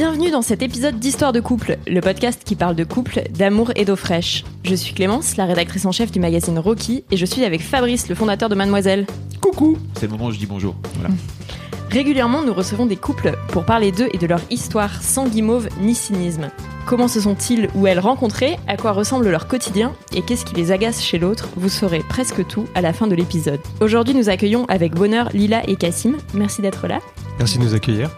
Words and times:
Bienvenue 0.00 0.30
dans 0.30 0.40
cet 0.40 0.62
épisode 0.62 0.98
d'Histoire 0.98 1.30
de 1.30 1.40
couple, 1.40 1.76
le 1.86 2.00
podcast 2.00 2.42
qui 2.42 2.56
parle 2.56 2.74
de 2.74 2.84
couple, 2.84 3.20
d'amour 3.36 3.70
et 3.76 3.84
d'eau 3.84 3.96
fraîche. 3.96 4.44
Je 4.64 4.74
suis 4.74 4.94
Clémence, 4.94 5.36
la 5.36 5.44
rédactrice 5.44 5.84
en 5.84 5.92
chef 5.92 6.10
du 6.10 6.18
magazine 6.20 6.58
Rocky, 6.58 7.04
et 7.10 7.18
je 7.18 7.26
suis 7.26 7.44
avec 7.44 7.60
Fabrice, 7.60 8.08
le 8.08 8.14
fondateur 8.14 8.48
de 8.48 8.54
Mademoiselle. 8.54 9.04
Coucou 9.42 9.76
C'est 9.98 10.06
le 10.06 10.12
moment 10.12 10.28
où 10.28 10.32
je 10.32 10.38
dis 10.38 10.46
bonjour. 10.46 10.74
Voilà. 10.94 11.10
Régulièrement, 11.90 12.42
nous 12.42 12.54
recevons 12.54 12.86
des 12.86 12.96
couples 12.96 13.36
pour 13.48 13.66
parler 13.66 13.92
d'eux 13.92 14.08
et 14.14 14.16
de 14.16 14.26
leur 14.26 14.40
histoire 14.48 15.02
sans 15.02 15.28
guimauve 15.28 15.68
ni 15.82 15.94
cynisme. 15.94 16.48
Comment 16.86 17.06
se 17.06 17.20
sont-ils 17.20 17.68
ou 17.74 17.86
elles 17.86 18.00
rencontrés? 18.00 18.56
À 18.68 18.78
quoi 18.78 18.92
ressemble 18.92 19.28
leur 19.28 19.48
quotidien? 19.48 19.92
Et 20.16 20.22
qu'est-ce 20.22 20.46
qui 20.46 20.54
les 20.54 20.72
agace 20.72 21.02
chez 21.02 21.18
l'autre? 21.18 21.50
Vous 21.56 21.68
saurez 21.68 22.00
presque 22.08 22.46
tout 22.46 22.64
à 22.74 22.80
la 22.80 22.94
fin 22.94 23.06
de 23.06 23.14
l'épisode. 23.14 23.60
Aujourd'hui, 23.82 24.14
nous 24.14 24.30
accueillons 24.30 24.64
avec 24.70 24.94
bonheur 24.94 25.28
Lila 25.34 25.62
et 25.68 25.76
Cassim. 25.76 26.16
Merci 26.32 26.62
d'être 26.62 26.86
là. 26.86 27.00
Merci 27.38 27.58
de 27.58 27.64
nous 27.64 27.74
accueillir. 27.74 28.10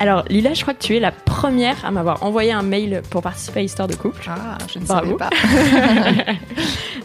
Alors, 0.00 0.24
Lila, 0.28 0.54
je 0.54 0.62
crois 0.62 0.74
que 0.74 0.82
tu 0.82 0.96
es 0.96 1.00
la 1.00 1.10
première 1.12 1.84
à 1.84 1.90
m'avoir 1.90 2.22
envoyé 2.22 2.52
un 2.52 2.62
mail 2.62 3.02
pour 3.10 3.20
participer 3.22 3.60
à 3.60 3.62
Histoire 3.64 3.88
de 3.88 3.94
couple. 3.94 4.22
Ah, 4.28 4.58
je 4.72 4.78
ne 4.78 4.84
Bravo. 4.84 5.18
savais 5.18 6.24
pas. 6.24 6.32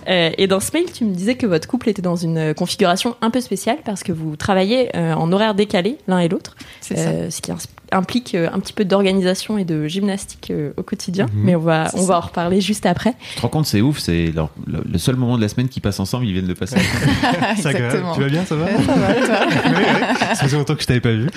Euh, 0.09 0.31
et 0.37 0.47
dans 0.47 0.59
ce 0.59 0.71
mail, 0.73 0.83
tu 0.93 1.05
me 1.05 1.13
disais 1.15 1.35
que 1.35 1.45
votre 1.47 1.65
couple 1.65 1.87
était 1.87 2.01
dans 2.01 2.17
une 2.17 2.53
configuration 2.53 3.15
un 3.21 3.29
peu 3.29 3.39
spéciale 3.39 3.77
parce 3.85 4.03
que 4.03 4.11
vous 4.11 4.35
travaillez 4.35 4.93
euh, 4.97 5.13
en 5.13 5.31
horaire 5.31 5.55
décalé 5.55 5.97
l'un 6.09 6.19
et 6.19 6.27
l'autre, 6.27 6.57
C'est 6.81 6.97
euh, 6.99 7.29
ce 7.29 7.39
qui 7.41 7.53
implique 7.93 8.35
euh, 8.35 8.49
un 8.51 8.59
petit 8.59 8.73
peu 8.73 8.83
d'organisation 8.83 9.57
et 9.57 9.63
de 9.63 9.87
gymnastique 9.87 10.51
au 10.75 10.83
quotidien. 10.83 11.27
Mhm. 11.27 11.43
Mais 11.45 11.55
on 11.55 11.61
va, 11.61 11.89
on 11.93 11.99
ça. 12.01 12.05
va 12.05 12.17
en 12.17 12.19
reparler 12.19 12.59
juste 12.59 12.85
après. 12.85 13.13
Tu 13.29 13.35
te 13.37 13.41
rends 13.43 13.47
compte, 13.47 13.65
c'est 13.65 13.79
ouf, 13.79 13.99
c'est 13.99 14.33
leur- 14.35 14.49
le, 14.67 14.83
le 14.91 14.97
seul 14.97 15.15
moment 15.15 15.37
de 15.37 15.41
la 15.41 15.47
semaine 15.47 15.69
qu'ils 15.69 15.81
passent 15.81 16.01
ensemble, 16.01 16.25
ils 16.25 16.33
viennent 16.33 16.47
de 16.47 16.53
passer. 16.53 16.75
Exactement. 17.55 18.13
Tu 18.13 18.19
vas 18.23 18.27
bien, 18.27 18.43
ça 18.43 18.55
va 18.57 18.67
ça 18.67 18.93
va, 18.95 19.13
toi 19.13 19.45
Oui, 19.67 19.71
oui. 19.77 20.17
Ça 20.35 20.43
faisait 20.43 20.57
longtemps 20.57 20.75
que 20.75 20.81
je 20.81 20.87
t'avais 20.87 20.99
pas 20.99 21.11
vu. 21.13 21.29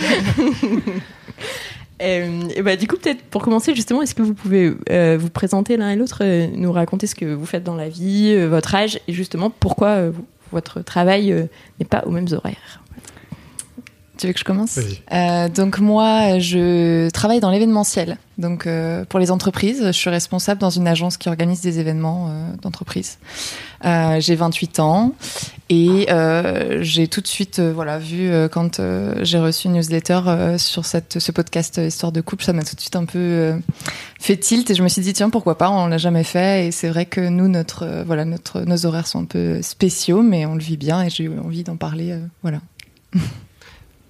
Euh, 2.02 2.62
bah, 2.62 2.76
du 2.76 2.86
coup, 2.86 2.96
peut-être 2.96 3.22
pour 3.22 3.42
commencer, 3.42 3.74
justement, 3.74 4.02
est-ce 4.02 4.14
que 4.14 4.22
vous 4.22 4.34
pouvez 4.34 4.74
euh, 4.90 5.16
vous 5.18 5.30
présenter 5.30 5.76
l'un 5.76 5.90
et 5.90 5.96
l'autre, 5.96 6.18
euh, 6.22 6.46
nous 6.54 6.72
raconter 6.72 7.06
ce 7.06 7.14
que 7.14 7.24
vous 7.24 7.46
faites 7.46 7.64
dans 7.64 7.74
la 7.74 7.88
vie, 7.88 8.46
votre 8.46 8.74
âge 8.74 9.00
et 9.08 9.12
justement 9.12 9.50
pourquoi 9.50 10.10
votre 10.52 10.82
travail 10.82 11.48
n'est 11.78 11.86
pas 11.86 12.04
aux 12.06 12.10
mêmes 12.10 12.28
horaires? 12.32 12.82
Tu 14.18 14.26
veux 14.26 14.32
que 14.32 14.38
je 14.38 14.44
commence. 14.44 14.78
Euh, 15.12 15.48
Donc 15.48 15.78
moi, 15.78 16.38
je 16.38 17.10
travaille 17.10 17.40
dans 17.40 17.50
l'événementiel. 17.50 18.18
Donc 18.38 18.66
euh, 18.66 19.04
pour 19.06 19.18
les 19.18 19.30
entreprises, 19.30 19.82
je 19.86 19.92
suis 19.92 20.10
responsable 20.10 20.60
dans 20.60 20.70
une 20.70 20.86
agence 20.86 21.16
qui 21.16 21.28
organise 21.28 21.62
des 21.62 21.78
événements 21.78 22.28
euh, 22.28 22.52
d'entreprise. 22.60 23.18
Euh, 23.84 24.20
j'ai 24.20 24.34
28 24.34 24.80
ans 24.80 25.14
et 25.70 26.10
euh, 26.10 26.82
j'ai 26.82 27.08
tout 27.08 27.22
de 27.22 27.26
suite, 27.26 27.60
voilà, 27.60 27.98
vu 27.98 28.30
quand 28.52 28.80
j'ai 29.22 29.38
reçu 29.38 29.68
une 29.68 29.74
newsletter 29.74 30.56
sur 30.58 30.84
cette, 30.84 31.18
ce 31.18 31.32
podcast 31.32 31.80
Histoire 31.82 32.12
de 32.12 32.20
couple, 32.20 32.44
ça 32.44 32.52
m'a 32.52 32.62
tout 32.62 32.74
de 32.74 32.80
suite 32.80 32.96
un 32.96 33.04
peu 33.04 33.54
fait 34.20 34.36
tilt 34.36 34.70
et 34.70 34.74
je 34.74 34.82
me 34.82 34.88
suis 34.88 35.02
dit 35.02 35.12
tiens 35.12 35.30
pourquoi 35.30 35.56
pas, 35.56 35.70
on 35.70 35.86
l'a 35.86 35.98
jamais 35.98 36.24
fait 36.24 36.66
et 36.66 36.70
c'est 36.72 36.88
vrai 36.88 37.06
que 37.06 37.20
nous 37.20 37.48
notre 37.48 38.04
voilà 38.06 38.24
notre 38.24 38.62
nos 38.62 38.86
horaires 38.86 39.06
sont 39.06 39.22
un 39.22 39.24
peu 39.24 39.60
spéciaux 39.62 40.22
mais 40.22 40.46
on 40.46 40.54
le 40.54 40.62
vit 40.62 40.76
bien 40.76 41.02
et 41.02 41.10
j'ai 41.10 41.24
eu 41.24 41.38
envie 41.38 41.64
d'en 41.64 41.76
parler, 41.76 42.18
voilà. 42.42 42.60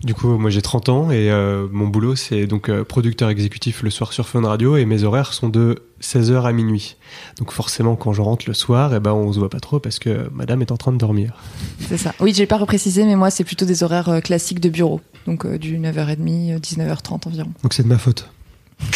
Du 0.05 0.15
coup, 0.15 0.37
moi 0.37 0.51
j'ai 0.51 0.61
30 0.63 0.89
ans 0.91 1.11
et 1.11 1.31
euh, 1.31 1.67
mon 1.73 1.87
boulot 1.89 2.17
c'est 2.17 2.47
donc 2.47 2.69
euh, 2.69 2.85
producteur 2.85 3.31
exécutif 3.31 3.83
le 3.83 3.89
soir 3.91 4.13
sur 4.13 4.29
Fun 4.29 4.43
Radio 4.47 4.77
et 4.77 4.85
mes 4.85 5.05
horaires 5.05 5.33
sont 5.33 5.49
de 5.49 5.83
16h 6.03 6.43
à 6.45 6.53
minuit. 6.53 6.97
Donc 7.39 7.51
forcément 7.51 7.97
quand 7.97 8.13
je 8.13 8.21
rentre 8.21 8.45
le 8.47 8.53
soir, 8.55 8.95
eh 8.95 9.01
ben, 9.01 9.13
on 9.13 9.33
se 9.33 9.39
voit 9.39 9.49
pas 9.49 9.59
trop 9.59 9.81
parce 9.81 9.99
que 9.99 10.29
madame 10.35 10.61
est 10.61 10.71
en 10.71 10.77
train 10.77 10.93
de 10.93 10.99
dormir. 10.99 11.33
C'est 11.89 11.97
ça. 11.97 12.15
Oui, 12.21 12.35
j'ai 12.35 12.47
pas 12.47 12.59
reprécisé, 12.59 13.05
mais 13.05 13.17
moi, 13.17 13.31
c'est 13.31 13.43
plutôt 13.45 13.65
des 13.65 13.83
horaires 13.83 14.11
euh, 14.11 14.21
classiques 14.21 14.61
de 14.61 14.69
bureau. 14.69 15.01
Donc, 15.27 15.47
euh, 15.47 15.59
du 15.59 15.79
9h30, 15.79 16.53
euh, 16.55 16.59
19h30 16.59 17.27
environ. 17.27 17.53
Donc 17.63 17.73
c'est 17.73 17.83
de 17.83 17.89
ma 17.89 17.99
faute. 17.99 18.31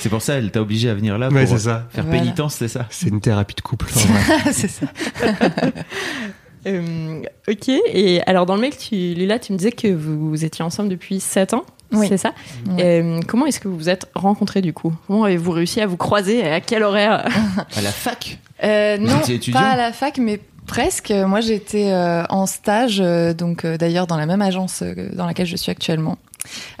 c'est 0.00 0.08
pour 0.08 0.20
ça, 0.20 0.34
elle 0.34 0.50
t'a 0.50 0.60
obligé 0.60 0.88
à 0.90 0.94
venir 0.94 1.16
là 1.16 1.28
Ouais, 1.28 1.46
pour 1.46 1.56
c'est 1.56 1.64
ça. 1.64 1.86
faire 1.90 2.04
Voilà. 2.04 2.20
pénitence, 2.20 2.56
c'est 2.56 2.66
ça? 2.66 2.86
C'est 2.90 3.08
une 3.08 3.20
thérapie 3.20 3.54
de 3.54 3.60
couple. 3.60 3.86
en 3.94 4.00
vrai. 4.00 4.52
c'est 4.52 4.68
ça. 4.68 4.86
Euh, 6.66 7.22
ok, 7.48 7.68
et 7.68 8.20
alors 8.26 8.46
dans 8.46 8.54
le 8.54 8.60
mail, 8.60 8.76
tu, 8.76 8.94
Lila, 8.94 9.38
tu 9.38 9.52
me 9.52 9.58
disais 9.58 9.72
que 9.72 9.88
vous 9.88 10.44
étiez 10.44 10.64
ensemble 10.64 10.88
depuis 10.88 11.18
7 11.20 11.54
ans, 11.54 11.64
Oui. 11.92 12.06
c'est 12.08 12.16
ça. 12.16 12.32
Euh, 12.78 13.20
Comment 13.26 13.46
est-ce 13.46 13.58
que 13.60 13.68
vous 13.68 13.76
vous 13.76 13.88
êtes 13.88 14.06
rencontrés 14.14 14.60
du 14.62 14.72
coup? 14.72 14.92
Comment 15.06 15.24
avez-vous 15.24 15.50
réussi 15.50 15.80
à 15.80 15.86
vous 15.86 15.96
croiser 15.96 16.38
et 16.38 16.48
à 16.52 16.60
quel 16.60 16.82
horaire? 16.84 17.24
À 17.76 17.80
la 17.80 17.90
fac? 17.90 18.38
Euh, 18.62 18.96
non, 18.98 19.20
pas 19.52 19.70
à 19.70 19.76
la 19.76 19.92
fac, 19.92 20.18
mais 20.18 20.38
presque. 20.66 21.10
Moi, 21.10 21.40
j'étais 21.40 21.90
euh, 21.90 22.22
en 22.28 22.46
stage, 22.46 23.00
euh, 23.00 23.34
donc 23.34 23.64
euh, 23.64 23.76
d'ailleurs 23.76 24.06
dans 24.06 24.16
la 24.16 24.26
même 24.26 24.42
agence 24.42 24.82
euh, 24.82 25.10
dans 25.14 25.26
laquelle 25.26 25.46
je 25.46 25.56
suis 25.56 25.72
actuellement. 25.72 26.16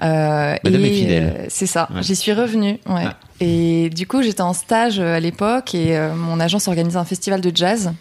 Euh, 0.02 0.54
Madame 0.64 0.84
et, 0.84 0.88
est 0.88 0.92
fidèle. 0.94 1.34
euh, 1.38 1.44
c'est 1.48 1.66
ça. 1.66 1.88
Ouais. 1.94 2.02
J'y 2.02 2.16
suis 2.16 2.32
revenue. 2.32 2.78
Ouais. 2.88 3.04
Ah. 3.06 3.16
Et 3.40 3.90
du 3.90 4.06
coup, 4.06 4.22
j'étais 4.22 4.40
en 4.42 4.52
stage 4.54 4.98
euh, 5.00 5.16
à 5.16 5.20
l'époque 5.20 5.74
et 5.74 5.96
euh, 5.96 6.14
mon 6.14 6.38
agence 6.40 6.68
organisait 6.68 6.98
un 6.98 7.04
festival 7.04 7.40
de 7.40 7.50
jazz. 7.54 7.92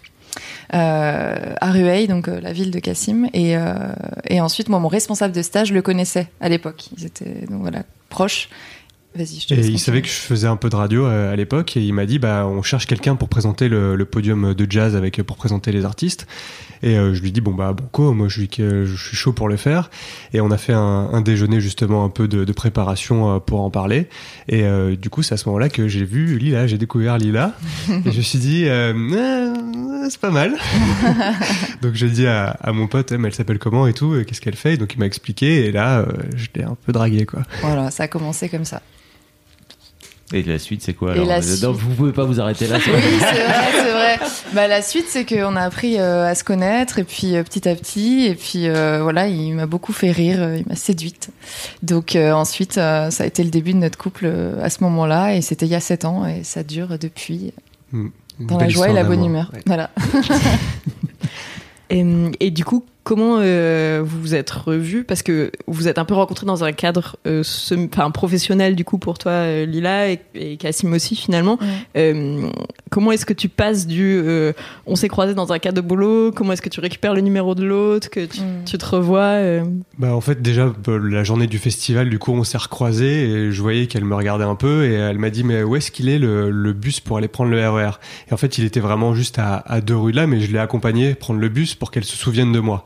Euh, 0.74 1.54
à 1.60 1.72
Rueil, 1.72 2.08
donc 2.08 2.28
euh, 2.28 2.40
la 2.40 2.54
ville 2.54 2.72
de 2.72 2.80
Cassim, 2.80 3.28
et, 3.34 3.58
euh, 3.58 3.74
et 4.28 4.40
ensuite 4.40 4.70
moi 4.70 4.80
mon 4.80 4.88
responsable 4.88 5.34
de 5.34 5.42
stage 5.42 5.72
le 5.72 5.82
connaissait 5.82 6.28
à 6.40 6.50
l'époque. 6.50 6.90
Ils 6.98 7.06
étaient 7.06 7.46
donc 7.50 7.62
voilà 7.62 7.84
proches. 8.10 8.50
Vas-y, 9.14 9.42
je 9.42 9.48
te 9.48 9.54
Et 9.54 9.68
il 9.68 9.78
savait 9.80 10.02
que 10.02 10.08
je 10.08 10.14
faisais 10.14 10.48
un 10.48 10.56
peu 10.56 10.70
de 10.70 10.76
radio 10.76 11.06
euh, 11.06 11.34
à 11.34 11.36
l'époque 11.36 11.76
et 11.76 11.82
il 11.82 11.94
m'a 11.94 12.06
dit 12.06 12.18
bah 12.18 12.48
on 12.48 12.62
cherche 12.62 12.86
quelqu'un 12.88 13.16
pour 13.16 13.28
présenter 13.28 13.68
le, 13.68 13.96
le 13.98 14.06
podium 14.06 14.54
de 14.54 14.68
jazz 14.72 14.96
avec 14.96 15.22
pour 15.24 15.36
présenter 15.36 15.72
les 15.74 15.84
artistes. 15.84 16.28
Et 16.84 16.98
euh, 16.98 17.14
je 17.14 17.22
lui 17.22 17.32
dis 17.32 17.42
bon 17.42 17.52
bah 17.54 17.74
banco 17.74 18.14
moi 18.14 18.28
je 18.30 18.40
suis 18.40 18.48
que 18.48 18.86
je 18.86 18.96
suis 18.96 19.18
chaud 19.18 19.34
pour 19.34 19.50
le 19.50 19.58
faire. 19.58 19.90
Et 20.34 20.40
on 20.40 20.50
a 20.50 20.58
fait 20.58 20.72
un, 20.74 21.10
un 21.12 21.20
déjeuner 21.22 21.60
justement 21.60 22.06
un 22.06 22.10
peu 22.10 22.28
de, 22.30 22.46
de 22.46 22.54
préparation 22.54 23.36
euh, 23.36 23.40
pour 23.40 23.62
en 23.62 23.70
parler. 23.70 24.08
Et 24.48 24.64
euh, 24.64 24.96
du 24.96 25.10
coup 25.10 25.24
c'est 25.24 25.34
à 25.34 25.38
ce 25.38 25.48
moment-là 25.50 25.68
que 25.68 25.90
j'ai 25.90 26.06
vu 26.06 26.38
Lila 26.38 26.66
j'ai 26.68 26.78
découvert 26.78 27.18
Lila. 27.18 27.54
Et 28.06 28.12
je 28.12 28.18
me 28.18 28.22
suis 28.24 28.40
dit 28.40 28.64
euh, 28.68 29.54
c'est 30.10 30.22
pas 30.22 30.32
mal. 30.32 30.54
Donc 31.82 31.96
j'ai 31.96 32.10
dit 32.10 32.28
à, 32.28 32.52
à 32.62 32.72
mon 32.72 32.88
pote 32.88 33.12
elle 33.12 33.34
s'appelle 33.34 33.60
comment 33.60 33.88
et 33.88 33.94
tout 33.94 34.16
et 34.16 34.24
qu'est-ce 34.24 34.40
qu'elle 34.42 34.56
fait? 34.56 34.78
Donc 34.78 34.94
il 34.94 35.00
m'a 35.00 35.06
expliqué 35.06 35.66
et 35.66 35.72
là 35.74 36.00
euh, 36.00 36.06
je 36.36 36.48
l'ai 36.56 36.64
un 36.64 36.78
peu 36.86 36.94
dragué 36.94 37.26
quoi. 37.26 37.42
Voilà, 37.62 37.92
ça 37.92 38.04
a 38.04 38.08
commencé 38.08 38.48
comme 38.48 38.66
ça. 38.66 38.82
Et 40.34 40.44
la 40.44 40.60
suite, 40.60 40.82
c'est 40.82 40.94
quoi 40.94 41.12
alors 41.12 41.26
la 41.26 41.38
Non, 41.38 41.42
suite- 41.42 41.66
Vous 41.66 41.94
pouvez 41.96 42.12
pas 42.14 42.24
vous 42.24 42.40
arrêter 42.40 42.68
là, 42.68 42.78
Oui, 42.88 42.92
c'est 43.20 43.44
vrai, 43.44 43.66
c'est 43.74 43.92
vrai. 43.92 44.20
Bah, 44.54 44.68
la 44.68 44.82
suite, 44.82 45.06
c'est 45.10 45.26
qu'on 45.26 45.56
a 45.56 45.62
appris 45.62 45.98
euh, 46.00 46.26
à 46.28 46.36
se 46.36 46.44
connaître, 46.44 47.00
et 47.00 47.04
puis 47.04 47.36
euh, 47.36 47.44
petit 47.44 47.68
à 47.68 47.76
petit, 47.76 48.26
et 48.28 48.36
puis 48.36 48.68
euh, 48.68 49.00
voilà, 49.04 49.28
il 49.28 49.54
m'a 49.56 49.66
beaucoup 49.66 49.94
fait 49.94 50.12
rire, 50.12 50.42
euh, 50.42 50.58
il 50.58 50.66
m'a 50.68 50.76
séduite. 50.76 51.30
Donc 51.84 52.16
euh, 52.16 52.32
ensuite, 52.32 52.78
euh, 52.78 53.10
ça 53.12 53.24
a 53.24 53.28
été 53.28 53.44
le 53.44 53.50
début 53.50 53.74
de 53.74 53.80
notre 53.80 53.98
couple 53.98 54.26
euh, 54.26 54.64
à 54.64 54.70
ce 54.70 54.84
moment-là, 54.84 55.36
et 55.36 55.42
c'était 55.42 55.66
il 55.66 55.72
y 55.72 55.76
a 55.76 55.80
sept 55.82 56.06
ans, 56.06 56.26
et 56.26 56.44
ça 56.44 56.64
dure 56.64 56.98
depuis, 57.00 57.54
Une 57.94 58.12
dans 58.40 58.58
la 58.58 58.70
joie 58.70 58.90
et 58.90 58.94
la 58.94 59.04
bonne 59.04 59.24
humeur. 59.26 59.52
Ouais. 59.54 59.62
Voilà. 59.66 59.90
et, 61.90 62.06
et 62.40 62.52
du 62.52 62.64
coup, 62.66 62.86
comment 63.04 63.38
euh, 63.40 64.02
vous 64.04 64.20
vous 64.22 64.36
êtes 64.36 64.50
revus? 64.52 65.04
Parce 65.04 65.24
que 65.24 65.52
vous 65.68 65.88
êtes 65.88 65.98
un 65.98 66.06
peu 66.06 66.14
rencontrés 66.14 66.46
dans 66.46 66.64
un 66.64 66.72
cadre 66.72 67.18
euh, 67.28 67.44
professionnel 68.14 68.76
du 68.76 68.84
coup 68.86 68.98
pour 68.98 69.18
toi, 69.18 69.32
euh, 69.32 69.66
Lila, 69.66 70.10
et, 70.12 70.20
et 70.36 70.58
Cassim 70.58 70.92
aussi 70.94 71.16
finalement. 71.16 71.58
Euh, 71.98 72.48
comment 72.90 73.12
est-ce 73.12 73.26
que 73.26 73.34
tu 73.34 73.50
passes 73.50 73.88
du 73.88 74.04
euh, 74.24 74.54
on 74.86 74.96
s'est 74.96 75.08
croisés 75.08 75.34
dans 75.34 75.52
un 75.54 75.60
cadre 75.60 75.82
de 75.82 75.88
boulot? 75.88 76.32
Comment 76.32 76.54
est-ce 76.54 76.62
que 76.62 76.70
tu 76.70 76.80
récupères 76.80 77.14
le 77.14 77.22
numéro 77.22 77.56
de 77.56 77.64
l'autre? 77.64 78.10
Que 78.10 78.26
tu, 78.26 78.42
Mm. 78.42 78.64
tu 78.66 78.78
te 78.78 78.86
revois 78.86 79.20
euh, 79.20 79.64
Bah 80.00 80.16
en 80.16 80.22
fait 80.22 80.42
déjà 80.42 80.74
la 80.88 81.24
journée 81.24 81.46
du 81.48 81.60
festival 81.60 82.10
du 82.10 82.18
coup 82.18 82.32
on 82.32 82.44
s'est 82.44 82.58
recroisés 82.58 83.24
et 83.30 83.52
je 83.52 83.62
voyais 83.62 83.86
qu'elle 83.88 84.06
me 84.06 84.16
regardait 84.16 84.46
un 84.46 84.56
peu 84.56 84.86
et 84.86 84.94
elle 84.94 85.20
m'a 85.20 85.30
dit 85.30 85.44
mais 85.44 85.62
où 85.64 85.76
est-ce 85.76 85.92
qu'il 85.92 86.10
est 86.10 86.18
le, 86.18 86.50
le 86.50 86.74
bus 86.74 87.00
pour 87.02 87.18
aller 87.18 87.28
prendre 87.28 87.52
le 87.52 87.70
RER 87.70 87.92
et 88.30 88.34
en 88.34 88.38
fait 88.38 88.58
il 88.58 88.66
était 88.66 88.80
vraiment 88.80 89.14
juste 89.14 89.38
à, 89.38 89.58
à 89.58 89.82
deux 89.82 89.96
rues 89.96 90.12
de 90.12 90.18
là 90.18 90.28
mais 90.28 90.40
je 90.40 90.52
l'ai 90.52 90.60
accompagné 90.60 91.14
prendre 91.14 91.40
le 91.40 91.50
bus 91.50 91.76
pour 91.76 91.92
qu'elle 91.92 92.04
se 92.06 92.16
souvienne 92.18 92.52
de 92.52 92.60
moi 92.60 92.84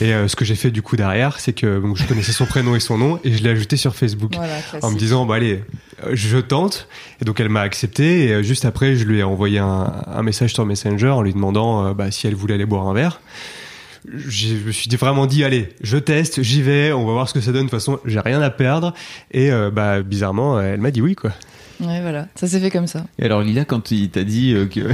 et 0.00 0.12
euh, 0.12 0.28
ce 0.28 0.36
que 0.36 0.44
j'ai 0.44 0.54
fait 0.54 0.70
du 0.70 0.82
coup 0.82 0.96
derrière 0.96 1.40
c'est 1.40 1.52
que 1.52 1.80
donc, 1.80 1.96
je 1.96 2.04
connaissais 2.04 2.32
son 2.32 2.46
prénom 2.46 2.74
et 2.74 2.80
son 2.80 2.98
nom 2.98 3.18
et 3.24 3.32
je 3.32 3.42
l'ai 3.42 3.50
ajouté 3.50 3.76
sur 3.76 3.94
Facebook 3.94 4.32
Voilà, 4.34 4.54
en 4.82 4.90
me 4.90 4.98
disant 4.98 5.26
bah 5.26 5.36
allez 5.36 5.62
euh, 6.04 6.10
je 6.12 6.38
tente 6.38 6.88
et 7.20 7.24
donc 7.24 7.40
elle 7.40 7.48
m'a 7.48 7.60
accepté 7.60 8.26
et 8.26 8.32
euh, 8.32 8.42
juste 8.42 8.64
après 8.64 8.96
je 8.96 9.04
lui 9.04 9.18
ai 9.18 9.22
envoyé 9.22 9.58
un, 9.58 9.92
un 10.06 10.22
message 10.22 10.54
sur 10.54 10.66
Messenger 10.66 11.10
en 11.10 11.22
lui 11.22 11.32
demandant 11.32 11.86
euh, 11.86 11.94
bah, 11.94 12.10
si 12.10 12.26
elle 12.26 12.34
voulait 12.34 12.54
aller 12.54 12.66
boire 12.66 12.86
un 12.86 12.94
verre 12.94 13.20
je 14.06 14.54
me 14.66 14.72
suis 14.72 14.90
vraiment 14.96 15.26
dit, 15.26 15.44
allez, 15.44 15.70
je 15.80 15.96
teste, 15.96 16.42
j'y 16.42 16.62
vais, 16.62 16.92
on 16.92 17.06
va 17.06 17.12
voir 17.12 17.28
ce 17.28 17.34
que 17.34 17.40
ça 17.40 17.52
donne. 17.52 17.66
De 17.66 17.70
toute 17.70 17.78
façon, 17.78 18.00
j'ai 18.04 18.20
rien 18.20 18.42
à 18.42 18.50
perdre. 18.50 18.92
Et 19.30 19.50
euh, 19.50 19.70
bah, 19.70 20.02
bizarrement, 20.02 20.60
elle 20.60 20.80
m'a 20.80 20.90
dit 20.90 21.00
oui, 21.00 21.14
quoi. 21.14 21.32
Ouais, 21.80 22.00
voilà, 22.00 22.28
ça 22.34 22.46
s'est 22.46 22.60
fait 22.60 22.70
comme 22.70 22.86
ça. 22.86 23.04
Et 23.18 23.24
alors 23.24 23.42
Lila, 23.42 23.64
quand 23.64 23.90
il 23.90 24.10
t'a 24.10 24.24
dit 24.24 24.54
euh, 24.54 24.66
qu'il 24.66 24.84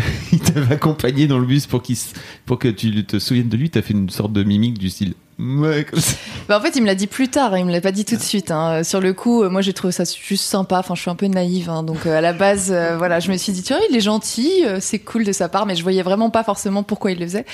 t'avait 0.40 0.74
accompagné 0.74 1.26
dans 1.26 1.38
le 1.38 1.46
bus 1.46 1.66
pour, 1.66 1.82
pour 2.46 2.58
que 2.58 2.68
tu 2.68 3.04
te 3.04 3.18
souviennes 3.18 3.48
de 3.48 3.56
lui, 3.56 3.70
t'as 3.70 3.82
fait 3.82 3.92
une 3.92 4.10
sorte 4.10 4.32
de 4.32 4.42
mimique 4.42 4.78
du 4.78 4.90
style 4.90 5.14
ça. 5.96 6.16
Bah, 6.48 6.58
en 6.58 6.60
fait, 6.60 6.76
il 6.76 6.82
me 6.82 6.86
l'a 6.86 6.94
dit 6.94 7.06
plus 7.06 7.28
tard, 7.28 7.54
hein, 7.54 7.58
il 7.58 7.64
me 7.64 7.72
l'a 7.72 7.80
pas 7.80 7.92
dit 7.92 8.04
tout 8.04 8.16
de 8.16 8.20
suite. 8.22 8.50
hein. 8.50 8.82
Sur 8.84 9.00
le 9.00 9.12
coup, 9.12 9.42
euh, 9.42 9.48
moi 9.50 9.60
j'ai 9.62 9.72
trouvé 9.72 9.92
ça 9.92 10.04
juste 10.04 10.44
sympa. 10.44 10.78
Enfin, 10.80 10.94
je 10.94 11.00
suis 11.00 11.10
un 11.10 11.14
peu 11.14 11.26
naïve, 11.26 11.70
hein, 11.70 11.82
donc 11.82 12.06
euh, 12.06 12.18
à 12.18 12.20
la 12.20 12.32
base, 12.32 12.70
euh, 12.72 12.96
voilà, 12.98 13.20
je 13.20 13.30
me 13.30 13.36
suis 13.36 13.52
dit, 13.52 13.62
tu 13.62 13.72
vois, 13.72 13.82
il 13.88 13.96
est 13.96 14.00
gentil, 14.00 14.64
euh, 14.66 14.78
c'est 14.80 14.98
cool 14.98 15.24
de 15.24 15.32
sa 15.32 15.48
part, 15.48 15.66
mais 15.66 15.76
je 15.76 15.82
voyais 15.82 16.02
vraiment 16.02 16.30
pas 16.30 16.44
forcément 16.44 16.82
pourquoi 16.82 17.12
il 17.12 17.18
le 17.18 17.26
faisait. 17.26 17.44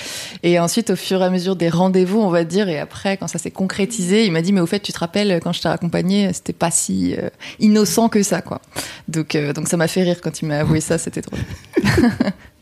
Et 0.43 0.59
ensuite, 0.59 0.89
au 0.89 0.95
fur 0.95 1.21
et 1.21 1.25
à 1.25 1.29
mesure 1.29 1.55
des 1.55 1.69
rendez-vous, 1.69 2.19
on 2.19 2.29
va 2.29 2.43
dire, 2.43 2.67
et 2.69 2.79
après, 2.79 3.17
quand 3.17 3.27
ça 3.27 3.37
s'est 3.39 3.51
concrétisé, 3.51 4.25
il 4.25 4.31
m'a 4.31 4.41
dit, 4.41 4.51
mais 4.53 4.61
au 4.61 4.65
fait, 4.67 4.79
tu 4.79 4.91
te 4.91 4.99
rappelles, 4.99 5.39
quand 5.43 5.53
je 5.53 5.61
t'ai 5.61 5.69
accompagné, 5.69 6.31
c'était 6.33 6.53
pas 6.53 6.71
si 6.71 7.15
euh, 7.15 7.29
innocent 7.59 8.09
que 8.09 8.23
ça, 8.23 8.41
quoi. 8.41 8.61
Donc, 9.07 9.35
euh, 9.35 9.53
donc 9.53 9.67
ça 9.67 9.77
m'a 9.77 9.87
fait 9.87 10.03
rire 10.03 10.21
quand 10.21 10.41
il 10.41 10.47
m'a 10.47 10.59
avoué 10.59 10.81
ça, 10.81 10.97
c'était 10.97 11.21
drôle. 11.21 11.39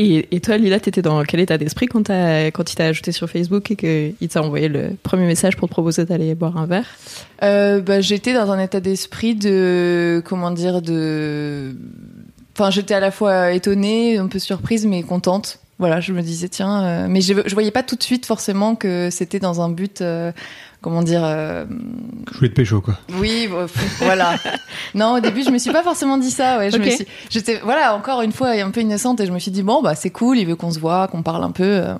Et, 0.00 0.40
toi, 0.40 0.56
Lila, 0.56 0.78
t'étais 0.78 1.02
dans 1.02 1.24
quel 1.24 1.40
état 1.40 1.58
d'esprit 1.58 1.86
quand, 1.86 2.06
quand 2.08 2.72
il 2.72 2.74
t'a 2.76 2.84
ajouté 2.84 3.10
sur 3.10 3.28
Facebook 3.28 3.72
et 3.72 3.76
qu'il 3.76 4.28
t'a 4.28 4.42
envoyé 4.42 4.68
le 4.68 4.90
premier 5.02 5.26
message 5.26 5.56
pour 5.56 5.66
te 5.66 5.72
proposer 5.72 6.04
d'aller 6.04 6.36
boire 6.36 6.56
un 6.56 6.66
verre? 6.66 6.86
Euh, 7.42 7.80
bah, 7.80 8.00
j'étais 8.00 8.32
dans 8.32 8.48
un 8.52 8.60
état 8.60 8.78
d'esprit 8.78 9.34
de 9.34 10.22
comment 10.24 10.52
dire 10.52 10.82
de 10.82 11.74
enfin 12.56 12.70
j'étais 12.70 12.94
à 12.94 13.00
la 13.00 13.10
fois 13.10 13.52
étonnée 13.52 14.18
un 14.18 14.28
peu 14.28 14.38
surprise 14.38 14.86
mais 14.86 15.02
contente. 15.02 15.58
Voilà 15.78 16.00
je 16.00 16.12
me 16.12 16.22
disais 16.22 16.48
tiens 16.48 16.84
euh, 16.84 17.06
mais 17.08 17.20
je, 17.20 17.34
je 17.46 17.54
voyais 17.54 17.70
pas 17.70 17.84
tout 17.84 17.94
de 17.94 18.02
suite 18.02 18.26
forcément 18.26 18.74
que 18.74 19.08
c'était 19.10 19.38
dans 19.38 19.60
un 19.60 19.68
but 19.68 20.00
euh, 20.00 20.32
comment 20.80 21.02
dire 21.02 21.22
euh, 21.24 21.64
Je 22.32 22.36
voulais 22.38 22.50
te 22.50 22.54
pécho, 22.54 22.80
quoi. 22.80 22.98
oui 23.18 23.48
voilà 24.00 24.34
non 24.94 25.14
au 25.16 25.20
début 25.20 25.42
je 25.42 25.50
me 25.50 25.58
suis 25.58 25.72
pas 25.72 25.82
forcément 25.82 26.18
dit 26.18 26.30
ça 26.30 26.58
ouais 26.58 26.70
je 26.70 26.78
me 26.78 26.88
suis 26.90 27.06
j'étais 27.30 27.60
voilà 27.64 27.94
encore 27.94 28.22
une 28.22 28.32
fois 28.32 28.50
un 28.50 28.70
peu 28.70 28.80
innocente 28.80 29.20
et 29.20 29.26
je 29.26 29.32
me 29.32 29.38
suis 29.38 29.50
dit 29.50 29.62
bon 29.62 29.82
bah 29.82 29.94
c'est 29.94 30.10
cool 30.10 30.38
il 30.38 30.46
veut 30.46 30.56
qu'on 30.56 30.70
se 30.70 30.78
voit 30.78 31.08
qu'on 31.08 31.22
parle 31.22 31.42
un 31.44 31.50
peu 31.50 31.64
euh, 31.64 31.94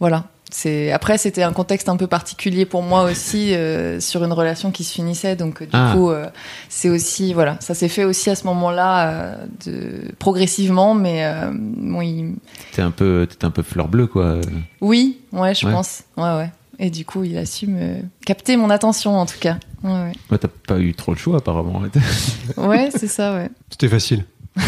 voilà 0.00 0.24
c'est 0.50 0.92
après 0.92 1.18
c'était 1.18 1.42
un 1.42 1.52
contexte 1.52 1.88
un 1.88 1.96
peu 1.96 2.06
particulier 2.06 2.64
pour 2.64 2.82
moi 2.82 3.02
aussi 3.04 3.54
euh, 3.54 3.98
sur 3.98 4.22
une 4.24 4.32
relation 4.32 4.70
qui 4.70 4.84
se 4.84 4.92
finissait 4.92 5.34
donc 5.36 5.62
euh, 5.62 5.64
du 5.66 5.70
Ah. 5.72 5.92
coup 5.94 6.10
euh, 6.10 6.26
c'est 6.68 6.88
aussi 6.90 7.32
voilà 7.34 7.56
ça 7.60 7.74
s'est 7.74 7.88
fait 7.88 8.04
aussi 8.04 8.30
à 8.30 8.34
ce 8.36 8.44
moment-là 8.44 9.08
euh, 9.08 9.36
de 9.66 10.12
progressivement 10.18 10.94
mais 10.94 11.24
euh, 11.24 11.50
bon, 11.52 12.00
il- 12.02 12.34
T'étais 12.70 12.82
un 12.82 12.90
peu, 12.92 13.26
t'étais 13.28 13.46
un 13.46 13.50
peu 13.50 13.62
fleur 13.62 13.88
bleue 13.88 14.06
quoi. 14.06 14.36
oui 14.80 15.18
ouais 15.32 15.54
je 15.54 15.66
Ouais. 15.66 15.72
pense 15.72 16.02
ouais 16.16 16.36
ouais 16.36 16.50
et 16.84 16.90
du 16.90 17.04
coup 17.04 17.24
il 17.24 17.36
a 17.38 17.46
su 17.46 17.66
me 17.66 17.96
capter 18.26 18.56
mon 18.56 18.68
attention 18.70 19.16
en 19.18 19.26
tout 19.26 19.38
cas 19.40 19.56
ouais 19.82 19.90
ouais, 19.90 20.12
Ouais, 20.30 20.38
t'as 20.38 20.48
pas 20.66 20.78
eu 20.78 20.92
trop 20.94 21.12
le 21.12 21.18
choix 21.18 21.38
apparemment. 21.38 21.82
ouais 22.56 22.90
c'est 22.94 23.06
ça 23.08 23.34
ouais 23.34 23.48
C'était 23.70 23.88
facile. 23.88 24.24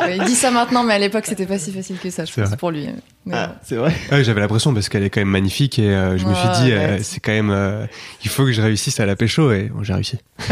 Ouais, 0.00 0.16
il 0.16 0.24
dit 0.24 0.36
ça 0.36 0.52
maintenant, 0.52 0.84
mais 0.84 0.94
à 0.94 0.98
l'époque, 0.98 1.26
c'était 1.26 1.44
pas 1.44 1.58
si 1.58 1.72
facile 1.72 1.98
que 1.98 2.08
ça, 2.08 2.24
je 2.24 2.30
C'est 2.32 2.40
pense, 2.40 2.50
vrai. 2.50 2.56
pour 2.56 2.70
lui. 2.70 2.86
Bon. 3.26 3.36
c'est 3.64 3.74
vrai. 3.74 3.92
Ouais, 4.12 4.22
j'avais 4.22 4.40
l'impression 4.40 4.72
parce 4.72 4.88
qu'elle 4.88 5.02
est 5.02 5.10
quand 5.10 5.20
même 5.20 5.28
magnifique 5.28 5.78
et 5.80 5.90
euh, 5.90 6.16
je 6.16 6.24
me 6.24 6.32
suis 6.34 6.48
dit, 6.62 6.70
ouais. 6.70 6.78
euh, 6.78 6.98
c'est 7.02 7.18
quand 7.18 7.32
même, 7.32 7.50
euh, 7.50 7.84
il 8.24 8.30
faut 8.30 8.44
que 8.44 8.52
je 8.52 8.62
réussisse 8.62 9.00
à 9.00 9.06
la 9.06 9.16
pécho 9.16 9.50
et 9.50 9.64
bon, 9.74 9.82
j'ai 9.82 9.92
réussi. 9.92 10.18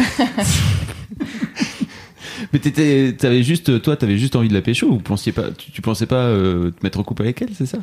Mais 2.52 2.58
t'étais, 2.58 3.14
t'avais 3.18 3.42
juste, 3.42 3.80
toi, 3.82 3.96
t'avais 3.96 4.18
juste 4.18 4.36
envie 4.36 4.48
de 4.48 4.54
la 4.54 4.62
pécho 4.62 4.86
ou 4.88 4.94
vous 4.94 5.00
pensiez 5.00 5.32
pas, 5.32 5.50
tu, 5.56 5.70
tu 5.70 5.80
pensais 5.80 6.06
pas 6.06 6.24
euh, 6.26 6.70
te 6.72 6.82
mettre 6.82 6.98
en 6.98 7.02
couple 7.02 7.22
avec 7.22 7.40
elle, 7.40 7.50
c'est 7.56 7.66
ça? 7.66 7.78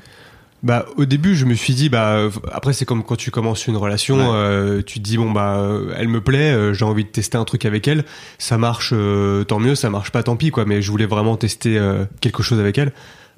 Bah, 0.63 0.85
au 0.95 1.03
début, 1.03 1.35
je 1.35 1.43
me 1.45 1.55
suis 1.55 1.73
dit, 1.73 1.89
bah, 1.89 2.29
après, 2.51 2.71
c'est 2.71 2.85
comme 2.85 3.03
quand 3.03 3.17
tu 3.17 3.31
commences 3.31 3.67
une 3.67 3.75
relation, 3.75 4.15
Ouais. 4.17 4.23
euh, 4.33 4.81
tu 4.81 4.99
te 4.99 5.03
dis, 5.03 5.17
bon, 5.17 5.29
bah, 5.29 5.57
euh, 5.57 5.93
elle 5.97 6.07
me 6.07 6.21
plaît, 6.21 6.53
euh, 6.53 6.73
j'ai 6.73 6.85
envie 6.85 7.03
de 7.03 7.09
tester 7.09 7.37
un 7.37 7.43
truc 7.43 7.65
avec 7.65 7.85
elle. 7.87 8.05
Ça 8.37 8.57
marche, 8.57 8.91
euh, 8.93 9.43
tant 9.43 9.59
mieux, 9.59 9.75
ça 9.75 9.89
marche 9.89 10.11
pas, 10.11 10.23
tant 10.23 10.37
pis, 10.37 10.51
quoi. 10.51 10.63
Mais 10.63 10.81
je 10.81 10.89
voulais 10.89 11.05
vraiment 11.05 11.35
tester 11.35 11.77
euh, 11.77 12.05
quelque 12.21 12.43
chose 12.43 12.61
avec 12.61 12.77
elle. 12.77 12.93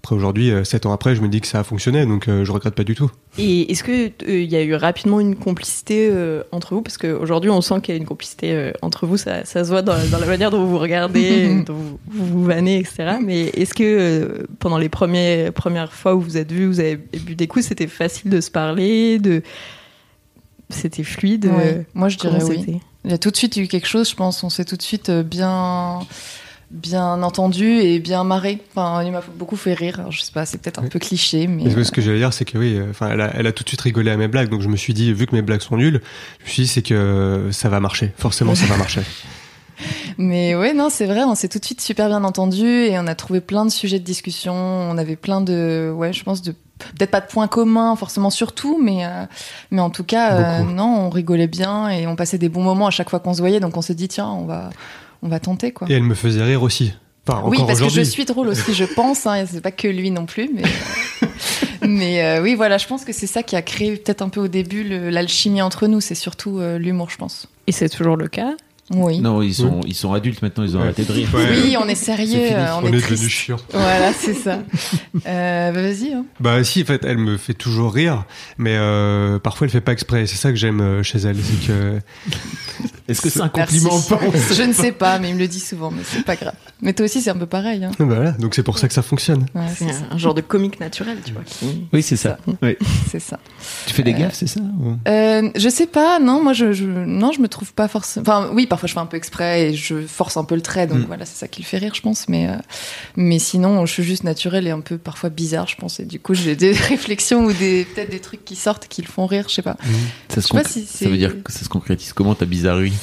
Après, 0.06 0.16
aujourd'hui, 0.16 0.52
euh, 0.52 0.64
sept 0.64 0.86
ans 0.86 0.92
après, 0.92 1.16
je 1.16 1.22
me 1.22 1.28
dis 1.28 1.42
que 1.42 1.48
ça 1.48 1.62
a 1.62 1.64
fonctionné, 1.64 2.06
donc 2.06 2.28
euh, 2.28 2.46
je 2.46 2.52
regrette 2.52 2.76
pas 2.76 2.84
du 2.84 2.94
tout. 2.94 3.10
Et 3.40 3.72
est-ce 3.72 3.84
que 3.84 4.06
euh, 4.06 4.40
il 4.40 4.52
y 4.52 4.56
a 4.56 4.62
eu 4.62 4.76
rapidement 4.76 5.20
une 5.20 5.36
complicité 5.36 6.10
euh, 6.12 6.44
entre 6.52 6.76
vous? 6.76 6.84
Parce 6.84 7.00
qu'aujourd'hui, 7.00 7.50
on 7.50 7.60
sent 7.62 7.82
qu'il 7.82 7.96
y 7.96 7.98
a 7.98 8.00
une 8.00 8.06
complicité 8.06 8.52
euh, 8.52 8.72
entre 8.84 9.08
vous, 9.08 9.18
ça, 9.18 9.46
ça 9.46 9.64
se 9.64 9.70
voit 9.70 9.82
dans, 9.82 9.98
dans 10.12 10.20
la 10.20 10.28
manière 10.28 10.52
dont 10.52 10.64
vous 10.64 10.70
vous 10.70 10.78
regardez, 10.78 11.64
dont 11.66 11.74
vous 11.74 11.98
vous, 12.06 12.26
vous 12.28 12.44
vannez, 12.44 12.78
etc. 12.78 13.18
Mais 13.20 13.46
est-ce 13.46 13.74
que 13.74 13.84
euh, 13.84 14.44
pendant 14.60 14.78
les 14.78 14.90
premiers, 14.90 15.50
premières 15.50 15.92
fois 15.92 16.14
où 16.14 16.22
vous 16.22 16.38
êtes 16.38 16.52
vus, 16.52 16.68
vous 16.68 16.80
avez 16.80 16.98
bu 16.98 17.34
des 17.34 17.48
coups, 17.48 17.66
c'était 17.66 17.88
facile 17.88 18.30
de 18.30 18.42
se 18.42 18.52
parler 18.52 19.18
de... 19.18 19.42
C'était 20.70 21.04
fluide? 21.04 21.46
Ouais, 21.46 21.78
euh, 21.78 21.84
Moi, 21.96 22.10
je 22.10 22.18
dirais 22.18 22.44
oui. 22.44 22.80
Il 23.06 23.12
y 23.12 23.14
a 23.14 23.18
tout 23.18 23.32
de 23.32 23.38
suite 23.38 23.58
eu 23.58 23.68
quelque 23.68 23.88
chose, 23.88 24.08
je 24.10 24.16
pense. 24.16 24.44
On 24.44 24.50
s'est 24.52 24.66
tout 24.66 24.78
de 24.78 24.84
suite 24.84 25.10
euh, 25.10 25.24
bien, 25.24 26.00
bien 26.76 27.24
entendu 27.24 27.66
et 27.66 28.00
bien 28.00 28.24
marré. 28.24 28.62
Enfin, 28.72 29.04
il 29.04 29.12
m'a 29.12 29.24
beaucoup 29.38 29.56
fait 29.56 29.74
rire. 29.74 30.00
Alors, 30.00 30.12
je 30.12 30.22
sais 30.22 30.32
pas, 30.32 30.46
c'est 30.46 30.60
peut-être 30.60 30.80
un 30.80 30.88
peu 30.88 31.00
cliché, 31.00 31.48
mais. 31.48 31.64
Et 31.64 31.84
ce 31.84 31.92
que 31.92 32.02
j'allais 32.02 32.20
dire, 32.20 32.34
c'est 32.34 32.46
que 32.46 32.58
oui, 32.58 32.76
euh, 32.78 32.90
enfin, 32.90 33.10
elle, 33.12 33.22
a, 33.22 33.32
elle 33.36 33.48
a 33.48 33.52
tout 33.52 33.64
de 33.64 33.70
suite 33.70 33.82
rigolé 33.82 34.12
à 34.12 34.18
mes 34.18 34.28
blagues, 34.28 34.50
donc 34.50 34.62
je 34.62 34.70
me 34.70 34.78
suis 34.78 34.94
dit, 34.94 35.12
vu 35.14 35.26
que 35.26 35.36
mes 35.36 35.42
blagues 35.42 35.62
sont 35.62 35.78
nulles, 35.78 36.02
je 36.40 36.46
me 36.46 36.50
suis 36.50 36.64
dit, 36.64 36.68
c'est 36.68 36.82
que 36.82 36.94
euh, 36.94 37.52
ça 37.52 37.70
va 37.70 37.80
marcher. 37.80 38.14
Forcément, 38.18 38.56
ça 38.56 38.66
va 38.66 38.78
marcher. 38.78 39.02
Mais 40.18 40.56
ouais, 40.56 40.74
non, 40.74 40.90
c'est 40.90 41.06
vrai, 41.06 41.24
on 41.24 41.36
s'est 41.36 41.50
tout 41.50 41.60
de 41.60 41.66
suite 41.66 41.82
super 41.82 42.08
bien 42.08 42.24
entendu 42.24 42.66
et 42.66 42.98
on 43.00 43.08
a 43.08 43.16
trouvé 43.16 43.42
plein 43.42 43.66
de 43.66 43.72
sujets 43.72 44.00
de 44.00 44.04
discussion. 44.04 44.54
On 44.54 44.98
avait 44.98 45.16
plein 45.16 45.42
de, 45.42 45.94
ouais, 45.96 46.14
je 46.14 46.24
pense 46.24 46.42
de 46.42 46.52
peut-être 46.78 47.12
pas 47.12 47.22
de 47.22 47.28
points 47.28 47.48
communs 47.48 47.96
forcément 47.96 48.30
sur 48.30 48.54
tout, 48.54 48.80
mais 48.82 49.06
euh, 49.06 49.26
mais 49.72 49.82
en 49.82 49.90
tout 49.90 50.04
cas, 50.04 50.34
euh, 50.34 50.64
non, 50.64 51.06
on 51.06 51.10
rigolait 51.10 51.48
bien 51.48 51.90
et 51.90 52.08
on 52.08 52.16
passait 52.16 52.38
des 52.38 52.50
bons 52.50 52.64
moments 52.64 52.88
à 52.88 52.92
chaque 52.92 53.10
fois 53.10 53.20
qu'on 53.20 53.34
se 53.34 53.40
voyait. 53.40 53.60
Donc 53.60 53.78
on 53.78 53.82
s'est 53.82 53.96
dit 53.96 54.08
tiens, 54.08 54.28
on 54.28 54.46
va 54.46 54.70
on 55.26 55.28
va 55.28 55.40
tenter 55.40 55.72
quoi. 55.72 55.90
Et 55.90 55.94
elle 55.94 56.04
me 56.04 56.16
faisait 56.16 56.44
rire 56.44 56.64
aussi. 56.64 56.94
Enfin, 57.28 57.42
Oui, 57.48 57.58
parce 57.66 57.82
que 57.82 57.90
je 57.90 58.02
suis 58.02 58.26
drôle 58.26 58.48
aussi, 58.50 58.74
je 58.76 58.86
pense. 58.86 59.26
Hein, 59.26 59.46
c'est 59.52 59.62
pas 59.62 59.72
que 59.72 59.88
lui 59.88 60.12
non 60.12 60.28
plus, 60.28 60.50
mais 60.54 60.62
mais 61.88 62.24
euh, 62.24 62.42
oui, 62.42 62.54
voilà, 62.54 62.78
je 62.78 62.86
pense 62.86 63.04
que 63.04 63.12
c'est 63.12 63.28
ça 63.28 63.42
qui 63.42 63.56
a 63.56 63.64
créé 63.64 63.96
peut-être 63.96 64.22
un 64.22 64.30
peu 64.30 64.42
au 64.42 64.48
début 64.48 64.84
l'alchimie 65.10 65.64
entre 65.64 65.88
nous. 65.88 66.00
C'est 66.02 66.16
surtout 66.16 66.60
euh, 66.60 66.78
l'humour, 66.78 67.10
je 67.10 67.18
pense. 67.18 67.48
Et 67.66 67.72
c'est 67.72 67.90
toujours 67.90 68.16
le 68.16 68.28
cas 68.28 68.56
Oui. 68.94 69.20
Non, 69.20 69.42
ils 69.42 69.56
sont, 69.56 69.82
ils 69.88 69.96
sont 69.96 70.14
adultes 70.14 70.44
maintenant, 70.44 70.64
ils 70.64 70.78
ont 70.78 70.82
arrêté 70.82 71.04
de 71.06 71.12
rire. 71.12 71.30
Oui, 71.34 71.76
on 71.82 71.88
est 71.88 71.96
sérieux, 71.96 72.40
euh, 72.52 72.68
on, 72.82 72.84
On, 72.84 72.86
est, 72.86 72.98
est 72.98 73.00
triste. 73.00 73.12
devenu 73.12 73.30
chiant. 73.30 73.58
Voilà, 73.72 74.14
c'est 74.14 74.34
ça. 74.36 74.60
Euh, 75.28 75.72
bah, 75.72 75.82
vas-y. 75.82 76.14
Hein. 76.14 76.26
Bah 76.42 76.64
si, 76.64 76.82
en 76.82 76.86
fait, 76.86 77.04
elle 77.06 77.18
me 77.18 77.38
fait 77.38 77.54
toujours 77.54 77.94
rire, 77.94 78.26
mais 78.58 78.76
euh, 78.76 79.40
parfois 79.40 79.66
elle 79.66 79.72
fait 79.72 79.82
pas 79.82 79.94
exprès. 79.94 80.28
C'est 80.28 80.36
ça 80.36 80.50
que 80.50 80.56
j'aime 80.58 80.82
euh, 80.82 81.04
chez 81.04 81.18
elle, 81.20 81.38
c'est 81.42 81.68
que 81.68 82.00
Est-ce 83.08 83.22
que 83.22 83.30
c'est 83.30 83.42
un 83.42 83.50
compliment 83.50 83.96
ou 83.96 84.02
pas 84.02 84.20
Je 84.54 84.62
ne 84.64 84.74
sais 84.74 84.92
pas, 84.92 85.18
mais 85.20 85.30
il 85.30 85.36
me 85.36 85.40
le 85.40 85.48
dit 85.48 85.60
souvent, 85.62 85.90
mais 85.90 86.02
c'est 86.04 86.24
pas 86.26 86.36
grave. 86.36 86.54
Mais 86.82 86.94
toi 86.94 87.06
aussi, 87.06 87.22
c'est 87.22 87.30
un 87.30 87.38
peu 87.38 87.46
pareil. 87.46 87.84
Hein. 87.86 87.92
Bah 87.98 88.06
voilà, 88.06 88.32
donc 88.32 88.56
c'est 88.56 88.64
pour 88.64 88.78
ça 88.78 88.88
que 88.88 88.94
ça 88.94 89.02
fonctionne. 89.02 89.46
Ouais, 89.56 89.62
C'est 89.76 89.86
un, 89.86 90.12
un 90.16 90.18
genre 90.18 90.34
de 90.34 90.42
comique 90.42 90.80
naturel, 90.80 91.18
tu 91.26 91.32
vois. 91.34 91.44
qui- 91.44 91.88
Oui, 91.94 92.04
c'est 92.04 92.18
ça. 92.18 92.38
Oui. 92.62 92.76
c'est 93.10 93.20
ça. 93.22 93.40
Tu 93.88 93.94
fais 93.94 94.04
des 94.04 94.14
gaffes, 94.14 94.34
c'est 94.36 94.48
ça 94.48 94.60
ou- 94.60 94.98
Euh, 95.08 95.50
je 95.56 95.70
sais 95.70 95.88
pas, 95.88 96.20
non, 96.20 96.44
moi 96.44 96.54
je, 96.54 96.74
je, 96.74 96.86
non, 96.86 97.32
je 97.32 97.40
me 97.42 97.48
trouve 97.48 97.74
pas 97.74 97.88
forcément. 97.88 98.24
Enfin, 98.28 98.50
oui, 98.54 98.68
parfois 98.76 98.88
je 98.88 98.94
fais 98.94 99.00
un 99.00 99.06
peu 99.06 99.18
exprès 99.18 99.70
et 99.70 99.74
je 99.74 100.02
force 100.06 100.38
un 100.38 100.44
peu 100.44 100.56
le 100.56 100.62
trait, 100.62 100.86
donc 100.88 101.00
Mm. 101.00 101.06
voilà, 101.06 101.26
c'est 101.26 101.38
ça 101.38 101.48
qui 101.48 101.62
le 101.62 101.66
fait 101.68 101.78
rire, 101.78 101.94
je 101.96 102.02
pense. 102.02 102.28
Mais, 102.30 102.48
euh, 102.50 102.56
mais 103.16 103.40
sinon, 103.40 103.86
je 103.86 103.92
suis 103.94 104.04
juste 104.04 104.24
naturelle 104.24 104.68
et 104.68 104.72
un 104.72 104.82
peu 104.82 104.98
parfois 104.98 105.30
bizarre, 105.30 105.68
je 105.68 105.76
pense. 105.78 106.00
Et 106.00 106.06
du 106.06 106.20
coup, 106.20 106.34
j'ai 106.34 106.56
des 106.56 106.72
réflexions 106.94 107.46
ou 107.46 107.54
des 107.54 107.86
peut-être 107.86 108.12
des 108.12 108.20
trucs 108.20 108.44
qui 108.46 108.56
sortent 108.56 108.88
qui 108.88 109.02
le 109.02 109.08
font 109.08 109.26
rire, 109.26 109.46
je 109.50 109.54
sais 109.56 109.62
pas. 109.62 109.78
ça, 110.30 110.42
se 110.42 110.48
sais 110.48 110.54
pas 110.54 110.64
si 110.64 110.86
ça 110.86 111.08
veut 111.10 111.18
dire 111.18 111.42
que 111.44 111.52
ça 111.52 111.64
se 111.64 111.70
concrétise 111.70 112.14
comment 112.14 112.36
ta 112.36 112.46
bizarrerie? 112.46 112.94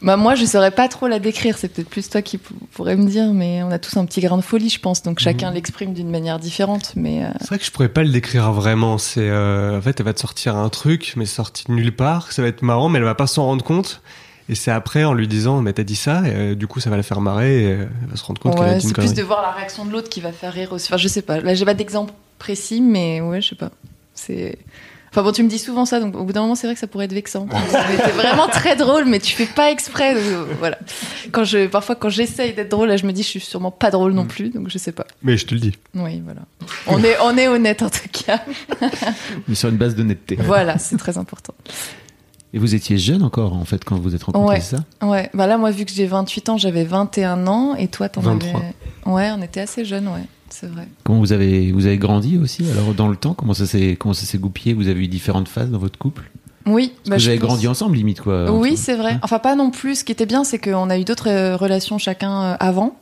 Bah 0.00 0.16
moi, 0.16 0.34
je 0.34 0.44
saurais 0.44 0.72
pas 0.72 0.88
trop 0.88 1.06
la 1.06 1.20
décrire. 1.20 1.56
C'est 1.56 1.68
peut-être 1.68 1.88
plus 1.88 2.10
toi 2.10 2.22
qui 2.22 2.36
pourrais 2.36 2.96
me 2.96 3.08
dire, 3.08 3.32
mais 3.32 3.62
on 3.62 3.70
a 3.70 3.78
tous 3.78 3.96
un 3.96 4.04
petit 4.04 4.20
grain 4.20 4.36
de 4.36 4.42
folie, 4.42 4.68
je 4.68 4.80
pense. 4.80 5.02
Donc 5.04 5.20
chacun 5.20 5.52
l'exprime 5.52 5.94
d'une 5.94 6.10
manière 6.10 6.40
différente, 6.40 6.94
mais. 6.96 7.24
euh, 7.24 7.28
C'est 7.40 7.46
vrai 7.50 7.58
que 7.60 7.64
je 7.64 7.70
pourrais 7.70 7.88
pas 7.88 8.02
le 8.02 8.10
décrire 8.10 8.50
vraiment. 8.52 8.98
C'est 8.98 9.20
euh, 9.28 9.78
en 9.78 9.80
fait, 9.80 10.00
elle 10.00 10.06
va 10.06 10.12
te 10.12 10.18
sortir 10.20 10.56
un 10.56 10.68
truc, 10.70 11.12
mais 11.16 11.24
sorti 11.24 11.64
de 11.68 11.72
nulle 11.72 11.94
part. 11.94 12.32
Ça 12.32 12.42
va 12.42 12.48
être 12.48 12.62
marrant, 12.62 12.88
mais 12.88 12.98
elle 12.98 13.04
va 13.04 13.14
pas 13.14 13.28
s'en 13.28 13.44
rendre 13.44 13.64
compte. 13.64 14.02
Et 14.52 14.54
c'est 14.54 14.70
après 14.70 15.02
en 15.04 15.14
lui 15.14 15.26
disant, 15.28 15.62
mais 15.62 15.72
t'as 15.72 15.82
dit 15.82 15.96
ça, 15.96 16.20
et 16.28 16.32
euh, 16.34 16.54
du 16.54 16.66
coup 16.66 16.78
ça 16.78 16.90
va 16.90 16.98
la 16.98 17.02
faire 17.02 17.22
marrer, 17.22 17.62
et 17.62 17.66
euh, 17.72 17.86
elle 18.02 18.10
va 18.10 18.16
se 18.16 18.24
rendre 18.24 18.38
compte 18.38 18.54
qu'elle 18.54 18.64
a 18.64 18.72
Ouais, 18.72 18.76
dit 18.76 18.82
une 18.84 18.88
c'est 18.90 19.00
plus 19.00 19.14
de 19.14 19.22
voir 19.22 19.40
la 19.40 19.50
réaction 19.50 19.86
de 19.86 19.90
l'autre 19.92 20.10
qui 20.10 20.20
va 20.20 20.30
faire 20.30 20.52
rire 20.52 20.72
aussi. 20.74 20.88
Enfin, 20.90 20.98
je 20.98 21.08
sais 21.08 21.22
pas. 21.22 21.40
Là, 21.40 21.54
j'ai 21.54 21.64
pas 21.64 21.72
d'exemple 21.72 22.12
précis, 22.38 22.82
mais 22.82 23.22
ouais, 23.22 23.40
je 23.40 23.48
sais 23.48 23.54
pas. 23.54 23.70
C'est. 24.12 24.58
Enfin 25.10 25.22
bon, 25.22 25.32
tu 25.32 25.42
me 25.42 25.48
dis 25.48 25.58
souvent 25.58 25.86
ça, 25.86 26.00
donc 26.00 26.14
au 26.16 26.24
bout 26.24 26.32
d'un 26.34 26.42
moment, 26.42 26.54
c'est 26.54 26.66
vrai 26.66 26.74
que 26.74 26.80
ça 26.80 26.86
pourrait 26.86 27.06
être 27.06 27.12
vexant. 27.14 27.46
T'es 27.70 28.10
vraiment 28.12 28.46
très 28.48 28.76
drôle, 28.76 29.06
mais 29.06 29.20
tu 29.20 29.34
fais 29.34 29.46
pas 29.46 29.70
exprès. 29.70 30.14
donc, 30.14 30.22
euh, 30.22 30.44
voilà. 30.58 30.78
Quand 31.32 31.44
je, 31.44 31.66
parfois, 31.66 31.94
quand 31.96 32.08
j'essaye 32.10 32.52
d'être 32.52 32.70
drôle, 32.70 32.88
là, 32.88 32.96
je 32.98 33.06
me 33.06 33.12
dis, 33.12 33.22
je 33.22 33.28
suis 33.28 33.40
sûrement 33.40 33.70
pas 33.70 33.90
drôle 33.90 34.12
Mm. 34.12 34.16
non 34.16 34.24
plus, 34.26 34.48
donc 34.50 34.68
je 34.68 34.76
sais 34.76 34.92
pas. 34.92 35.06
Mais 35.22 35.38
je 35.38 35.46
te 35.46 35.54
le 35.54 35.60
dis. 35.60 35.72
Oui, 35.94 36.22
voilà. 36.24 36.40
On 36.86 37.02
est, 37.02 37.16
on 37.22 37.36
est 37.38 37.48
honnête 37.48 37.82
en 37.82 37.88
tout 37.90 38.08
cas. 38.26 38.42
Mais 39.48 39.54
sur 39.54 39.68
une 39.70 39.76
base 39.76 39.94
d'honnêteté. 39.94 40.36
Voilà, 40.40 40.76
c'est 40.78 40.96
très 40.98 41.16
important. 41.16 41.54
Et 42.54 42.58
vous 42.58 42.74
étiez 42.74 42.98
jeune 42.98 43.22
encore, 43.22 43.54
en 43.54 43.64
fait, 43.64 43.82
quand 43.84 43.96
vous 43.98 44.14
êtes 44.14 44.22
rencontrés, 44.24 44.56
Ouais. 44.56 44.60
c'est 44.60 44.76
ça? 44.76 44.84
Ouais, 45.06 45.30
bah 45.32 45.46
là, 45.46 45.56
moi, 45.56 45.70
vu 45.70 45.84
que 45.86 45.92
j'ai 45.92 46.06
28 46.06 46.48
ans, 46.50 46.58
j'avais 46.58 46.84
21 46.84 47.46
ans, 47.46 47.74
et 47.76 47.88
toi, 47.88 48.08
t'en 48.10 48.20
23. 48.20 48.60
avais. 48.60 48.74
Ouais, 49.06 49.30
on 49.36 49.40
était 49.42 49.60
assez 49.60 49.84
jeunes, 49.86 50.06
ouais. 50.08 50.24
c'est 50.50 50.66
vrai. 50.70 50.86
Comment 51.04 51.20
vous 51.20 51.32
avez, 51.32 51.72
vous 51.72 51.86
avez 51.86 51.96
grandi 51.96 52.36
aussi 52.36 52.64
alors 52.70 52.92
dans 52.92 53.08
le 53.08 53.16
temps? 53.16 53.32
Comment 53.32 53.54
ça 53.54 53.64
s'est 53.66 53.96
comment 53.98 54.12
ça 54.12 54.26
s'est 54.26 54.36
goupillé? 54.38 54.74
Vous 54.74 54.88
avez 54.88 55.00
eu 55.02 55.08
différentes 55.08 55.48
phases 55.48 55.70
dans 55.70 55.78
votre 55.78 55.98
couple? 55.98 56.30
Oui, 56.66 56.92
Parce 56.94 57.08
bah, 57.08 57.16
que 57.16 57.22
Vous 57.22 57.28
avez 57.28 57.38
pense- 57.38 57.48
grandi 57.48 57.68
ensemble 57.68 57.96
limite 57.96 58.20
quoi. 58.20 58.52
Oui, 58.52 58.76
c'est 58.76 58.94
vrai. 58.94 59.12
Ouais. 59.14 59.18
Enfin, 59.22 59.38
pas 59.38 59.54
non 59.56 59.70
plus. 59.70 59.96
Ce 60.00 60.04
qui 60.04 60.12
était 60.12 60.26
bien, 60.26 60.44
c'est 60.44 60.58
qu'on 60.58 60.90
a 60.90 60.98
eu 60.98 61.04
d'autres 61.04 61.30
euh, 61.30 61.56
relations 61.56 61.96
chacun 61.98 62.42
euh, 62.42 62.56
avant. 62.60 62.94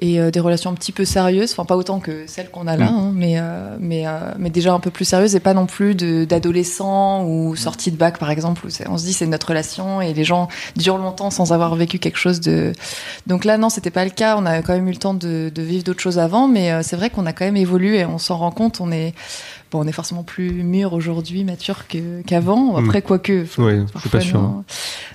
Et 0.00 0.18
euh, 0.18 0.32
des 0.32 0.40
relations 0.40 0.70
un 0.70 0.74
petit 0.74 0.90
peu 0.90 1.04
sérieuses, 1.04 1.52
enfin 1.52 1.64
pas 1.64 1.76
autant 1.76 2.00
que 2.00 2.24
celles 2.26 2.50
qu'on 2.50 2.66
a 2.66 2.76
là, 2.76 2.86
Mm. 2.86 2.94
hein, 2.94 3.12
mais, 3.14 3.34
euh, 3.38 3.76
mais, 3.78 4.08
euh, 4.08 4.32
mais 4.38 4.50
déjà 4.50 4.72
un 4.72 4.80
peu 4.80 4.90
plus 4.90 5.04
sérieuses 5.04 5.36
et 5.36 5.40
pas 5.40 5.54
non 5.54 5.66
plus 5.66 5.94
d'adolescents 5.94 7.24
ou 7.24 7.54
sortie 7.56 7.90
de 7.92 7.96
bac 7.96 8.18
par 8.18 8.30
exemple, 8.30 8.66
où 8.66 8.68
on 8.90 8.98
se 8.98 9.04
dit 9.04 9.12
c'est 9.12 9.26
notre 9.26 9.48
relation 9.48 10.00
et 10.00 10.12
les 10.12 10.24
gens 10.24 10.48
durent 10.76 10.98
longtemps 10.98 11.30
sans 11.30 11.52
avoir 11.52 11.74
vécu 11.76 11.98
quelque 12.00 12.18
chose 12.18 12.40
de... 12.40 12.72
Donc 13.28 13.44
là 13.44 13.56
non, 13.56 13.68
c'était 13.68 13.90
pas 13.92 14.04
le 14.04 14.10
cas, 14.10 14.36
on 14.36 14.46
a 14.46 14.62
quand 14.62 14.72
même 14.74 14.88
eu 14.88 14.92
le 14.92 14.96
temps 14.98 15.14
de, 15.14 15.50
de 15.54 15.62
vivre 15.62 15.84
d'autres 15.84 16.02
choses 16.02 16.18
avant, 16.18 16.48
mais 16.48 16.72
euh, 16.72 16.82
c'est 16.82 16.96
vrai 16.96 17.08
qu'on 17.10 17.24
a 17.26 17.32
quand 17.32 17.44
même 17.44 17.56
évolué 17.56 18.00
et 18.00 18.04
on 18.04 18.18
s'en 18.18 18.36
rend 18.36 18.50
compte, 18.50 18.80
on 18.80 18.90
est... 18.90 19.14
Bon, 19.72 19.80
on 19.82 19.88
est 19.88 19.92
forcément 19.92 20.22
plus 20.22 20.62
mûr 20.62 20.92
aujourd'hui, 20.92 21.42
mature 21.42 21.86
qu'avant. 22.26 22.76
Après, 22.76 23.02
quoique, 23.02 23.44
Ouais, 23.58 23.80
je 23.94 24.00
suis 24.00 24.08
pas 24.08 24.20
sûr. 24.20 24.62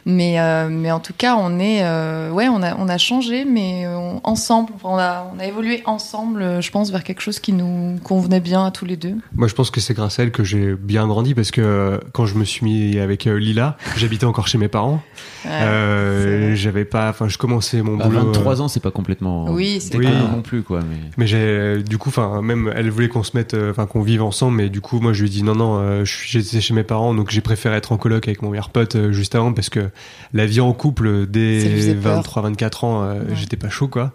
Mais, 0.09 0.39
euh, 0.39 0.69
mais 0.71 0.91
en 0.91 0.99
tout 0.99 1.13
cas, 1.15 1.35
on 1.37 1.59
est, 1.59 1.83
euh, 1.83 2.31
ouais, 2.31 2.47
on 2.49 2.63
a, 2.63 2.75
on 2.77 2.89
a 2.89 2.97
changé, 2.97 3.45
mais 3.45 3.85
on- 3.87 4.19
ensemble, 4.23 4.71
Enfin, 4.75 4.89
on 4.91 4.97
a, 4.97 5.31
on 5.35 5.39
a 5.39 5.45
évolué 5.45 5.83
ensemble, 5.85 6.41
euh, 6.41 6.61
je 6.61 6.71
pense, 6.71 6.91
vers 6.91 7.03
quelque 7.03 7.21
chose 7.21 7.39
qui 7.39 7.53
nous 7.53 7.97
convenait 8.03 8.39
bien 8.39 8.65
à 8.65 8.71
tous 8.71 8.85
les 8.85 8.97
deux. 8.97 9.15
Moi, 9.35 9.47
je 9.47 9.53
pense 9.53 9.69
que 9.71 9.79
c'est 9.79 9.93
grâce 9.93 10.19
à 10.19 10.23
elle 10.23 10.31
que 10.31 10.43
j'ai 10.43 10.73
bien 10.75 11.07
grandi 11.07 11.35
parce 11.35 11.51
que 11.51 11.61
euh, 11.61 11.97
quand 12.13 12.25
je 12.25 12.35
me 12.35 12.43
suis 12.45 12.65
mis 12.65 12.97
avec 12.99 13.27
euh, 13.27 13.37
Lila, 13.37 13.77
j'habitais 13.97 14.25
encore 14.25 14.47
chez 14.47 14.57
mes 14.57 14.67
parents. 14.67 15.01
Ouais, 15.45 15.51
Euh, 15.51 16.55
j'avais 16.55 16.85
pas, 16.85 17.09
enfin, 17.09 17.27
je 17.27 17.37
commençais 17.37 17.81
mon 17.81 17.97
Bah, 17.97 18.05
boulot. 18.07 18.25
23 18.31 18.59
euh, 18.61 18.63
ans, 18.63 18.67
c'est 18.67 18.79
pas 18.81 18.91
complètement 18.91 19.45
Oui, 19.49 19.79
c'est 19.79 19.97
pas- 19.99 20.09
non 20.09 20.41
plus 20.41 20.63
quoi. 20.63 20.79
Mais 20.81 20.97
Mais 21.17 21.27
j'ai, 21.27 21.83
du 21.83 21.97
coup, 21.97 22.09
enfin, 22.09 22.41
même 22.41 22.71
elle 22.75 22.89
voulait 22.89 23.07
qu'on 23.09 23.23
se 23.23 23.35
mette, 23.37 23.53
euh, 23.53 23.71
enfin, 23.71 23.85
qu'on 23.85 24.01
vive 24.01 24.21
ensemble, 24.23 24.57
mais 24.57 24.69
du 24.69 24.81
coup, 24.81 24.99
moi, 24.99 25.13
je 25.13 25.21
lui 25.21 25.29
ai 25.29 25.31
dit 25.31 25.43
non, 25.43 25.55
non, 25.55 25.77
euh, 25.79 26.05
je 26.05 26.11
suis- 26.13 26.29
j'étais 26.41 26.61
chez 26.61 26.73
mes 26.73 26.83
parents, 26.83 27.13
donc 27.13 27.29
j'ai 27.29 27.41
préféré 27.41 27.75
être 27.75 27.91
en 27.91 27.97
coloc 27.97 28.27
avec 28.27 28.41
mon 28.41 28.49
meilleur 28.49 28.69
pote 28.69 28.95
euh, 28.95 29.11
juste 29.11 29.35
avant 29.35 29.53
parce 29.53 29.69
que 29.69 29.89
la 30.33 30.45
vie 30.45 30.61
en 30.61 30.73
couple 30.73 31.25
dès 31.27 31.59
faisait 31.61 31.95
peur. 31.95 32.21
23-24 32.23 32.83
ans, 32.85 33.03
euh, 33.03 33.13
Ouais. 33.13 33.19
j'étais 33.35 33.57
pas 33.57 33.69
chaud, 33.69 33.87
quoi. 33.87 34.11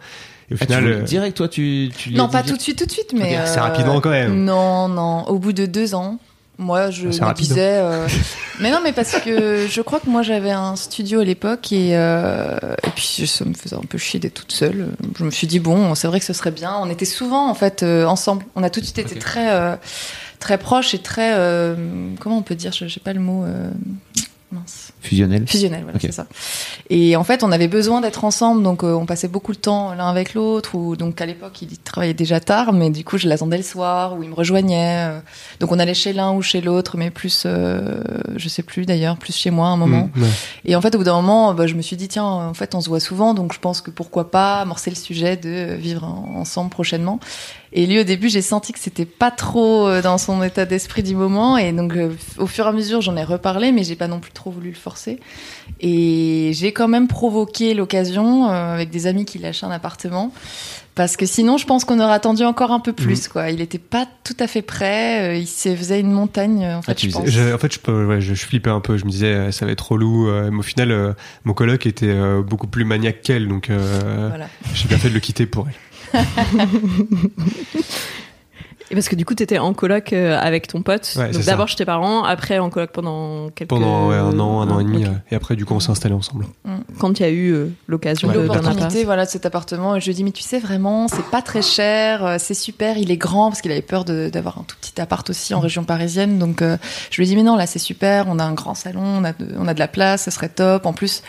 Et 0.51 0.55
au 0.55 0.59
Ah, 0.61 0.65
final, 0.67 0.87
euh, 0.87 1.01
direct 1.03 1.37
toi 1.37 1.49
tu, 1.49 1.91
Non, 2.13 2.25
as 2.25 2.29
pas 2.29 2.43
dit- 2.43 2.51
tout 2.51 2.57
de 2.57 2.63
suite, 2.63 2.79
tout 2.79 2.87
de 2.87 2.91
suite, 2.93 3.13
mais. 3.15 3.35
Assez 3.37 3.59
euh, 3.59 3.63
rapidement 3.63 4.01
quand 4.01 4.11
même. 4.11 4.45
Non, 4.45 4.89
non. 4.89 5.23
Au 5.29 5.39
bout 5.39 5.53
de 5.55 5.65
deux 5.67 5.95
ans, 5.95 6.19
moi, 6.59 6.91
je 6.91 7.09
Assez 7.09 7.21
me 7.21 7.25
rapide. 7.25 7.47
disais. 7.49 7.79
euh, 7.79 8.07
Mais 8.61 8.71
non, 8.71 8.79
mais 8.85 8.93
parce 8.93 9.19
que 9.19 9.67
je 9.69 9.81
crois 9.81 9.99
que 9.99 10.09
moi, 10.09 10.23
j'avais 10.23 10.53
un 10.53 10.77
studio 10.77 11.19
à 11.21 11.25
l'époque 11.25 11.73
et, 11.73 11.97
euh, 11.97 12.57
et 12.87 12.91
puis 12.95 13.27
ça 13.27 13.45
me 13.45 13.53
faisait 13.55 13.75
un 13.75 13.81
peu 13.81 13.99
chier 13.99 14.21
d'être 14.21 14.35
toute 14.35 14.53
seule. 14.53 14.91
Je 15.19 15.25
me 15.25 15.31
suis 15.33 15.49
dit, 15.49 15.59
bon, 15.59 15.97
c'est 15.97 16.07
vrai 16.07 16.21
que 16.21 16.27
ce 16.27 16.33
serait 16.35 16.53
bien. 16.53 16.73
On 16.81 16.89
était 16.89 17.05
souvent, 17.07 17.49
en 17.49 17.55
fait, 17.55 17.83
euh, 17.83 18.05
ensemble. 18.05 18.45
On 18.55 18.63
a 18.63 18.71
tout 18.71 18.79
de 18.81 18.85
suite 18.85 18.99
été 19.01 19.19
très, 19.19 19.51
euh, 19.53 19.75
très 20.39 20.57
proches 20.59 20.95
et 20.95 20.99
très. 21.01 21.33
euh, 21.35 21.75
comment 22.21 22.39
on 22.39 22.43
peut 22.43 22.55
dire 22.55 22.71
Je 22.73 22.87
sais 22.87 23.01
pas 23.01 23.13
le 23.15 23.19
mot. 23.21 23.45
Mince. 24.53 24.93
fusionnel. 25.01 25.49
Fusionnel, 25.49 25.83
voilà, 25.83 25.99
c'est 25.99 26.13
ça. 26.13 26.27
Et 26.89 27.17
en 27.17 27.25
fait, 27.25 27.43
on 27.43 27.51
avait 27.51 27.67
besoin 27.67 28.01
d'être 28.01 28.25
ensemble, 28.25 28.63
donc 28.63 28.85
euh, 28.85 28.93
on 28.95 29.05
passait 29.05 29.27
beaucoup 29.27 29.53
de 29.53 29.59
temps 29.59 29.95
l'un 29.95 30.09
avec 30.09 30.33
l'autre. 30.35 30.77
Ou 30.77 30.95
donc 30.95 31.21
à 31.21 31.27
l'époque, 31.27 31.61
il 31.63 31.77
travaillait 31.79 32.15
déjà 32.15 32.39
tard, 32.39 32.73
mais 32.73 32.91
du 32.91 33.03
coup, 33.05 33.19
je 33.19 33.27
l'attendais 33.29 33.57
le 33.57 33.65
soir, 33.65 34.17
ou 34.17 34.23
il 34.23 34.29
me 34.29 34.35
rejoignait. 34.35 35.09
euh. 35.09 35.21
Donc 35.59 35.73
on 35.73 35.79
allait 35.81 35.95
chez 35.95 36.13
l'un 36.13 36.33
ou 36.33 36.41
chez 36.43 36.61
l'autre, 36.61 36.97
mais 36.97 37.11
plus, 37.11 37.43
euh, 37.47 38.01
je 38.37 38.49
sais 38.49 38.63
plus 38.63 38.87
d'ailleurs, 38.87 39.17
plus 39.17 39.35
chez 39.35 39.51
moi 39.51 39.67
à 39.69 39.71
un 39.71 39.77
moment. 39.77 40.09
mm, 40.15 40.23
ouais. 40.23 40.29
Et 40.67 40.77
en 40.77 40.81
fait, 40.81 40.95
au 40.95 40.99
bout 40.99 41.05
d'un 41.05 41.15
moment, 41.17 41.53
bah, 41.53 41.67
je 41.67 41.75
me 41.75 41.83
suis 41.83 41.97
dit 41.97 42.07
tiens, 42.07 42.25
en 42.25 42.55
fait, 42.55 42.77
on 42.77 42.81
se 42.81 42.89
voit 42.89 43.01
souvent, 43.01 43.35
donc 43.35 43.53
je 43.55 43.59
pense 43.59 43.81
que 43.81 43.91
pourquoi 43.91 44.31
pas 44.31 44.61
amorcer 44.61 44.91
le 44.91 44.97
sujet 44.97 45.37
de 45.37 45.75
vivre 45.75 46.05
en- 46.05 46.39
ensemble 46.39 46.71
prochainement. 46.71 47.19
Et 47.77 47.87
lui, 47.87 47.99
au 47.99 48.05
début, 48.05 48.29
j'ai 48.29 48.41
senti 48.41 48.73
que 48.73 48.79
c'était 48.79 49.05
pas 49.05 49.33
trop 49.33 49.89
euh, 49.89 50.01
dans 50.01 50.17
son 50.17 50.45
état 50.45 50.65
d'esprit 50.65 51.03
du 51.03 51.17
moment. 51.17 51.57
Et 51.59 51.73
donc, 51.73 51.97
euh, 51.97 52.15
au 52.39 52.47
fur 52.47 52.67
et 52.67 52.69
à 52.69 52.73
mesure, 52.73 53.01
j'en 53.01 53.17
ai 53.17 53.25
reparlé, 53.25 53.73
mais 53.73 53.83
j'ai 53.83 53.97
pas 53.97 54.07
non 54.07 54.21
plus 54.21 54.31
trop 54.31 54.53
voulu 54.53 54.69
le 54.69 54.77
forcer. 54.77 55.19
Et 55.81 56.53
j'ai 56.55 56.73
quand 56.73 56.87
même 56.87 57.09
provoqué 57.09 57.75
l'occasion 57.75 58.49
euh, 58.49 58.75
avec 58.75 58.91
des 58.91 59.09
amis 59.09 59.25
qui 59.25 59.39
lâchaient 59.39 59.67
un 59.67 59.73
appartement. 59.73 60.33
Parce 60.95 61.17
que 61.17 61.27
sinon, 61.27 61.59
je 61.59 61.67
pense 61.67 61.85
qu'on 61.85 61.99
aurait 61.99 62.13
attendu 62.13 62.45
encore 62.45 62.71
un 62.71 62.79
peu 62.79 62.93
Mhm. 62.93 62.97
plus, 62.97 63.27
quoi. 63.29 63.51
Il 63.51 63.61
était 63.61 63.79
pas 63.79 64.07
tout 64.23 64.37
à 64.39 64.47
fait 64.47 64.63
prêt. 64.63 65.31
euh, 65.31 65.35
Il 65.37 65.47
se 65.49 65.75
faisait 65.75 65.99
une 65.99 66.13
montagne, 66.13 66.65
en 66.65 66.83
fait, 66.83 66.93
Ah, 66.93 66.95
je 66.97 67.09
pense. 67.11 67.27
Je- 67.29 67.53
en 67.53 67.59
fait, 67.59 67.75
je, 67.75 67.79
peux- 67.81 68.05
ouais, 68.07 68.21
je, 68.21 68.35
je 68.35 68.45
flippais 68.45 68.71
un 68.71 68.79
peu. 68.81 68.97
Je 68.97 69.05
me 69.05 69.11
disais, 69.11 69.51
ça 69.51 69.67
va 69.67 69.73
être 69.73 69.91
relou. 69.91 70.29
euh, 70.29 70.51
mais 70.53 70.59
au 70.59 70.63
final, 70.63 70.93
euh, 70.93 71.13
mon 71.45 71.53
coloc 71.53 71.87
était 71.87 72.07
euh, 72.07 72.43
beaucoup 72.43 72.69
plus 72.69 72.85
maniaque 72.85 73.23
qu'elle, 73.23 73.49
donc 73.49 73.71
euh, 73.71 74.27
Voilà. 74.29 74.47
j'ai 74.73 74.87
bien 74.87 74.99
fait 74.99 75.09
de 75.09 75.15
le 75.15 75.21
quitter 75.21 75.47
pour 75.47 75.67
elle. 75.69 75.75
Et 78.91 78.95
parce 78.95 79.09
que 79.09 79.17
du 79.17 79.25
coup, 79.25 79.35
t'étais 79.35 79.59
en 79.59 79.73
coloc 79.73 80.13
euh, 80.13 80.39
avec 80.39 80.67
ton 80.69 80.83
pote. 80.83 81.15
Ouais, 81.17 81.31
Donc 81.31 81.43
d'abord 81.45 81.69
chez 81.69 81.77
tes 81.77 81.87
parents, 81.87 82.23
après 82.23 82.59
en 82.59 82.69
coloc 82.69 82.91
pendant 82.93 83.49
quelques 83.51 83.71
Pendant 83.71 84.09
ouais, 84.11 84.17
un 84.17 84.39
an, 84.39 84.61
un 84.61 84.71
an 84.71 84.79
et 84.79 84.85
demi. 84.85 85.07
Ouais. 85.07 85.13
Et 85.31 85.35
après, 85.35 85.57
du 85.57 85.65
coup, 85.65 85.75
on 85.75 85.81
s'est 85.81 85.91
installé 85.91 86.15
ensemble. 86.15 86.47
Quand 86.99 87.19
il 87.19 87.23
y 87.23 87.27
a 87.27 87.31
eu 87.31 87.53
euh, 87.53 87.69
l'occasion 87.89 88.29
appart. 88.29 88.47
l'opportunité 88.47 89.05
voilà 89.05 89.25
de 89.25 89.31
cet 89.31 89.47
appartement 89.47 89.99
je 89.99 90.05
lui 90.05 90.11
ai 90.13 90.15
dit 90.15 90.25
mais 90.25 90.31
tu 90.33 90.43
sais 90.43 90.59
vraiment 90.59 91.09
c'est 91.09 91.25
pas 91.31 91.43
très 91.43 91.63
cher 91.63 92.25
euh, 92.25 92.37
c'est 92.39 92.55
super 92.55 92.99
il 92.99 93.11
est 93.11 93.17
grand 93.17 93.49
parce 93.51 93.61
qu'il 93.63 93.73
avait 93.73 93.83
peur 93.83 94.05
de- 94.05 94.29
d'avoir 94.33 94.59
un 94.59 94.63
tout 94.63 94.77
petit 94.81 95.01
appart 95.01 95.29
aussi 95.31 95.55
en 95.55 95.61
région 95.61 95.85
parisienne 95.85 96.39
donc 96.39 96.63
euh, 96.63 96.77
je 97.11 97.17
lui 97.17 97.25
ai 97.25 97.27
dit 97.31 97.37
mais 97.37 97.43
non 97.43 97.57
là 97.57 97.67
c'est 97.67 97.79
super 97.79 98.27
on 98.29 98.39
a 98.39 98.45
un 98.45 98.53
grand 98.53 98.75
salon 98.75 99.03
on 99.03 99.25
a 99.25 99.33
de, 99.33 99.49
on 99.59 99.67
a 99.67 99.75
de 99.75 99.79
la 99.79 99.89
place 99.89 100.25
ce 100.25 100.31
serait 100.31 100.49
top 100.51 100.87
en 100.87 100.93
plus 100.93 101.23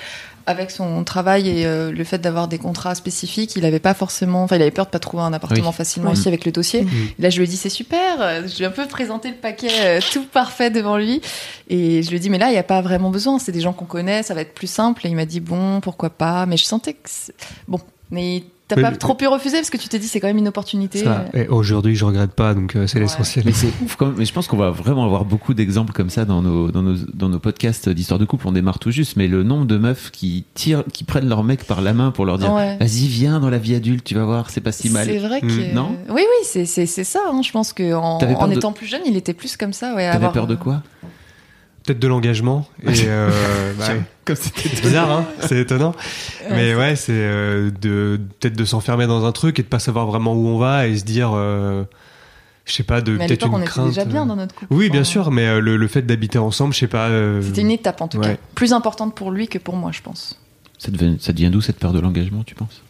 avec 0.48 0.70
son 0.72 1.04
travail 1.04 1.50
et 1.50 1.66
euh, 1.66 1.92
le 1.92 2.04
fait 2.04 2.20
d'avoir 2.20 2.48
des 2.48 2.58
contrats 2.60 2.94
spécifiques, 2.96 3.56
il 3.56 3.66
avait 3.66 3.80
pas 3.80 3.94
forcément, 3.94 4.44
enfin, 4.44 4.58
il 4.58 4.62
avait 4.62 4.72
peur 4.72 4.86
de 4.86 4.92
pas 4.92 5.00
trouver 5.00 5.24
un 5.24 5.34
appartement 5.34 5.70
Oui. 5.70 5.76
facilement 5.76 6.12
Ouais. 6.12 6.16
ici 6.18 6.28
avec 6.28 6.46
le 6.46 6.52
dossier. 6.52 6.84
Mhm. 6.84 6.92
Là, 7.20 7.30
je 7.30 7.38
lui 7.38 7.46
ai 7.46 7.48
dit 7.48 7.58
c'est 7.58 7.70
super. 7.70 8.22
euh, 8.22 8.48
Je 8.48 8.58
lui 8.58 8.64
ai 8.64 8.68
un 8.68 8.72
peu 8.72 8.88
présenté 8.88 9.30
le 9.30 9.36
paquet 9.36 9.70
euh, 9.82 10.00
tout 10.12 10.24
parfait 10.26 10.70
devant 10.70 10.98
lui 10.98 11.22
et 11.70 12.04
je 12.04 12.10
lui 12.10 12.18
ai 12.18 12.20
dit 12.20 12.30
mais 12.30 12.38
là 12.38 12.50
il 12.50 12.54
y 12.56 12.58
a 12.60 12.64
pas 12.64 12.82
vraiment 12.82 13.10
besoin. 13.10 13.40
C'est 13.40 13.52
des 13.52 13.62
gens 13.62 13.74
qu'on 13.74 13.86
connaît, 13.86 14.22
ça 14.24 14.34
va 14.34 14.42
être 14.42 14.54
plus 14.54 14.68
simple. 14.68 15.06
Et 15.08 15.10
il 15.10 15.16
m'a 15.16 15.26
dit 15.26 15.40
bon 15.40 15.82
pourquoi 15.82 16.10
pas. 16.12 16.46
Mais 16.46 16.58
je 16.58 16.66
sentais 16.66 16.94
que 16.94 17.10
bon, 17.68 17.80
mais 18.12 18.44
t'as 18.68 18.82
pas 18.82 18.92
trop 18.92 19.14
pu 19.14 19.28
refuser 19.28 19.58
parce 19.58 19.70
que 19.70 19.78
tu 19.78 19.88
t'es 19.90 20.00
dit 20.00 20.08
c'est 20.08 20.20
quand 20.20 20.28
même 20.28 20.38
une 20.38 20.48
opportunité. 20.48 21.04
Et 21.34 21.48
aujourd'hui, 21.48 21.96
je 21.96 22.04
regrette 22.06 22.32
pas, 22.32 22.54
donc 22.54 22.76
euh, 22.76 22.88
c'est 22.88 22.96
Ouais. 22.96 23.02
l'essentiel. 23.02 23.44
Mais 23.46 23.52
c'est 23.52 23.68
ouf 23.84 23.96
quand 23.96 24.08
même. 24.08 24.16
Mais 24.18 24.26
je 24.26 24.34
pense 24.34 24.48
qu'on 24.48 24.58
va 24.58 24.72
vraiment 24.72 25.06
avoir 25.06 25.26
beaucoup 25.26 25.54
d'exemples 25.54 25.94
comme 25.94 26.10
ça 26.10 26.26
dans 26.26 26.42
nos, 26.42 26.72
dans 26.72 26.82
nos, 26.82 26.96
dans 27.14 27.30
nos 27.30 27.40
podcasts 27.40 27.90
d'histoire 27.90 28.20
de 28.20 28.26
couple. 28.26 28.48
On 28.48 28.52
démarre 28.52 28.80
tout 28.80 28.92
juste, 28.92 29.16
mais 29.18 29.28
le 29.28 29.44
nombre 29.44 29.66
de 29.66 29.78
meufs 29.78 30.12
qui 30.12 30.46
tirent, 30.54 30.84
qui 30.94 31.04
prennent 31.04 31.30
leur 31.30 31.44
mec 31.44 31.64
par 31.66 31.82
la 31.82 31.94
main 31.94 32.12
pour 32.12 32.26
leur 32.26 32.38
dire 32.38 32.54
Ouais. 32.54 32.78
Vas-y, 32.78 33.08
viens 33.08 33.40
dans 33.40 33.50
la 33.50 33.58
vie 33.58 33.76
adulte, 33.76 34.04
tu 34.04 34.16
vas 34.16 34.26
voir, 34.26 34.50
c'est 34.50 34.62
pas 34.62 34.72
si 34.72 34.90
mal. 34.90 35.06
C'est 35.06 35.18
vrai 35.20 35.42
que 35.42 35.46
Mm. 35.46 35.74
Non? 35.76 35.96
Oui 36.10 36.22
oui 36.22 36.46
c'est 36.46 36.66
c'est 36.66 36.86
c'est 36.86 37.04
ça. 37.04 37.20
hein. 37.32 37.42
Je 37.44 37.52
pense 37.52 37.72
que 37.74 37.94
en, 37.94 38.18
de- 38.18 38.54
étant 38.56 38.72
plus 38.72 38.88
jeune 38.88 39.02
il 39.06 39.16
était 39.18 39.34
plus 39.34 39.58
comme 39.58 39.74
ça. 39.74 39.90
Ouais, 39.96 40.04
T'avais 40.06 40.16
avoir- 40.16 40.32
peur 40.34 40.48
de 40.48 40.56
quoi? 40.56 40.82
Peut-être 41.86 42.00
de 42.00 42.08
l'engagement. 42.08 42.68
Et 42.84 42.88
euh, 43.06 43.74
bah. 43.78 43.88
Comme 44.26 44.36
c'était 44.36 44.70
C'est 44.70 44.82
bizarre, 44.82 45.12
hein 45.12 45.26
C'est 45.42 45.60
étonnant. 45.60 45.94
Mais 46.50 46.74
ouais, 46.76 46.96
c'est 46.96 47.12
euh, 47.14 47.70
de 47.82 48.20
peut-être 48.40 48.56
de 48.58 48.66
s'enfermer 48.66 49.06
dans 49.08 49.26
un 49.26 49.32
truc 49.32 49.60
et 49.60 49.64
de 49.64 49.68
pas 49.68 49.78
savoir 49.80 50.08
vraiment 50.08 50.34
où 50.34 50.48
on 50.48 50.58
va 50.58 50.88
et 50.88 50.98
se 50.98 51.04
dire, 51.04 51.32
euh, 51.36 51.84
je 52.66 52.74
sais 52.74 52.82
pas, 52.84 53.02
de 53.02 53.16
peut-être 53.18 53.46
on 53.48 53.58
une 53.58 53.62
était 53.62 53.66
crainte. 53.70 53.88
déjà 53.90 54.06
bien 54.06 54.24
euh, 54.24 54.26
dans 54.26 54.36
notre 54.36 54.56
couple. 54.56 54.74
Oui, 54.74 54.90
bien 54.90 55.04
sûr, 55.04 55.30
mais 55.30 55.46
euh, 55.48 55.60
le, 55.60 55.78
le 55.78 55.88
fait 55.88 56.02
d'habiter 56.02 56.40
ensemble, 56.40 56.74
je 56.74 56.80
sais 56.80 56.88
pas. 56.88 57.10
euh, 57.10 57.40
C'était 57.44 57.62
une 57.62 57.70
étape 57.72 58.02
en 58.02 58.08
tout 58.08 58.18
Ouais. 58.18 58.34
cas, 58.36 58.42
plus 58.56 58.74
importante 58.74 59.14
pour 59.14 59.30
lui 59.30 59.48
que 59.48 59.60
pour 59.60 59.76
moi, 59.76 59.92
je 59.92 60.02
pense. 60.02 60.40
ça, 60.80 60.90
devient, 60.92 61.18
ça 61.20 61.32
devient 61.34 61.52
d'où 61.52 61.62
cette 61.62 61.78
peur 61.78 61.94
de 61.94 62.00
l'engagement, 62.00 62.44
tu 62.44 62.56
penses? 62.56 62.82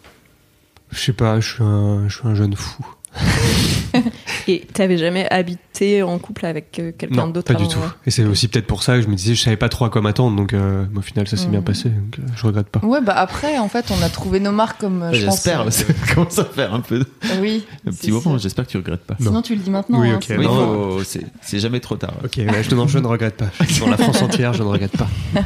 Je 0.92 1.00
sais 1.00 1.14
pas, 1.14 1.42
je 1.42 1.54
suis 1.56 1.64
un, 1.64 2.08
je 2.08 2.16
suis 2.18 2.28
un 2.28 2.36
jeune 2.36 2.56
fou. 2.56 2.86
Et 4.48 4.60
t'avais 4.74 4.98
jamais 4.98 5.28
habité 5.32 6.04
en 6.04 6.20
couple 6.20 6.46
avec 6.46 6.78
euh, 6.80 6.92
quelqu'un 6.96 7.26
Non, 7.26 7.28
d'autre 7.28 7.52
pas 7.54 7.58
du 7.60 7.68
tout. 7.68 7.80
Et 8.06 8.12
c'est 8.12 8.24
aussi 8.26 8.48
peut-être 8.48 8.68
pour 8.68 8.84
ça 8.84 8.96
que 8.96 9.02
je 9.02 9.08
me 9.08 9.16
disais, 9.16 9.34
je 9.36 9.42
savais 9.42 9.56
pas 9.58 9.70
trop 9.70 9.86
à 9.86 9.90
quoi 9.90 10.02
m'attendre, 10.02 10.36
donc 10.36 10.54
euh, 10.54 10.86
au 10.96 11.02
final, 11.02 11.28
ça 11.28 11.38
s'est 11.38 11.48
bien 11.48 11.62
passé, 11.62 11.90
donc 11.90 12.20
euh, 12.20 12.22
je 12.36 12.46
regrette 12.46 12.68
pas. 12.68 12.80
Ouais, 12.86 13.02
bah 13.02 13.14
après, 13.16 13.58
en 13.58 13.70
fait, 13.70 13.86
on 13.90 14.02
a 14.04 14.10
trouvé 14.10 14.40
nos 14.40 14.52
marques 14.52 14.80
comme. 14.80 15.00
pense, 15.00 15.16
J'espère, 15.16 15.62
euh, 15.62 15.70
ça 15.72 15.86
commence 16.14 16.38
à 16.38 16.46
faire 16.46 16.74
un 16.74 16.82
peu 16.82 17.00
de- 17.00 17.08
Oui. 17.42 17.66
un 17.88 17.92
petit 17.92 18.12
moment. 18.12 18.38
J'espère 18.38 18.66
que 18.68 18.72
tu 18.72 18.78
regrettes 18.78 19.06
pas. 19.06 19.16
Sinon, 19.20 19.42
tu 19.42 19.56
le 19.56 19.62
dis 19.62 19.70
maintenant. 19.72 20.02
Oui, 20.02 20.10
hein, 20.10 20.16
ok, 20.22 20.26
Oui, 20.38 20.46
non, 20.46 20.98
faut- 20.98 21.04
c'est 21.04 21.26
c'est 21.42 21.60
jamais 21.60 21.80
trop 21.80 21.96
tard. 21.96 22.14
Ok, 22.24 22.40
bah, 22.46 22.62
je, 22.62 22.76
non, 22.76 22.88
je 22.88 23.00
ne 23.00 23.08
regrette 23.08 23.38
pas. 23.38 23.50
Pour 23.80 23.90
la 23.90 23.98
France 23.98 24.22
entière, 24.22 24.54
je 24.54 24.62
ne 24.62 24.68
regrette 24.68 24.96
pas. 24.98 25.08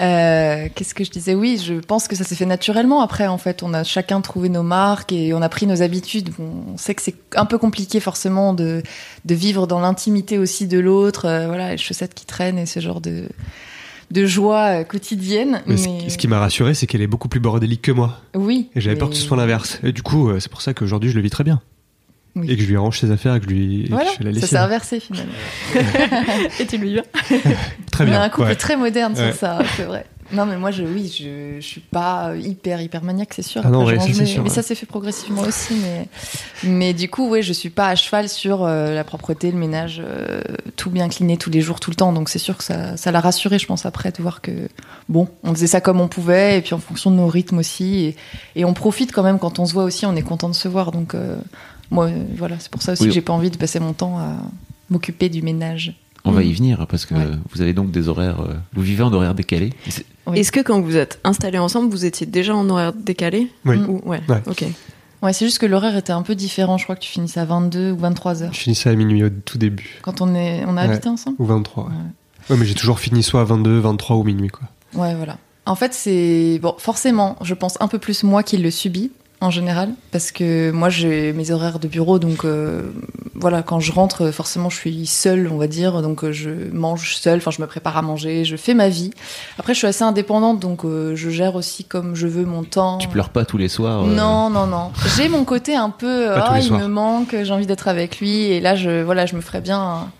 Euh, 0.00 0.68
Qu'est-ce 0.74 0.94
que 0.94 1.04
je 1.04 1.10
disais? 1.10 1.34
Oui, 1.34 1.62
je 1.64 1.74
pense 1.74 2.08
que 2.08 2.16
ça 2.16 2.24
s'est 2.24 2.34
fait 2.34 2.46
naturellement. 2.46 3.02
Après, 3.02 3.26
en 3.26 3.36
fait, 3.38 3.62
on 3.62 3.74
a 3.74 3.84
chacun 3.84 4.20
trouvé 4.20 4.48
nos 4.48 4.62
marques 4.62 5.12
et 5.12 5.34
on 5.34 5.42
a 5.42 5.48
pris 5.48 5.66
nos 5.66 5.82
habitudes. 5.82 6.30
Bon, 6.38 6.50
on 6.72 6.76
sait 6.78 6.94
que 6.94 7.02
c'est 7.02 7.14
un 7.36 7.44
peu 7.44 7.58
compliqué 7.58 8.00
forcément 8.00 8.54
de, 8.54 8.82
de 9.24 9.34
vivre 9.34 9.66
dans 9.66 9.80
l'intimité 9.80 10.38
aussi 10.38 10.66
de 10.66 10.78
l'autre. 10.78 11.26
euh, 11.26 11.46
voilà, 11.46 11.72
les 11.72 11.76
chaussettes 11.78 12.14
qui 12.14 12.24
traînent 12.24 12.58
et 12.58 12.66
ce 12.66 12.80
genre 12.80 13.00
de, 13.02 13.28
de 14.10 14.24
joie 14.26 14.80
euh, 14.80 14.84
quotidienne. 14.84 15.60
Mais, 15.66 15.74
Mais, 15.74 16.08
ce 16.08 16.16
qui- 16.16 16.28
m'a 16.28 16.38
rassuré, 16.38 16.72
c'est 16.74 16.86
qu'elle 16.86 17.02
est 17.02 17.06
beaucoup 17.06 17.28
plus 17.28 17.40
bordélique 17.40 17.82
que 17.82 17.92
moi. 17.92 18.18
oui. 18.34 18.70
Et 18.74 18.80
j'avais 18.80 18.96
peur 18.96 19.10
que 19.10 19.16
ce 19.16 19.22
soit 19.22 19.36
l'inverse. 19.36 19.80
Et 19.82 19.92
du 19.92 20.02
coup, 20.02 20.30
c'est 20.40 20.50
pour 20.50 20.62
ça 20.62 20.72
qu'aujourd'hui, 20.72 21.10
je 21.10 21.16
le 21.16 21.22
vis 21.22 21.30
très 21.30 21.44
bien. 21.44 21.60
Oui. 22.36 22.50
Et 22.50 22.56
que 22.56 22.62
je 22.62 22.68
lui 22.68 22.76
range 22.76 23.00
ses 23.00 23.10
affaires 23.10 23.34
et 23.34 23.40
que 23.40 23.46
je 23.46 23.50
lui 23.50 23.80
et 23.80 23.84
que 23.88 23.90
Voilà, 23.92 24.10
je 24.20 24.24
la 24.28 24.40
ça 24.40 24.46
s'est 24.46 24.56
inversé 24.56 25.00
finalement. 25.00 25.32
Et 26.60 26.66
tu 26.66 26.78
lui 26.78 26.92
viens 26.92 27.02
Très 27.90 28.04
on 28.04 28.06
bien. 28.06 28.20
a 28.20 28.24
un 28.24 28.28
couple 28.28 28.48
ouais. 28.48 28.54
très 28.56 28.76
moderne 28.76 29.14
Ouais. 29.14 29.30
sur 29.32 29.34
ça, 29.40 29.58
c'est 29.76 29.82
vrai. 29.84 30.06
Non, 30.32 30.46
mais 30.46 30.56
moi, 30.56 30.70
je, 30.70 30.84
oui, 30.84 31.12
je, 31.12 31.56
je 31.60 31.66
suis 31.66 31.80
pas 31.80 32.34
hyper, 32.40 32.80
hyper 32.80 33.02
maniaque, 33.02 33.34
c'est 33.34 33.42
sûr. 33.42 33.62
Ah 33.64 33.68
non, 33.68 33.80
Après, 33.80 33.98
ouais, 33.98 34.12
ça, 34.12 34.24
sûr, 34.24 34.44
mais 34.44 34.48
ouais. 34.48 34.54
ça 34.54 34.62
s'est 34.62 34.76
fait 34.76 34.86
progressivement 34.86 35.42
aussi. 35.42 35.74
Mais, 35.74 36.06
mais 36.62 36.94
du 36.94 37.10
coup, 37.10 37.28
oui, 37.28 37.42
je 37.42 37.52
suis 37.52 37.68
pas 37.70 37.88
à 37.88 37.96
cheval 37.96 38.28
sur 38.28 38.62
euh, 38.62 38.94
la 38.94 39.02
propreté, 39.02 39.50
le 39.50 39.58
ménage, 39.58 40.00
euh, 40.04 40.40
tout 40.76 40.88
bien 40.90 41.08
cliné 41.08 41.36
tous 41.36 41.50
les 41.50 41.60
jours, 41.60 41.80
tout 41.80 41.90
le 41.90 41.96
temps. 41.96 42.12
Donc, 42.12 42.28
c'est 42.28 42.38
sûr 42.38 42.56
que 42.56 42.62
ça, 42.62 42.96
ça 42.96 43.10
l'a 43.10 43.18
rassuré, 43.18 43.58
je 43.58 43.66
pense, 43.66 43.86
après, 43.86 44.12
de 44.12 44.22
voir 44.22 44.40
que, 44.40 44.52
bon, 45.08 45.26
on 45.42 45.52
faisait 45.52 45.66
ça 45.66 45.80
comme 45.80 46.00
on 46.00 46.06
pouvait, 46.06 46.58
et 46.58 46.60
puis 46.62 46.74
en 46.74 46.78
fonction 46.78 47.10
de 47.10 47.16
nos 47.16 47.26
rythmes 47.26 47.58
aussi. 47.58 48.04
Et, 48.04 48.16
et 48.60 48.64
on 48.64 48.72
profite 48.72 49.10
quand 49.10 49.24
même 49.24 49.40
quand 49.40 49.58
on 49.58 49.66
se 49.66 49.72
voit 49.72 49.82
aussi, 49.82 50.06
on 50.06 50.14
est 50.14 50.22
content 50.22 50.48
de 50.48 50.54
se 50.54 50.68
voir. 50.68 50.92
Donc, 50.92 51.16
euh, 51.16 51.34
moi, 51.90 52.06
euh, 52.06 52.24
voilà, 52.36 52.56
c'est 52.58 52.70
pour 52.70 52.82
ça 52.82 52.92
aussi 52.92 53.02
Oui. 53.02 53.08
que 53.08 53.14
j'ai 53.14 53.20
pas 53.20 53.32
envie 53.32 53.50
de 53.50 53.56
passer 53.56 53.80
mon 53.80 53.92
temps 53.92 54.18
à 54.18 54.36
m'occuper 54.90 55.28
du 55.28 55.42
ménage. 55.42 55.94
On 56.24 56.32
va 56.32 56.40
Mm. 56.42 56.44
y 56.46 56.52
venir 56.52 56.86
parce 56.88 57.06
que 57.06 57.14
Ouais. 57.14 57.26
vous 57.52 57.62
avez 57.62 57.72
donc 57.72 57.90
des 57.90 58.08
horaires. 58.08 58.40
euh, 58.40 58.54
vous 58.74 58.82
vivez 58.82 59.02
en 59.02 59.12
horaire 59.12 59.34
décalé. 59.34 59.72
Oui. 60.26 60.38
Est-ce 60.40 60.52
que 60.52 60.60
quand 60.60 60.80
vous 60.80 60.96
êtes 60.96 61.18
installés 61.24 61.58
ensemble, 61.58 61.90
vous 61.90 62.04
étiez 62.04 62.26
déjà 62.26 62.54
en 62.54 62.68
horaire 62.68 62.92
décalé 62.92 63.50
Oui. 63.64 63.76
Ou- 63.78 64.02
ouais. 64.08 64.20
Ouais. 64.28 64.42
Ok. 64.46 64.64
Ouais, 65.22 65.32
c'est 65.32 65.44
juste 65.44 65.58
que 65.58 65.66
l'horaire 65.66 65.96
était 65.96 66.12
un 66.12 66.22
peu 66.22 66.34
différent. 66.34 66.78
Je 66.78 66.84
crois 66.84 66.96
que 66.96 67.00
tu 67.02 67.10
finissais 67.10 67.40
à 67.40 67.44
22 67.44 67.92
ou 67.92 67.96
23 67.96 68.42
heures. 68.42 68.52
Je 68.52 68.58
finissais 68.58 68.88
à 68.90 68.94
minuit 68.94 69.22
au 69.24 69.30
tout 69.30 69.58
début. 69.58 69.98
Quand 70.02 70.20
on, 70.20 70.34
est, 70.34 70.62
on 70.66 70.76
a 70.76 70.86
Ouais. 70.86 70.92
habité 70.92 71.08
ensemble 71.08 71.36
Ou 71.38 71.44
23. 71.46 71.84
Ouais, 71.84 71.90
Ouais. 71.90 71.96
Ouais, 72.50 72.56
mais 72.56 72.64
j'ai 72.66 72.74
toujours 72.74 72.98
fini 73.00 73.22
soit 73.22 73.40
à 73.42 73.44
22, 73.44 73.78
23 73.80 74.16
ou 74.16 74.24
minuit, 74.24 74.48
quoi. 74.48 74.68
Ouais, 74.94 75.14
voilà. 75.14 75.36
En 75.66 75.74
fait, 75.74 75.92
c'est. 75.94 76.58
Bon, 76.62 76.74
forcément, 76.78 77.36
je 77.42 77.54
pense 77.54 77.76
un 77.80 77.86
peu 77.88 77.98
plus 77.98 78.22
moi 78.24 78.42
qui 78.42 78.56
le 78.56 78.70
subis, 78.70 79.10
en 79.40 79.50
général. 79.50 79.90
Parce 80.12 80.32
que 80.32 80.70
moi, 80.70 80.88
j'ai 80.90 81.32
mes 81.32 81.50
horaires 81.50 81.78
de 81.78 81.88
bureau. 81.88 82.18
Donc, 82.18 82.44
euh, 82.44 82.82
voilà, 83.34 83.62
quand 83.62 83.80
je 83.80 83.90
rentre, 83.92 84.30
forcément, 84.30 84.68
je 84.70 84.76
suis 84.76 85.06
seule, 85.06 85.48
on 85.52 85.56
va 85.56 85.66
dire. 85.66 86.02
Donc, 86.02 86.24
euh, 86.24 86.32
je 86.32 86.50
mange 86.72 87.14
seule. 87.16 87.38
Enfin, 87.38 87.50
je 87.50 87.60
me 87.62 87.66
prépare 87.66 87.96
à 87.96 88.02
manger. 88.02 88.44
Je 88.44 88.56
fais 88.56 88.74
ma 88.74 88.88
vie. 88.88 89.10
Après, 89.58 89.72
je 89.74 89.78
suis 89.78 89.86
assez 89.86 90.04
indépendante. 90.04 90.60
Donc, 90.60 90.84
euh, 90.84 91.14
je 91.16 91.30
gère 91.30 91.54
aussi 91.54 91.84
comme 91.84 92.14
je 92.14 92.26
veux 92.26 92.44
mon 92.44 92.62
temps. 92.64 92.98
Tu 92.98 93.08
pleures 93.08 93.30
pas 93.30 93.44
tous 93.44 93.56
les 93.58 93.68
soirs. 93.68 94.04
euh, 94.04 94.14
Non, 94.14 94.50
non, 94.50 94.66
non. 94.66 94.90
J'ai 95.16 95.28
mon 95.28 95.44
côté 95.44 95.74
un 95.74 95.90
peu. 95.90 96.30
Ah, 96.30 96.52
les 96.56 96.60
il 96.64 96.68
soirs. 96.68 96.80
me 96.80 96.86
manque, 96.86 97.34
j'ai 97.42 97.52
envie 97.52 97.66
d'être 97.66 97.88
avec 97.88 98.20
lui. 98.20 98.42
Et 98.44 98.60
là, 98.60 98.74
je, 98.76 99.02
voilà, 99.02 99.26
je 99.26 99.36
me 99.36 99.40
ferais 99.40 99.60
bien 99.62 99.78
un 99.80 100.10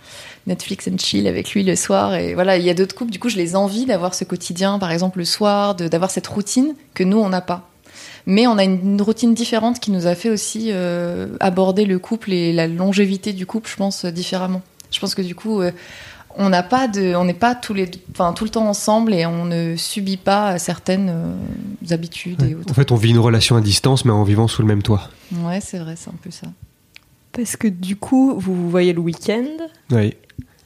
Netflix 0.47 0.89
and 0.91 0.97
chill 0.99 1.27
avec 1.29 1.53
lui 1.53 1.62
le 1.62 1.77
soir. 1.77 2.15
Et 2.15 2.33
voilà, 2.35 2.57
il 2.57 2.65
y 2.65 2.71
a 2.71 2.75
d'autres 2.75 2.95
couples, 2.95 3.11
du 3.11 3.19
coup, 3.19 3.29
je 3.29 3.37
les 3.37 3.55
envie 3.55 3.85
d'avoir 3.85 4.15
ce 4.15 4.25
quotidien, 4.25 4.79
par 4.79 4.91
exemple, 4.91 5.19
le 5.19 5.27
soir, 5.27 5.75
d'avoir 5.75 6.11
cette 6.11 6.27
routine 6.27 6.75
que 6.95 7.05
nous, 7.05 7.19
on 7.19 7.29
n'a 7.29 7.43
pas. 7.43 7.69
Mais 8.27 8.47
on 8.47 8.59
a 8.59 8.65
une, 8.65 8.81
une 8.95 9.03
routine 9.03 9.35
différente 9.35 9.81
qui 9.81 9.91
nous 9.91 10.07
a 10.07 10.15
fait 10.15 10.31
aussi 10.31 10.69
euh, 10.71 11.29
aborder 11.41 11.85
le 11.85 11.99
couple 11.99 12.33
et 12.33 12.53
la 12.53 12.67
longévité 12.67 13.33
du 13.33 13.47
couple, 13.47 13.71
je 13.71 13.77
pense, 13.77 14.05
euh, 14.05 14.11
différemment. 14.11 14.62
Je 14.91 15.00
pense 15.00 15.15
que 15.15 15.23
du 15.23 15.35
coup, 15.35 15.61
euh, 15.61 15.71
on 16.37 16.49
n'a 16.49 16.62
pas 16.62 16.89
de, 16.89 17.15
on 17.15 17.25
n'est 17.25 17.35
pas 17.35 17.55
tous 17.55 17.75
les, 17.75 17.91
enfin 18.12 18.33
tout 18.33 18.45
le 18.45 18.50
temps 18.50 18.69
ensemble 18.69 19.15
et 19.15 19.27
on 19.27 19.45
ne 19.45 19.77
subit 19.77 20.17
pas 20.17 20.59
certaines 20.59 21.11
euh, 21.11 21.95
habitudes 21.95 22.43
et 22.43 22.55
autres. 22.55 22.71
En 22.71 22.75
fait, 22.75 22.93
on 22.93 22.97
vit 22.97 23.11
une 23.11 23.19
relation 23.19 23.57
à 23.57 23.61
distance, 23.61 24.05
mais 24.05 24.12
en 24.12 24.23
vivant 24.23 24.49
sous 24.49 24.62
le 24.62 24.69
même 24.69 24.83
toit. 24.83 25.09
Ouais, 25.33 25.61
c'est 25.61 25.79
vrai, 25.79 25.95
c'est 25.97 26.11
un 26.11 26.19
peu 26.23 26.31
ça. 26.31 26.47
Parce 27.33 27.57
que 27.57 27.69
du 27.69 27.97
coup, 27.97 28.35
vous 28.37 28.55
vous 28.55 28.71
voyez 28.71 28.93
le 28.93 29.00
week-end 29.00 29.47
Oui. 29.91 30.15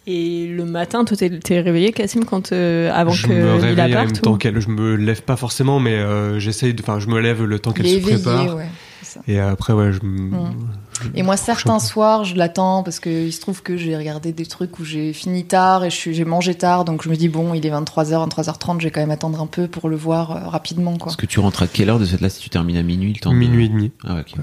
Et 0.07 0.47
le 0.47 0.65
matin, 0.65 1.05
toi, 1.05 1.17
t'es 1.17 1.31
t'es 1.39 1.61
réveillé, 1.61 1.93
Cassim, 1.93 2.25
quand, 2.25 2.53
euh, 2.53 2.91
avant 2.93 3.11
je 3.13 3.27
que 3.27 3.33
me 3.33 3.53
réveille 3.55 3.95
en 3.97 4.01
même 4.05 4.13
temps 4.13 4.37
qu'elle. 4.37 4.61
Je 4.61 4.69
me 4.69 4.97
lève 4.97 5.23
pas 5.23 5.37
forcément, 5.37 5.81
mais 5.81 5.95
euh, 5.95 6.39
j'essaye 6.39 6.75
de. 6.75 6.83
Enfin, 6.83 6.99
je 7.01 7.09
me 7.09 7.21
lève 7.21 7.43
le 7.43 7.59
temps 7.59 7.73
qu'elle 7.73 7.87
se 7.89 7.99
prépare. 7.99 8.57
ouais. 8.57 8.69
ça. 9.03 9.21
Et 9.29 9.39
après, 9.39 9.73
ouais, 9.73 9.93
je. 9.93 10.01
me- 10.05 10.31
Mm. 10.31 10.55
je- 11.03 11.09
Et 11.19 11.23
moi, 11.23 11.37
certains 11.37 11.79
je- 11.79 11.85
soirs, 11.85 12.25
je 12.25 12.35
l'attends 12.37 12.83
parce 12.83 13.01
qu'il 13.01 13.33
se 13.33 13.41
trouve 13.41 13.63
que 13.63 13.77
j'ai 13.77 13.97
regardé 13.97 14.33
des 14.33 14.47
trucs 14.47 14.79
où 14.79 14.85
j'ai 14.85 15.13
fini 15.13 15.45
tard 15.45 15.85
et 15.85 15.91
je 15.91 15.95
suis- 15.97 16.15
j'ai 16.15 16.25
mangé 16.25 16.55
tard. 16.55 16.85
Donc 16.85 17.03
je 17.05 17.09
me 17.11 17.15
dis, 17.17 17.29
bon, 17.29 17.53
il 17.55 17.65
est 17.67 17.71
23h, 17.71 18.19
23h30, 18.27 18.81
je 18.81 18.85
vais 18.87 18.91
quand 18.91 19.01
même 19.01 19.11
attendre 19.11 19.41
un 19.41 19.47
peu 19.47 19.69
pour 19.69 19.89
le 19.89 19.97
voir 19.97 20.31
euh, 20.33 20.49
rapidement. 20.49 20.93
Quoi. 20.97 21.05
Parce 21.07 21.17
que 21.17 21.27
tu 21.27 21.39
rentres 21.41 21.63
à 21.63 21.67
quelle 21.67 21.91
heure 21.91 21.99
de 21.99 22.07
cette 22.07 22.21
là 22.23 22.29
si 22.31 22.41
tu 22.41 22.49
termines 22.51 22.77
à 22.79 22.83
minuit 22.83 23.13
le 23.13 23.21
temps 23.21 23.31
de- 23.33 23.37
Minuit 23.37 23.67
et 23.67 23.69
demi. 23.69 23.93
Ah, 24.07 24.17
ok. 24.21 24.35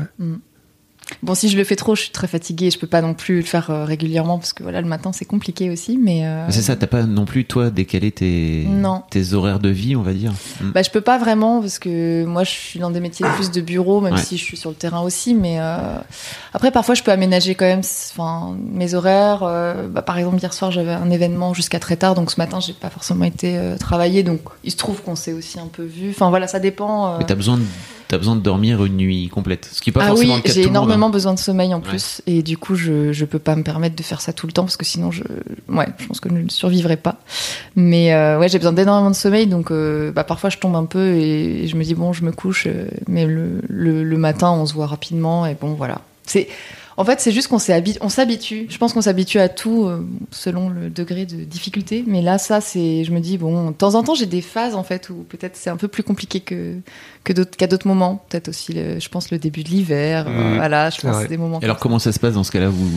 Bon, 1.24 1.36
si 1.36 1.50
je 1.50 1.58
le 1.58 1.63
fais 1.63 1.75
trop, 1.75 1.96
je 1.96 2.01
suis 2.03 2.12
très 2.12 2.27
fatiguée. 2.27 2.72
Je 2.72 2.80
peux 2.80 2.88
pas 2.88 3.01
non 3.01 3.13
plus 3.13 3.38
le 3.38 3.41
faire 3.46 3.70
euh, 3.70 3.86
régulièrement 3.86 4.38
parce 4.39 4.53
que 4.53 4.63
voilà, 4.63 4.82
le 4.82 4.88
matin, 4.88 5.12
c'est 5.13 5.25
compliqué 5.25 5.70
aussi. 5.70 5.98
Mais 6.01 6.25
euh, 6.25 6.50
C'est 6.50 6.62
ça, 6.62 6.75
t'as 6.75 6.88
pas 6.88 7.03
non 7.03 7.25
plus, 7.25 7.46
toi, 7.46 7.70
décalé 7.70 8.12
tes, 8.12 8.65
Non. 8.70 9.03
tes 9.10 9.34
horaires 9.34 9.59
de 9.59 9.70
vie, 9.70 9.96
on 9.96 10.01
va 10.01 10.14
dire. 10.14 10.31
Mm. 10.62 10.72
Bah, 10.72 10.81
je 10.81 10.90
peux 10.90 11.01
pas 11.01 11.18
vraiment 11.18 11.62
parce 11.62 11.79
que 11.79 12.24
moi, 12.25 12.44
je 12.44 12.50
suis 12.51 12.79
dans 12.79 12.90
des 12.92 13.00
métiers 13.00 13.25
plus 13.35 13.51
de 13.51 13.62
bureau, 13.62 14.01
même 14.01 14.14
Ouais. 14.14 14.22
si 14.22 14.38
je 14.38 14.44
suis 14.44 14.57
sur 14.57 14.70
le 14.70 14.75
terrain 14.75 15.01
aussi. 15.01 15.33
Mais 15.35 15.57
euh, 15.59 15.77
après, 16.53 16.72
parfois, 16.72 16.96
je 16.96 17.03
peux 17.03 17.12
aménager 17.12 17.55
quand 17.55 17.66
même, 17.66 17.81
enfin, 18.14 18.55
mes 18.72 18.94
horaires. 18.94 19.40
bah, 19.90 20.01
par 20.01 20.18
exemple, 20.18 20.38
hier 20.40 20.53
soir, 20.53 20.72
j'avais 20.72 20.94
un 20.94 21.09
événement 21.09 21.53
jusqu'à 21.53 21.79
très 21.79 21.98
tard, 21.98 22.16
donc 22.16 22.31
ce 22.31 22.40
matin, 22.40 22.59
j'ai 22.59 22.74
pas 22.74 22.90
forcément 22.90 23.25
été 23.25 23.59
travailler. 23.79 24.24
Donc, 24.24 24.40
il 24.64 24.72
se 24.72 24.77
trouve 24.77 25.01
qu'on 25.01 25.16
s'est 25.16 25.33
aussi 25.33 25.59
un 25.59 25.68
peu 25.68 25.83
vu. 25.83 26.09
Enfin, 26.12 26.29
voilà, 26.29 26.48
ça 26.48 26.59
dépend. 26.59 27.18
Mais 27.20 27.25
t'as 27.25 27.35
besoin, 27.35 27.57
de, 27.57 27.64
t'as 28.11 28.17
besoin 28.17 28.35
de 28.35 28.41
dormir 28.41 28.83
une 28.83 28.97
nuit 28.97 29.29
complète. 29.29 29.69
Ce 29.71 29.79
qui 29.79 29.89
est 29.89 29.93
pas 29.93 30.01
ah 30.03 30.07
forcément 30.07 30.33
oui, 30.33 30.41
le 30.43 30.43
cas 30.43 30.51
j'ai 30.51 30.63
monde, 30.63 30.69
énormément 30.71 31.05
hein. 31.07 31.11
besoin 31.11 31.33
de 31.33 31.39
sommeil 31.39 31.74
en 31.74 31.79
plus, 31.79 32.21
et 32.27 32.43
du 32.43 32.57
coup, 32.57 32.75
je 32.75 33.13
je 33.13 33.24
peux 33.24 33.39
pas 33.39 33.55
me 33.55 33.63
permettre 33.63 33.95
de 33.95 34.03
faire 34.03 34.19
ça 34.19 34.33
tout 34.33 34.47
le 34.47 34.51
temps 34.51 34.63
parce 34.63 34.75
que 34.75 34.83
sinon, 34.83 35.11
je 35.11 35.24
ouais, 35.69 35.87
je 35.97 36.07
pense 36.07 36.19
que 36.19 36.27
je 36.27 36.35
ne 36.35 36.50
survivrai 36.50 36.97
pas. 36.97 37.21
Mais 37.77 38.13
euh, 38.13 38.37
ouais, 38.37 38.50
j'ai 38.50 38.57
besoin 38.57 38.74
d'énormément 38.74 39.11
de 39.11 39.15
sommeil, 39.15 39.47
donc 39.47 39.71
euh, 39.71 40.11
bah, 40.11 40.25
parfois 40.25 40.50
je 40.50 40.57
tombe 40.57 40.75
un 40.75 40.83
peu 40.83 41.13
et 41.13 41.67
je 41.67 41.75
me 41.77 41.85
dis 41.85 41.95
bon, 41.95 42.11
je 42.11 42.25
me 42.25 42.33
couche, 42.33 42.67
euh, 42.67 42.89
mais 43.07 43.25
le, 43.25 43.61
le 43.69 44.03
le 44.03 44.17
matin, 44.17 44.51
on 44.51 44.65
se 44.65 44.74
voit 44.74 44.87
rapidement 44.87 45.45
et 45.45 45.55
bon, 45.55 45.74
voilà. 45.74 46.01
C'est 46.25 46.50
en 46.98 47.06
fait, 47.06 47.20
c'est 47.22 47.32
juste 47.32 47.48
qu'on 47.48 47.60
s'habitue. 47.60 48.66
Je 48.70 48.77
pense 48.77 48.94
qu'on 48.94 49.01
s'habitue 49.01 49.40
à 49.40 49.50
tout 49.50 49.86
euh, 49.86 50.06
selon 50.32 50.70
le 50.70 50.90
degré 50.90 51.25
de 51.25 51.44
difficulté. 51.44 52.04
Mais 52.06 52.22
là, 52.22 52.38
ça, 52.38 52.62
c'est, 52.62 53.04
je 53.04 53.12
me 53.12 53.20
dis 53.20 53.38
bon, 53.38 53.72
de 53.72 53.75
temps 53.75 53.96
en 53.96 54.04
temps, 54.04 54.16
j'ai 54.16 54.25
des 54.25 54.42
phases 54.42 54.75
en 54.75 54.84
fait 54.84 55.10
où 55.10 55.24
peut-être 55.30 55.56
c'est 55.56 55.70
un 55.70 55.77
peu 55.77 55.88
plus 55.88 56.04
compliqué 56.04 56.40
que 56.42 56.75
que 57.24 57.34
d'autres 57.34 57.56
qu'à 57.58 57.68
d'autres 57.68 57.88
moments. 57.88 58.24
Peut-être 58.30 58.50
aussi, 58.50 58.74
le- 58.74 59.00
je 59.00 59.10
pense 59.10 59.32
le 59.32 59.38
début 59.40 59.64
de 59.64 59.70
l'hiver. 59.70 60.25
euh, 60.27 60.32
Mmh, 60.54 60.56
voilà, 60.58 60.90
je 60.90 61.01
pense 61.01 61.16
c'est 61.22 61.27
des 61.27 61.38
moments. 61.38 61.60
Et 61.62 61.66
alors, 61.66 61.77
comment 61.77 62.00
ça 62.00 62.12
se 62.12 62.20
passe 62.20 62.34
dans 62.34 62.44
ce 62.44 62.51
cas-là? 62.51 62.70
Vous... 62.70 62.90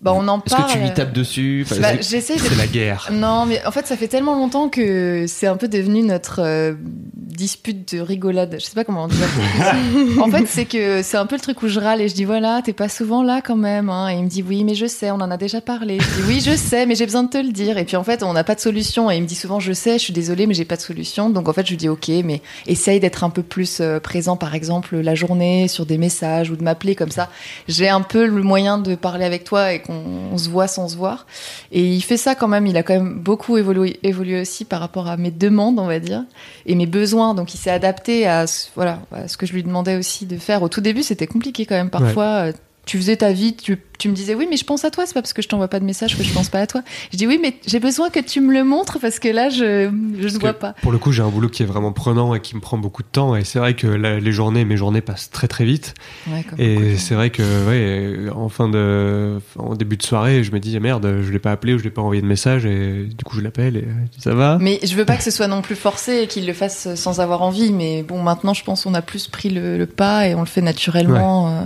bah, 0.00 0.12
on 0.14 0.28
en 0.28 0.38
Est-ce 0.38 0.54
parle. 0.54 0.66
que 0.68 0.72
tu 0.72 0.78
lui 0.84 0.94
tapes 0.94 1.12
dessus 1.12 1.64
Enfin, 1.66 1.80
Bah, 1.80 1.88
c'est- 2.00 2.10
J'essaie 2.10 2.36
de 2.36 2.40
C'est 2.40 2.54
la 2.56 2.66
guerre. 2.66 3.08
non, 3.12 3.46
mais 3.46 3.60
en 3.66 3.70
fait, 3.70 3.86
ça 3.86 3.96
fait 3.96 4.08
tellement 4.08 4.34
longtemps 4.36 4.68
que 4.68 5.24
c'est 5.26 5.46
un 5.46 5.56
peu 5.56 5.66
devenu 5.68 6.02
notre 6.02 6.40
euh, 6.42 6.74
dispute 7.16 7.94
de 7.94 8.00
rigolade. 8.00 8.56
Je 8.58 8.64
sais 8.64 8.74
pas 8.74 8.84
comment 8.84 9.08
dire. 9.08 9.18
en 10.22 10.30
fait, 10.30 10.46
c'est 10.46 10.64
que 10.64 11.02
c'est 11.02 11.16
un 11.16 11.26
peu 11.26 11.36
le 11.36 11.40
truc 11.40 11.62
où 11.62 11.68
je 11.68 11.78
râle 11.80 12.00
et 12.00 12.08
je 12.08 12.14
dis 12.14 12.24
voilà, 12.24 12.62
t'es 12.64 12.72
pas 12.72 12.88
souvent 12.88 13.22
là 13.22 13.40
quand 13.42 13.56
même. 13.56 13.90
hein. 13.90 14.08
Et 14.10 14.14
il 14.14 14.24
me 14.24 14.28
dit 14.28 14.42
oui, 14.46 14.64
mais 14.64 14.74
je 14.74 14.86
sais, 14.86 15.10
on 15.10 15.16
en 15.16 15.30
a 15.30 15.36
déjà 15.36 15.60
parlé. 15.60 15.98
Je 16.00 16.22
dis 16.22 16.28
oui, 16.28 16.40
je 16.44 16.56
sais, 16.56 16.86
mais 16.86 16.94
j'ai 16.94 17.04
besoin 17.06 17.22
de 17.24 17.30
te 17.30 17.38
le 17.38 17.50
dire. 17.52 17.78
Et 17.78 17.84
puis 17.84 17.96
en 17.96 18.04
fait, 18.04 18.22
on 18.22 18.32
n'a 18.32 18.44
pas 18.44 18.54
de 18.54 18.60
solution. 18.60 19.10
Et 19.10 19.16
il 19.16 19.22
me 19.22 19.26
dit 19.26 19.34
souvent 19.34 19.60
je 19.60 19.72
sais, 19.72 19.94
je 19.94 20.04
suis 20.04 20.12
désolée, 20.12 20.46
mais 20.46 20.54
j'ai 20.54 20.64
pas 20.64 20.76
de 20.76 20.80
solution. 20.82 21.30
Donc 21.30 21.48
en 21.48 21.52
fait, 21.52 21.64
je 21.66 21.70
lui 21.70 21.76
dis 21.76 21.88
ok, 21.88 22.08
mais 22.24 22.40
essaye 22.66 23.00
d'être 23.00 23.24
un 23.24 23.30
peu 23.30 23.42
plus 23.42 23.78
euh, 23.80 24.00
présent, 24.00 24.36
par 24.36 24.54
exemple, 24.54 24.96
la 24.96 25.14
journée 25.14 25.68
sur 25.68 25.86
des 25.86 25.98
messages 25.98 26.50
ou 26.50 26.56
de 26.56 26.62
m'appeler 26.62 26.94
comme 26.94 27.10
ça. 27.10 27.28
J'ai 27.68 27.88
un 27.88 28.00
peu 28.02 28.26
le 28.26 28.42
moyen 28.42 28.78
de 28.78 28.94
parler 28.94 29.24
avec 29.24 29.44
toi 29.44 29.72
et 29.72 29.80
qu'on 29.88 30.30
on 30.32 30.38
se 30.38 30.48
voit 30.48 30.68
sans 30.68 30.88
se 30.88 30.96
voir. 30.96 31.26
Et 31.72 31.82
il 31.82 32.00
fait 32.02 32.16
ça 32.16 32.34
quand 32.34 32.48
même. 32.48 32.66
Il 32.66 32.76
a 32.76 32.82
quand 32.82 32.94
même 32.94 33.18
beaucoup 33.18 33.56
évolué, 33.56 33.98
évolué 34.02 34.40
aussi 34.40 34.64
par 34.64 34.80
rapport 34.80 35.08
à 35.08 35.16
mes 35.16 35.30
demandes, 35.30 35.78
on 35.78 35.86
va 35.86 35.98
dire, 35.98 36.24
et 36.66 36.74
mes 36.74 36.86
besoins. 36.86 37.34
Donc 37.34 37.54
il 37.54 37.58
s'est 37.58 37.70
adapté 37.70 38.26
à 38.26 38.46
ce, 38.46 38.68
voilà, 38.76 39.00
à 39.12 39.26
ce 39.26 39.36
que 39.36 39.46
je 39.46 39.52
lui 39.52 39.64
demandais 39.64 39.96
aussi 39.96 40.26
de 40.26 40.36
faire. 40.36 40.62
Au 40.62 40.68
tout 40.68 40.80
début, 40.80 41.02
c'était 41.02 41.26
compliqué 41.26 41.66
quand 41.66 41.74
même. 41.74 41.90
Parfois, 41.90 42.24
euh, 42.24 42.52
tu 42.88 42.96
faisais 42.96 43.16
ta 43.16 43.32
vie, 43.32 43.54
tu, 43.54 43.78
tu 43.98 44.08
me 44.08 44.14
disais 44.14 44.34
oui, 44.34 44.46
mais 44.50 44.56
je 44.56 44.64
pense 44.64 44.84
à 44.84 44.90
toi. 44.90 45.04
C'est 45.06 45.12
pas 45.14 45.20
parce 45.20 45.34
que 45.34 45.42
je 45.42 45.48
t'envoie 45.48 45.68
pas 45.68 45.78
de 45.78 45.84
message 45.84 46.16
que 46.16 46.24
je 46.24 46.32
pense 46.32 46.48
pas 46.48 46.58
à 46.60 46.66
toi. 46.66 46.82
Je 47.12 47.18
dis 47.18 47.26
oui, 47.26 47.38
mais 47.40 47.54
j'ai 47.66 47.80
besoin 47.80 48.08
que 48.08 48.18
tu 48.20 48.40
me 48.40 48.52
le 48.52 48.64
montres 48.64 48.98
parce 48.98 49.18
que 49.18 49.28
là, 49.28 49.50
je 49.50 49.88
ne 49.88 50.38
vois 50.40 50.54
pas. 50.54 50.72
Pour 50.82 50.90
le 50.90 50.98
coup, 50.98 51.12
j'ai 51.12 51.22
un 51.22 51.28
boulot 51.28 51.48
qui 51.48 51.62
est 51.62 51.66
vraiment 51.66 51.92
prenant 51.92 52.34
et 52.34 52.40
qui 52.40 52.56
me 52.56 52.60
prend 52.60 52.78
beaucoup 52.78 53.02
de 53.02 53.08
temps. 53.08 53.36
Et 53.36 53.44
c'est 53.44 53.58
vrai 53.58 53.74
que 53.74 53.86
la- 53.86 54.18
les 54.20 54.32
journées, 54.32 54.64
mes 54.64 54.76
journées 54.78 55.02
passent 55.02 55.30
très 55.30 55.48
très 55.48 55.64
vite. 55.66 55.92
Ouais, 56.26 56.42
comme 56.48 56.58
beaucoup 56.58 56.62
Et 56.82 56.96
c'est 56.96 57.14
vrai 57.14 57.28
que, 57.30 57.42
ouais, 57.68 58.30
en 58.30 58.48
fin 58.48 58.68
de, 58.70 59.38
en 59.58 59.74
début 59.74 59.96
de 59.98 60.02
soirée, 60.02 60.42
je 60.42 60.50
me 60.52 60.58
dis, 60.60 60.78
merde, 60.80 61.20
je 61.22 61.30
l'ai 61.30 61.38
pas 61.38 61.52
appelé 61.52 61.74
ou 61.74 61.78
je 61.78 61.84
l'ai 61.84 61.90
pas 61.90 62.00
envoyé 62.02 62.22
de 62.22 62.26
message. 62.26 62.64
Et 62.64 63.04
du 63.04 63.24
coup, 63.24 63.36
je 63.36 63.42
l'appelle 63.42 63.76
et 63.76 63.84
dis, 64.12 64.20
ça 64.22 64.32
va? 64.34 64.56
Mais 64.60 64.80
je 64.82 64.94
veux 64.94 65.04
pas 65.04 65.16
que 65.16 65.22
ce 65.24 65.30
soit 65.30 65.48
non 65.48 65.60
plus 65.60 65.76
forcé 65.76 66.22
et 66.22 66.26
qu'il 66.26 66.46
le 66.46 66.52
fasse 66.54 66.94
sans 66.94 67.20
avoir 67.20 67.42
envie. 67.42 67.70
Mais 67.72 68.02
bon, 68.02 68.22
maintenant, 68.22 68.54
je 68.54 68.64
pense 68.64 68.84
qu'on 68.84 68.94
a 68.94 69.02
plus 69.02 69.28
pris 69.28 69.50
le, 69.50 69.76
le 69.76 69.86
pas 69.86 70.26
et 70.26 70.34
on 70.34 70.40
le 70.40 70.46
fait 70.46 70.62
naturellement. 70.62 71.48
euh, 71.50 71.62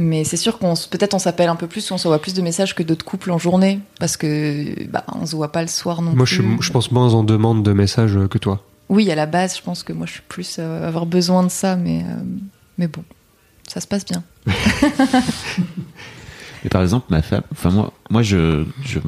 mais 0.00 0.22
c'est 0.24 0.36
sûr 0.38 0.58
qu'on 0.58 0.74
peut-être 0.90 1.12
on 1.14 1.18
s'appelle 1.18 1.48
un 1.48 1.56
peu 1.56 1.66
plus 1.66 1.90
ou 1.90 1.94
on 1.94 1.98
s'envoie 1.98 2.20
plus 2.20 2.32
de 2.32 2.40
messages 2.40 2.74
que 2.74 2.82
d'autres 2.82 3.04
couples 3.04 3.30
en 3.32 3.36
journée 3.38 3.80
parce 3.98 4.16
que 4.16 4.88
bah 4.88 5.04
on 5.14 5.26
se 5.26 5.34
voit 5.36 5.52
pas 5.52 5.60
le 5.62 5.68
soir 5.68 6.00
non 6.00 6.12
Moi, 6.14 6.24
je, 6.24 6.36
plus. 6.40 6.44
suis- 6.54 6.62
je 6.62 6.72
pense 6.72 6.90
moins 6.92 7.12
en 7.14 7.24
demande 7.24 7.62
de 7.64 7.72
messages 7.72 8.16
que 8.30 8.38
toi. 8.38 8.64
Oui, 8.88 9.10
à 9.10 9.14
la 9.14 9.26
base, 9.26 9.56
je 9.58 9.62
pense 9.62 9.82
que 9.82 9.92
moi 9.92 10.06
je 10.06 10.12
suis 10.12 10.22
plus 10.28 10.56
euh, 10.58 10.86
avoir 10.88 11.04
besoin 11.04 11.42
de 11.42 11.50
ça, 11.50 11.76
mais 11.76 12.02
euh, 12.02 12.22
mais 12.78 12.86
bon, 12.88 13.02
ça 13.66 13.80
se 13.80 13.86
passe 13.86 14.04
bien. 14.06 14.22
Mais 16.64 16.70
par 16.70 16.82
exemple, 16.82 17.06
ma 17.10 17.22
femme, 17.22 17.42
enfin 17.52 17.70
moi, 17.70 17.92
moi 18.10 18.22
je, 18.22 18.64
je, 18.84 18.98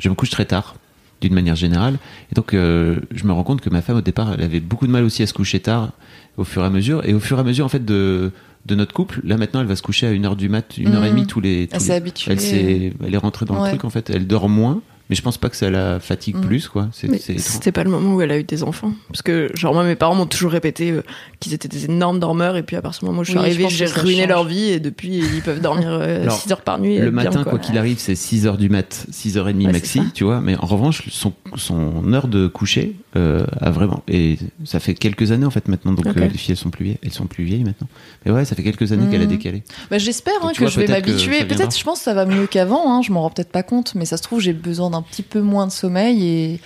je 0.00 0.08
me 0.08 0.14
couche 0.14 0.30
très 0.30 0.44
tard, 0.44 0.74
d'une 1.20 1.34
manière 1.34 1.54
générale. 1.54 1.98
Et 2.32 2.34
donc, 2.34 2.52
euh, 2.52 2.96
je 3.12 3.24
me 3.24 3.32
rends 3.32 3.44
compte 3.44 3.60
que 3.60 3.70
ma 3.70 3.80
femme, 3.82 3.96
au 3.98 4.00
départ, 4.00 4.32
elle 4.32 4.42
avait 4.42 4.58
beaucoup 4.60 4.86
de 4.86 4.92
mal 4.92 5.04
aussi 5.04 5.22
à 5.22 5.26
se 5.28 5.32
coucher 5.32 5.60
tard, 5.60 5.90
au 6.36 6.42
fur 6.44 6.62
et 6.62 6.66
à 6.66 6.70
mesure. 6.70 7.04
Et 7.08 7.14
au 7.14 7.20
fur 7.20 7.36
et 7.38 7.40
à 7.40 7.44
mesure, 7.44 7.64
en 7.64 7.68
fait, 7.68 7.84
de, 7.84 8.32
de 8.66 8.74
notre 8.74 8.92
couple, 8.92 9.20
là 9.24 9.36
maintenant, 9.36 9.60
elle 9.60 9.66
va 9.66 9.76
se 9.76 9.82
coucher 9.82 10.06
à 10.06 10.12
1h 10.12 10.36
du 10.36 10.48
mat, 10.48 10.76
1h30 10.76 11.12
Mhm. 11.20 11.26
tous 11.26 11.40
les. 11.40 11.66
tous 11.68 11.74
Elle 11.74 11.80
les- 11.80 11.86
s'est 11.86 11.94
habituée. 11.94 12.32
Elle, 12.32 12.40
s'est- 12.40 12.92
elle 13.04 13.14
est 13.14 13.18
rentrée 13.18 13.46
dans 13.46 13.54
Ouais. 13.54 13.64
le 13.64 13.68
truc, 13.70 13.84
en 13.84 13.90
fait. 13.90 14.10
Elle 14.10 14.26
dort 14.26 14.48
moins 14.48 14.80
Mais 15.08 15.14
je 15.14 15.22
pense 15.22 15.38
pas 15.38 15.48
que 15.48 15.54
ça 15.56 15.70
la 15.70 16.00
fatigue 16.00 16.34
Mm. 16.34 16.40
plus, 16.40 16.66
quoi. 16.66 16.88
C'est, 16.90 17.06
Mais 17.06 17.18
c'est 17.18 17.34
étrange. 17.34 17.46
c'était 17.48 17.70
pas 17.70 17.84
le 17.84 17.90
moment 17.90 18.16
où 18.16 18.20
elle 18.22 18.32
a 18.32 18.38
eu 18.38 18.42
des 18.42 18.64
enfants. 18.64 18.92
Parce 19.06 19.22
que, 19.22 19.52
genre, 19.54 19.72
moi, 19.72 19.84
mes 19.84 19.94
parents 19.94 20.16
m'ont 20.16 20.26
toujours 20.26 20.50
répété 20.50 20.90
euh, 20.90 21.02
qu'ils 21.38 21.54
étaient 21.54 21.68
des 21.68 21.84
énormes 21.84 22.18
dormeurs. 22.18 22.56
Et 22.56 22.64
puis, 22.64 22.74
à 22.74 22.82
partir 22.82 23.02
du 23.02 23.06
moment 23.06 23.20
où 23.20 23.24
je 23.24 23.30
suis 23.30 23.38
Oui, 23.38 23.44
arrivée, 23.44 23.68
j'ai 23.70 23.86
ruiné 23.86 24.22
change. 24.22 24.28
leur 24.30 24.44
vie. 24.46 24.64
Et 24.70 24.80
depuis, 24.80 25.18
ils 25.18 25.42
peuvent 25.42 25.60
dormir 25.60 25.92
Alors, 26.02 26.36
6 26.36 26.50
heures 26.50 26.60
par 26.62 26.80
nuit. 26.80 26.96
et 26.96 27.02
Le 27.02 27.12
bien, 27.12 27.22
matin, 27.22 27.44
quoi 27.44 27.60
qu'il 27.60 27.78
arrive, 27.78 27.98
c'est 28.00 28.16
6h 28.16 28.56
du 28.56 28.68
mat, 28.68 29.06
6h30 29.12 29.66
Ouais, 29.66 29.72
maxi, 29.74 29.92
c'est 29.92 29.98
ça. 30.00 30.04
tu 30.12 30.24
vois. 30.24 30.40
Mais 30.40 30.56
en 30.56 30.66
revanche, 30.66 31.04
son, 31.08 31.32
son 31.54 32.12
heure 32.12 32.26
de 32.26 32.48
coucher 32.48 32.96
euh, 33.16 33.46
a 33.60 33.70
vraiment. 33.70 34.02
Et 34.08 34.38
ça 34.64 34.78
fait 34.78 34.94
quelques 34.94 35.32
années, 35.32 35.46
en 35.46 35.50
fait, 35.50 35.68
maintenant. 35.68 35.92
Donc, 35.92 36.06
euh, 36.06 36.12
les 36.14 36.28
filles, 36.30 36.52
elles 36.52 36.56
sont 36.56 36.70
plus 36.70 36.84
vieilles. 36.84 36.98
Elles 37.02 37.12
sont 37.12 37.26
plus 37.26 37.44
vieilles 37.44 37.64
maintenant. 37.64 37.88
Mais 38.24 38.32
ouais, 38.32 38.44
ça 38.44 38.54
fait 38.54 38.62
quelques 38.62 38.92
années 38.92 39.08
qu'elle 39.10 39.22
a 39.22 39.26
décalé. 39.26 39.62
Bah, 39.90 39.98
J'espère 39.98 40.34
hein, 40.42 40.52
que 40.52 40.58
vois, 40.58 40.68
je 40.68 40.80
vais 40.80 40.86
m'habituer. 40.86 41.44
Peut-être, 41.44 41.76
je 41.76 41.82
pense 41.82 41.98
que 41.98 42.04
ça 42.04 42.14
va 42.14 42.26
mieux 42.26 42.46
qu'avant. 42.46 42.92
Hein, 42.92 43.02
je 43.02 43.12
m'en 43.12 43.22
rends 43.22 43.30
peut-être 43.30 43.50
pas 43.50 43.62
compte, 43.62 43.94
mais 43.94 44.04
ça 44.04 44.16
se 44.16 44.22
trouve, 44.22 44.40
j'ai 44.40 44.52
besoin 44.52 44.90
d'un 44.90 45.02
petit 45.02 45.22
peu 45.22 45.40
moins 45.40 45.66
de 45.66 45.72
sommeil. 45.72 46.26
Et 46.26 46.60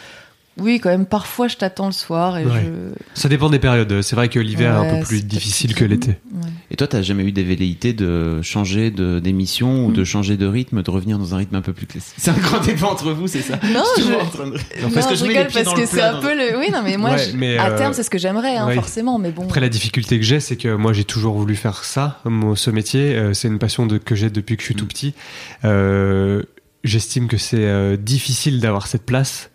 oui, 0.61 0.79
quand 0.81 0.91
même, 0.91 1.07
parfois, 1.07 1.49
je 1.49 1.57
t'attends 1.57 1.87
le 1.87 1.93
soir 1.93 2.39
et 2.39 2.45
Ouais. 2.45 2.63
je. 2.65 3.21
Ça 3.21 3.29
dépend 3.29 3.51
des 3.51 3.59
périodes. 3.59 4.03
C'est 4.03 4.15
vrai 4.17 4.29
que 4.29 4.39
l'hiver 4.39 4.75
est 4.83 4.89
un 4.91 4.99
peu 5.01 5.05
plus 5.07 5.25
difficile 5.25 5.75
que 5.75 5.85
l'été. 5.85 6.11
Ouais. 6.33 6.49
Et 6.71 6.77
toi, 6.77 6.87
t'as 6.87 7.03
jamais 7.03 7.25
eu 7.25 7.33
des 7.33 7.43
velléités 7.43 7.93
de 7.93 8.41
changer 8.43 8.91
de, 8.91 9.19
d'émission 9.19 9.87
ou 9.87 9.93
de 9.93 10.05
changer 10.05 10.37
de 10.37 10.47
rythme, 10.47 10.83
de 10.83 10.91
revenir 10.91 11.19
dans 11.19 11.35
un 11.35 11.39
rythme 11.39 11.57
un 11.57 11.63
peu 11.63 11.73
plus 11.73 11.87
classique? 11.87 12.15
C'est 12.19 12.31
un 12.31 12.39
grand 12.39 12.61
débat 12.65 12.87
entre 12.89 13.11
vous, 13.13 13.27
c'est 13.27 13.43
ça? 13.43 13.59
Non, 13.73 13.83
je- 13.97 14.03
toujours 14.03 14.23
en 14.23 14.27
train 14.27 14.47
de- 14.47 14.53
Non, 14.83 14.91
Parce 14.95 15.07
que 15.07 15.15
je 15.17 15.25
rigole 15.25 15.49
parce 15.53 15.75
que 15.75 15.87
c'est 15.87 16.03
un 16.03 16.21
peu 16.21 16.35
le. 16.35 16.59
Oui, 16.59 16.67
non, 16.73 16.83
mais 16.85 16.97
moi, 16.97 17.11
Ouais, 17.11 17.19
je- 17.31 17.37
mais, 17.37 17.59
à 17.59 17.71
euh, 17.71 17.77
terme, 17.79 17.93
c'est 17.93 18.03
ce 18.03 18.11
que 18.11 18.19
j'aimerais, 18.19 18.57
hein, 18.57 18.71
forcément. 18.75 19.19
Mais 19.19 19.31
bon. 19.33 19.45
Après, 19.45 19.61
la 19.61 19.69
difficulté 19.69 20.19
que 20.19 20.25
j'ai, 20.25 20.41
c'est 20.41 20.57
que 20.57 20.75
moi, 20.77 20.93
j'ai 20.93 21.05
toujours 21.05 21.35
voulu 21.37 21.57
faire 21.57 21.85
ça, 21.85 22.21
ce 22.57 22.71
métier. 22.71 23.15
Euh, 23.17 23.35
c'est 23.35 23.49
une 23.49 23.59
passion 23.59 23.87
de, 23.87 23.99
que 23.99 24.15
j'ai 24.15 24.31
depuis 24.31 24.57
que 24.57 24.63
je 24.63 24.67
suis 24.67 24.75
Mm. 24.75 24.79
tout 24.79 24.87
petit. 24.87 25.15
Euh, 25.65 26.43
J'estime 26.83 27.29
que 27.29 27.37
c'est 27.37 27.59
euh, 27.67 27.99
difficile 27.99 28.59
d'avoir 28.59 28.87
cette 28.87 29.05
place. 29.05 29.51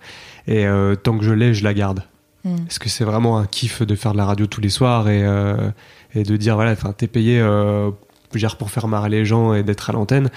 Et 0.47 0.65
euh, 0.67 0.95
tant 0.95 1.17
que 1.17 1.23
je 1.23 1.31
l'ai, 1.33 1.53
je 1.53 1.63
la 1.63 1.73
garde. 1.73 2.03
Mm. 2.43 2.57
Parce 2.65 2.79
que 2.79 2.89
c'est 2.89 3.03
vraiment 3.05 3.37
un 3.39 3.45
kiff 3.45 3.81
de 3.81 3.95
faire 3.95 4.11
de 4.13 4.17
la 4.17 4.25
radio 4.25 4.45
tous 4.45 4.61
les 4.61 4.69
soirs 4.69 5.09
et, 5.09 5.23
euh, 5.23 5.69
et 6.13 6.23
de 6.23 6.37
dire, 6.37 6.55
voilà, 6.55 6.71
enfin, 6.71 6.93
t'es 6.95 7.07
payé 7.07 7.39
euh, 7.39 7.89
dire, 8.35 8.57
pour 8.57 8.69
faire 8.69 8.87
marrer 8.87 9.09
les 9.09 9.25
gens 9.25 9.53
et 9.53 9.63
d'être 9.63 9.89
à 9.89 9.93
l'antenne. 9.93 10.29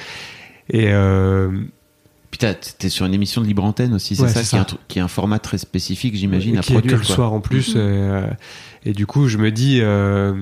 Et 0.71 0.87
euh, 0.93 1.51
t'as- 2.39 2.55
t'es 2.55 2.89
sur 2.89 3.05
une 3.07 3.15
émission 3.15 3.41
de 3.43 3.47
libre 3.47 3.65
antenne 3.65 3.93
aussi, 3.95 4.15
c'est 4.17 4.23
Ouais, 4.23 4.29
ça, 4.29 4.43
c'est 4.45 4.51
qui 4.51 4.57
est, 4.57 4.59
un 4.61 4.65
truc- 4.65 4.81
qui 4.89 4.99
est 4.99 5.03
un 5.03 5.09
format 5.09 5.39
très 5.41 5.59
spécifique, 5.59 6.15
j'imagine, 6.15 6.57
à 6.57 6.61
qui 6.61 6.73
est 6.73 6.77
produire. 6.77 6.95
que 6.97 7.01
le 7.03 7.07
quoi. 7.07 7.15
soir 7.15 7.33
en 7.33 7.41
plus. 7.41 7.75
Mhm. 7.75 7.81
et, 7.81 7.85
euh, 7.85 8.27
et 8.85 8.93
du 8.93 9.07
coup, 9.07 9.27
je 9.29 9.37
me 9.39 9.51
dis, 9.51 9.81
euh, 9.83 10.33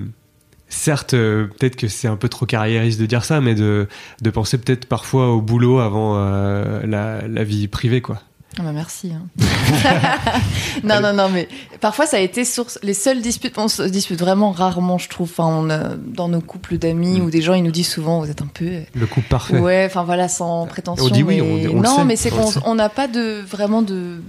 certes, 0.68 1.14
euh, 1.14 1.46
peut-être 1.46 1.76
que 1.76 1.88
c'est 1.88 2.08
un 2.08 2.16
peu 2.16 2.28
trop 2.28 2.44
carriériste 2.46 3.00
de 3.00 3.06
dire 3.06 3.24
ça, 3.24 3.40
mais 3.40 3.54
de, 3.54 3.88
de 4.20 4.30
penser 4.30 4.58
peut-être 4.58 4.86
parfois 4.86 5.32
au 5.32 5.40
boulot 5.40 5.78
avant 5.78 6.14
euh, 6.16 6.84
la, 6.86 7.26
la 7.26 7.44
vie 7.44 7.66
privée, 7.68 8.00
quoi. 8.02 8.20
Ah 8.58 8.62
bah 8.62 8.72
merci. 8.72 9.12
hein. 9.12 9.26
non, 10.84 11.00
non, 11.00 11.12
non, 11.12 11.28
mais 11.28 11.48
parfois 11.80 12.06
ça 12.06 12.16
a 12.16 12.20
été 12.20 12.44
source. 12.44 12.78
Les 12.82 12.94
seules 12.94 13.20
disputes, 13.20 13.58
on 13.58 13.68
se 13.68 13.82
dispute 13.82 14.18
vraiment 14.18 14.50
rarement, 14.50 14.98
je 14.98 15.08
trouve. 15.08 15.28
Enfin, 15.30 15.46
on 15.46 15.68
a- 15.70 15.94
dans 15.96 16.28
nos 16.28 16.40
couples 16.40 16.78
d'amis 16.78 17.20
Mm. 17.20 17.24
ou 17.24 17.30
des 17.30 17.42
gens, 17.42 17.54
ils 17.54 17.62
nous 17.62 17.70
disent 17.70 17.90
souvent, 17.90 18.20
vous 18.20 18.30
êtes 18.30 18.42
un 18.42 18.46
peu. 18.52 18.64
euh, 18.66 18.80
Le 18.94 19.06
couple 19.06 19.28
parfait. 19.28 19.58
Ouais, 19.58 19.84
enfin 19.86 20.04
voilà, 20.04 20.28
sans 20.28 20.66
prétention. 20.66 21.04
On 21.04 21.08
dit 21.10 21.22
oui, 21.22 21.40
mais... 21.42 21.68
on- 21.68 21.72
on 21.76 21.80
le 21.80 21.86
non, 21.86 21.96
sait, 21.98 22.04
mais 22.04 22.16
c'est 22.16 22.30
qu'on 22.30 22.74
n'a 22.74 22.88
pas 22.88 23.08
de 23.08 23.42
vraiment 23.46 23.82
de 23.82 24.22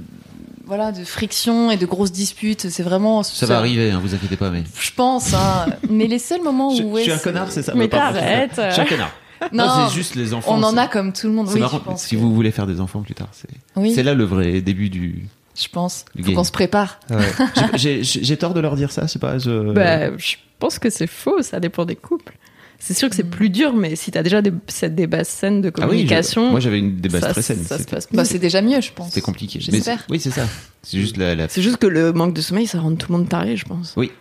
voilà 0.65 0.91
de 0.91 1.05
friction 1.05 1.71
et 1.71 1.77
de 1.77 1.85
grosses 1.85 2.11
disputes. 2.11 2.69
C'est 2.69 2.83
vraiment. 2.83 3.23
Ça 3.23 3.45
va 3.45 3.57
arriver, 3.57 3.91
hein, 3.91 4.01
vous 4.03 4.13
inquiétez 4.13 4.35
pas, 4.35 4.49
mais. 4.49 4.63
Je 4.77 4.91
pense. 4.93 5.33
Hein. 5.33 5.67
mais 5.89 6.07
les 6.07 6.19
seuls 6.19 6.41
moments 6.43 6.73
où. 6.73 6.91
ouais, 6.91 7.05
c'est- 7.05 7.61
ça 7.61 7.73
Mais 7.75 7.87
Pardon, 7.87 8.19
t'arrêtes. 8.19 8.59
Je 8.67 8.71
suis 8.73 8.81
un 8.81 8.85
connard. 8.85 9.11
Non, 9.53 9.87
c'est 9.89 9.95
juste 9.95 10.15
les 10.15 10.33
enfants. 10.33 10.55
on 10.57 10.63
en 10.63 10.71
c'est- 10.71 10.77
a 10.79 10.87
comme 10.87 11.13
tout 11.13 11.27
le 11.27 11.33
monde. 11.33 11.47
C'est 11.47 11.55
Oui, 11.55 11.59
marrant, 11.59 11.77
je 11.79 11.83
pense. 11.83 12.03
si 12.03 12.15
que- 12.15 12.19
vous 12.21 12.33
voulez 12.33 12.51
faire 12.51 12.67
des 12.67 12.79
enfants 12.81 13.01
plus 13.01 13.13
tard, 13.15 13.29
c'est 13.31 13.49
Oui, 13.75 13.93
c'est 13.93 14.03
là 14.03 14.13
le 14.13 14.23
vrai 14.23 14.61
début 14.61 14.89
du. 14.89 15.25
je 15.55 15.67
pense. 15.69 16.05
du 16.15 16.23
Faut 16.23 16.33
qu'on 16.33 16.43
se 16.43 16.51
prépare. 16.51 16.99
Ouais. 17.09 17.17
J'ai- 17.75 18.37
tort 18.37 18.53
de 18.53 18.59
leur 18.59 18.75
dire 18.75 18.91
ça, 18.91 19.03
je 19.03 19.07
sais 19.07 19.19
pas. 19.19 19.37
Je... 19.37 19.71
Bah, 19.73 20.15
je 20.17 20.35
pense 20.59 20.79
que 20.79 20.89
c'est 20.89 21.07
faux, 21.07 21.41
ça 21.41 21.59
dépend 21.59 21.85
des 21.85 21.95
couples. 21.95 22.33
C'est 22.79 22.93
sûr 22.93 23.09
que 23.09 23.15
c'est 23.15 23.23
Mm. 23.25 23.29
plus 23.29 23.49
dur, 23.49 23.73
mais 23.73 23.95
si 23.95 24.11
t'as 24.11 24.21
déjà 24.23 24.41
des, 24.41 24.53
c'est 24.67 24.93
des 24.93 25.07
basses 25.07 25.29
scènes 25.29 25.61
de 25.61 25.69
Ah 25.69 25.71
oui, 25.71 25.81
je- 25.81 25.87
communication, 25.87 26.51
moi 26.51 26.59
j'avais 26.59 26.77
une 26.79 26.97
des 26.97 27.09
bases 27.09 27.21
ça, 27.21 27.29
très 27.31 27.41
saines. 27.41 27.63
ça 27.63 27.75
se 27.75 27.81
C'était 27.83 27.95
passe 27.95 28.07
Bah, 28.13 28.23
c'est 28.23 28.37
déjà 28.39 28.61
mieux, 28.61 28.79
je 28.81 28.91
pense. 28.93 29.07
c'était 29.09 29.21
compliqué. 29.21 29.59
J'espère. 29.59 29.99
c'est- 30.01 30.11
oui, 30.11 30.19
c'est 30.19 30.29
ça. 30.31 30.43
C'est 30.83 30.99
juste 30.99 31.17
la. 31.17 31.33
la- 31.35 31.49
C'est 31.49 31.61
juste 31.63 31.77
que 31.77 31.87
le 31.87 32.13
manque 32.13 32.33
de 32.33 32.39
sommeil, 32.41 32.67
ça 32.67 32.79
rend 32.79 32.93
tout 32.95 33.11
le 33.11 33.17
monde 33.17 33.27
taré, 33.27 33.57
je 33.57 33.65
pense. 33.65 33.93
Oui. 33.97 34.11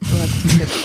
Voilà, 0.00 0.24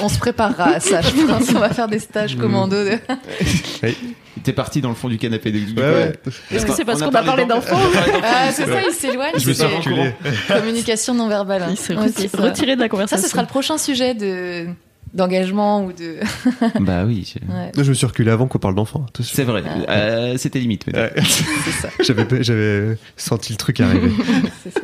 on 0.01 0.09
se 0.09 0.17
préparera 0.17 0.69
à 0.71 0.79
ça, 0.79 1.01
je 1.01 1.11
pense. 1.25 1.49
On 1.55 1.59
va 1.59 1.69
faire 1.69 1.87
des 1.87 1.99
stages 1.99 2.35
Mm. 2.35 2.39
commando. 2.39 2.75
De... 2.83 2.97
T'es 4.43 4.53
parti 4.53 4.81
dans 4.81 4.89
le 4.89 4.95
fond 4.95 5.07
du 5.09 5.17
canapé 5.17 5.51
de 5.51 5.59
Ouais, 5.59 5.83
ouais. 5.83 6.13
Est-ce 6.51 6.65
que 6.65 6.73
c'est 6.73 6.85
parce 6.85 7.01
On 7.01 7.09
qu'on 7.09 7.15
a 7.15 7.23
parlé 7.23 7.45
d'enfants 7.45 7.77
Ah, 8.23 8.51
c'est 8.51 8.65
ça, 8.65 8.81
il 8.87 8.93
s'éloigne. 8.93 9.31
Je 9.37 9.47
me 9.47 9.53
suis 9.53 9.55
c'est 9.55 9.65
reculé. 9.65 10.13
Communication 10.47 11.13
non 11.13 11.27
verbale. 11.27 11.63
hein. 11.63 11.67
Il 11.71 11.77
s'est 11.77 11.95
Ouais, 11.95 12.07
c'est 12.15 12.27
ça. 12.27 12.37
retiré 12.41 12.75
de 12.75 12.79
la 12.81 12.85
Ça, 12.85 12.89
conversation. 12.89 13.23
ce 13.25 13.29
sera 13.31 13.41
le 13.41 13.47
prochain 13.47 13.77
sujet 13.77 14.13
de 14.13 14.65
d'engagement 15.13 15.83
ou 15.85 15.93
de. 15.93 16.17
Bah 16.79 17.03
oui. 17.05 17.33
je- 17.33 17.51
Ouais, 17.53 17.71
Je 17.77 17.89
me 17.89 17.93
suis 17.93 18.05
reculé 18.05 18.31
avant 18.31 18.47
qu'on 18.47 18.59
parle 18.59 18.75
d'enfant. 18.75 19.05
C'est 19.21 19.43
vrai. 19.43 19.63
Euh, 19.89 20.37
C'était 20.37 20.59
limite. 20.59 20.85
mais- 20.87 20.97
Ouais. 20.99 21.13
c'est 21.17 21.71
ça. 21.71 21.89
J'avais 22.03 22.43
j'avais 22.43 22.97
senti 23.15 23.53
le 23.53 23.57
truc 23.57 23.79
arriver. 23.81 24.11
c'est 24.63 24.73
ça. 24.73 24.81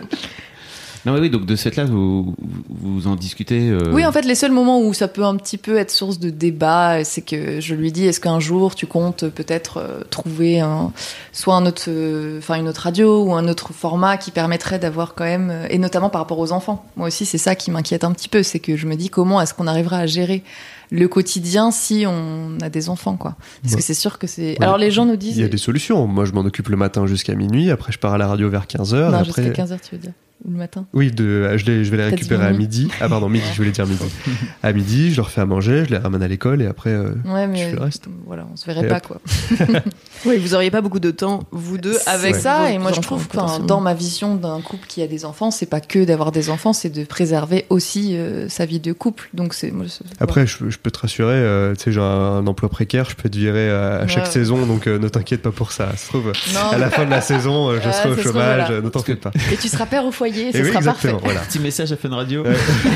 Non, 1.06 1.12
mais 1.14 1.20
oui, 1.20 1.30
donc 1.30 1.46
de 1.46 1.56
cette 1.58 1.76
là, 1.76 1.84
vous, 1.84 2.34
vous 2.70 3.08
en 3.08 3.16
discutez. 3.16 3.70
euh, 3.70 3.92
Oui, 3.92 4.06
en 4.06 4.12
fait, 4.14 4.22
les 4.24 4.36
seuls 4.36 4.52
moments 4.54 4.80
où 4.82 4.94
ça 4.94 5.08
peut 5.10 5.26
un 5.26 5.36
petit 5.36 5.58
peu 5.58 5.78
être 5.78 5.92
source 5.92 6.18
de 6.18 6.30
débat, 6.30 7.04
c'est 7.04 7.22
que 7.22 7.60
je 7.60 7.76
lui 7.76 7.92
dis 7.92 8.06
est-ce 8.06 8.22
qu'un 8.22 8.40
jour 8.40 8.74
tu 8.76 8.88
comptes 8.88 9.28
peut-être 9.28 9.78
euh, 9.80 10.02
trouver 10.10 10.62
un, 10.62 10.94
soit 11.34 11.56
un 11.56 11.66
autre, 11.66 11.84
euh, 11.90 12.38
enfin 12.38 12.56
une 12.56 12.70
autre 12.70 12.82
radio 12.82 13.24
ou 13.24 13.34
un 13.34 13.50
autre 13.50 13.74
format 13.74 14.16
qui 14.18 14.32
permettrait 14.32 14.80
d'avoir 14.80 15.14
quand 15.14 15.26
même, 15.26 15.54
et 15.70 15.78
notamment 15.78 16.10
par 16.10 16.22
rapport 16.22 16.40
aux 16.40 16.54
enfants. 16.54 16.86
Moi 16.96 17.08
aussi, 17.08 17.26
c'est 17.26 17.38
ça 17.38 17.56
qui 17.56 17.70
m'inquiète 17.70 18.04
un 18.06 18.12
petit 18.14 18.30
peu, 18.30 18.42
c'est 18.42 18.60
que 18.60 18.78
je 18.78 18.88
me 18.88 18.96
dis 18.96 19.10
comment 19.10 19.42
est-ce 19.42 19.54
qu'on 19.54 19.68
arrivera 19.68 19.98
à 19.98 20.06
gérer 20.06 20.42
le 20.90 21.08
quotidien 21.08 21.72
si 21.72 22.06
on 22.08 22.58
a 22.62 22.70
des 22.70 22.88
enfants, 22.88 23.18
quoi? 23.18 23.36
Parce 23.62 23.74
Ouais. 23.74 23.80
que 23.80 23.84
c'est 23.86 23.94
sûr 23.94 24.20
que 24.20 24.28
c'est. 24.28 24.52
Ouais. 24.52 24.58
Alors 24.64 24.78
les 24.78 24.92
gens 24.92 25.06
nous 25.06 25.16
disent. 25.18 25.36
Il 25.38 25.42
y 25.42 25.46
a 25.46 25.50
des 25.50 25.58
solutions. 25.58 26.06
Moi, 26.08 26.24
je 26.26 26.32
m'en 26.32 26.42
occupe 26.42 26.70
le 26.70 26.78
matin 26.78 27.08
jusqu'à 27.08 27.34
minuit. 27.36 27.72
Après, 27.72 27.92
je 27.92 27.98
pars 28.00 28.14
à 28.14 28.18
la 28.18 28.28
radio 28.28 28.48
vers 28.50 28.68
15h. 28.68 28.96
Non, 29.10 29.14
après... 29.18 29.44
jusqu'à 29.44 29.64
15h, 29.66 29.80
tu 29.82 29.96
veux 29.96 30.02
dire 30.02 30.12
le 30.50 30.58
matin 30.58 30.86
Oui, 30.94 31.12
de, 31.12 31.56
je, 31.58 31.66
les- 31.66 31.86
je 31.86 31.92
vais 31.92 31.98
les 31.98 32.04
récupérer 32.06 32.46
à 32.46 32.52
midi. 32.52 32.90
Ah, 33.00 33.08
pardon, 33.08 33.30
midi, 33.30 33.46
je 33.52 33.58
voulais 33.58 33.72
dire 33.72 33.88
midi. 33.88 34.04
À 34.64 34.72
midi, 34.74 35.12
je 35.12 35.18
leur 35.18 35.30
fais 35.30 35.42
à 35.42 35.46
manger, 35.46 35.84
je 35.86 35.92
les 35.92 35.98
ramène 35.98 36.22
à 36.24 36.28
l'école 36.28 36.62
et 36.62 36.66
après, 36.68 36.90
euh, 36.92 37.12
Ouais, 37.26 37.48
je 37.54 37.64
fais 37.64 37.72
le 37.74 37.82
reste. 37.82 38.06
Voilà, 38.26 38.46
on 38.52 38.56
se 38.56 38.66
verrait 38.66 38.86
Et 38.86 38.88
pas, 38.90 38.98
hop. 38.98 39.08
quoi. 39.08 39.22
Oui, 40.26 40.38
vous 40.38 40.56
auriez 40.56 40.72
pas 40.72 40.80
beaucoup 40.80 41.02
de 41.02 41.12
temps, 41.12 41.42
vous 41.52 41.78
deux, 41.78 41.98
avec 42.08 42.36
ça, 42.36 42.72
et 42.72 42.78
moi 42.78 42.94
je 42.94 43.02
trouve 43.02 43.28
que 43.28 43.62
dans 43.66 43.82
ma 43.82 43.94
vision 43.94 44.36
d'un 44.36 44.62
couple 44.62 44.88
qui 44.88 45.02
a 45.02 45.08
des 45.08 45.26
enfants, 45.26 45.52
c'est 45.52 45.66
pas 45.66 45.82
que 45.82 46.06
d'avoir 46.06 46.32
des 46.32 46.50
enfants, 46.50 46.72
c'est 46.72 46.90
de 46.90 47.04
préserver 47.04 47.66
aussi 47.70 48.16
euh, 48.16 48.48
sa 48.48 48.66
vie 48.66 48.80
de 48.80 48.94
couple. 48.94 49.28
Donc 49.34 49.54
c'est 49.54 49.72
moi, 49.72 49.86
c'est- 49.90 50.06
Après, 50.22 50.48
je, 50.48 50.70
je 50.70 50.78
peux 50.78 50.92
te 50.92 51.00
rassurer, 51.00 51.34
euh, 51.36 51.76
tu 51.76 51.84
sais, 51.84 51.92
j'ai 51.92 52.00
un, 52.00 52.04
un 52.04 52.48
emploi 52.48 52.70
précaire, 52.70 53.10
je 53.10 53.18
peux 53.18 53.28
te 53.28 53.38
virer 53.38 53.70
à, 53.70 53.96
à 53.98 54.08
chaque 54.08 54.24
Ouais. 54.26 54.32
saison, 54.32 54.66
donc 54.66 54.88
euh, 54.88 54.98
ne 54.98 55.10
t'inquiète 55.10 55.42
pas 55.42 55.52
pour 55.52 55.74
ça. 55.74 55.92
Ça 55.92 55.98
se 55.98 56.08
trouve, 56.08 56.32
Non, 56.54 56.70
à 56.72 56.78
la 56.78 56.90
fin 56.90 57.04
de 57.04 57.10
la 57.10 57.20
saison, 57.20 57.70
euh, 57.72 57.80
je 57.84 57.92
serai 57.92 58.12
au 58.12 58.18
chômage, 58.18 58.68
euh, 58.72 58.82
ne 58.82 58.90
fais 59.04 59.16
pas. 59.18 59.32
et 59.52 59.58
tu 59.58 59.68
seras 59.68 59.86
père 59.86 60.06
au 60.06 60.12
foyer, 60.14 60.23
Et 60.30 60.52
ce 60.54 60.58
oui, 60.58 60.68
sera 60.68 60.80
exactement, 60.80 61.14
parfait. 61.14 61.26
voilà. 61.26 61.40
Petit 61.42 61.60
message 61.60 61.92
à 61.92 61.98
Fun 61.98 62.10
Radio. 62.10 62.44
Ouais. 62.44 62.56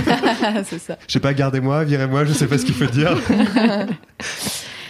c'est 0.65 0.79
ça. 0.79 0.97
Je 1.07 1.13
sais 1.13 1.19
pas, 1.19 1.33
gardez-moi, 1.33 1.83
virez-moi, 1.83 2.25
je 2.25 2.33
sais 2.33 2.47
pas 2.47 2.57
ce 2.57 2.65
qu'il 2.65 2.75
faut 2.75 2.85
dire. 2.85 3.17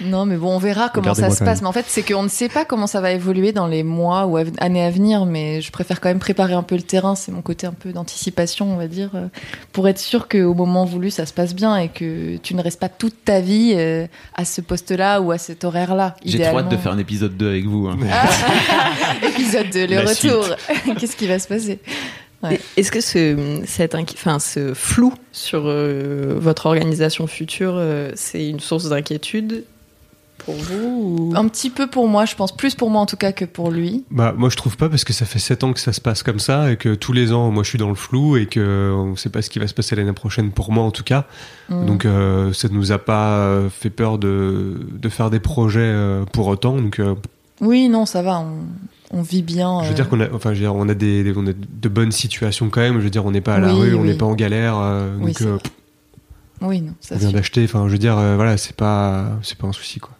Non, 0.02 0.28
mais 0.28 0.38
bon, 0.38 0.56
on 0.56 0.58
verra 0.60 0.90
comment 0.90 1.16
ça 1.16 1.32
se 1.32 1.40
passe. 1.44 1.56
même. 1.56 1.58
Mais 1.64 1.68
en 1.70 1.72
fait, 1.72 1.86
c'est 1.88 2.04
qu'on 2.04 2.22
ne 2.22 2.28
sait 2.28 2.50
pas 2.50 2.66
comment 2.66 2.86
ça 2.86 3.02
va 3.02 3.12
évoluer 3.12 3.52
dans 3.52 3.66
les 3.66 3.82
mois 3.82 4.28
ou 4.28 4.38
années 4.38 4.84
à 4.86 4.92
venir. 4.92 5.26
Mais 5.26 5.60
je 5.60 5.72
préfère 5.72 6.00
quand 6.02 6.10
même 6.10 6.20
préparer 6.20 6.54
un 6.54 6.62
peu 6.62 6.76
le 6.76 6.84
terrain. 6.84 7.16
C'est 7.16 7.32
mon 7.32 7.42
côté 7.42 7.66
un 7.66 7.72
peu 7.74 7.92
d'anticipation, 7.92 8.72
on 8.72 8.78
va 8.78 8.88
dire, 8.88 9.10
euh, 9.16 9.28
pour 9.72 9.88
être 9.88 9.98
sûr 9.98 10.28
qu'au 10.28 10.54
moment 10.54 10.86
voulu, 10.86 11.10
ça 11.10 11.26
se 11.26 11.34
passe 11.34 11.56
bien 11.56 11.76
et 11.78 11.90
que 11.90 12.38
tu 12.38 12.54
ne 12.54 12.62
restes 12.62 12.80
pas 12.80 12.90
toute 12.90 13.26
ta 13.26 13.40
vie 13.40 13.74
euh, 13.76 14.06
à 14.36 14.46
ce 14.46 14.62
poste-là 14.62 15.20
ou 15.22 15.32
à 15.32 15.40
cet 15.40 15.64
horaire-là. 15.64 16.16
J'ai 16.24 16.42
trop 16.44 16.60
hâte 16.60 16.70
de 16.70 16.78
faire 16.78 16.92
un 16.92 17.00
épisode 17.00 17.36
2 17.36 17.50
avec 17.50 17.66
vous. 17.66 17.88
hein. 17.88 17.98
Épisode 19.24 19.72
2, 19.72 19.88
le 19.88 19.96
La 19.96 20.02
retour. 20.02 20.46
Qu'est-ce 21.00 21.16
qui 21.16 21.26
va 21.26 21.40
se 21.40 21.48
passer? 21.48 21.80
Ouais. 22.44 22.60
Est-ce 22.78 22.92
que 22.92 23.02
ce, 23.02 23.62
cette 23.66 23.96
inqui- 23.96 24.14
enfin, 24.16 24.38
ce 24.40 24.74
flou 24.76 25.14
sur 25.32 25.64
euh, 25.66 26.36
votre 26.38 26.68
organisation 26.68 27.26
future, 27.28 27.74
euh, 27.76 28.12
c'est 28.16 28.48
une 28.48 28.60
source 28.60 28.90
d'inquiétude 28.90 29.64
pour 30.38 30.54
vous 30.54 31.32
ou- 31.32 31.34
Un 31.36 31.48
petit 31.48 31.72
peu 31.72 31.88
pour 31.88 32.08
moi, 32.08 32.26
je 32.26 32.36
pense. 32.36 32.56
Plus 32.56 32.76
pour 32.76 32.92
moi 32.92 33.02
en 33.02 33.08
tout 33.08 33.18
cas 33.18 33.32
que 33.32 33.44
pour 33.44 33.72
lui. 33.72 34.06
Bah, 34.12 34.36
moi, 34.38 34.50
je 34.50 34.56
trouve 34.56 34.78
pas 34.78 34.88
parce 34.88 35.04
que 35.04 35.14
ça 35.14 35.26
fait 35.26 35.40
7 35.40 35.64
ans 35.64 35.74
que 35.74 35.80
ça 35.80 35.94
se 35.94 36.00
passe 36.00 36.22
comme 36.22 36.38
ça 36.40 36.72
et 36.72 36.78
que 36.78 36.94
tous 36.94 37.12
les 37.12 37.34
ans, 37.34 37.50
moi, 37.50 37.64
je 37.64 37.70
suis 37.70 37.80
dans 37.80 37.90
le 37.90 37.96
flou 37.96 38.38
et 38.38 38.46
que 38.46 38.92
on 38.96 39.16
sait 39.16 39.30
pas 39.30 39.42
ce 39.42 39.50
qui 39.50 39.58
va 39.58 39.68
se 39.68 39.74
passer 39.74 39.96
l'année 39.96 40.14
prochaine 40.14 40.52
pour 40.52 40.72
moi, 40.72 40.84
en 40.84 40.92
tout 40.92 41.04
cas. 41.04 41.26
Mm. 41.70 41.86
Donc, 41.88 42.06
euh, 42.06 42.54
ça 42.54 42.68
nous 42.72 42.92
a 42.92 43.00
pas 43.00 43.62
fait 43.72 43.90
peur 43.90 44.20
de, 44.20 44.80
de 44.92 45.10
faire 45.10 45.32
des 45.32 45.40
projets 45.40 45.80
euh, 45.82 46.24
pour 46.32 46.46
autant. 46.48 46.76
Donc, 46.78 47.00
euh, 47.00 47.16
Oui, 47.62 47.90
non, 47.90 48.06
ça 48.06 48.22
va. 48.22 48.40
On, 48.42 48.52
on 49.12 49.22
vit 49.22 49.42
bien. 49.42 49.82
je 49.84 49.88
veux 49.88 49.92
euh, 49.92 49.96
dire 49.96 50.10
qu'on 50.10 50.20
a, 50.20 50.28
enfin, 50.34 50.50
je 50.54 50.60
veux 50.60 50.66
dire, 50.66 50.76
on 50.76 50.88
a 50.90 50.94
des, 50.94 51.24
des- 51.24 51.34
on 51.36 51.46
a 51.48 51.54
de 51.54 51.90
bonnes 51.90 52.12
situations 52.12 52.70
quand 52.70 52.82
même. 52.82 52.96
Je 53.00 53.04
veux 53.06 53.10
dire, 53.10 53.26
on 53.26 53.32
n'est 53.32 53.42
pas 53.42 53.56
à 53.56 53.60
la 53.60 53.74
Oui, 53.74 53.90
rue, 53.90 53.96
on 53.96 54.04
n'est 54.04 54.14
pas 54.16 54.26
en 54.26 54.36
galère. 54.36 54.78
euh, 54.78 55.16
Oui, 55.20 55.28
donc, 55.34 55.42
euh, 55.42 55.52
vrai. 55.54 55.60
Oui, 56.62 56.82
non, 56.82 56.94
ça 57.00 57.16
on 57.16 57.20
vient 57.20 57.32
d'acheter. 57.32 57.64
Enfin, 57.66 57.86
je 57.88 57.92
veux 57.94 57.98
dire, 58.00 58.18
euh, 58.18 58.36
voilà, 58.36 58.58
c'est 58.58 58.76
pas, 58.76 59.38
c'est 59.44 59.58
pas 59.58 59.68
un 59.68 59.72
souci, 59.74 60.00
quoi. 60.00 60.12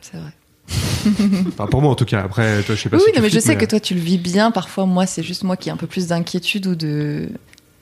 c'est 0.00 0.16
vrai. 0.18 0.32
Enfin, 1.48 1.66
pour 1.68 1.80
moi 1.80 1.92
en 1.92 1.94
tout 1.94 2.04
cas. 2.04 2.20
Après, 2.22 2.62
toi, 2.64 2.74
je 2.74 2.80
sais 2.82 2.88
pas 2.88 2.96
Oui, 2.96 3.02
si 3.06 3.12
non, 3.16 3.22
mais 3.22 3.30
je 3.30 3.38
sais 3.38 3.56
que 3.56 3.64
toi 3.64 3.78
tu 3.78 3.94
le 3.94 4.00
vis 4.00 4.18
bien. 4.18 4.50
Parfois, 4.50 4.84
moi, 4.86 5.06
c'est 5.06 5.22
juste 5.22 5.44
moi 5.44 5.56
qui 5.56 5.68
ai 5.68 5.72
un 5.72 5.76
peu 5.76 5.86
plus 5.86 6.08
d'inquiétude 6.08 6.66
ou 6.66 6.74
de. 6.74 7.28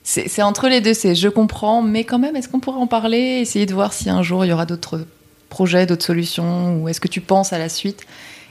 C'est 0.03 0.27
c'est 0.29 0.43
entre 0.43 0.69
les 0.69 0.81
deux. 0.81 0.93
C'est 0.93 1.15
je 1.15 1.27
comprends, 1.27 1.81
mais 1.81 2.03
quand 2.03 2.19
même, 2.19 2.35
est-ce 2.35 2.47
qu'on 2.47 2.59
pourrait 2.59 2.77
en 2.79 2.85
parler, 2.87 3.39
essayer 3.41 3.65
de 3.65 3.73
voir 3.73 3.91
si 3.93 4.09
un 4.11 4.21
jour 4.21 4.45
il 4.45 4.49
y 4.49 4.53
aura 4.53 4.67
d'autres 4.67 5.03
projets, 5.49 5.87
d'autres 5.87 6.05
solutions, 6.05 6.79
ou 6.81 6.87
est-ce 6.87 6.99
que 7.01 7.07
tu 7.07 7.21
penses 7.21 7.51
à 7.53 7.57
la 7.57 7.69
suite? 7.69 8.05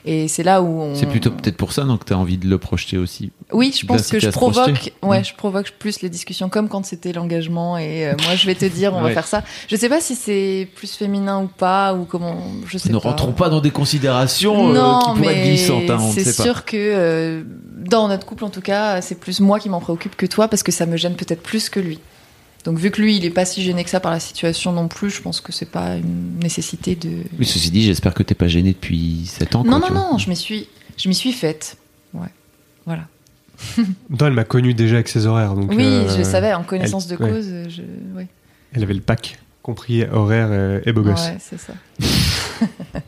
Et 0.07 0.27
c'est 0.27 0.43
là 0.43 0.61
où 0.61 0.81
on. 0.81 0.95
C'est 0.95 1.07
plutôt 1.07 1.31
peut-être 1.31 1.57
pour 1.57 1.73
ça 1.73 1.83
donc 1.83 2.05
tu 2.05 2.13
as 2.13 2.17
envie 2.17 2.37
de 2.37 2.47
le 2.47 2.57
projeter 2.59 2.97
aussi. 2.97 3.31
Oui, 3.51 3.75
je 3.77 3.85
pense 3.85 4.07
que 4.07 4.19
je 4.19 4.29
provoque, 4.29 4.93
ouais, 5.01 5.23
je 5.23 5.33
provoque 5.33 5.71
plus 5.71 6.01
les 6.01 6.09
discussions 6.09 6.47
comme 6.47 6.69
quand 6.69 6.85
c'était 6.85 7.11
l'engagement 7.11 7.77
et 7.77 8.07
euh, 8.07 8.13
moi 8.23 8.35
je 8.35 8.45
vais 8.45 8.55
te 8.55 8.65
dire 8.65 8.93
on 8.93 9.01
va 9.01 9.11
faire 9.11 9.27
ça. 9.27 9.43
Je 9.67 9.75
sais 9.75 9.89
pas 9.89 10.01
si 10.01 10.15
c'est 10.15 10.69
plus 10.75 10.93
féminin 10.93 11.41
ou 11.41 11.47
pas 11.47 11.93
ou 11.95 12.05
comment, 12.05 12.37
je 12.67 12.77
sais 12.77 12.89
ne 12.89 12.99
pas. 12.99 13.09
rentrons 13.09 13.33
pas 13.33 13.49
dans 13.49 13.61
des 13.61 13.71
considérations 13.71 14.75
euh, 14.75 14.99
qui 14.99 15.19
pourraient 15.19 15.37
être 15.37 15.47
glissantes, 15.47 15.89
hein, 15.89 15.99
c'est 16.13 16.37
pas. 16.37 16.43
sûr 16.43 16.65
que 16.65 16.77
euh, 16.77 17.43
dans 17.77 18.07
notre 18.07 18.27
couple 18.27 18.45
en 18.45 18.49
tout 18.49 18.61
cas, 18.61 19.01
c'est 19.01 19.19
plus 19.19 19.39
moi 19.39 19.59
qui 19.59 19.69
m'en 19.69 19.79
préoccupe 19.79 20.15
que 20.15 20.27
toi 20.27 20.47
parce 20.47 20.61
que 20.61 20.71
ça 20.71 20.85
me 20.85 20.97
gêne 20.97 21.15
peut-être 21.15 21.41
plus 21.41 21.69
que 21.69 21.79
lui. 21.79 21.99
Donc 22.65 22.79
vu 22.79 22.89
que 22.91 22.99
lui 23.01 23.15
il 23.15 23.25
est 23.25 23.29
pas 23.29 23.45
si 23.45 23.61
gêné 23.61 23.83
que 23.83 23.89
ça 23.91 23.99
par 23.99 24.11
la 24.11 24.19
situation 24.19 24.71
non 24.71 24.87
plus, 24.87 25.11
je 25.11 25.21
pense 25.21 25.39
que 25.39 25.51
c'est 25.51 25.69
pas 25.69 25.95
une 25.95 26.39
nécessité 26.41 26.95
de. 26.95 27.23
Mais 27.37 27.45
ceci 27.45 27.69
dit, 27.71 27.83
j'espère 27.83 28.13
que 28.15 28.23
t'es 28.23 28.33
pas 28.35 28.47
gêné 28.47 28.73
depuis 28.73 29.25
7 29.27 29.55
ans. 29.55 29.61
quoi, 29.63 29.71
non 29.71 29.79
non 29.79 29.93
non, 29.93 30.17
je 30.17 30.29
m'y 30.29 30.35
suis, 30.35 30.67
je 30.97 31.07
m'y 31.07 31.15
suis 31.15 31.31
faite. 31.31 31.77
Ouais, 32.13 32.27
voilà. 32.87 33.03
Toi, 34.17 34.27
elle 34.27 34.33
m'a 34.33 34.43
connu 34.43 34.73
déjà 34.73 34.95
avec 34.95 35.07
ses 35.07 35.27
horaires. 35.27 35.53
Donc, 35.53 35.71
oui, 35.71 35.85
euh, 35.85 36.17
je 36.17 36.23
savais 36.23 36.53
en 36.53 36.63
connaissance 36.63 37.07
elle- 37.09 37.17
de 37.17 37.23
ouais. 37.23 37.29
cause. 37.29 37.53
Je... 37.69 37.81
ouais. 38.17 38.27
Elle 38.73 38.83
avait 38.83 38.93
le 38.95 38.99
pack, 39.01 39.37
compris 39.61 40.03
horaire 40.03 40.47
euh, 40.49 40.81
et 40.85 40.91
beau 40.91 41.03
gosse. 41.03 41.25
Ouais, 41.27 41.37
c'est 41.39 41.59
ça. 41.59 41.73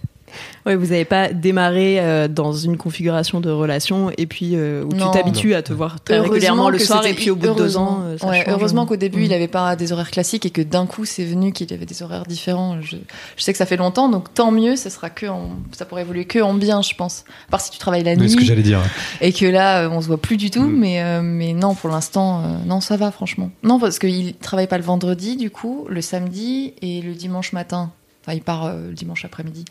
Ouais, 0.68 0.76
vous 0.76 0.88
n'avez 0.88 1.06
pas 1.06 1.32
démarré 1.32 1.98
euh, 2.00 2.28
dans 2.28 2.52
une 2.52 2.76
configuration 2.76 3.40
de 3.40 3.50
relation 3.50 4.12
et 4.18 4.26
puis 4.26 4.52
euh, 4.56 4.84
où 4.84 4.90
Non. 4.94 5.10
tu 5.12 5.18
t'habitues 5.18 5.54
à 5.56 5.62
te 5.64 5.72
voir 5.72 6.02
très 6.04 6.20
régulièrement 6.20 6.70
le 6.70 6.78
soir 6.78 7.06
et 7.06 7.14
puis 7.14 7.30
au 7.30 7.36
bout 7.38 7.48
de 7.48 7.54
deux 7.54 7.78
ans, 7.78 8.02
euh, 8.04 8.18
ça 8.18 8.28
Ouais, 8.28 8.44
change. 8.44 8.54
heureusement 8.54 8.86
qu'au 8.86 8.98
début, 8.98 9.20
Mm. 9.20 9.24
il 9.24 9.30
n'avait 9.30 9.48
pas 9.48 9.76
des 9.78 9.94
horaires 9.94 10.12
classiques 10.12 10.46
et 10.46 10.50
que 10.50 10.62
d'un 10.62 10.86
coup, 10.86 11.06
c'est 11.06 11.24
venu 11.24 11.54
qu'il 11.54 11.72
avait 11.74 11.86
des 11.86 12.04
horaires 12.04 12.26
différents. 12.26 12.82
Je, 12.82 12.98
je 13.38 13.42
sais 13.44 13.54
que 13.54 13.58
ça 13.58 13.66
fait 13.66 13.78
longtemps, 13.78 14.10
donc 14.10 14.34
tant 14.34 14.52
mieux, 14.52 14.76
ça 14.76 14.90
sera 14.90 15.10
que 15.10 15.26
en- 15.28 15.52
ça 15.72 15.86
pourrait 15.86 16.02
évoluer 16.02 16.26
que 16.26 16.40
en 16.40 16.54
bien, 16.54 16.82
je 16.82 16.94
pense. 16.96 17.24
À 17.48 17.52
part 17.52 17.62
si 17.62 17.72
tu 17.72 17.78
travailles 17.78 18.04
la 18.04 18.16
Mais 18.16 18.24
nuit 18.24 18.30
ce 18.30 18.36
que 18.36 18.44
j'allais 18.44 18.62
dire. 18.62 18.82
et 19.22 19.32
que 19.32 19.46
là, 19.46 19.88
on 19.90 20.02
se 20.02 20.08
voit 20.08 20.18
plus 20.22 20.36
du 20.38 20.52
tout, 20.52 20.64
Mm. 20.64 20.78
mais, 20.78 21.02
euh, 21.02 21.22
mais 21.24 21.54
non, 21.54 21.76
pour 21.76 21.90
l'instant, 21.90 22.42
euh, 22.42 22.44
non, 22.66 22.82
ça 22.82 22.98
va, 22.98 23.12
franchement. 23.12 23.50
Non, 23.64 23.80
parce 23.80 24.00
qu'il 24.00 24.34
travaille 24.36 24.68
pas 24.68 24.78
le 24.78 24.84
vendredi, 24.84 25.38
du 25.38 25.50
coup, 25.50 25.86
le 25.88 26.02
samedi 26.02 26.74
et 26.82 27.02
le 27.02 27.14
dimanche 27.14 27.54
matin. 27.54 27.92
Enfin, 28.28 28.36
il 28.36 28.42
part 28.42 28.66
euh, 28.66 28.88
le 28.90 28.94
dimanche 28.94 29.24
après-midi. 29.24 29.63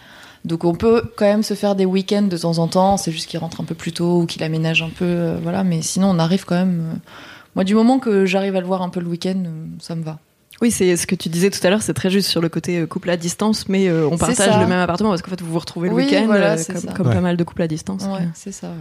Donc, 0.46 0.64
on 0.64 0.74
peut 0.74 1.02
quand 1.16 1.26
même 1.26 1.42
se 1.42 1.52
faire 1.52 1.74
des 1.74 1.84
week-ends 1.84 2.22
de 2.22 2.38
temps 2.38 2.56
en 2.56 2.68
temps. 2.68 2.96
C'est 2.96 3.12
juste 3.12 3.28
qu'il 3.28 3.38
rentre 3.38 3.60
un 3.60 3.64
peu 3.64 3.74
plus 3.74 3.92
tôt 3.92 4.22
ou 4.22 4.26
qu'il 4.26 4.42
aménage 4.42 4.80
un 4.80 4.88
peu, 4.88 5.04
euh, 5.04 5.36
voilà. 5.42 5.62
Mais 5.62 5.82
sinon, 5.82 6.08
on 6.10 6.18
arrive 6.18 6.44
quand 6.46 6.54
même. 6.54 6.80
euh, 6.94 6.98
Moi, 7.54 7.64
du 7.64 7.74
moment 7.74 7.98
que 7.98 8.24
j'arrive 8.24 8.56
à 8.56 8.60
le 8.60 8.66
voir 8.66 8.80
un 8.80 8.88
peu 8.88 9.00
le 9.00 9.08
week-end, 9.08 9.42
ça 9.80 9.94
me 9.94 10.02
va. 10.02 10.18
Oui, 10.62 10.70
c'est 10.70 10.96
ce 10.96 11.06
que 11.06 11.14
tu 11.14 11.28
disais 11.28 11.50
tout 11.50 11.58
à 11.66 11.68
l'heure, 11.68 11.82
c'est 11.82 11.92
très 11.92 12.08
juste 12.08 12.30
sur 12.30 12.40
le 12.40 12.48
côté 12.48 12.86
couple 12.86 13.10
à 13.10 13.18
distance, 13.18 13.68
mais 13.68 13.88
euh, 13.88 14.08
on 14.10 14.16
partage 14.16 14.58
le 14.58 14.66
même 14.66 14.78
appartement 14.78 15.10
parce 15.10 15.20
qu'en 15.20 15.28
fait 15.28 15.42
vous 15.42 15.52
vous 15.52 15.58
retrouvez 15.58 15.90
le 15.90 15.94
Oui, 15.94 16.04
week-end, 16.04 16.22
voilà, 16.24 16.52
euh, 16.52 16.56
c'est 16.56 16.72
comme, 16.72 16.82
ça. 16.82 16.92
comme 16.94 17.06
Ouais. 17.08 17.14
pas 17.14 17.20
mal 17.20 17.36
de 17.36 17.44
couples 17.44 17.60
à 17.60 17.68
distance. 17.68 18.04
Ouais, 18.04 18.26
c'est 18.32 18.52
ça. 18.52 18.68
ouais. 18.68 18.74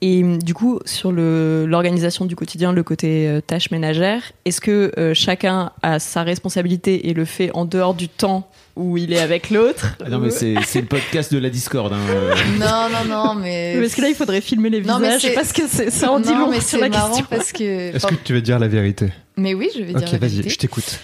Et 0.00 0.22
hum, 0.22 0.42
du 0.42 0.52
coup, 0.54 0.80
sur 0.84 1.12
l'organisation 1.12 2.24
du 2.26 2.36
quotidien, 2.36 2.72
le 2.72 2.82
côté 2.82 3.28
euh, 3.28 3.40
tâches 3.40 3.70
ménagères, 3.70 4.32
est-ce 4.44 4.60
que 4.60 4.92
euh, 4.98 5.14
chacun 5.14 5.70
a 5.82 5.98
sa 5.98 6.22
responsabilité 6.22 7.08
et 7.08 7.14
le 7.14 7.24
fait 7.24 7.50
en 7.54 7.64
dehors 7.64 7.94
du 7.94 8.08
temps 8.08 8.48
où 8.76 8.96
il 8.98 9.12
est 9.12 9.20
avec 9.20 9.50
l'autre 9.50 9.96
Ah 10.04 10.08
non, 10.10 10.18
mais 10.18 10.30
c'est 10.30 10.54
le 10.54 10.86
podcast 10.86 11.32
de 11.32 11.38
la 11.38 11.48
Discord. 11.48 11.92
hein, 11.92 11.98
euh. 12.10 12.34
Non, 12.58 12.88
non, 12.92 13.04
non, 13.08 13.34
mais. 13.34 13.76
Parce 13.80 13.94
que 13.94 14.02
là, 14.02 14.08
il 14.08 14.14
faudrait 14.14 14.40
filmer 14.40 14.68
les 14.68 14.80
Non, 14.82 14.98
mais 14.98 15.16
visages. 15.16 15.22
Je 15.22 15.26
sais 15.26 15.28
c'est- 15.28 15.34
pas 15.34 15.44
ce 15.44 15.52
que 15.54 15.62
c'est. 15.68 15.90
Ça 15.90 16.10
en 16.10 16.18
dit 16.20 16.30
non, 16.32 16.38
long 16.40 16.50
mais 16.50 16.60
sur 16.60 16.70
c'est 16.70 16.80
la 16.80 16.88
marrant 16.88 17.08
question. 17.08 17.26
parce 17.30 17.52
que. 17.52 17.94
Est-ce 17.96 18.06
que 18.06 18.14
tu 18.24 18.32
veux 18.34 18.42
dire 18.42 18.58
la 18.58 18.68
vérité? 18.68 19.10
Mais 19.36 19.54
oui, 19.54 19.68
je 19.74 19.82
vais 19.82 19.92
Ok, 19.92 19.98
dire 19.98 20.08
la 20.12 20.18
vas-y, 20.18 20.30
vérité. 20.30 20.50
je 20.50 20.58
t'écoute. 20.58 20.98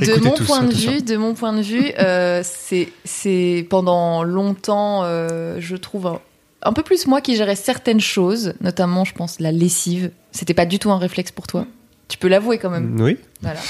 de 0.00 0.20
mon 0.22 0.30
tous, 0.30 0.44
point 0.46 0.62
de 0.62 0.72
vue, 0.72 1.02
de 1.02 1.16
mon 1.16 1.34
point 1.34 1.52
de 1.52 1.62
vue, 1.62 1.90
euh, 1.98 2.42
c'est 2.44 2.88
c'est 3.04 3.66
pendant 3.68 4.22
longtemps, 4.22 5.02
euh, 5.04 5.56
je 5.58 5.74
trouve 5.76 6.18
un, 6.62 6.72
peu 6.72 6.82
plus 6.82 7.06
moi 7.06 7.20
qui 7.20 7.36
gérais 7.36 7.56
certaines 7.56 8.00
choses, 8.00 8.54
notamment, 8.60 9.04
je 9.04 9.14
pense, 9.14 9.40
la 9.40 9.52
lessive. 9.52 10.10
C'était 10.32 10.54
pas 10.54 10.66
du 10.66 10.78
tout 10.78 10.90
un 10.90 10.98
réflexe 10.98 11.30
pour 11.30 11.46
toi. 11.46 11.66
Tu 12.08 12.18
peux 12.18 12.28
l'avouer 12.28 12.58
quand 12.58 12.70
même. 12.70 13.00
Oui, 13.00 13.18
Voilà. 13.40 13.60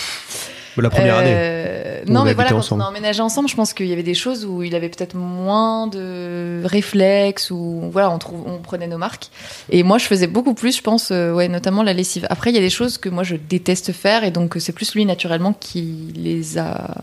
la 0.76 0.90
première 0.90 1.16
année. 1.18 1.32
Euh, 1.34 2.02
On 2.08 2.12
non, 2.12 2.24
mais 2.24 2.32
voilà, 2.32 2.50
quand 2.50 2.56
ensemble. 2.58 2.82
on 2.82 2.84
a 2.86 2.88
emménagé 2.88 3.20
ensemble, 3.20 3.48
je 3.50 3.54
pense 3.54 3.74
qu'il 3.74 3.86
y 3.86 3.92
avait 3.92 4.02
des 4.02 4.14
choses 4.14 4.46
où 4.46 4.62
il 4.62 4.74
avait 4.74 4.88
peut-être 4.88 5.14
moins 5.14 5.86
de 5.86 6.62
réflexes, 6.64 7.50
ou 7.50 7.90
voilà, 7.92 8.10
on, 8.10 8.18
trouve, 8.18 8.42
on 8.46 8.58
prenait 8.58 8.86
nos 8.86 8.96
marques. 8.96 9.28
Et 9.68 9.82
moi, 9.82 9.98
je 9.98 10.06
faisais 10.06 10.26
beaucoup 10.26 10.54
plus, 10.54 10.76
je 10.76 10.82
pense, 10.82 11.10
euh, 11.10 11.32
ouais, 11.32 11.48
notamment 11.48 11.82
la 11.82 11.92
lessive. 11.92 12.26
Après, 12.30 12.50
il 12.50 12.54
y 12.54 12.58
a 12.58 12.62
des 12.62 12.70
choses 12.70 12.96
que 12.96 13.10
moi, 13.10 13.22
je 13.22 13.36
déteste 13.36 13.92
faire, 13.92 14.24
et 14.24 14.30
donc 14.30 14.56
c'est 14.58 14.72
plus 14.72 14.94
lui, 14.94 15.04
naturellement, 15.04 15.52
qui 15.52 16.12
les 16.16 16.56
a 16.58 16.94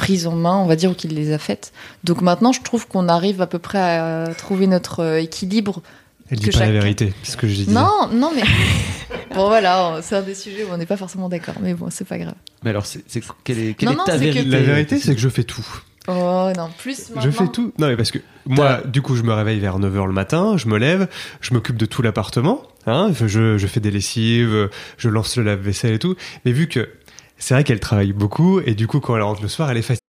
prises 0.00 0.26
en 0.26 0.34
main, 0.34 0.56
on 0.56 0.66
va 0.66 0.76
dire, 0.76 0.90
ou 0.90 0.94
qui 0.94 1.08
les 1.08 1.30
a 1.32 1.38
faites. 1.38 1.72
Donc 2.04 2.22
maintenant, 2.22 2.52
je 2.52 2.62
trouve 2.62 2.88
qu'on 2.88 3.06
arrive 3.08 3.42
à 3.42 3.46
peu 3.46 3.58
près 3.58 3.78
à 3.78 4.28
trouver 4.36 4.66
notre 4.66 5.00
euh, 5.00 5.20
équilibre. 5.20 5.82
Elle 6.30 6.38
dit 6.38 6.48
pas 6.50 6.60
la 6.60 6.70
vérité, 6.70 7.12
c'est 7.22 7.32
ce 7.32 7.36
que 7.36 7.46
je 7.46 7.54
disais. 7.54 7.72
Non, 7.72 8.08
non, 8.12 8.30
mais... 8.34 8.42
bon, 9.34 9.48
voilà, 9.48 9.98
c'est 10.00 10.16
un 10.16 10.22
des 10.22 10.34
sujets 10.34 10.64
où 10.64 10.68
on 10.72 10.76
n'est 10.78 10.86
pas 10.86 10.96
forcément 10.96 11.28
d'accord, 11.28 11.56
mais 11.60 11.74
bon, 11.74 11.88
c'est 11.90 12.06
pas 12.06 12.18
grave. 12.18 12.34
Mais 12.64 12.70
alors, 12.70 12.86
c'est 12.86 13.02
c'est- 13.08 13.22
quelle 13.44 13.58
est, 13.58 13.74
quelle 13.74 13.88
Non, 13.88 13.94
est 13.94 13.98
non, 13.98 14.04
ta 14.04 14.12
que- 14.12 14.18
vérité? 14.18 14.44
La 14.48 14.60
vérité, 14.60 14.98
c'est 14.98 15.14
que 15.14 15.20
je 15.20 15.28
fais 15.28 15.42
tout. 15.44 15.66
Oh 16.08 16.50
non, 16.56 16.70
plus 16.78 17.08
maintenant... 17.10 17.22
Je 17.22 17.30
fais 17.30 17.48
tout. 17.48 17.72
Non, 17.78 17.88
mais 17.88 17.96
parce 17.96 18.10
que 18.10 18.18
moi, 18.46 18.80
du 18.86 19.02
coup, 19.02 19.16
je 19.16 19.22
me 19.22 19.32
réveille 19.34 19.58
vers 19.60 19.78
9h 19.78 20.06
le 20.06 20.12
matin, 20.12 20.56
je 20.56 20.66
me 20.68 20.78
lève, 20.78 21.08
je 21.40 21.52
m'occupe 21.52 21.76
de 21.76 21.84
tout 21.86 22.00
l'appartement, 22.00 22.62
hein, 22.86 23.10
je, 23.26 23.58
je 23.58 23.66
fais 23.66 23.80
des 23.80 23.90
lessives, 23.90 24.70
je 24.98 25.08
lance 25.08 25.36
le 25.36 25.42
lave-vaisselle 25.44 25.92
et 25.94 25.98
tout. 25.98 26.14
Mais 26.44 26.52
vu 26.52 26.68
que 26.68 26.88
c'est 27.40 27.54
vrai 27.54 27.64
qu'elle 27.64 27.80
travaille 27.80 28.12
beaucoup, 28.12 28.60
et 28.60 28.74
du 28.74 28.86
coup, 28.86 29.00
quand 29.00 29.16
elle 29.16 29.22
rentre 29.22 29.42
le 29.42 29.48
soir, 29.48 29.70
elle 29.70 29.78
est 29.78 29.82
fatiguée. 29.82 30.00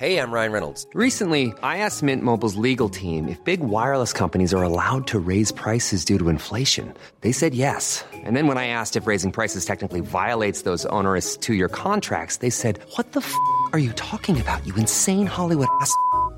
Hey, 0.00 0.16
I'm 0.16 0.32
Ryan 0.32 0.50
Reynolds. 0.52 0.86
Recently, 0.94 1.52
I 1.62 1.84
asked 1.84 2.02
Mint 2.02 2.22
Mobile's 2.22 2.56
legal 2.56 2.88
team 2.88 3.28
if 3.28 3.36
big 3.44 3.60
wireless 3.60 4.14
companies 4.14 4.54
are 4.54 4.62
allowed 4.62 5.06
to 5.08 5.18
raise 5.18 5.52
prices 5.52 6.06
due 6.06 6.18
to 6.18 6.30
inflation. 6.30 6.94
They 7.20 7.32
said 7.32 7.54
yes. 7.54 8.02
And 8.24 8.34
then 8.34 8.46
when 8.46 8.56
I 8.56 8.68
asked 8.68 8.96
if 8.96 9.06
raising 9.06 9.30
prices 9.30 9.66
technically 9.66 10.00
violates 10.00 10.62
those 10.62 10.86
onerous 10.86 11.36
two 11.36 11.52
year 11.52 11.68
contracts, 11.68 12.38
they 12.38 12.48
said, 12.48 12.78
What 12.96 13.12
the 13.12 13.20
f 13.20 13.34
are 13.74 13.78
you 13.78 13.92
talking 13.92 14.40
about, 14.40 14.66
you 14.66 14.74
insane 14.76 15.26
Hollywood 15.26 15.68
ass? 15.82 15.94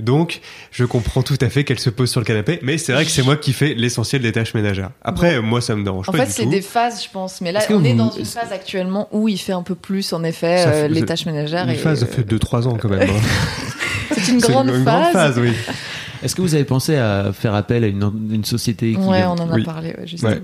Donc, 0.00 0.40
je 0.70 0.84
comprends 0.84 1.22
tout 1.22 1.36
à 1.40 1.48
fait 1.48 1.64
qu'elle 1.64 1.78
se 1.78 1.90
pose 1.90 2.10
sur 2.10 2.20
le 2.20 2.24
canapé, 2.26 2.58
mais 2.62 2.78
c'est 2.78 2.92
vrai 2.92 3.04
que 3.04 3.10
c'est 3.10 3.22
moi 3.22 3.36
qui 3.36 3.52
fais 3.52 3.74
l'essentiel 3.74 4.22
des 4.22 4.32
tâches 4.32 4.54
ménagères. 4.54 4.90
Après, 5.02 5.40
moi, 5.40 5.60
ça 5.60 5.76
me 5.76 5.84
dérange 5.84 6.08
En 6.08 6.12
pas 6.12 6.18
fait, 6.18 6.26
du 6.26 6.32
c'est 6.32 6.46
des 6.46 6.62
phases, 6.62 7.04
je 7.04 7.08
pense. 7.10 7.40
Mais 7.40 7.52
là, 7.52 7.60
on 7.70 7.84
est 7.84 7.94
dans 7.94 8.10
une 8.10 8.24
phase 8.24 8.52
actuellement 8.52 9.08
où 9.12 9.28
il 9.28 9.38
fait 9.38 9.52
un 9.52 9.62
peu 9.62 9.74
plus, 9.74 10.12
en 10.12 10.24
effet, 10.24 10.64
euh, 10.66 10.72
fait- 10.82 10.88
les 10.88 11.04
tâches 11.04 11.26
ménagères. 11.26 11.64
Une 11.64 11.70
et, 11.70 11.74
phase, 11.74 12.00
ça 12.00 12.06
fait 12.06 12.22
2-3 12.22 12.66
ans 12.66 12.76
quand 12.80 12.88
même. 12.88 13.08
hein. 13.08 13.12
c'est 14.12 14.32
une 14.32 14.40
C'est 14.40 14.52
grande 14.52 14.68
une 14.68 14.84
phase. 14.84 14.84
grande 14.84 15.12
phase, 15.12 15.38
oui. 15.38 15.52
Est-ce 16.22 16.34
que 16.34 16.42
vous 16.42 16.54
avez 16.54 16.64
pensé 16.64 16.96
à 16.96 17.32
faire 17.32 17.54
appel 17.54 17.82
à 17.84 17.86
une, 17.86 18.10
une 18.30 18.44
société 18.44 18.92
qui 18.92 18.98
Ouais, 18.98 19.24
on 19.24 19.30
en 19.32 19.50
a 19.50 19.54
Oui. 19.54 19.64
parlé, 19.64 19.88
ouais, 19.98 20.06
justement. 20.06 20.32
Ouais. 20.32 20.42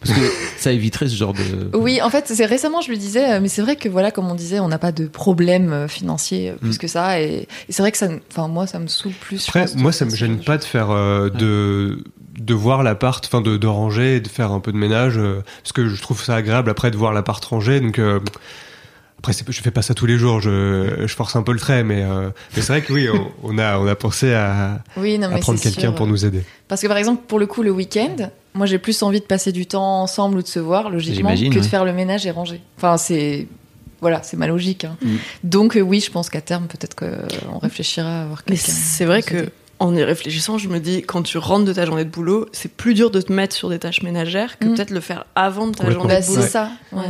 Parce 0.00 0.14
que 0.18 0.20
ça 0.58 0.70
éviterait 0.72 1.08
ce 1.08 1.16
genre 1.16 1.32
de. 1.34 1.76
Oui, 1.76 2.00
en 2.02 2.08
fait, 2.10 2.24
c'est 2.28 2.44
récemment, 2.46 2.80
je 2.80 2.88
lui 2.90 2.98
disais, 2.98 3.32
euh, 3.34 3.40
mais 3.40 3.48
c'est 3.48 3.62
vrai 3.62 3.74
que 3.76 3.88
voilà, 3.88 4.10
comme 4.12 4.30
on 4.30 4.34
disait, 4.36 4.60
on 4.60 4.68
n'a 4.68 4.78
pas 4.78 4.92
de 4.92 5.06
problème 5.06 5.72
euh, 5.72 5.88
financier 5.88 6.50
euh, 6.50 6.54
plus 6.54 6.76
Mm. 6.76 6.78
que 6.78 6.86
ça, 6.86 7.20
et, 7.20 7.48
et 7.68 7.72
c'est 7.72 7.82
vrai 7.82 7.90
que 7.90 7.98
ça, 7.98 8.08
enfin 8.30 8.46
moi, 8.48 8.66
ça 8.66 8.78
me 8.78 8.86
saoule 8.86 9.12
plus. 9.20 9.44
je 9.44 9.48
Après, 9.48 9.62
pense, 9.62 9.74
moi, 9.76 9.90
ça 9.92 10.04
me 10.04 10.14
gêne 10.14 10.38
pas 10.38 10.56
de 10.58 10.64
faire 10.64 10.90
euh, 10.90 11.30
de 11.30 12.04
de 12.38 12.54
voir 12.54 12.84
l'appart, 12.84 13.24
enfin 13.26 13.40
de, 13.40 13.56
de 13.56 13.66
ranger, 13.66 14.16
et 14.16 14.20
de 14.20 14.28
faire 14.28 14.52
un 14.52 14.60
peu 14.60 14.70
de 14.70 14.76
ménage, 14.76 15.14
euh, 15.18 15.42
parce 15.64 15.72
que 15.72 15.88
je 15.88 16.00
trouve 16.00 16.22
ça 16.22 16.36
agréable 16.36 16.70
après 16.70 16.92
de 16.92 16.96
voir 16.96 17.12
l'appart 17.12 17.44
rangé. 17.44 17.80
Donc 17.80 17.98
euh, 17.98 18.20
après, 19.18 19.32
c'est- 19.32 19.44
je 19.50 19.60
fais 19.62 19.70
pas 19.70 19.82
ça 19.82 19.94
tous 19.94 20.06
les 20.06 20.16
jours, 20.18 20.40
je, 20.40 21.04
je 21.06 21.14
force 21.14 21.34
un 21.36 21.42
peu 21.42 21.52
le 21.52 21.58
trait, 21.58 21.82
mais, 21.84 22.02
euh, 22.04 22.30
mais 22.56 22.62
c'est 22.62 22.72
vrai 22.72 22.82
que 22.82 22.92
oui, 22.92 23.08
on, 23.08 23.30
on 23.42 23.58
a 23.58 23.78
on 23.78 23.86
a 23.86 23.94
pensé 23.96 24.32
à, 24.32 24.80
choses. 24.94 25.02
Oui, 25.04 25.18
non, 25.18 25.26
à 25.26 25.30
mais 25.30 25.40
prendre 25.40 25.58
c'est 25.58 25.72
quelqu'un 25.72 25.92
pour 25.92 26.06
nous 26.06 26.24
aider. 26.24 26.42
Parce 26.68 26.80
que 26.82 26.86
par 26.86 26.96
exemple, 26.96 27.22
pour 27.26 27.38
le 27.38 27.46
coup, 27.46 27.62
le 27.62 27.70
week-end, 27.70 28.30
moi 28.54 28.66
j'ai 28.66 28.78
plus 28.78 29.02
envie 29.02 29.20
de 29.20 29.24
passer 29.26 29.52
du 29.52 29.66
temps 29.66 30.02
ensemble 30.02 30.38
ou 30.38 30.42
de 30.42 30.46
se 30.48 30.58
voir, 30.60 30.90
logiquement, 30.90 31.34
que 31.34 31.54
de 31.58 31.62
faire 31.62 31.84
le 31.84 31.92
ménage 31.92 32.26
et 32.26 32.30
ranger. 32.30 32.60
Enfin, 32.76 32.96
c'est. 32.96 33.46
Voilà, 34.00 34.22
c'est 34.22 34.36
ma 34.36 34.46
logique. 34.46 34.84
hein. 34.84 34.96
Mm. 35.02 35.16
Donc, 35.42 35.76
euh, 35.76 35.80
oui, 35.80 35.98
je 35.98 36.12
pense 36.12 36.30
qu'à 36.30 36.40
terme, 36.40 36.68
peut-être 36.68 36.94
qu'on 36.94 37.58
réfléchira 37.58 38.20
à 38.20 38.22
avoir 38.22 38.42
Mais 38.48 38.54
quelqu'un. 38.54 38.72
c'est 38.72 39.04
vrai 39.04 39.22
que 39.24 39.34
aider. 39.36 39.48
en 39.80 39.92
y 39.96 40.04
réfléchissant, 40.04 40.56
je 40.56 40.68
me 40.68 40.78
dis 40.78 41.02
quand 41.02 41.22
tu 41.24 41.36
rentres 41.38 41.64
de 41.64 41.72
ta 41.72 41.84
journée 41.84 42.04
de 42.04 42.08
boulot, 42.10 42.46
c'est 42.52 42.70
plus 42.70 42.94
dur 42.94 43.10
de 43.10 43.20
te 43.20 43.32
mettre 43.32 43.56
sur 43.56 43.68
des 43.68 43.80
tâches 43.80 44.02
ménagères 44.02 44.56
que 44.60 44.66
Mm. 44.66 44.74
peut-être 44.76 44.90
le 44.92 45.00
faire 45.00 45.24
avant 45.34 45.66
de 45.66 45.74
ta 45.74 45.90
journée 45.90 46.14
Bah, 46.14 46.20
de 46.20 46.24
c'est 46.24 46.30
boulot. 46.36 46.46
ça. 46.46 46.70
ouais. 46.92 47.00
Ouais. 47.00 47.04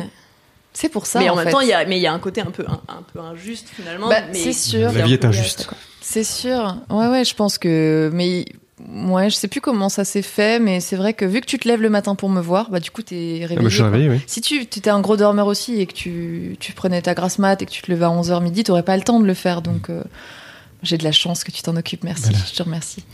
C'est 0.80 0.88
pour 0.88 1.06
ça. 1.06 1.18
mais 1.18 1.28
en, 1.28 1.32
en 1.32 1.36
même 1.36 1.46
fait. 1.46 1.50
temps, 1.50 1.60
il 1.60 1.66
y 1.66 1.72
a, 1.72 1.84
mais 1.84 1.96
il 1.96 2.02
y 2.02 2.06
a 2.06 2.12
un 2.12 2.20
côté 2.20 2.40
un 2.40 2.52
peu, 2.52 2.64
un, 2.68 2.80
un 2.88 3.02
peu 3.12 3.18
injuste 3.18 3.66
finalement. 3.74 4.08
Bah, 4.08 4.20
mais 4.32 4.38
c'est 4.38 4.52
sûr. 4.52 4.92
La 4.92 5.02
vie 5.02 5.14
est 5.14 5.24
injuste. 5.24 5.68
C'est 6.00 6.22
sûr. 6.22 6.76
Ouais, 6.88 7.08
ouais, 7.08 7.24
je 7.24 7.34
pense 7.34 7.58
que. 7.58 8.10
Mais. 8.14 8.44
Ouais, 8.88 9.28
je 9.28 9.34
sais 9.34 9.48
plus 9.48 9.60
comment 9.60 9.88
ça 9.88 10.04
s'est 10.04 10.22
fait, 10.22 10.60
mais 10.60 10.78
c'est 10.78 10.94
vrai 10.94 11.14
que 11.14 11.24
vu 11.24 11.40
que 11.40 11.46
tu 11.46 11.58
te 11.58 11.66
lèves 11.66 11.82
le 11.82 11.90
matin 11.90 12.14
pour 12.14 12.28
me 12.28 12.40
voir, 12.40 12.70
bah 12.70 12.78
du 12.78 12.92
coup 12.92 13.02
t'es 13.02 13.38
réveillé. 13.40 13.56
Ah 13.58 13.62
bah, 13.62 13.68
je 13.68 13.74
suis 13.74 13.82
réveillé, 13.82 14.08
oui. 14.08 14.20
Si 14.28 14.40
tu 14.40 14.60
étais 14.62 14.88
un 14.88 15.00
gros 15.00 15.16
dormeur 15.16 15.48
aussi 15.48 15.80
et 15.80 15.86
que 15.86 15.94
tu, 15.94 16.56
tu 16.60 16.74
prenais 16.74 17.02
ta 17.02 17.14
grasse 17.14 17.40
mat 17.40 17.60
et 17.60 17.66
que 17.66 17.72
tu 17.72 17.82
te 17.82 17.90
levais 17.90 18.04
à 18.04 18.10
11h 18.10 18.40
midi, 18.40 18.62
t'aurais 18.62 18.84
pas 18.84 18.96
le 18.96 19.02
temps 19.02 19.18
de 19.18 19.26
le 19.26 19.34
faire. 19.34 19.62
Donc 19.62 19.90
euh, 19.90 20.04
j'ai 20.84 20.96
de 20.96 21.02
la 21.02 21.10
chance 21.10 21.42
que 21.42 21.50
tu 21.50 21.60
t'en 21.62 21.74
occupes. 21.74 22.04
Merci. 22.04 22.30
Voilà. 22.30 22.38
Je 22.48 22.54
te 22.54 22.62
remercie. 22.62 23.04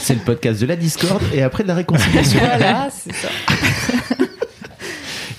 C'est 0.00 0.16
le 0.16 0.20
podcast 0.20 0.60
de 0.60 0.66
la 0.66 0.76
Discord 0.76 1.22
et 1.32 1.40
après 1.42 1.62
de 1.62 1.68
la 1.68 1.76
réconciliation. 1.76 2.40
voilà, 2.44 2.88
c'est 2.90 3.14
ça. 3.14 3.28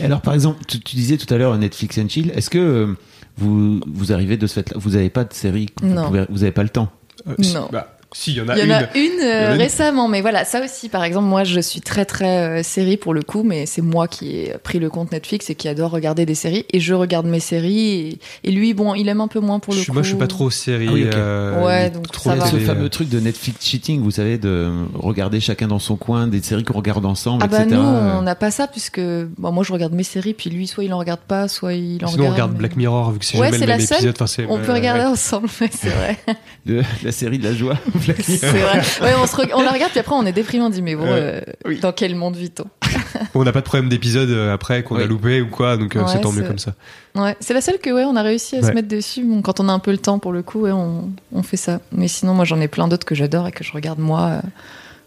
Alors, 0.05 0.21
par 0.21 0.33
exemple, 0.33 0.63
tu, 0.67 0.79
tu 0.79 0.95
disais 0.95 1.17
tout 1.17 1.31
à 1.33 1.37
l'heure 1.37 1.57
Netflix 1.57 1.97
and 1.97 2.09
chill. 2.09 2.31
Est-ce 2.35 2.49
que 2.49 2.57
euh, 2.57 2.93
vous 3.37 3.79
vous 3.87 4.11
arrivez 4.13 4.37
de 4.37 4.47
ce 4.47 4.53
fait-là? 4.55 4.77
Vous 4.79 4.91
n'avez 4.91 5.09
pas 5.09 5.23
de 5.23 5.33
série 5.33 5.67
vous 5.81 5.87
Non. 5.89 6.07
pouvez- 6.07 6.25
Vous 6.29 6.39
n'avez 6.39 6.51
pas 6.51 6.63
le 6.63 6.69
temps? 6.69 6.89
Euh, 7.27 7.33
si- 7.39 7.53
Non. 7.53 7.67
bah, 7.71 7.94
si, 8.17 8.31
il 8.31 8.37
y 8.37 8.41
en 8.41 8.47
a 8.47 8.57
Il 8.57 8.59
y 8.59 8.61
en 8.61 8.65
une. 8.65 8.71
a 8.71 8.81
une 8.81 8.87
Il 8.95 9.19
y 9.19 9.23
en 9.23 9.25
euh, 9.27 9.49
a 9.49 9.53
une. 9.55 9.61
récemment, 9.61 10.07
mais 10.07 10.21
voilà, 10.21 10.45
ça 10.45 10.63
aussi, 10.63 10.87
par 10.87 11.03
exemple, 11.03 11.25
moi, 11.27 11.43
je 11.43 11.59
suis 11.59 11.81
très 11.81 12.05
très 12.05 12.59
euh, 12.59 12.63
série 12.63 12.95
pour 12.95 13.13
le 13.13 13.21
coup, 13.23 13.43
mais 13.43 13.65
c'est 13.65 13.81
moi 13.81 14.07
qui 14.07 14.37
ai 14.37 14.55
pris 14.63 14.79
le 14.79 14.89
compte 14.89 15.11
Netflix 15.11 15.49
et 15.49 15.55
qui 15.55 15.67
adore 15.67 15.91
regarder 15.91 16.25
des 16.25 16.33
séries, 16.35 16.65
et 16.71 16.79
je 16.79 16.93
regarde 16.93 17.25
mes 17.25 17.41
séries, 17.41 18.17
et, 18.43 18.49
et 18.49 18.51
lui, 18.51 18.73
bon, 18.73 18.95
il 18.95 19.09
aime 19.09 19.19
un 19.19 19.27
peu 19.27 19.39
moins 19.41 19.59
pour 19.59 19.73
le 19.73 19.81
Je 19.81 19.87
coup. 19.87 19.93
moi, 19.93 20.01
je 20.01 20.07
suis 20.07 20.17
pas 20.17 20.27
trop 20.27 20.49
série. 20.49 20.87
Ah 20.89 20.93
oui, 20.93 21.03
ok. 21.07 21.13
euh, 21.15 21.65
Ouais, 21.65 21.89
donc 21.89 22.09
trop 22.09 22.29
ça 22.29 22.35
Il 22.35 22.39
y 22.39 22.41
a 22.41 22.45
va. 22.45 22.51
ce 22.51 22.57
fameux 22.59 22.87
truc 22.89 23.09
de 23.09 23.19
Netflix 23.19 23.65
cheating, 23.65 24.01
vous 24.01 24.11
savez, 24.11 24.37
de 24.37 24.71
regarder 24.93 25.41
chacun 25.41 25.67
dans 25.67 25.79
son 25.79 25.97
coin 25.97 26.27
des 26.27 26.41
séries 26.41 26.63
qu'on 26.63 26.77
regarde 26.77 27.05
ensemble, 27.05 27.41
Ah 27.43 27.47
bah 27.47 27.63
etc. 27.63 27.75
nous, 27.75 27.81
on 27.85 28.21
n'a 28.21 28.35
pas 28.35 28.49
ça 28.51 28.67
puisque 28.67 29.01
bon, 29.01 29.51
moi 29.51 29.63
je 29.65 29.73
regarde 29.73 29.93
mes 29.93 30.03
séries, 30.03 30.33
puis 30.33 30.49
lui 30.49 30.67
soit 30.67 30.85
il 30.85 30.93
en 30.93 30.99
regarde 30.99 31.19
pas, 31.27 31.47
soit 31.49 31.73
il 31.73 32.03
en 32.05 32.07
Sinon, 32.07 32.23
on 32.23 32.27
regarde. 32.27 32.33
regarde 32.33 32.51
mais- 32.53 32.57
Black 32.59 32.75
Mirror, 32.77 33.11
vu 33.11 33.19
que 33.19 33.25
c'est 33.25 33.37
Ouais, 33.37 33.47
jamais 33.51 33.59
le 33.59 33.67
même 33.67 33.81
épisode. 33.81 34.13
Enfin, 34.15 34.27
c'est- 34.27 34.45
On 34.49 34.57
peut 34.59 34.71
regarder 34.71 35.01
ouais. 35.01 35.07
ensemble, 35.07 35.49
c'est 35.71 35.89
vrai. 35.89 36.17
De 36.65 36.81
la 37.03 37.11
série 37.11 37.39
de 37.39 37.43
la 37.43 37.53
joie. 37.53 37.77
C'est 38.13 38.47
vrai. 38.47 38.79
Ouais, 39.01 39.13
on, 39.21 39.25
se 39.27 39.35
on 39.53 39.61
la 39.61 39.71
regarde, 39.71 39.91
puis 39.91 39.99
après 39.99 40.15
on 40.15 40.25
est 40.25 40.31
déprimé, 40.33 40.63
on 40.63 40.69
dit 40.69 40.81
mais 40.81 40.95
bon, 40.95 41.03
Ouais. 41.05 41.43
euh, 41.65 41.75
dans 41.81 41.91
quel 41.91 42.15
monde 42.15 42.35
vit-on? 42.35 42.65
On 43.33 43.43
n'a 43.43 43.51
pas 43.51 43.59
de 43.61 43.65
problème 43.65 43.89
d'épisode 43.89 44.29
euh, 44.29 44.53
après 44.53 44.83
qu'on 44.83 44.95
a 44.97 45.05
loupé 45.05 45.41
ou 45.41 45.47
quoi, 45.49 45.77
donc 45.77 45.95
euh, 45.95 46.01
Ouais, 46.01 46.07
c'est 46.07 46.21
tant 46.21 46.31
mieux 46.31 46.43
comme 46.43 46.59
ça. 46.59 46.73
Ouais, 47.15 47.35
c'est 47.39 47.53
la 47.53 47.61
seule 47.61 47.79
que 47.79 47.89
ouais, 47.89 48.03
on 48.03 48.15
a 48.15 48.21
réussi 48.21 48.57
à 48.57 48.61
se 48.61 48.71
mettre 48.71 48.87
dessus. 48.87 49.23
Bon, 49.23 49.41
quand 49.41 49.59
on 49.59 49.69
a 49.69 49.73
un 49.73 49.79
peu 49.79 49.91
le 49.91 49.97
temps 49.97 50.19
pour 50.19 50.31
le 50.31 50.41
coup, 50.43 50.61
ouais, 50.61 50.71
on, 50.71 51.09
on 51.31 51.43
fait 51.43 51.57
ça. 51.57 51.79
Mais 51.91 52.07
sinon, 52.07 52.33
moi 52.33 52.45
j'en 52.45 52.59
ai 52.59 52.67
plein 52.67 52.87
d'autres 52.87 53.05
que 53.05 53.15
j'adore 53.15 53.47
et 53.47 53.51
que 53.51 53.63
je 53.63 53.71
regarde 53.73 53.99
moi 53.99 54.21
euh, 54.21 54.41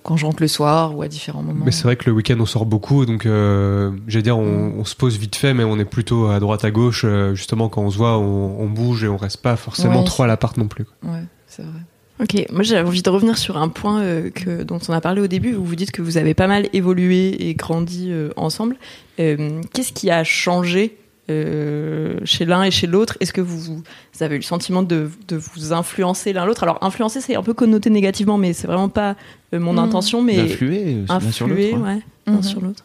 quand 0.04 0.16
je 0.16 0.24
rentre 0.24 0.40
le 0.42 0.48
soir 0.48 0.96
ou 0.96 1.02
à 1.02 1.08
différents 1.08 1.42
moments. 1.42 1.64
Mais 1.66 1.72
c'est 1.72 1.82
vrai 1.84 1.96
que 1.96 2.04
le 2.06 2.12
week-end 2.12 2.36
on 2.40 2.46
sort 2.46 2.64
beaucoup, 2.64 3.04
donc 3.04 3.26
euh, 3.26 3.90
j'allais 4.06 4.22
dire 4.22 4.38
on, 4.38 4.72
on 4.78 4.84
se 4.86 4.94
pose 4.94 5.18
vite 5.18 5.36
fait, 5.36 5.52
mais 5.52 5.64
on 5.64 5.78
est 5.78 5.84
plutôt 5.84 6.28
à 6.28 6.40
droite 6.40 6.64
à 6.64 6.70
gauche. 6.70 7.02
euh, 7.04 7.34
justement, 7.34 7.68
quand 7.68 7.82
on 7.82 7.90
se 7.90 7.98
voit, 7.98 8.16
on, 8.18 8.58
on 8.60 8.68
bouge 8.68 9.04
et 9.04 9.08
on 9.08 9.16
reste 9.18 9.42
pas 9.42 9.56
forcément 9.56 9.98
Ouais, 10.00 10.04
trop 10.06 10.22
à 10.22 10.26
l'appart 10.26 10.56
non 10.56 10.68
plus. 10.68 10.84
quoi. 10.86 11.10
Ouais, 11.12 11.22
c'est 11.46 11.62
vrai. 11.62 11.80
Ok, 12.20 12.46
moi 12.50 12.62
j'avais 12.64 12.86
envie 12.86 13.02
de 13.02 13.10
revenir 13.10 13.38
sur 13.38 13.56
un 13.58 13.68
point 13.68 14.00
euh, 14.00 14.30
que, 14.30 14.62
dont 14.64 14.80
on 14.88 14.92
a 14.92 15.00
parlé 15.00 15.20
au 15.20 15.28
début, 15.28 15.54
où 15.54 15.64
vous 15.64 15.76
dites 15.76 15.92
que 15.92 16.02
vous 16.02 16.16
avez 16.16 16.34
pas 16.34 16.48
mal 16.48 16.68
évolué 16.72 17.48
et 17.48 17.54
grandi 17.54 18.08
euh, 18.10 18.30
ensemble. 18.36 18.76
Euh, 19.20 19.60
Qu'est-ce 19.72 19.92
qui 19.92 20.10
a 20.10 20.24
changé 20.24 20.96
euh, 21.30 22.18
chez 22.24 22.44
l'un 22.44 22.64
et 22.64 22.70
chez 22.72 22.88
l'autre? 22.88 23.16
Est-ce 23.20 23.32
que 23.32 23.40
vous, 23.40 23.58
vous 23.60 23.82
avez 24.22 24.34
eu 24.34 24.38
le 24.38 24.44
sentiment 24.44 24.82
de, 24.82 25.10
de 25.28 25.36
vous 25.36 25.72
influencer 25.72 26.32
l'un 26.32 26.44
l'autre? 26.44 26.64
Alors 26.64 26.78
influencer 26.82 27.20
c'est 27.20 27.36
un 27.36 27.42
peu 27.44 27.54
connoté 27.54 27.88
négativement, 27.88 28.36
mais 28.36 28.52
c'est 28.52 28.66
vraiment 28.66 28.88
pas 28.88 29.14
euh, 29.54 29.60
mon 29.60 29.74
Mhm. 29.74 29.78
intention, 29.78 30.20
mais 30.22 30.36
D'influer 30.48 30.82
euh, 30.86 31.04
l'un 31.08 31.20
sur 31.30 31.46
influer, 31.46 31.70
l'autre. 31.72 31.84
hein. 31.86 32.00
ouais, 32.34 32.42
sur 32.42 32.60
l'autre. 32.60 32.84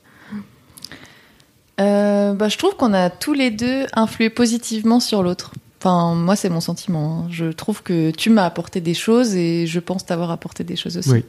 Euh, 1.82 2.34
bah, 2.34 2.50
je 2.50 2.58
trouve 2.60 2.76
qu'on 2.76 2.94
a 2.94 3.10
tous 3.10 3.34
les 3.34 3.50
deux 3.50 3.86
influé 3.94 4.30
positivement 4.30 5.00
sur 5.00 5.24
l'autre. 5.24 5.54
Enfin, 5.86 6.16
moi, 6.16 6.38
c'est 6.38 6.48
mon 6.50 6.62
sentiment. 6.62 7.24
hein. 7.26 7.28
Je 7.30 7.46
trouve 7.52 7.84
que 7.84 8.12
tu 8.12 8.30
m'as 8.30 8.46
apporté 8.46 8.80
des 8.80 8.94
choses 8.94 9.36
et 9.36 9.68
je 9.68 9.80
pense 9.82 10.06
t'avoir 10.06 10.32
apporté 10.32 10.64
des 10.64 10.78
choses 10.78 10.98
aussi. 10.98 11.10
Oui. 11.12 11.26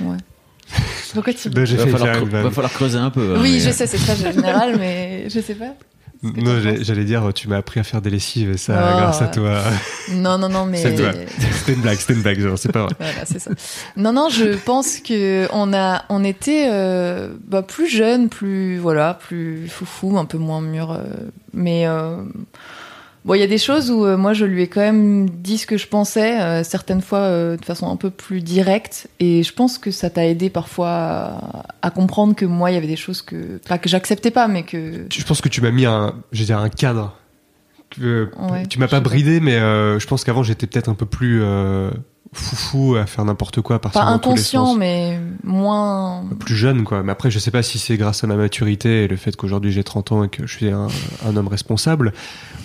Ouais. 0.00 0.16
Pourquoi 1.14 1.32
tu 1.32 1.50
Bah, 1.50 1.64
j'ai 1.64 1.76
Va 1.76 1.86
falloir, 1.86 2.16
cre- 2.16 2.24
va 2.28 2.50
falloir 2.50 2.72
creuser 2.72 2.98
un 2.98 3.10
peu. 3.10 3.34
hein, 3.36 3.38
Oui, 3.40 3.52
mais, 3.52 3.60
je 3.60 3.68
euh, 3.68 3.72
sais, 3.72 3.86
c'est 3.86 3.98
très 3.98 4.16
général, 4.32 4.76
mais 4.80 5.28
je 5.30 5.38
sais 5.40 5.54
pas. 5.54 5.74
Non, 6.24 6.60
j'allais- 6.80 7.04
dire, 7.04 7.30
tu 7.34 7.48
m'as 7.48 7.56
appris 7.58 7.78
à 7.80 7.82
faire 7.84 8.00
des 8.00 8.10
lessives 8.10 8.50
et 8.50 8.56
ça, 8.56 8.74
Oh, 8.76 8.96
grâce 9.00 9.22
à 9.22 9.26
toi. 9.28 9.60
Non, 10.12 10.36
non, 10.38 10.48
non, 10.48 10.66
mais. 10.66 10.78
C'était 10.78 11.74
une 11.74 11.80
blague, 11.80 11.98
c'était 11.98 12.14
une 12.14 12.22
blague, 12.22 12.40
genre, 12.40 12.58
c'est 12.58 12.70
pas 12.72 12.84
vrai. 12.84 12.94
Voilà, 12.98 13.24
c'est 13.24 13.38
ça. 13.40 13.50
Non, 13.96 14.12
non, 14.12 14.28
je 14.30 14.56
pense 14.56 14.98
que 14.98 15.46
on 15.52 15.72
a, 15.72 16.04
on 16.10 16.24
était 16.24 16.68
euh, 16.72 17.34
bah, 17.46 17.62
plus 17.62 17.88
jeunes, 17.88 18.28
plus 18.28 18.78
voilà, 18.78 19.14
plus 19.14 19.68
foufou, 19.68 20.16
un 20.18 20.24
peu 20.24 20.38
moins 20.38 20.60
mûr. 20.60 20.90
euh, 20.92 21.02
mais 21.52 21.86
euh, 21.88 22.16
bon, 23.24 23.34
il 23.34 23.40
y 23.40 23.44
a 23.44 23.46
des 23.46 23.58
choses 23.58 23.90
où 23.90 24.04
euh, 24.04 24.16
moi 24.16 24.32
je 24.32 24.44
lui 24.44 24.62
ai 24.62 24.68
quand 24.68 24.80
même 24.80 25.28
dit 25.28 25.58
ce 25.58 25.66
que 25.66 25.76
je 25.76 25.86
pensais, 25.86 26.40
euh, 26.40 26.64
certaines 26.64 27.00
fois 27.00 27.20
euh, 27.20 27.56
de 27.56 27.64
façon 27.64 27.90
un 27.90 27.96
peu 27.96 28.10
plus 28.10 28.40
directe, 28.40 29.08
et 29.20 29.42
je 29.42 29.52
pense 29.52 29.78
que 29.78 29.90
ça 29.90 30.10
t'a 30.10 30.26
aidé 30.26 30.50
parfois 30.50 30.90
à, 30.90 31.62
à 31.82 31.90
comprendre 31.90 32.34
que 32.34 32.44
moi 32.44 32.70
il 32.70 32.74
y 32.74 32.76
avait 32.76 32.86
des 32.86 32.96
choses 32.96 33.22
que 33.22 33.58
pas 33.68 33.78
que 33.78 33.88
j'acceptais 33.88 34.30
pas, 34.30 34.48
mais 34.48 34.62
que 34.62 35.06
Je 35.10 35.24
pense 35.24 35.40
que 35.40 35.48
tu 35.48 35.60
m'as 35.60 35.70
mis 35.70 35.86
un, 35.86 36.14
je 36.32 36.40
veux 36.40 36.46
dire, 36.46 36.58
un 36.58 36.68
cadre. 36.68 37.16
Ouais, 38.00 38.64
tu 38.70 38.78
m'as 38.78 38.88
pas 38.88 39.00
bridé, 39.00 39.38
mais 39.40 39.58
je 39.58 40.06
pense 40.06 40.24
qu'avant 40.24 40.42
j'étais 40.42 40.66
peut-être 40.66 40.88
un 40.88 40.94
peu 40.94 41.04
plus 41.04 41.42
foufou 42.32 42.96
à 42.96 43.04
faire 43.06 43.24
n'importe 43.24 43.60
quoi, 43.60 43.78
partir 43.78 44.00
pas 44.00 44.06
dans 44.10 44.18
tous 44.18 44.30
les 44.30 44.32
inconscient, 44.34 44.66
sens. 44.66 44.76
mais 44.78 45.18
moins. 45.44 46.24
plus 46.40 46.56
jeune 46.56 46.84
quoi 46.84 47.02
mais 47.02 47.12
après 47.12 47.30
je 47.30 47.38
sais 47.38 47.50
pas 47.50 47.62
si 47.62 47.78
c'est 47.78 47.96
grâce 47.98 48.24
à 48.24 48.26
ma 48.26 48.36
maturité 48.36 49.04
et 49.04 49.08
le 49.08 49.16
fait 49.16 49.36
qu'aujourd'hui 49.36 49.70
j'ai 49.70 49.84
30 49.84 50.12
ans 50.12 50.24
et 50.24 50.28
que 50.30 50.46
je 50.46 50.56
suis 50.56 50.70
un, 50.70 50.86
un 51.26 51.36
homme 51.36 51.48
responsable 51.48 52.12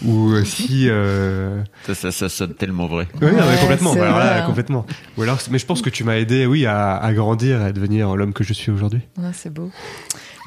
ou 0.06 0.34
si 0.46 0.88
euh... 0.90 1.62
Ça, 1.86 1.96
ça, 1.96 2.12
ça 2.12 2.30
sonne 2.30 2.54
tellement 2.54 2.88
vrai. 2.88 3.08
oui 3.22 3.28
non, 3.32 3.38
mais 3.40 3.40
Ouais, 3.48 3.58
complètement 3.60 3.94
c'est 3.94 4.00
Bah, 4.00 4.06
alors 4.08 4.20
là, 4.20 4.38
vrai, 4.38 4.46
complètement 4.46 4.86
ou 5.18 5.24
alors 5.24 5.38
mais 5.52 5.60
je 5.60 5.66
pense 5.66 5.82
que 5.82 5.90
tu 5.90 6.04
m'as 6.06 6.16
aidé 6.16 6.46
oui 6.46 6.66
à, 6.66 6.96
à 6.96 7.14
grandir 7.14 7.62
et 7.62 7.66
à 7.66 7.72
devenir 7.74 8.16
l'homme 8.16 8.34
que 8.34 8.44
je 8.46 8.54
suis 8.54 8.72
aujourd'hui 8.72 9.02
Ouais, 9.18 9.32
c'est 9.34 9.52
beau. 9.54 9.70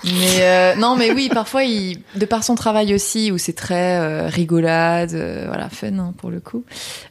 Mais 0.04 0.42
euh, 0.42 0.74
non, 0.76 0.96
mais 0.96 1.10
oui, 1.12 1.28
parfois, 1.32 1.62
il, 1.64 1.98
de 2.14 2.24
par 2.24 2.42
son 2.42 2.54
travail 2.54 2.94
aussi, 2.94 3.30
où 3.32 3.38
c'est 3.38 3.52
très 3.52 3.98
euh, 3.98 4.28
rigolade, 4.28 5.12
euh, 5.14 5.44
voilà, 5.46 5.68
fun 5.68 5.98
hein, 5.98 6.14
pour 6.16 6.30
le 6.30 6.40
coup. 6.40 6.64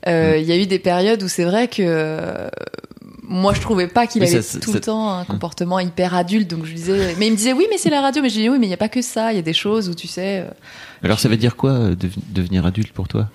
euh, 0.08 0.38
Il 0.39 0.45
y 0.45 0.52
a 0.52 0.58
eu 0.58 0.65
des 0.65 0.80
périodes 0.80 1.21
où 1.21 1.28
c'est 1.28 1.43
vrai 1.43 1.67
que 1.67 1.84
euh, 1.86 2.47
moi, 3.21 3.54
je 3.54 3.62
trouvais 3.62 3.88
pas 3.88 4.08
qu'il 4.08 4.23
Oui, 4.23 4.30
avait 4.30 4.41
ça, 4.41 4.60
tout 4.60 4.73
le 4.73 4.80
temps 4.82 5.12
un 5.12 5.23
comportement 5.25 5.80
hyper 5.80 6.15
adulte. 6.15 6.49
Donc 6.49 6.65
je 6.65 6.73
disais, 6.73 7.15
mais 7.19 7.28
il 7.28 7.32
me 7.34 7.38
disait 7.38 7.54
oui, 7.54 7.67
mais 7.69 7.78
c'est 7.78 7.91
la 7.91 8.02
radio. 8.02 8.23
Mais 8.23 8.30
je 8.30 8.36
disais 8.36 8.49
oui, 8.49 8.58
mais 8.60 8.65
il 8.65 8.71
y 8.71 8.73
a 8.73 8.78
pas 8.78 8.89
que 8.89 9.04
ça. 9.04 9.32
Il 9.32 9.36
y 9.36 9.39
a 9.39 9.43
des 9.43 9.54
choses 9.54 9.88
où 9.88 9.93
tu 9.93 10.08
sais. 10.08 10.39
euh, 10.39 10.49
Alors 11.04 11.19
ça 11.19 11.30
veut 11.30 11.38
dire 11.38 11.56
quoi 11.56 11.73
dev- 11.95 12.15
devenir 12.30 12.65
adulte 12.65 12.91
pour 12.91 13.08
toi? 13.08 13.30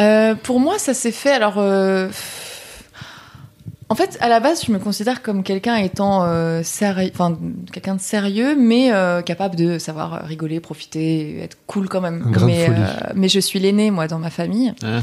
Euh, 0.00 0.34
pour 0.34 0.58
moi, 0.58 0.78
ça 0.78 0.94
s'est 0.94 1.12
fait. 1.12 1.30
Alors, 1.32 1.58
euh, 1.58 2.08
en 3.90 3.94
fait, 3.94 4.18
à 4.20 4.28
la 4.28 4.40
base, 4.40 4.64
je 4.66 4.72
me 4.72 4.78
considère 4.78 5.22
comme 5.22 5.42
quelqu'un 5.42 5.76
étant 5.76 6.24
euh, 6.24 6.62
sérieux, 6.62 7.10
enfin 7.14 7.38
quelqu'un 7.72 7.94
de 7.94 8.00
sérieux, 8.00 8.54
mais 8.54 8.92
euh, 8.92 9.22
capable 9.22 9.56
de 9.56 9.78
savoir 9.78 10.24
rigoler, 10.24 10.60
profiter, 10.60 11.40
être 11.40 11.56
cool 11.66 11.88
quand 11.88 12.00
même. 12.00 12.32
Un 12.34 12.44
mais, 12.44 12.66
folie. 12.66 12.80
mais 13.14 13.28
je 13.28 13.40
suis 13.40 13.58
l'aîné, 13.58 13.90
moi, 13.90 14.06
dans 14.06 14.18
ma 14.18 14.30
famille. 14.30 14.74
Hein 14.82 15.02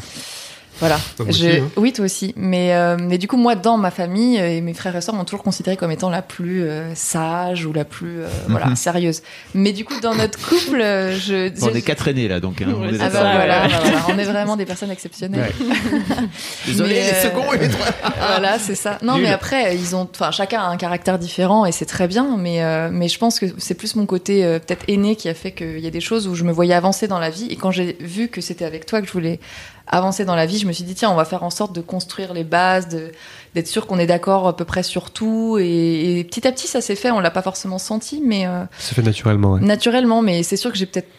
Voilà. 0.80 0.98
Moi 1.20 1.28
Je- 1.30 1.32
aussi, 1.32 1.48
hein. 1.58 1.70
Oui, 1.78 1.94
toi 1.94 2.06
aussi. 2.06 2.34
Mais, 2.38 2.74
euh, 2.74 2.98
mais 3.00 3.18
du 3.18 3.28
coup, 3.28 3.38
moi, 3.38 3.56
dans 3.56 3.78
ma 3.78 3.92
famille, 3.92 4.40
euh, 4.40 4.50
et 4.58 4.62
mes 4.62 4.74
frères 4.74 4.96
et 4.96 5.02
sœurs 5.02 5.16
m'ont 5.16 5.24
toujours 5.26 5.44
considérée 5.44 5.78
comme 5.78 5.92
étant 5.92 6.10
la 6.10 6.22
plus 6.22 6.64
euh, 6.64 6.94
sage 6.96 7.66
ou 7.66 7.72
la 7.74 7.86
plus 7.86 8.22
euh, 8.22 8.28
voilà, 8.50 8.76
sérieuse. 8.76 9.22
Mais 9.54 9.72
du 9.74 9.86
coup, 9.86 10.00
dans 10.02 10.16
notre 10.16 10.38
couple, 10.40 10.82
euh, 10.82 11.18
je. 11.18 11.52
On 11.64 11.70
je- 11.72 11.78
est 11.78 11.82
quatre 11.82 12.08
aînés 12.08 12.28
là, 12.28 12.40
donc 12.40 12.62
hein, 12.62 12.68
on 12.78 12.84
est 12.90 12.98
Ah 13.00 13.10
bah 13.10 13.20
voilà, 13.22 13.68
voilà, 13.68 14.06
on 14.10 14.18
est 14.18 14.24
vraiment 14.26 14.56
des 14.58 14.66
personnes 14.66 14.92
exceptionnelles. 14.92 15.52
Désolé, 16.66 16.94
Mais, 16.96 17.04
les 17.04 17.10
euh, 17.14 17.24
seconds 17.24 17.54
et 17.54 17.58
les 17.58 17.70
trois. 17.70 17.86
voilà, 18.18 18.60
c'est 18.60 18.76
ça. 18.76 18.98
Non, 19.02 19.16
Nul. 19.16 19.24
mais 19.24 19.30
après, 19.32 19.76
ils 19.76 19.96
ont, 19.96 20.08
enfin, 20.14 20.32
chacun 20.32 20.62
a 20.62 20.66
un 20.68 20.78
caractère 20.78 21.20
différent 21.20 21.66
et 21.66 21.72
c'est 21.72 21.86
très 21.86 22.08
bien. 22.08 22.38
Mais, 22.38 22.64
euh, 22.64 22.90
mais 22.92 23.08
je 23.08 23.18
pense 23.18 23.40
que 23.40 23.46
c'est 23.58 23.76
plus 23.76 23.96
mon 23.96 24.06
côté 24.06 24.44
euh, 24.44 24.60
peut-être 24.60 24.84
aîné 24.88 25.16
qui 25.16 25.30
a 25.30 25.34
fait 25.34 25.52
qu'il 25.52 25.80
y 25.80 25.88
a 25.88 25.92
des 25.92 26.02
choses 26.02 26.28
où 26.28 26.36
je 26.36 26.44
me 26.44 26.52
voyais 26.52 26.74
avancer 26.74 27.08
dans 27.08 27.20
la 27.20 27.30
vie. 27.30 27.48
Et 27.50 27.56
quand 27.56 27.72
j'ai 27.72 27.98
vu 28.00 28.28
que 28.28 28.42
c'était 28.42 28.66
avec 28.66 28.86
toi 28.86 29.02
que 29.02 29.08
je 29.08 29.14
voulais 29.14 29.40
avancer 29.88 30.26
dans 30.26 30.36
la 30.36 30.46
vie, 30.46 30.58
je 30.58 30.68
me 30.68 30.72
suis 30.72 30.84
dit 30.84 30.96
tiens, 30.96 31.12
on 31.12 31.16
va 31.16 31.26
faire 31.26 31.44
en 31.44 31.50
sorte 31.50 31.74
de 31.74 31.82
construire 31.82 32.34
les 32.34 32.44
bases, 32.44 32.88
d'être 32.88 33.68
sûr 33.68 33.88
qu'on 33.88 34.00
est 34.00 34.08
d'accord 34.08 34.48
à 34.48 34.56
peu 34.56 34.66
près 34.66 34.84
sur 34.84 35.12
tout. 35.12 35.58
Et, 35.60 36.20
et 36.20 36.24
petit 36.24 36.48
à 36.48 36.52
petit, 36.52 36.68
ça 36.68 36.82
s'est 36.82 36.96
fait. 36.96 37.12
On 37.12 37.20
l'a 37.20 37.32
pas 37.32 37.42
forcément 37.42 37.78
senti, 37.78 38.22
mais 38.24 38.48
euh, 38.48 38.64
ça 38.78 38.96
fait 38.96 39.02
naturellement 39.02 39.54
ouais. 39.54 39.62
naturellement. 39.62 40.22
Mais 40.22 40.44
c'est 40.44 40.58
sûr 40.58 40.72
que 40.72 40.78
j'ai 40.78 40.86
peut-être 40.86 41.10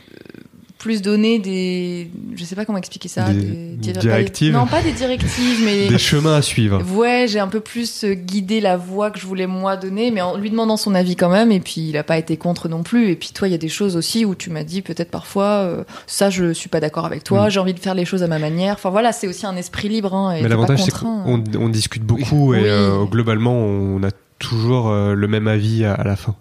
plus 0.79 1.01
donné 1.01 1.39
des, 1.39 2.11
je 2.37 2.45
sais 2.45 2.55
pas 2.55 2.65
comment 2.67 2.77
expliquer 2.79 3.09
ça, 3.09 3.25
Des 3.33 3.77
dir- 3.77 3.95
directives 3.95 4.53
non, 4.53 4.67
pas 4.67 4.83
des 4.83 4.93
directives, 4.93 5.63
mais 5.65 5.89
des 5.89 5.99
chemins 5.99 6.37
à 6.37 6.43
suivre 6.43 6.83
Ouais, 6.95 7.25
j'ai 7.29 7.39
un 7.39 7.49
peu 7.49 7.61
plus 7.61 8.05
euh, 8.05 8.13
guidé 8.15 8.61
la 8.61 8.77
voie 8.77 9.11
que 9.11 9.19
je 9.19 9.27
voulais 9.27 9.47
moi 9.47 9.77
donner, 9.77 10.11
mais 10.11 10.21
en 10.21 10.37
lui 10.37 10.51
demandant 10.51 10.77
son 10.77 10.95
avis 10.95 11.17
quand 11.17 11.31
même. 11.31 11.51
Et 11.51 11.61
puis 11.61 11.89
il 11.89 11.97
a 11.97 12.03
pas 12.05 12.19
été 12.19 12.37
contre 12.37 12.69
non 12.69 12.83
plus. 12.83 13.09
Et 13.11 13.17
puis 13.17 13.31
toi, 13.35 13.49
il 13.49 13.53
y 13.53 13.55
a 13.55 13.59
des 13.59 13.69
choses 13.71 13.97
aussi 13.97 14.25
où 14.27 14.35
tu 14.35 14.51
m'as 14.51 14.65
dit 14.65 14.83
peut-être 14.83 15.11
parfois 15.11 15.45
euh, 15.65 15.85
ça, 16.07 16.29
je 16.31 16.53
suis 16.53 16.69
pas 16.69 16.81
d'accord 16.81 17.07
avec 17.07 17.25
toi. 17.25 17.47
Mm. 17.47 17.51
J'ai 17.51 17.61
envie 17.61 17.75
de 17.75 17.81
faire 17.81 17.95
les 17.95 18.05
choses 18.05 18.23
à 18.23 18.27
ma 18.29 18.39
manière. 18.39 18.75
Enfin 18.75 18.91
voilà, 18.91 19.13
c'est 19.13 19.27
aussi 19.29 19.47
un 19.47 19.57
esprit 19.57 19.89
libre. 19.89 20.15
Hein, 20.15 20.35
et 20.37 20.43
mais 20.43 20.49
l'avantage 20.49 20.85
c'est 20.85 20.93
qu'on 20.93 21.43
on 21.59 21.69
discute 21.69 22.03
beaucoup 22.05 22.53
et 22.55 22.63
euh, 22.69 23.05
globalement 23.07 23.55
on 23.55 24.03
a 24.03 24.11
toujours 24.39 24.89
euh, 24.91 25.15
le 25.15 25.27
même 25.27 25.49
avis 25.49 25.85
à, 25.87 25.95
à 25.95 26.05
la 26.05 26.17
fin 26.17 26.35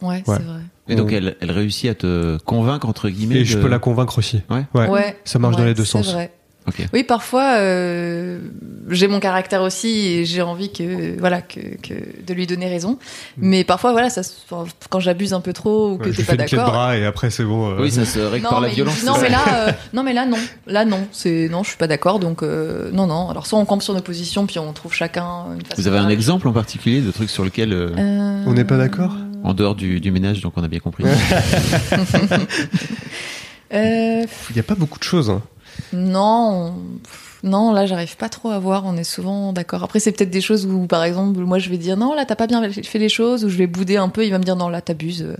Ouais, 0.00 0.22
Ouais. 0.26 0.36
c'est 0.38 0.42
vrai. 0.42 0.60
Et 0.92 0.96
donc 0.96 1.12
elle, 1.12 1.36
elle 1.40 1.50
réussit 1.50 1.90
à 1.90 1.94
te 1.94 2.36
convaincre 2.44 2.88
entre 2.88 3.08
guillemets. 3.08 3.36
Et 3.40 3.44
je 3.44 3.58
peux 3.58 3.68
la 3.68 3.78
convaincre 3.78 4.18
aussi. 4.18 4.40
Ouais. 4.50 4.64
Ouais. 4.74 4.88
Ouais, 4.88 5.16
Ça 5.24 5.38
marche 5.38 5.56
dans 5.56 5.64
les 5.64 5.74
deux 5.74 5.84
sens. 5.84 6.12
vrai. 6.12 6.30
Ok. 6.68 6.76
Oui, 6.94 7.02
parfois, 7.02 7.56
euh, 7.56 8.38
j'ai 8.88 9.08
mon 9.08 9.18
caractère 9.18 9.62
aussi 9.62 9.88
et 10.06 10.24
j'ai 10.24 10.42
envie 10.42 10.70
que, 10.72 11.18
voilà, 11.18 11.42
que, 11.42 11.58
que 11.82 11.92
de 12.24 12.34
lui 12.34 12.46
donner 12.46 12.68
raison. 12.68 12.98
Mais 13.36 13.64
parfois, 13.64 13.90
voilà, 13.90 14.10
ça, 14.10 14.20
quand 14.88 15.00
j'abuse 15.00 15.32
un 15.32 15.40
peu 15.40 15.52
trop 15.52 15.90
ou 15.94 15.98
que 15.98 16.04
Ouais, 16.04 16.12
je 16.12 16.18
t'es 16.18 16.22
pas 16.22 16.32
fais 16.36 16.42
une 16.42 16.46
clé 16.48 16.56
de 16.56 16.62
d'accord. 16.62 16.72
bras 16.72 16.96
et 16.96 17.04
après 17.04 17.30
c'est 17.30 17.42
bon. 17.42 17.70
euh, 17.72 17.80
Oui, 17.80 17.90
ça 17.90 18.04
se 18.04 18.20
règle 18.20 18.46
par 18.46 18.60
la 18.60 18.68
mais, 18.68 18.74
violence. 18.74 19.02
non, 19.04 19.14
mais 19.20 19.28
là, 19.28 19.40
euh, 19.68 19.72
non, 19.92 20.04
mais 20.04 20.12
là, 20.12 20.24
non. 20.24 20.38
Là, 20.68 20.84
non. 20.84 21.00
C'est 21.10 21.48
non, 21.50 21.64
je 21.64 21.70
suis 21.70 21.78
pas 21.78 21.88
d'accord. 21.88 22.20
Donc, 22.20 22.44
euh, 22.44 22.90
non, 22.92 23.08
non. 23.08 23.28
Alors, 23.30 23.48
soit 23.48 23.58
on 23.58 23.64
campe 23.64 23.82
sur 23.82 23.94
nos 23.94 24.00
positions, 24.00 24.46
puis 24.46 24.60
on 24.60 24.72
trouve 24.72 24.94
chacun 24.94 25.46
une 25.54 25.62
façon. 25.66 25.82
Vous 25.82 25.88
avez 25.88 25.98
un 25.98 26.10
exemple 26.10 26.46
en 26.46 26.52
particulier 26.52 27.00
de 27.00 27.10
trucs 27.10 27.30
sur 27.30 27.42
lequel, 27.42 27.72
euh, 27.72 27.88
Euh, 27.98 28.44
On 28.46 28.52
n'est 28.52 28.64
pas 28.64 28.76
d'accord? 28.76 29.16
En 29.44 29.54
dehors 29.54 29.74
du, 29.74 30.00
du 30.00 30.10
ménage, 30.10 30.40
donc 30.40 30.54
on 30.56 30.62
a 30.62 30.68
bien 30.68 30.80
compris. 30.80 31.04
euh, 33.72 34.24
Il 34.50 34.54
n'y 34.54 34.60
a 34.60 34.64
pas 34.64 34.74
beaucoup 34.74 34.98
de 34.98 35.04
choses. 35.04 35.30
hein. 35.30 35.42
Non, 35.92 36.74
non, 37.42 37.72
là 37.72 37.86
j'arrive 37.86 38.16
pas 38.16 38.28
trop 38.28 38.50
à 38.50 38.58
voir. 38.58 38.84
On 38.84 38.96
est 38.96 39.04
souvent 39.04 39.52
d'accord. 39.52 39.82
Après, 39.82 40.00
c'est 40.00 40.12
peut-être 40.12 40.30
des 40.30 40.40
choses 40.42 40.66
où, 40.66 40.86
par 40.86 41.02
exemple, 41.04 41.40
moi 41.40 41.58
je 41.58 41.70
vais 41.70 41.78
dire 41.78 41.96
non, 41.96 42.14
là 42.14 42.24
t'as 42.26 42.36
pas 42.36 42.46
bien 42.46 42.70
fait 42.70 42.98
les 42.98 43.08
choses, 43.08 43.44
ou 43.44 43.48
je 43.48 43.56
vais 43.56 43.66
bouder 43.66 43.96
un 43.96 44.08
peu. 44.08 44.24
Il 44.24 44.30
va 44.30 44.38
me 44.38 44.44
dire 44.44 44.56
non, 44.56 44.68
là 44.68 44.80
t'abuses. 44.82 45.34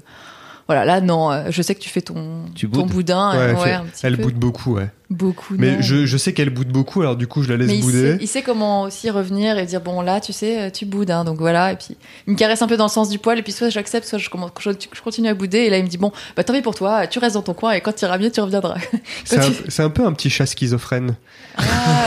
Voilà, 0.68 0.84
là 0.84 1.00
non, 1.00 1.30
euh, 1.32 1.44
je 1.50 1.60
sais 1.62 1.74
que 1.74 1.80
tu 1.80 1.88
fais 1.88 2.00
ton, 2.02 2.44
Tu 2.54 2.68
ton 2.68 2.86
boudin. 2.86 3.30
Ouais, 3.32 3.36
euh, 3.38 3.48
elle, 3.50 3.56
ouais, 3.56 3.62
fait- 3.64 3.72
un 3.72 3.84
petit 3.84 4.06
elle 4.06 4.16
peu. 4.16 4.22
boude 4.24 4.34
beaucoup, 4.34 4.74
ouais. 4.76 4.88
beaucoup. 5.10 5.54
Mais 5.58 5.72
non. 5.76 5.82
je, 5.82 6.06
je 6.06 6.16
sais 6.16 6.32
qu'elle 6.32 6.50
boude 6.50 6.68
beaucoup, 6.68 7.00
alors 7.00 7.16
du 7.16 7.26
coup 7.26 7.42
je 7.42 7.48
la 7.50 7.56
laisse 7.56 7.66
Mais 7.68 7.76
il 7.78 7.82
bouder. 7.82 8.12
sait, 8.12 8.18
il 8.20 8.28
sait 8.28 8.42
comment 8.42 8.82
aussi 8.82 9.10
revenir 9.10 9.58
et 9.58 9.66
dire 9.66 9.80
bon 9.80 10.00
là 10.02 10.20
tu 10.20 10.32
sais 10.32 10.60
euh, 10.62 10.70
tu 10.70 10.86
boudes 10.86 11.10
hein, 11.10 11.24
donc 11.24 11.38
voilà 11.38 11.72
et 11.72 11.76
puis 11.76 11.96
il 12.26 12.32
me 12.32 12.38
caresse 12.38 12.62
un 12.62 12.68
peu 12.68 12.76
dans 12.76 12.86
le 12.86 12.90
sens 12.90 13.08
du 13.10 13.18
poil 13.18 13.38
et 13.38 13.42
puis 13.42 13.52
soit 13.52 13.68
j'accepte 13.70 14.06
soit 14.06 14.18
je, 14.18 14.30
commence- 14.30 14.52
je, 14.60 14.70
je 14.70 15.00
continue 15.02 15.28
à 15.28 15.34
bouder 15.34 15.58
et 15.58 15.70
là 15.70 15.78
il 15.78 15.84
me 15.84 15.88
dit 15.88 15.98
bon 15.98 16.12
bah 16.36 16.44
tant 16.44 16.52
pis 16.54 16.62
pour 16.62 16.74
toi 16.74 17.06
tu 17.06 17.18
restes 17.18 17.34
dans 17.34 17.42
ton 17.42 17.54
coin 17.54 17.72
et 17.72 17.80
quand 17.80 17.92
tu 17.94 18.04
iras 18.04 18.16
mieux 18.18 18.30
tu 18.30 18.40
reviendras 18.40 18.76
C'est 19.24 19.80
un, 19.80 19.84
un 19.84 19.90
peu 19.90 20.06
un 20.06 20.12
petit 20.12 20.30
chat 20.30 20.46
schizophrène. 20.46 21.16
ah 21.58 21.62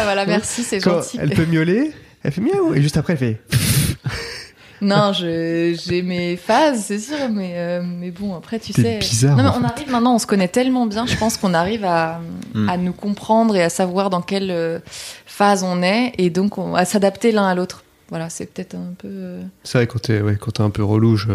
voilà 0.06 0.26
merci 0.28 0.64
c'est 0.64 0.80
gentil 0.80 1.18
elle 1.22 1.30
peut 1.32 1.46
miauler, 1.46 1.92
elle 2.24 2.32
fait 2.32 2.42
miaou, 2.42 2.74
et 2.74 2.82
juste 2.82 2.98
après 2.98 3.14
elle 3.14 3.20
fait. 3.20 3.42
non 4.82 5.14
je 5.14 5.80
j'ai 5.86 6.02
mes 6.02 6.36
phases 6.36 6.86
c'est 6.86 7.00
sûr 7.00 7.30
mais 7.32 7.54
euh, 7.56 7.82
mais 7.84 8.12
bon 8.12 8.36
après 8.36 8.60
tu 8.60 8.74
sais. 8.74 8.98
bizarre, 9.00 9.36
non 9.38 9.44
mais 9.44 9.50
on 9.58 9.64
arrive 9.64 9.90
maintenant 9.92 10.16
on 10.16 10.20
se 10.20 10.28
connaît 10.28 10.48
tellement 10.50 10.86
bien 10.86 11.06
je 11.06 11.16
pense 11.18 11.38
qu'on 11.38 11.54
arrive 11.54 11.86
à 11.86 12.20
Hmm. 12.56 12.70
à 12.70 12.78
nous 12.78 12.94
comprendre 12.94 13.58
et 13.58 13.62
à 13.62 13.70
savoir 13.70 14.10
dans 14.10 14.22
quelle 14.22 14.50
euh, 14.50 14.80
phase 15.26 15.62
on 15.64 15.84
est 15.84 16.14
et 16.18 16.30
donc 16.30 16.58
on, 16.58 16.74
à 16.74 16.86
s'adapter 16.86 17.34
l'un 17.34 17.46
à 17.46 17.54
l'autre 17.54 17.84
voilà 18.10 18.30
c'est 18.30 18.46
peut-être 18.46 18.76
un 18.76 18.94
peu 18.98 19.08
euh, 19.10 19.44
C'est 19.64 19.80
vrai, 19.80 19.88
quand 19.88 20.00
t'es 20.02 20.22
ouais, 20.22 20.36
quand 20.40 20.52
t'es 20.52 20.62
un 20.62 20.70
peu 20.70 20.84
relou, 20.84 21.16
je, 21.18 21.28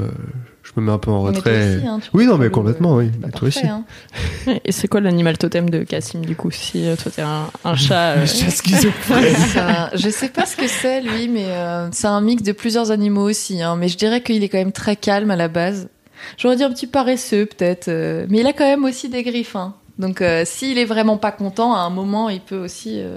je 0.62 0.70
me 0.76 0.82
mets 0.86 0.92
un 0.92 0.98
peu 0.98 1.10
en 1.10 1.24
mais 1.24 1.32
toi 1.32 1.38
retrait. 1.38 1.76
aussi, 1.78 1.86
hein, 1.86 2.00
oui, 2.14 2.26
non, 2.26 2.32
mais 2.38 2.44
relou, 2.46 2.54
complètement, 2.54 2.96
oui. 2.96 3.10
Mais 3.20 3.30
toi 3.30 3.40
parfait, 3.40 3.46
aussi. 3.46 3.66
hein. 3.66 3.84
Et 4.64 4.70
c'est 4.72 4.86
quoi 4.88 5.00
l'animal 5.00 5.36
totem 5.38 5.68
de 5.68 5.82
Cassim 5.82 6.24
du 6.24 6.36
coup 6.36 6.50
Si 6.50 6.86
euh, 6.86 6.94
toi 6.96 7.10
t'es 7.14 7.22
un, 7.22 7.50
un 7.64 7.74
chat. 7.76 8.10
euh, 8.18 8.26
un- 9.56 9.90
je 9.94 10.08
sais 10.10 10.28
pas 10.28 10.46
ce 10.46 10.56
que 10.56 10.68
c'est 10.68 11.00
lui, 11.00 11.28
mais 11.28 11.46
euh, 11.46 11.88
c'est 11.92 12.06
un 12.06 12.20
mix 12.20 12.42
de 12.42 12.52
plusieurs 12.52 12.90
animaux 12.90 13.28
aussi. 13.28 13.60
hein. 13.62 13.76
mais 13.76 13.88
je 13.88 13.96
dirais 13.98 14.22
qu'il 14.22 14.42
est 14.44 14.48
quand 14.48 14.58
même 14.58 14.72
très 14.72 14.96
calme 14.96 15.30
à 15.30 15.36
la 15.36 15.48
base. 15.48 15.88
J'aurais 16.36 16.56
dit 16.56 16.64
un 16.64 16.70
petit 16.70 16.86
paresseux 16.86 17.46
peut-être, 17.46 17.88
euh, 17.88 18.26
mais 18.28 18.40
il 18.40 18.46
a 18.46 18.52
quand 18.52 18.64
même 18.66 18.84
aussi 18.84 19.08
des 19.08 19.22
griffes. 19.22 19.56
hein. 19.56 19.74
Donc 19.98 20.20
euh, 20.22 20.44
s'il 20.46 20.78
est 20.78 20.84
vraiment 20.84 21.16
pas 21.16 21.32
content, 21.32 21.74
à 21.74 21.80
un 21.80 21.90
moment 21.90 22.28
il 22.28 22.40
peut 22.40 22.58
aussi. 22.58 23.00
euh, 23.00 23.16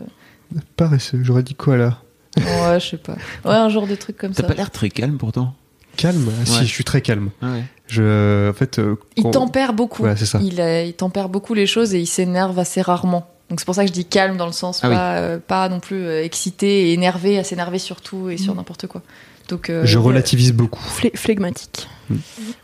Paresseux, 0.76 1.20
j'aurais 1.24 1.44
dit 1.44 1.56
quoi 1.56 1.78
là? 1.78 2.00
Ouais, 2.38 2.80
je 2.80 2.88
sais 2.90 2.98
pas. 2.98 3.14
Ouais, 3.46 3.56
un 3.56 3.70
genre 3.70 3.88
de 3.88 3.96
truc 3.96 4.18
comme 4.18 4.32
T'as 4.32 4.42
ça. 4.44 4.48
pas 4.48 4.54
l'air 4.56 4.72
très 4.72 4.90
calme 4.90 5.18
pourtant. 5.18 5.54
Calme 5.98 6.28
Ah, 6.42 6.46
Si, 6.46 6.52
Ouais. 6.60 6.66
je 6.66 6.72
suis 6.72 6.84
très 6.84 7.02
calme. 7.02 7.30
Ah 7.42 7.52
ouais. 7.52 7.64
Je, 7.88 8.50
en 8.50 8.54
fait, 8.54 8.80
euh, 8.80 8.96
Il 9.18 9.30
tempère 9.30 9.74
beaucoup. 9.74 10.04
Ouais, 10.04 10.16
c'est 10.18 10.26
ça. 10.26 10.40
Il, 10.42 10.60
euh, 10.60 10.84
il 10.84 10.94
tempère 10.94 11.30
beaucoup 11.30 11.54
les 11.54 11.68
choses 11.68 11.94
et 11.94 12.00
il 12.00 12.08
s'énerve 12.08 12.58
assez 12.58 12.82
rarement. 12.82 13.28
Donc 13.50 13.60
c'est 13.60 13.66
pour 13.66 13.76
ça 13.76 13.84
que 13.84 13.90
je 13.90 13.94
dis 13.94 14.06
calme 14.06 14.36
dans 14.38 14.48
le 14.48 14.52
sens 14.54 14.80
Ah 14.84 14.90
oui. 14.90 14.96
pas, 14.96 15.16
euh, 15.18 15.38
pas 15.38 15.70
non 15.70 15.80
plus 15.80 16.04
euh, 16.04 16.24
excité 16.24 16.90
et 16.90 16.94
énervé, 16.94 17.38
à 17.38 17.44
s'énerver 17.44 17.78
sur 17.78 18.02
tout 18.02 18.30
et 18.30 18.38
sur 18.38 18.56
n'importe 18.56 18.88
quoi. 18.88 19.04
Donc 19.50 19.70
euh, 19.70 19.86
je 19.86 19.98
euh, 19.98 20.02
relativise 20.02 20.54
beaucoup. 20.54 20.82
flegmatique. 21.14 21.88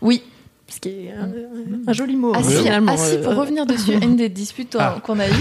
Oui, 0.02 0.22
Ce 0.72 0.78
qui 0.80 0.88
est 0.88 1.12
un, 1.12 1.28
un 1.88 1.92
joli 1.92 2.14
mot. 2.16 2.32
Ah 2.34 2.42
si, 2.42 2.56
finalement, 2.58 2.92
ah 2.94 2.96
si, 2.96 3.16
pour 3.18 3.32
euh, 3.32 3.36
revenir 3.40 3.66
dessus, 3.66 3.92
une 4.00 4.16
des 4.16 4.28
disputes 4.28 4.76
Ah. 4.78 4.94
euh, 4.96 5.00
qu'on 5.00 5.18
a 5.18 5.26
eues. 5.28 5.32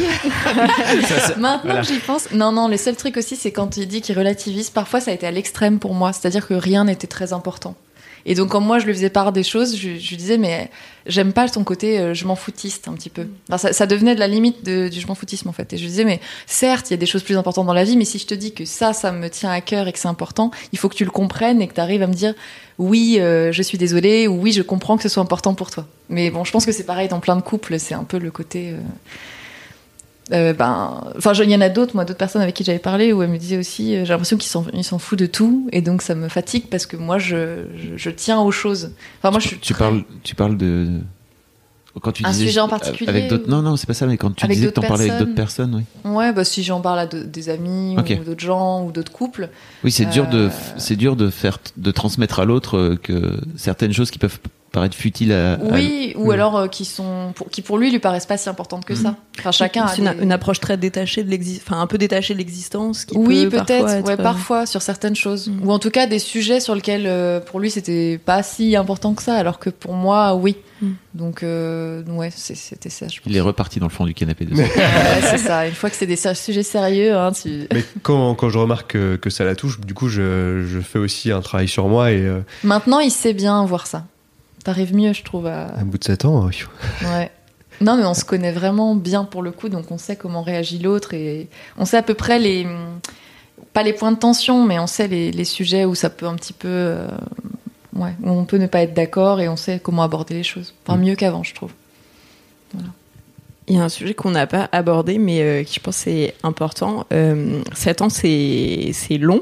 Maintenant 1.38 1.82
que 1.82 1.84
j'y 1.88 2.00
pense, 2.00 2.32
non, 2.32 2.52
non, 2.52 2.68
le 2.68 2.78
seul 2.78 2.96
truc 2.96 3.18
aussi, 3.18 3.36
c'est 3.36 3.52
quand 3.52 3.78
il 3.78 3.88
dit 3.88 4.02
qu'il 4.02 4.18
relativise. 4.18 4.70
Parfois, 4.70 5.00
ça 5.02 5.12
a 5.12 5.14
été 5.14 5.28
à 5.28 5.32
l'extrême 5.32 5.80
pour 5.80 5.94
moi, 5.94 6.14
c'est-à-dire 6.14 6.48
que 6.48 6.54
rien 6.54 6.86
n'était 6.86 7.08
très 7.08 7.34
important. 7.34 7.76
Et 8.26 8.36
donc, 8.36 8.50
quand 8.50 8.60
moi 8.60 8.80
je 8.80 8.86
lui 8.86 8.94
faisais 8.94 9.10
part 9.10 9.32
des 9.32 9.44
choses, 9.44 9.78
je, 9.78 9.96
je 9.98 10.10
lui 10.10 10.18
disais, 10.18 10.38
mais 10.38 10.70
j'aime 11.06 11.32
pas 11.32 11.48
ton 11.48 11.64
côté 11.64 12.00
euh, 12.00 12.14
je 12.14 12.26
m'en 12.26 12.36
foutiste 12.36 12.90
un 12.90 12.94
petit 12.94 13.10
peu. 13.10 13.28
Enfin, 13.48 13.58
ça, 13.58 13.74
ça 13.74 13.86
devenait 13.88 14.14
de 14.14 14.20
la 14.20 14.28
limite 14.28 14.64
de- 14.66 14.90
du 14.90 15.00
je 15.00 15.08
m'en 15.08 15.16
foutisme 15.16 15.48
en 15.48 15.54
fait. 15.54 15.72
Et 15.72 15.78
je 15.78 15.84
lui 15.84 15.90
disais, 15.90 16.04
mais 16.04 16.20
certes, 16.46 16.90
il 16.90 16.94
y 16.94 16.96
a 16.96 16.98
des 16.98 17.06
choses 17.06 17.24
plus 17.24 17.38
importantes 17.38 17.66
dans 17.66 17.74
la 17.74 17.86
vie, 17.86 17.96
mais 17.96 18.04
si 18.04 18.20
je 18.20 18.28
te 18.28 18.34
dis 18.36 18.52
que 18.54 18.66
ça, 18.66 18.92
ça 18.92 19.14
me 19.14 19.30
tient 19.30 19.52
à 19.52 19.62
cœur 19.62 19.88
et 19.88 19.94
que 19.94 20.00
c'est 20.00 20.10
important, 20.10 20.52
il 20.74 20.80
faut 20.80 20.90
que 20.90 20.96
tu 20.96 21.06
le 21.06 21.12
comprennes 21.12 21.62
et 21.62 21.68
que 21.70 21.74
tu 21.76 21.80
arrives 21.82 22.04
à 22.04 22.08
me 22.08 22.14
dire, 22.14 22.34
oui, 22.80 23.18
euh, 23.20 23.52
je 23.52 23.62
suis 23.62 23.78
désolée, 23.78 24.28
ou 24.28 24.40
oui, 24.42 24.52
je 24.54 24.62
comprends 24.64 24.98
que 24.98 25.04
ce 25.04 25.10
soit 25.10 25.22
important 25.22 25.54
pour 25.54 25.70
toi. 25.70 25.86
Mais 26.10 26.32
bon, 26.32 26.44
je 26.46 26.52
pense 26.52 26.66
que 26.66 26.72
c'est 26.72 26.86
pareil 26.86 27.10
dans 27.10 27.20
plein 27.20 27.36
de 27.36 27.42
couples, 27.42 27.78
c'est 27.78 27.94
un 27.94 28.06
peu 28.06 28.18
le 28.18 28.32
côté. 28.32 28.72
euh, 28.72 28.78
euh, 30.32 30.54
ben, 30.54 31.04
enfin, 31.18 31.34
il 31.34 31.50
y 31.50 31.56
en 31.56 31.62
a 31.62 31.70
d'autres, 31.70 31.96
moi, 31.96 32.06
d'autres 32.06 32.18
personnes 32.20 32.42
avec 32.42 32.56
qui 32.56 32.64
j'avais 32.64 32.80
parlé 32.80 33.12
où 33.14 33.22
elles 33.22 33.30
me 33.30 33.38
disaient 33.38 33.58
aussi, 33.58 33.94
j'ai 33.94 34.06
l'impression 34.06 34.38
qu'ils 34.38 34.50
s'en, 34.84 35.00
foutent 35.00 35.20
de 35.20 35.26
tout, 35.26 35.68
et 35.72 35.82
donc 35.82 36.02
ça 36.02 36.16
me 36.16 36.30
fatigue 36.30 36.66
parce 36.70 36.86
que 36.86 36.96
moi, 36.98 37.18
je, 37.20 37.66
je, 37.76 37.98
je 37.98 38.10
tiens 38.10 38.40
aux 38.40 38.52
choses. 38.52 38.92
Enfin, 39.20 39.32
moi, 39.32 39.40
je 39.40 39.48
suis 39.50 39.60
tu 39.60 39.74
très- 39.74 39.84
parles, 39.84 40.04
tu 40.24 40.36
parles 40.36 40.56
de 40.58 40.88
quand 42.02 42.12
tu 42.12 42.26
Un 42.26 42.32
disais 42.32 42.46
sujet 42.48 42.60
en 42.60 42.68
particulier 42.68 43.10
avec 43.10 43.28
d'autres. 43.30 43.48
ou- 43.48 43.52
Non, 43.52 43.62
non, 43.62 43.76
c'est 43.76 43.88
pas 43.88 43.94
ça. 43.94 44.06
Mais 44.06 44.18
quand 44.18 44.32
tu 44.36 44.46
Avec 44.46 44.56
disais 44.58 44.70
que 44.70 44.74
t'en 44.74 44.82
parlais 44.84 45.10
avec 45.10 45.20
d'autres 45.20 45.36
personnes, 45.36 45.84
oui. 46.06 46.12
Ouais, 46.12 46.32
bah 46.34 46.44
si 46.44 46.64
j'en 46.64 46.82
parle 46.82 47.00
à 47.00 47.06
de- 47.08 47.24
des 47.24 47.50
amis 47.50 47.96
ou 47.98 48.24
d'autres 48.24 48.40
gens 48.44 48.84
ou 48.86 48.92
d'autres 48.92 49.12
couples. 49.12 49.50
Oui, 49.84 49.92
c'est 49.92 50.06
dur 50.06 50.28
de, 50.28 50.38
Euh, 50.48 50.50
c'est 50.78 50.96
dur 50.96 51.16
de 51.16 51.30
faire, 51.30 51.58
de 51.78 51.92
transmettre 51.92 52.40
à 52.40 52.46
l'autre 52.46 52.78
euh, 52.78 52.96
que 53.02 53.40
certaines 53.56 53.94
choses 53.94 54.12
qui 54.12 54.20
peuvent 54.20 54.40
paraître 54.72 54.96
futiles 54.96 55.32
à. 55.34 55.54
à- 55.54 55.58
Oui, 55.72 56.14
ou 56.18 56.28
Mm. 56.28 56.32
alors 56.32 56.58
euh, 56.58 56.68
qui 56.68 56.86
sont 56.86 57.32
pour, 57.36 57.50
qui 57.50 57.62
pour 57.62 57.78
lui 57.78 57.92
lui 57.92 58.00
paraissent 58.00 58.26
pas 58.26 58.38
si 58.38 58.50
importantes 58.50 58.86
que 58.86 58.96
ça. 58.96 59.16
Enfin, 59.40 59.52
chacun 59.52 59.86
a 59.86 59.88
C'est 59.90 60.02
une, 60.02 60.14
des- 60.14 60.24
une 60.24 60.32
approche 60.32 60.60
très 60.60 60.78
détachée 60.78 61.24
de 61.24 61.30
l'existence, 61.30 61.64
enfin 61.68 61.82
un 61.82 61.88
peu 61.88 61.98
détachée 61.98 62.34
de 62.34 62.40
l'existence. 62.40 63.06
Oui, 63.14 63.46
peut 63.46 63.52
peut-être, 63.58 63.68
parfois 63.68 63.92
être, 64.00 64.06
ouais, 64.08 64.14
euh, 64.14 64.24
parfois 64.24 64.66
sur 64.66 64.82
certaines 64.82 65.16
choses, 65.16 65.48
Mm. 65.50 65.68
ou 65.68 65.72
en 65.72 65.80
tout 65.80 65.90
cas 65.92 66.08
des 66.08 66.20
sujets 66.20 66.60
sur 66.60 66.76
lesquels 66.76 67.06
euh, 67.08 67.40
pour 67.40 67.60
lui 67.60 67.72
c'était 67.72 68.20
pas 68.24 68.44
si 68.44 68.76
important 68.76 69.14
que 69.14 69.24
ça, 69.24 69.36
alors 69.36 69.60
que 69.60 69.70
pour 69.70 69.94
moi 69.94 70.36
oui. 70.36 70.56
Mm. 70.82 70.88
Donc 71.16 71.44
euh, 71.44 72.04
ouais, 72.06 72.30
c'est- 72.34 72.56
c'était 72.56 72.90
ça. 72.90 73.08
Je 73.08 73.18
pense. 73.20 73.26
Il 73.26 73.36
est 73.36 73.42
reparti 73.42 73.80
dans 73.80 73.88
le 73.88 73.92
fond 73.92 74.06
du 74.06 74.14
canapé. 74.14 74.46
Ouais, 74.56 74.70
c'est 75.22 75.38
ça. 75.38 75.68
Une 75.68 75.74
fois 75.74 75.90
que 75.90 75.96
c'est 75.96 76.06
des 76.06 76.16
sujets 76.36 76.64
sérieux, 76.64 77.16
hein, 77.16 77.32
tu... 77.32 77.68
Mais 77.74 77.84
quand, 78.04 78.36
quand 78.36 78.50
je 78.50 78.58
remarque 78.60 78.92
que, 78.92 79.16
que 79.16 79.30
ça 79.30 79.44
la 79.44 79.56
touche, 79.56 79.80
du 79.82 79.94
coup, 79.94 80.08
je, 80.10 80.64
je 80.68 80.80
fais 80.80 81.00
aussi 81.00 81.32
un 81.32 81.42
travail 81.42 81.68
sur 81.68 81.88
moi 81.88 82.12
et 82.12 82.22
euh, 82.22 82.40
maintenant 82.64 83.00
il 83.00 83.12
sait 83.12 83.34
bien 83.34 83.66
voir 83.66 83.88
ça. 83.88 84.06
T'arrives 84.64 84.94
mieux, 84.96 85.14
je 85.14 85.24
trouve. 85.24 85.48
À... 85.48 85.68
à 85.68 85.84
bout 85.84 85.98
de 85.98 86.04
7 86.04 86.26
ans, 86.26 86.50
faut- 86.52 86.70
Ouais. 87.06 87.32
Non, 87.82 87.96
mais 87.96 88.04
on 88.06 88.14
se 88.14 88.26
connaît 88.26 88.52
vraiment 88.52 88.94
bien 88.96 89.24
pour 89.24 89.42
le 89.42 89.52
coup, 89.52 89.70
donc 89.70 89.90
on 89.92 89.98
sait 89.98 90.18
comment 90.18 90.42
réagit 90.42 90.80
l'autre 90.80 91.14
et 91.14 91.48
on 91.78 91.86
sait 91.86 91.96
à 91.98 92.02
peu 92.04 92.14
près 92.14 92.38
les. 92.40 92.68
Pas 93.74 93.84
les 93.84 93.94
points 93.94 94.12
de 94.12 94.18
tension, 94.18 94.66
mais 94.66 94.80
on 94.80 94.88
sait 94.88 95.08
les, 95.08 95.32
les 95.32 95.46
sujets 95.46 95.86
où 95.86 95.96
ça 95.96 96.10
peut 96.10 96.26
un 96.26 96.36
petit 96.36 96.54
peu. 96.54 96.68
euh, 96.68 97.08
Ouais, 97.96 98.14
où 98.24 98.30
on 98.30 98.46
peut 98.46 98.58
ne 98.58 98.68
pas 98.68 98.82
être 98.82 98.94
d'accord 98.94 99.42
et 99.42 99.50
on 99.50 99.56
sait 99.58 99.80
comment 99.82 100.04
aborder 100.04 100.34
les 100.36 100.44
choses. 100.44 100.74
Enfin, 100.86 100.98
Mm. 100.98 101.02
mieux 101.04 101.16
qu'avant, 101.16 101.44
je 101.44 101.54
trouve. 101.56 101.72
Il 103.68 103.76
y 103.76 103.80
a 103.80 103.84
un 103.84 103.90
sujet 103.90 104.14
qu'on 104.16 104.32
n'a 104.32 104.48
pas 104.48 104.68
abordé, 104.72 105.18
mais 105.20 105.42
euh, 105.42 105.64
qui 105.64 105.76
je 105.76 105.80
pense 105.80 106.08
est 106.08 106.34
important. 106.44 107.06
Euh, 107.14 107.62
7 107.74 108.02
ans, 108.02 108.10
c'est 108.10 108.92
c'est 108.94 109.18
long. 109.18 109.42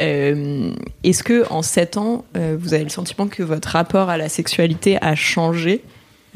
Euh, 0.00 0.72
Est-ce 1.04 1.22
que 1.22 1.50
en 1.50 1.62
7 1.62 1.96
ans, 1.96 2.24
euh, 2.36 2.56
vous 2.58 2.74
avez 2.74 2.84
le 2.84 2.90
sentiment 2.90 3.28
que 3.28 3.42
votre 3.42 3.68
rapport 3.68 4.10
à 4.10 4.16
la 4.16 4.28
sexualité 4.28 4.98
a 5.02 5.14
changé 5.14 5.82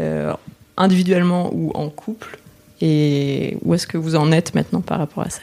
euh, 0.00 0.32
individuellement 0.76 1.50
ou 1.52 1.70
en 1.74 1.88
couple? 1.88 2.38
Et 2.80 3.58
où 3.62 3.74
est-ce 3.74 3.86
que 3.86 3.98
vous 3.98 4.16
en 4.16 4.32
êtes 4.32 4.54
maintenant 4.54 4.80
par 4.80 4.98
rapport 4.98 5.24
à 5.24 5.30
ça? 5.30 5.40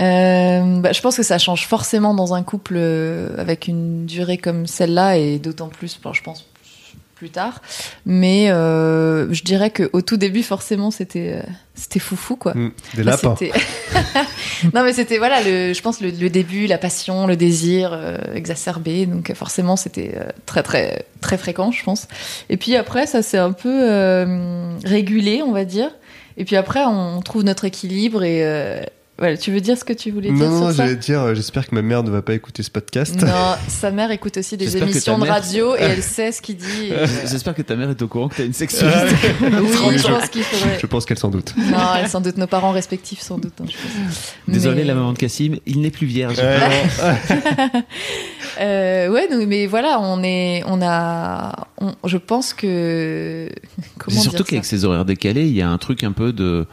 Bah, 0.00 0.92
je 0.92 1.00
pense 1.00 1.16
que 1.16 1.22
ça 1.22 1.38
change 1.38 1.66
forcément 1.66 2.14
dans 2.14 2.34
un 2.34 2.42
couple 2.42 2.76
avec 3.38 3.66
une 3.66 4.06
durée 4.06 4.38
comme 4.38 4.66
celle-là 4.66 5.16
et 5.16 5.38
d'autant 5.38 5.68
plus, 5.68 5.98
je 6.12 6.22
pense, 6.22 6.44
plus 7.18 7.30
tard. 7.30 7.60
Mais 8.06 8.50
euh, 8.50 9.32
je 9.32 9.42
dirais 9.42 9.70
qu'au 9.70 10.00
tout 10.00 10.16
début, 10.16 10.42
forcément, 10.42 10.90
c'était 10.90 11.40
euh, 11.44 11.50
c'était 11.78 12.00
foufou, 12.00 12.36
quoi. 12.36 12.54
Mm, 12.54 12.72
des 12.96 13.02
lapins. 13.04 13.36
non, 14.74 14.82
mais 14.82 14.92
c'était, 14.92 15.18
voilà, 15.18 15.40
le, 15.42 15.72
je 15.72 15.80
pense, 15.80 16.00
le, 16.00 16.10
le 16.10 16.28
début, 16.28 16.66
la 16.66 16.76
passion, 16.76 17.26
le 17.26 17.36
désir 17.36 17.92
euh, 17.92 18.18
exacerbé. 18.34 19.06
Donc, 19.06 19.32
forcément, 19.34 19.76
c'était 19.76 20.14
euh, 20.16 20.24
très, 20.44 20.62
très, 20.62 21.06
très 21.20 21.38
fréquent, 21.38 21.70
je 21.70 21.84
pense. 21.84 22.08
Et 22.50 22.56
puis 22.56 22.74
après, 22.74 23.06
ça 23.06 23.22
s'est 23.22 23.38
un 23.38 23.52
peu 23.52 23.88
euh, 23.88 24.76
régulé, 24.84 25.40
on 25.42 25.52
va 25.52 25.64
dire. 25.64 25.90
Et 26.36 26.44
puis 26.44 26.56
après, 26.56 26.84
on 26.84 27.20
trouve 27.20 27.44
notre 27.44 27.64
équilibre 27.64 28.24
et, 28.24 28.42
Voilà, 29.18 29.36
tu 29.36 29.50
veux 29.50 29.60
dire 29.60 29.76
ce 29.76 29.84
que 29.84 29.92
tu 29.92 30.12
voulais 30.12 30.30
dire 30.30 30.48
Non, 30.48 30.60
non, 30.60 30.70
j'allais 30.72 30.94
dire, 30.94 31.20
euh, 31.22 31.34
j'espère 31.34 31.66
que 31.66 31.74
ma 31.74 31.82
mère 31.82 32.04
ne 32.04 32.10
va 32.10 32.22
pas 32.22 32.34
écouter 32.34 32.62
ce 32.62 32.70
podcast. 32.70 33.20
Non, 33.20 33.26
sa 33.68 33.90
mère 33.90 34.12
écoute 34.12 34.36
aussi 34.36 34.56
des 34.56 34.66
J'espère 34.66 34.82
que 34.86 34.92
émissions 34.92 35.14
ta 35.14 35.18
de 35.20 35.24
mère- 35.24 35.32
radio 35.34 35.74
et 35.74 35.80
elle 35.80 36.02
sait 36.04 36.30
ce 36.30 36.40
qu'il 36.40 36.56
dit. 36.56 36.90
et, 36.92 37.26
J'espère 37.28 37.54
que 37.56 37.62
ta 37.62 37.74
mère 37.74 37.90
est 37.90 38.00
au 38.00 38.06
courant 38.06 38.28
que 38.28 38.36
t'as 38.36 38.44
une 38.44 38.52
sexualité. 38.52 39.14
oui, 39.42 39.98
je 39.98 40.06
pense 40.06 40.28
qu'il 40.28 40.42
faudrait. 40.44 40.78
Je 40.80 40.86
pense 40.86 41.04
qu'elle 41.04 41.18
s'en 41.18 41.30
doute. 41.30 41.52
Non, 41.56 41.78
elle, 42.00 42.08
sans 42.08 42.20
doute 42.20 42.36
nos 42.36 42.46
parents 42.46 42.70
respectifs, 42.70 43.20
sans 43.20 43.38
doute. 43.38 43.54
hein, 43.60 43.64
je 43.68 43.72
pense. 43.76 44.34
Désolé, 44.46 44.76
Mais- 44.82 44.84
la 44.84 44.94
maman 44.94 45.12
de 45.12 45.18
Cassim, 45.18 45.56
il 45.66 45.80
n'est 45.80 45.90
plus 45.90 46.06
vierge. 46.06 46.36
Euh, 48.60 49.08
ouais, 49.08 49.28
donc, 49.28 49.46
mais 49.46 49.66
voilà, 49.66 49.98
on 50.00 50.22
est, 50.22 50.62
on 50.66 50.80
a, 50.82 51.68
on- 51.80 51.94
je 52.04 52.16
pense 52.16 52.54
que. 52.54 53.48
Comment 53.98 54.16
C'est 54.16 54.22
surtout 54.22 54.38
dire 54.38 54.46
qu'avec 54.46 54.64
ces 54.64 54.84
horaires 54.84 55.04
décalés, 55.04 55.46
il 55.46 55.54
y 55.54 55.62
a 55.62 55.68
un 55.68 55.78
truc 55.78 56.02
un 56.02 56.12
peu 56.12 56.32
de 56.32 56.66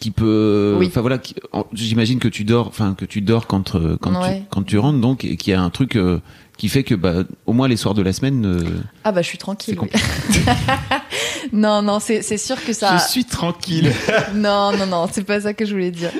qui 0.00 0.10
peut 0.10 0.76
Oui. 0.78 0.86
enfin 0.88 1.00
voilà 1.00 1.18
qui- 1.18 1.34
en- 1.52 1.66
j'imagine 1.72 2.18
que 2.18 2.28
tu 2.28 2.44
dors 2.44 2.66
enfin 2.68 2.94
que 2.94 3.04
tu 3.04 3.20
dors 3.20 3.46
quand 3.46 3.74
euh, 3.74 3.96
quand 4.00 4.14
Ouais. 4.20 4.40
tu 4.40 4.46
quand 4.50 4.62
tu 4.62 4.78
rentres 4.78 5.00
donc 5.00 5.24
et 5.24 5.36
qu'il 5.36 5.50
y 5.52 5.54
a 5.54 5.62
un 5.62 5.70
truc 5.70 5.96
euh, 5.96 6.20
qui 6.56 6.68
fait 6.68 6.84
que 6.84 6.94
bah 6.94 7.24
au 7.46 7.52
moins 7.52 7.68
les 7.68 7.76
soirs 7.76 7.94
de 7.94 8.02
la 8.02 8.12
semaine 8.12 8.46
euh, 8.46 8.64
Ah 9.04 9.12
bah 9.12 9.22
je 9.22 9.28
suis 9.28 9.38
tranquille. 9.38 9.78
Oui. 9.80 9.88
non, 11.52 11.82
non, 11.82 12.00
c'est 12.00 12.22
c'est 12.22 12.38
sûr 12.38 12.62
que 12.64 12.72
ça. 12.72 12.96
je 12.96 13.02
suis 13.10 13.24
tranquille 13.24 13.92
Non, 14.34 14.72
non, 14.76 14.86
non, 14.86 15.08
c'est 15.10 15.24
pas 15.24 15.40
ça 15.40 15.54
que 15.54 15.64
je 15.64 15.72
voulais 15.72 15.90
dire. 15.90 16.10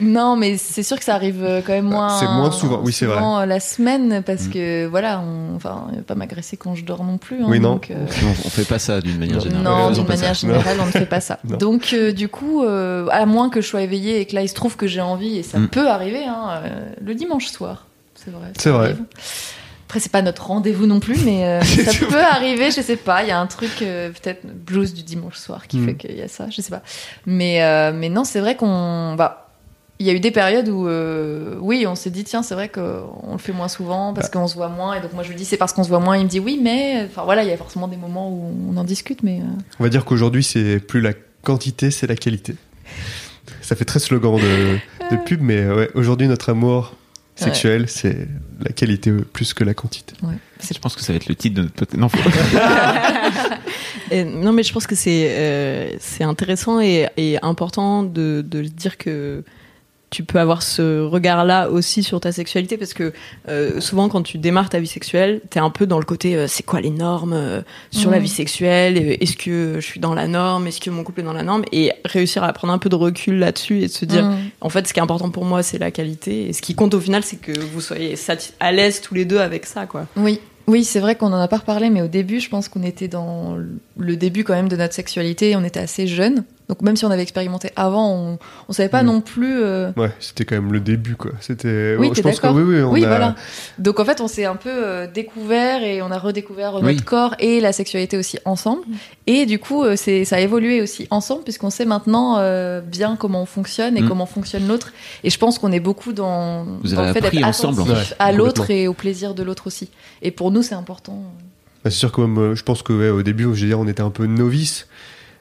Non, 0.00 0.36
mais 0.36 0.56
c'est 0.58 0.82
sûr 0.82 0.98
que 0.98 1.04
ça 1.04 1.14
arrive 1.14 1.42
euh, 1.44 1.60
quand 1.64 1.72
même 1.72 1.84
moins. 1.86 2.18
C'est 2.18 2.26
moins 2.26 2.50
souvent, 2.50 2.80
oui, 2.82 2.92
c'est 2.92 3.06
vrai. 3.06 3.20
euh, 3.22 3.46
la 3.46 3.60
semaine, 3.60 4.22
parce 4.24 4.44
Mm. 4.46 4.50
que 4.50 4.86
voilà, 4.86 5.20
on, 5.20 5.54
enfin, 5.56 5.86
il 5.92 5.96
va 5.98 6.02
pas 6.02 6.14
m'agresser 6.14 6.56
quand 6.56 6.74
je 6.74 6.84
dors 6.84 7.04
non 7.04 7.18
plus. 7.18 7.36
hein, 7.42 7.46
Oui, 7.48 7.60
non. 7.60 7.74
donc, 7.74 7.90
euh, 7.90 8.06
on, 8.24 8.28
on 8.46 8.50
fait 8.50 8.64
pas 8.68 8.78
ça 8.78 9.00
d'une 9.00 9.18
manière 9.18 9.40
générale 9.40 9.62
Non, 9.64 9.90
d'une 9.92 10.06
manière 10.06 10.34
générale, 10.34 10.76
on 10.80 10.86
ne 10.86 10.90
fait 10.90 11.06
pas 11.06 11.20
ça. 11.20 11.38
Non. 11.44 11.56
Donc, 11.58 11.90
euh, 11.92 12.12
du 12.12 12.28
coup, 12.28 12.64
euh, 12.64 13.06
à 13.10 13.26
moins 13.26 13.48
que 13.50 13.60
je 13.60 13.66
sois 13.68 13.82
éveillée 13.82 14.20
et 14.20 14.24
que 14.26 14.34
là, 14.34 14.42
il 14.42 14.48
se 14.48 14.54
trouve 14.54 14.76
que 14.76 14.86
j'ai 14.86 15.00
envie, 15.00 15.38
et 15.38 15.42
ça 15.42 15.58
Mm. 15.58 15.68
peut 15.68 15.88
arriver, 15.88 16.24
hein, 16.24 16.60
euh, 16.64 16.84
le 17.04 17.14
dimanche 17.14 17.46
soir. 17.46 17.86
C'est 18.14 18.30
vrai. 18.30 18.52
C'est 18.58 18.70
vrai. 18.70 18.86
arrive. 18.86 19.02
Après, 19.94 20.00
c'est 20.02 20.10
pas 20.10 20.22
notre 20.22 20.46
rendez-vous 20.48 20.86
non 20.86 20.98
plus, 20.98 21.16
mais 21.24 21.44
euh, 21.44 21.60
ça 21.84 21.92
peut 22.06 22.18
arriver, 22.20 22.72
je 22.72 22.80
sais 22.80 22.96
pas. 22.96 23.22
Il 23.22 23.28
y 23.28 23.30
a 23.30 23.38
un 23.38 23.46
truc, 23.46 23.70
euh, 23.80 24.10
peut-être 24.10 24.44
blues 24.44 24.92
du 24.92 25.04
dimanche 25.04 25.36
soir 25.36 25.68
qui 25.68 25.78
Mm. 25.78 25.86
fait 25.86 25.94
qu'il 25.94 26.16
y 26.16 26.20
a 26.22 26.26
ça, 26.26 26.48
je 26.50 26.60
sais 26.60 26.70
pas. 26.70 26.82
Mais, 27.26 27.62
euh, 27.62 27.92
mais 27.94 28.08
non, 28.08 28.24
c'est 28.24 28.40
vrai 28.40 28.56
qu'on. 28.56 29.14
Bah, 29.14 29.52
il 30.00 30.06
y 30.06 30.10
a 30.10 30.12
eu 30.12 30.18
des 30.18 30.32
périodes 30.32 30.68
où, 30.68 30.88
oui, 31.64 31.86
on 31.86 31.94
s'est 31.94 32.10
dit, 32.10 32.24
tiens, 32.24 32.42
c'est 32.42 32.56
vrai 32.56 32.68
qu'on 32.70 33.30
le 33.30 33.38
fait 33.38 33.52
moins 33.52 33.68
souvent 33.68 34.12
parce 34.14 34.26
Bah. 34.32 34.40
qu'on 34.40 34.48
se 34.48 34.56
voit 34.56 34.68
moins. 34.68 34.94
Et 34.94 35.00
donc, 35.00 35.12
moi, 35.12 35.22
je 35.22 35.28
lui 35.28 35.36
dis, 35.36 35.44
c'est 35.44 35.56
parce 35.58 35.72
qu'on 35.72 35.84
se 35.84 35.88
voit 35.88 36.00
moins. 36.00 36.16
Il 36.16 36.24
me 36.24 36.28
dit, 36.28 36.40
oui, 36.40 36.58
mais. 36.60 37.04
Enfin, 37.08 37.22
voilà, 37.22 37.44
il 37.44 37.48
y 37.48 37.52
a 37.52 37.56
forcément 37.56 37.86
des 37.86 37.96
moments 37.96 38.28
où 38.30 38.52
on 38.72 38.76
en 38.76 38.82
discute, 38.82 39.22
mais. 39.22 39.38
On 39.78 39.84
va 39.84 39.90
dire 39.90 40.04
qu'aujourd'hui, 40.04 40.42
c'est 40.42 40.80
plus 40.80 41.00
la 41.02 41.12
quantité, 41.44 41.92
c'est 41.92 42.08
la 42.08 42.16
qualité. 42.16 42.56
Ça 43.62 43.76
fait 43.76 43.84
très 43.84 44.00
slogan 44.00 44.34
de, 44.40 44.78
de 45.14 45.22
pub, 45.24 45.40
mais 45.40 45.64
ouais, 45.68 45.88
aujourd'hui, 45.94 46.26
notre 46.26 46.48
amour 46.48 46.96
sexuel, 47.36 47.88
c'est 47.88 48.28
la 48.60 48.70
qualité 48.72 49.10
plus 49.32 49.54
que 49.54 49.64
la 49.64 49.74
quantité. 49.74 50.14
ouais. 50.22 50.34
je 50.72 50.78
pense 50.78 50.94
que 50.94 51.02
ça 51.02 51.12
va 51.12 51.16
être 51.16 51.26
le 51.28 51.34
titre 51.34 51.56
de 51.56 51.62
notre 51.62 51.74
podcast 51.74 51.98
non 51.98 52.08
faut- 52.08 52.18
Et 54.10 54.24
non, 54.24 54.52
mais 54.52 54.62
je 54.62 54.72
pense 54.72 54.86
que 54.86 54.94
c'est 54.94 55.28
euh, 55.30 55.90
c'est 55.98 56.24
intéressant 56.24 56.80
et, 56.80 57.08
et 57.16 57.38
important 57.42 58.02
de, 58.02 58.44
de 58.46 58.62
dire 58.62 58.96
que 58.98 59.42
tu 60.14 60.24
peux 60.24 60.40
avoir 60.40 60.62
ce 60.62 61.02
regard-là 61.02 61.70
aussi 61.70 62.02
sur 62.02 62.20
ta 62.20 62.32
sexualité 62.32 62.76
parce 62.76 62.94
que 62.94 63.12
euh, 63.48 63.80
souvent 63.80 64.08
quand 64.08 64.22
tu 64.22 64.38
démarres 64.38 64.70
ta 64.70 64.80
vie 64.80 64.86
sexuelle, 64.86 65.40
t'es 65.50 65.60
un 65.60 65.70
peu 65.70 65.86
dans 65.86 65.98
le 65.98 66.04
côté 66.04 66.34
euh, 66.34 66.46
c'est 66.48 66.64
quoi 66.64 66.80
les 66.80 66.90
normes 66.90 67.34
euh, 67.34 67.62
sur 67.90 68.10
la 68.10 68.18
vie 68.18 68.28
sexuelle 68.28 68.96
Est-ce 69.20 69.36
que 69.36 69.76
je 69.76 69.86
suis 69.86 70.00
dans 70.00 70.14
la 70.14 70.26
norme 70.26 70.66
Est-ce 70.66 70.80
que 70.80 70.90
mon 70.90 71.04
couple 71.04 71.20
est 71.20 71.24
dans 71.24 71.32
la 71.32 71.42
norme 71.42 71.64
Et 71.72 71.92
réussir 72.04 72.42
à 72.42 72.52
prendre 72.52 72.72
un 72.72 72.78
peu 72.78 72.88
de 72.88 72.96
recul 72.96 73.38
là-dessus 73.38 73.78
et 73.78 73.86
de 73.86 73.92
se 73.92 74.04
dire 74.04 74.24
Mm. 74.24 74.50
en 74.60 74.68
fait, 74.68 74.86
ce 74.86 74.92
qui 74.92 75.00
est 75.00 75.02
important 75.02 75.30
pour 75.30 75.44
moi, 75.44 75.62
c'est 75.62 75.78
la 75.78 75.90
qualité. 75.90 76.48
Et 76.48 76.52
ce 76.52 76.62
qui 76.62 76.74
compte 76.74 76.94
au 76.94 77.00
final, 77.00 77.22
c'est 77.22 77.36
que 77.36 77.58
vous 77.58 77.80
soyez 77.80 78.14
à 78.60 78.72
l'aise 78.72 79.00
tous 79.00 79.14
les 79.14 79.24
deux 79.24 79.38
avec 79.38 79.66
ça, 79.66 79.86
quoi. 79.86 80.06
Oui, 80.16 80.40
oui, 80.66 80.84
c'est 80.84 81.00
vrai 81.00 81.14
qu'on 81.14 81.32
en 81.32 81.40
a 81.40 81.48
pas 81.48 81.58
reparlé, 81.58 81.90
mais 81.90 82.02
au 82.02 82.08
début, 82.08 82.40
je 82.40 82.48
pense 82.48 82.68
qu'on 82.68 82.82
était 82.82 83.08
dans 83.08 83.56
le 83.98 84.16
début 84.16 84.44
quand 84.44 84.54
même 84.54 84.68
de 84.68 84.76
notre 84.76 84.94
sexualité. 84.94 85.56
On 85.56 85.64
était 85.64 85.80
assez 85.80 86.06
jeunes, 86.06 86.44
donc 86.68 86.80
même 86.80 86.96
si 86.96 87.04
on 87.04 87.10
avait 87.10 87.22
expérimenté 87.22 87.70
avant, 87.76 88.10
on, 88.12 88.38
on 88.68 88.72
savait 88.72 88.88
pas 88.88 89.02
Mm. 89.02 89.06
non 89.06 89.20
plus. 89.20 89.62
euh, 89.62 89.90
Ouais, 89.96 90.10
c'était 90.20 90.44
quand 90.46 90.54
même 90.54 90.72
le 90.72 90.80
début, 90.80 91.14
quoi. 91.14 91.32
C'était. 91.40 91.96
Oui, 91.98 92.10
je 92.14 92.22
pense 92.22 92.36
que 92.36 92.42
d'accord 92.42 92.56
oui, 92.56 92.62
oui, 92.62 92.80
on 92.82 92.90
oui, 92.92 93.04
a- 93.04 93.08
voilà. 93.08 93.34
Donc 93.78 94.00
en 94.00 94.04
fait, 94.04 94.20
on 94.20 94.28
s'est 94.28 94.46
un 94.46 94.56
peu 94.56 94.70
euh, 94.70 95.06
découvert 95.06 95.82
et 95.82 96.00
on 96.00 96.10
a 96.10 96.18
redécouvert 96.18 96.72
notre 96.74 96.86
Oui. 96.86 96.96
corps 96.96 97.34
et 97.38 97.60
la 97.60 97.72
sexualité 97.72 98.16
aussi 98.16 98.38
ensemble. 98.46 98.82
Et 99.26 99.44
du 99.46 99.58
coup, 99.58 99.84
euh, 99.84 99.94
c'est 99.96 100.24
ça 100.24 100.36
a 100.36 100.40
évolué 100.40 100.80
aussi 100.80 101.06
ensemble 101.10 101.42
puisqu'on 101.44 101.70
sait 101.70 101.84
maintenant 101.84 102.38
euh, 102.38 102.80
bien 102.80 103.16
comment 103.16 103.42
on 103.42 103.46
fonctionne 103.46 103.96
et 103.96 104.02
Mm. 104.02 104.08
comment 104.08 104.26
fonctionne 104.26 104.66
l'autre. 104.66 104.92
Et 105.22 105.30
je 105.30 105.38
pense 105.38 105.58
qu'on 105.58 105.70
est 105.72 105.80
beaucoup 105.80 106.12
dans, 106.14 106.64
Vous 106.82 106.94
dans 106.94 106.98
avez 106.98 107.08
le 107.08 107.12
fait 107.12 107.20
d'être 107.30 107.44
ensemble, 107.46 107.80
en 107.82 107.84
attentif 107.84 108.08
fait. 108.08 108.16
à 108.18 108.32
l'autre 108.32 108.70
et 108.70 108.88
au 108.88 108.94
plaisir 108.94 109.34
de 109.34 109.42
l'autre 109.42 109.66
aussi. 109.66 109.90
Et 110.22 110.30
pour 110.30 110.50
nous, 110.50 110.62
c'est 110.62 110.74
important. 110.74 111.22
Bah, 111.84 111.90
c'est 111.90 111.98
sûr 111.98 112.10
que 112.12 112.22
même, 112.22 112.38
euh, 112.38 112.54
je 112.54 112.62
pense 112.62 112.82
que 112.82 112.94
ouais, 112.94 113.10
au 113.10 113.22
début, 113.22 113.42
je 113.44 113.48
veux 113.48 113.66
dire, 113.66 113.78
on 113.78 113.86
était 113.86 114.00
un 114.00 114.08
peu 114.08 114.24
novices. 114.24 114.86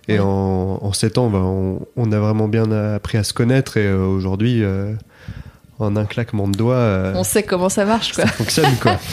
Et 0.08 0.14
Ouais. 0.14 0.20
en, 0.20 0.80
en 0.82 0.92
7 0.94 1.18
ans, 1.18 1.30
bah, 1.30 1.40
on, 1.42 1.80
on 1.96 2.12
a 2.12 2.20
vraiment 2.20 2.48
bien 2.48 2.72
appris 2.72 3.18
à 3.18 3.24
se 3.24 3.34
connaître. 3.34 3.78
Et 3.78 3.86
euh, 3.86 4.06
aujourd'hui, 4.06 4.64
euh, 4.64 4.94
en 5.80 5.96
un 5.96 6.06
claquement 6.06 6.48
de 6.48 6.58
doigts, 6.58 6.76
euh, 6.76 7.14
On 7.16 7.24
sait 7.24 7.44
comment 7.44 7.70
ça 7.70 7.86
marche, 7.86 8.14
quoi. 8.14 8.26
ça 8.26 8.32
fonctionne, 8.32 8.76
quoi. 8.82 8.98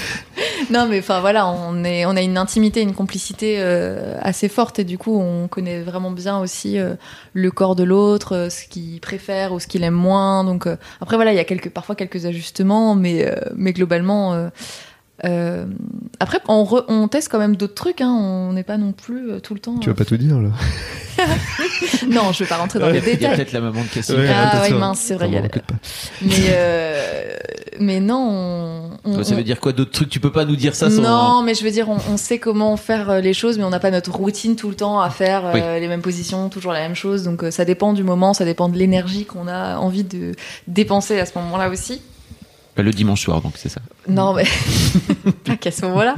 Non, 0.71 0.87
mais 0.89 1.01
enfin 1.01 1.21
voilà, 1.21 1.49
on, 1.49 1.83
est, 1.85 2.05
on 2.07 2.11
a 2.17 2.21
une 2.23 2.39
intimité, 2.39 2.81
une 2.83 2.95
complicité 2.95 3.61
assez 4.21 4.49
forte 4.49 4.79
et 4.79 4.85
du 4.85 4.99
coup, 4.99 5.19
on 5.19 5.49
connaît 5.49 5.81
vraiment 5.81 6.11
bien 6.13 6.39
aussi 6.39 6.79
le 7.33 7.51
corps 7.51 7.75
de 7.75 7.83
l'autre, 7.83 8.49
ce 8.51 8.67
qu'il 8.69 9.01
préfère 9.01 9.53
ou 9.53 9.59
ce 9.59 9.67
qu'il 9.67 9.83
aime 9.83 9.95
moins. 9.95 10.45
Donc 10.45 10.69
après 11.01 11.17
voilà, 11.17 11.33
il 11.33 11.37
y 11.37 11.41
a 11.41 11.45
quelques, 11.45 11.71
parfois 11.71 11.95
quelques 11.97 12.25
ajustements, 12.27 12.95
mais, 12.95 13.35
mais 13.57 13.73
globalement. 13.73 14.51
Euh, 15.25 15.29
euh, 15.31 15.67
après, 16.19 16.39
on, 16.49 16.65
re- 16.65 16.85
on 16.89 17.09
teste 17.09 17.29
quand 17.31 17.39
même 17.39 17.57
d'autres 17.57 17.75
trucs. 17.75 18.01
Hein, 18.01 18.11
on 18.11 18.53
n'est 18.53 18.63
pas 18.63 18.77
non 18.79 18.93
plus 18.93 19.31
euh, 19.33 19.41
tout 19.41 19.55
le 19.55 19.61
temps. 19.61 19.79
tu 19.79 19.89
vas 19.89 19.95
pas 19.95 20.05
tout 20.05 20.17
dire, 20.17 20.39
là. 20.41 20.51
Non, 22.09 22.33
je 22.33 22.45
vais 22.45 22.49
pas 22.49 22.57
rentrer 22.57 22.79
dans 22.79 22.89
les 22.89 22.99
il 22.99 23.05
y 23.05 23.09
a 23.11 23.13
détails. 23.13 23.37
peut-être 23.37 23.53
la 23.53 23.61
maman 23.61 23.83
de 23.83 23.89
Cassim 23.89 24.17
Ouais, 24.17 24.29
Ah 24.35 24.63
ouais, 24.63 24.71
mince, 24.71 25.01
c'est 25.01 25.15
vrai, 25.15 25.29
il 25.29 25.35
y 25.35 25.37
a. 25.37 25.43
Mais 26.23 26.31
euh, 26.51 27.33
mais 27.79 28.01
non, 28.01 28.91
on, 29.05 29.11
on- 29.19 29.25
ça 29.25 29.35
veut 29.35 29.43
dire 29.43 29.61
quoi 29.61 29.73
d'autres 29.73 29.91
trucs? 29.93 30.09
Tu 30.09 30.21
peux 30.21 30.33
pas 30.33 30.45
nous 30.45 30.57
dire 30.57 30.75
ça 30.75 30.91
sans 30.91 31.03
Non, 31.03 31.43
mais 31.43 31.55
je 31.55 31.63
veux 31.65 31.71
dire, 31.71 31.89
on, 31.91 31.99
on 32.13 32.17
sait 32.17 32.39
comment 32.39 32.77
faire 32.77 33.11
euh, 33.11 33.21
les 33.21 33.35
choses, 33.35 33.59
mais 33.59 33.65
on 33.65 33.71
n'a 33.71 33.81
pas 33.81 33.91
notre 33.91 34.13
routine 34.13 34.57
tout 34.57 34.69
le 34.71 34.75
temps 34.77 35.01
à 35.01 35.11
faire 35.11 35.43
euh, 35.55 35.79
les 35.79 35.89
mêmes 35.89 36.03
positions, 36.03 36.49
toujours 36.49 36.73
la 36.73 36.81
même 36.81 36.95
chose. 36.95 37.23
Donc 37.25 37.45
euh, 37.45 37.51
ça 37.51 37.65
dépend 37.65 37.93
du 37.93 38.03
moment, 38.03 38.33
ça 38.35 38.45
dépend 38.47 38.69
de 38.69 38.79
l'énergie 38.79 39.25
qu'on 39.27 39.47
a 39.49 39.77
envie 39.77 40.05
de 40.05 40.33
dépenser 40.69 41.19
à 41.21 41.27
ce 41.27 41.37
moment-là 41.39 41.69
aussi. 41.69 42.01
Bah, 42.81 42.85
le 42.85 42.93
dimanche 42.93 43.21
soir 43.21 43.43
donc 43.43 43.53
c'est 43.57 43.69
ça 43.69 43.83
Non, 44.09 44.33
mais 44.33 44.45
pas 45.45 45.57
qu'à 45.57 45.71
ce 45.71 45.85
moment-là. 45.85 46.15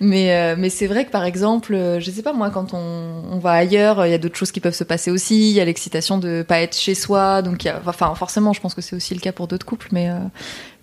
Mais, 0.00 0.32
euh, 0.34 0.54
mais 0.56 0.70
c'est 0.70 0.86
vrai 0.86 1.04
que 1.04 1.10
par 1.10 1.24
exemple, 1.24 1.74
euh, 1.74 2.00
je 2.00 2.10
sais 2.10 2.22
pas 2.22 2.32
moi, 2.32 2.48
quand 2.48 2.72
on, 2.72 3.22
on 3.30 3.38
va 3.38 3.50
ailleurs, 3.52 4.06
il 4.06 4.10
y 4.10 4.14
a 4.14 4.18
d'autres 4.18 4.36
choses 4.38 4.50
qui 4.50 4.60
peuvent 4.60 4.74
se 4.74 4.84
passer 4.84 5.10
aussi. 5.10 5.50
Il 5.50 5.54
y 5.54 5.60
a 5.60 5.64
l'excitation 5.66 6.16
de 6.16 6.42
pas 6.42 6.60
être 6.60 6.74
chez 6.74 6.94
soi, 6.94 7.42
donc 7.42 7.64
il 7.64 7.66
y 7.66 7.70
a, 7.70 7.82
enfin 7.84 8.14
forcément, 8.14 8.54
je 8.54 8.62
pense 8.62 8.72
que 8.72 8.80
c'est 8.80 8.96
aussi 8.96 9.12
le 9.12 9.20
cas 9.20 9.32
pour 9.32 9.46
d'autres 9.46 9.66
couples. 9.66 9.88
Mais 9.92 10.08
euh, 10.08 10.14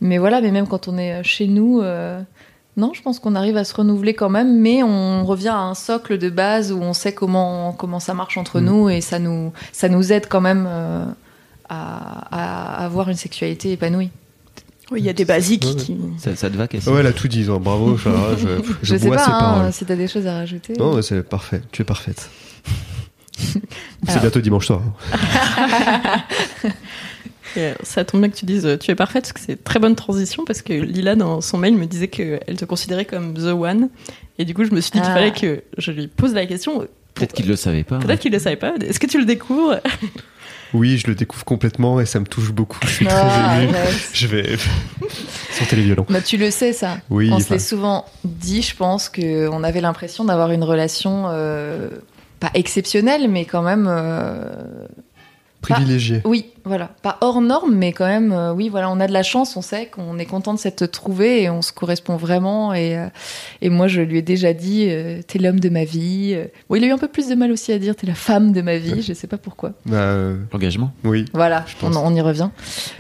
mais 0.01 0.19
voilà, 0.19 0.39
mais 0.39 0.51
même 0.51 0.67
quand 0.67 0.87
on 0.87 0.99
est 0.99 1.23
chez 1.23 1.47
nous. 1.47 1.81
non, 2.77 2.91
je 2.93 3.01
pense 3.01 3.17
qu'on 3.17 3.33
arrive 3.33 3.57
à 3.57 3.63
se 3.63 3.73
renouveler 3.73 4.13
quand 4.13 4.29
même, 4.29 4.59
mais 4.59 4.83
on 4.83 5.25
revient 5.25 5.47
à 5.49 5.61
un 5.61 5.73
socle 5.73 6.19
de 6.19 6.29
base 6.29 6.71
où 6.71 6.79
on 6.79 6.93
sait 6.93 7.13
comment, 7.13 7.73
comment 7.73 7.99
ça 7.99 8.13
marche 8.13 8.37
entre 8.37 8.59
Mm. 8.61 8.65
nous 8.65 8.89
et 8.89 9.01
ça 9.01 9.17
nous, 9.17 9.51
ça 9.71 9.89
nous 9.89 10.13
aide 10.13 10.27
quand 10.29 10.41
même 10.41 10.69
à, 11.69 12.75
à 12.79 12.85
avoir 12.85 13.09
une 13.09 13.15
sexualité 13.15 13.71
épanouie. 13.71 14.11
Oui, 14.93 14.99
il 15.01 15.05
y 15.05 15.09
a 15.09 15.13
des 15.13 15.25
basiques 15.25 15.65
Ouais, 15.65 15.75
qui. 15.75 15.97
ça, 16.17 16.35
ça 16.35 16.49
te 16.49 16.55
va 16.55 16.67
Cassim 16.67 16.93
Ouais, 16.93 16.99
elle 17.01 17.07
a 17.07 17.13
tout 17.13 17.27
dit. 17.27 17.45
hein. 17.49 17.59
Bravo. 17.59 17.97
Je, 17.97 18.09
je, 18.37 18.47
Je, 18.83 18.95
sais 18.95 19.09
pas 19.09 19.17
ses 19.17 19.31
hein, 19.31 19.37
paroles. 19.39 19.73
si 19.73 19.85
t'as 19.85 19.95
des 19.95 20.07
choses 20.07 20.27
à 20.27 20.33
rajouter. 20.35 20.73
Non, 20.77 21.01
c'est 21.01 21.21
parfait. 21.23 21.61
Tu 21.71 21.81
es 21.81 21.85
parfaite. 21.85 22.29
C'est 23.35 24.09
Alors. 24.11 24.21
bientôt 24.21 24.39
dimanche 24.41 24.67
soir. 24.67 24.81
hein. 25.13 26.23
Ça 27.83 28.03
tombe 28.03 28.21
bien 28.21 28.29
que 28.31 28.35
tu 28.35 28.45
dises 28.45 28.65
euh, 28.65 28.77
tu 28.77 28.89
es 28.89 28.95
parfaite, 28.95 29.23
parce 29.25 29.33
que 29.33 29.39
c'est 29.39 29.51
une 29.53 29.57
très 29.59 29.77
bonne 29.79 29.95
transition, 29.95 30.43
parce 30.43 30.63
que 30.63 30.73
Lila, 30.73 31.15
dans 31.15 31.39
son 31.39 31.57
mail, 31.59 31.75
me 31.77 31.85
disait 31.85 32.07
qu'elle 32.07 32.55
te 32.57 32.65
considérait 32.65 33.05
comme 33.05 33.35
The 33.35 33.41
One. 33.53 33.89
Et 34.39 34.45
du 34.45 34.55
coup, 34.55 34.63
je 34.63 34.71
me 34.71 34.81
suis 34.81 34.91
dit 34.91 34.99
qu'il 35.01 35.09
Ah. 35.09 35.13
fallait 35.13 35.33
que 35.33 35.61
je 35.77 35.91
lui 35.91 36.07
pose 36.07 36.33
la 36.33 36.45
question. 36.47 36.87
peut-être 37.13 37.33
qu'il 37.33 37.47
le 37.47 37.55
savait 37.55 37.83
pas 37.83 37.99
Peut-être 37.99 38.19
qu'il 38.21 38.31
ne 38.31 38.37
le 38.37 38.41
savait 38.41 38.55
pas. 38.55 38.73
Est-ce 38.81 38.99
que 38.99 39.05
tu 39.05 39.19
le 39.19 39.25
découvres? 39.25 39.79
Oui, 40.73 40.97
je 40.97 41.07
le 41.07 41.15
découvre 41.15 41.45
complètement 41.45 41.99
et 41.99 42.05
ça 42.05 42.19
me 42.19 42.25
touche 42.25 42.51
beaucoup. 42.51 42.79
Je 42.83 42.87
suis 42.89 43.07
Ah, 43.09 43.11
très 43.55 43.63
ému. 43.65 43.75
arrête. 43.75 44.09
Je 44.13 44.27
vais. 44.27 44.57
Sentez 45.51 45.75
les 45.75 45.83
violons. 45.83 46.05
Bah, 46.09 46.21
tu 46.21 46.37
le 46.37 46.49
sais, 46.51 46.73
ça. 46.73 46.97
Oui, 47.09 47.29
On 47.31 47.37
se 47.39 47.43
enfin, 47.45 47.55
l'est 47.55 47.59
souvent 47.59 48.05
dit, 48.23 48.61
je 48.63 48.75
pense, 48.75 49.07
qu'on 49.09 49.63
avait 49.63 49.81
l'impression 49.81 50.25
d'avoir 50.25 50.51
une 50.51 50.63
relation 50.63 51.25
euh, 51.27 51.89
pas 52.39 52.49
exceptionnelle, 52.55 53.27
mais 53.29 53.45
quand 53.45 53.61
même. 53.61 53.87
euh, 53.87 54.45
privilégié. 55.61 56.21
Oui, 56.25 56.47
voilà, 56.65 56.91
pas 57.01 57.17
hors 57.21 57.41
norme, 57.41 57.75
mais 57.75 57.91
quand 57.91 58.05
même, 58.07 58.31
euh, 58.31 58.53
oui, 58.53 58.69
voilà, 58.69 58.89
on 58.89 58.99
a 58.99 59.07
de 59.07 59.11
la 59.13 59.23
chance, 59.23 59.57
on 59.57 59.61
sait 59.61 59.87
qu'on 59.87 60.17
est 60.17 60.25
content 60.25 60.53
de 60.53 60.59
s'être 60.59 60.85
trouvé 60.85 61.43
et 61.43 61.49
on 61.49 61.61
se 61.61 61.73
correspond 61.73 62.15
vraiment. 62.15 62.73
Et, 62.73 62.97
euh, 62.97 63.07
et 63.61 63.69
moi, 63.69 63.87
je 63.87 64.01
lui 64.01 64.17
ai 64.19 64.21
déjà 64.21 64.53
dit, 64.53 64.85
euh, 64.89 65.21
t'es 65.27 65.39
l'homme 65.39 65.59
de 65.59 65.69
ma 65.69 65.83
vie. 65.83 66.31
Euh, 66.35 66.45
Bon, 66.69 66.75
il 66.75 66.83
a 66.83 66.87
eu 66.87 66.91
un 66.91 66.97
peu 66.97 67.07
plus 67.09 67.27
de 67.27 67.35
mal 67.35 67.51
aussi 67.51 67.71
à 67.73 67.79
dire, 67.79 67.95
t'es 67.95 68.07
la 68.07 68.15
femme 68.15 68.51
de 68.53 68.61
ma 68.61 68.77
vie, 68.77 69.01
je 69.01 69.13
sais 69.13 69.27
pas 69.27 69.37
pourquoi. 69.37 69.73
Bah, 69.85 69.97
euh, 69.97 70.37
L'engagement. 70.53 70.91
oui. 71.03 71.25
Voilà, 71.33 71.65
Je 71.67 71.75
on, 71.85 71.91
pense. 71.91 71.97
on 71.97 72.15
y 72.15 72.21
revient. 72.21 72.49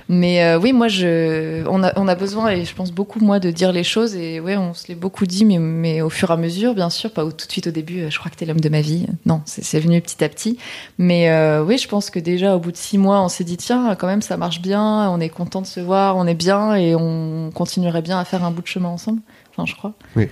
Mais 0.09 0.43
euh, 0.43 0.59
oui, 0.59 0.73
moi, 0.73 0.87
je, 0.89 1.63
on, 1.69 1.83
a, 1.83 1.93
on 1.97 2.07
a 2.07 2.15
besoin, 2.15 2.49
et 2.51 2.65
je 2.65 2.75
pense 2.75 2.91
beaucoup, 2.91 3.19
moi, 3.19 3.39
de 3.39 3.49
dire 3.51 3.71
les 3.71 3.83
choses. 3.83 4.15
Et 4.15 4.39
ouais, 4.39 4.57
on 4.57 4.73
se 4.73 4.87
l'est 4.89 4.95
beaucoup 4.95 5.25
dit, 5.25 5.45
mais, 5.45 5.57
mais 5.59 6.01
au 6.01 6.09
fur 6.09 6.29
et 6.29 6.33
à 6.33 6.37
mesure, 6.37 6.75
bien 6.75 6.89
sûr, 6.89 7.11
pas 7.11 7.23
au- 7.23 7.31
tout 7.31 7.47
de 7.47 7.51
suite 7.51 7.67
au 7.67 7.71
début, 7.71 8.01
euh, 8.01 8.09
je 8.09 8.19
crois 8.19 8.29
que 8.29 8.35
t'es 8.35 8.45
l'homme 8.45 8.59
de 8.59 8.69
ma 8.69 8.81
vie. 8.81 9.05
Non, 9.25 9.41
c'est 9.45 9.63
c'est 9.63 9.79
venu 9.79 10.01
petit 10.01 10.21
à 10.23 10.29
petit. 10.29 10.57
Mais 10.97 11.29
euh, 11.29 11.63
oui, 11.63 11.77
je 11.77 11.87
pense 11.87 12.09
que 12.09 12.19
déjà, 12.19 12.55
au 12.55 12.59
bout 12.59 12.71
de 12.71 12.77
six 12.77 12.97
mois, 12.97 13.21
on 13.21 13.29
s'est 13.29 13.43
dit, 13.43 13.52
tiens, 13.57 13.95
quand 13.95 14.07
même, 14.07 14.21
ça 14.21 14.37
marche 14.37 14.61
bien, 14.61 15.09
on 15.09 15.19
est 15.19 15.29
content 15.29 15.61
de 15.61 15.67
se 15.67 15.79
voir, 15.79 16.17
on 16.17 16.27
est 16.27 16.35
bien, 16.35 16.75
et 16.75 16.95
on 16.95 17.51
continuerait 17.53 18.01
bien 18.01 18.19
à 18.19 18.25
faire 18.25 18.43
un 18.43 18.51
bout 18.51 18.61
de 18.61 18.67
chemin 18.67 18.89
ensemble. 18.89 19.21
Enfin, 19.55 19.67
je 19.67 19.75
crois. 19.75 19.93
Oui. 20.15 20.27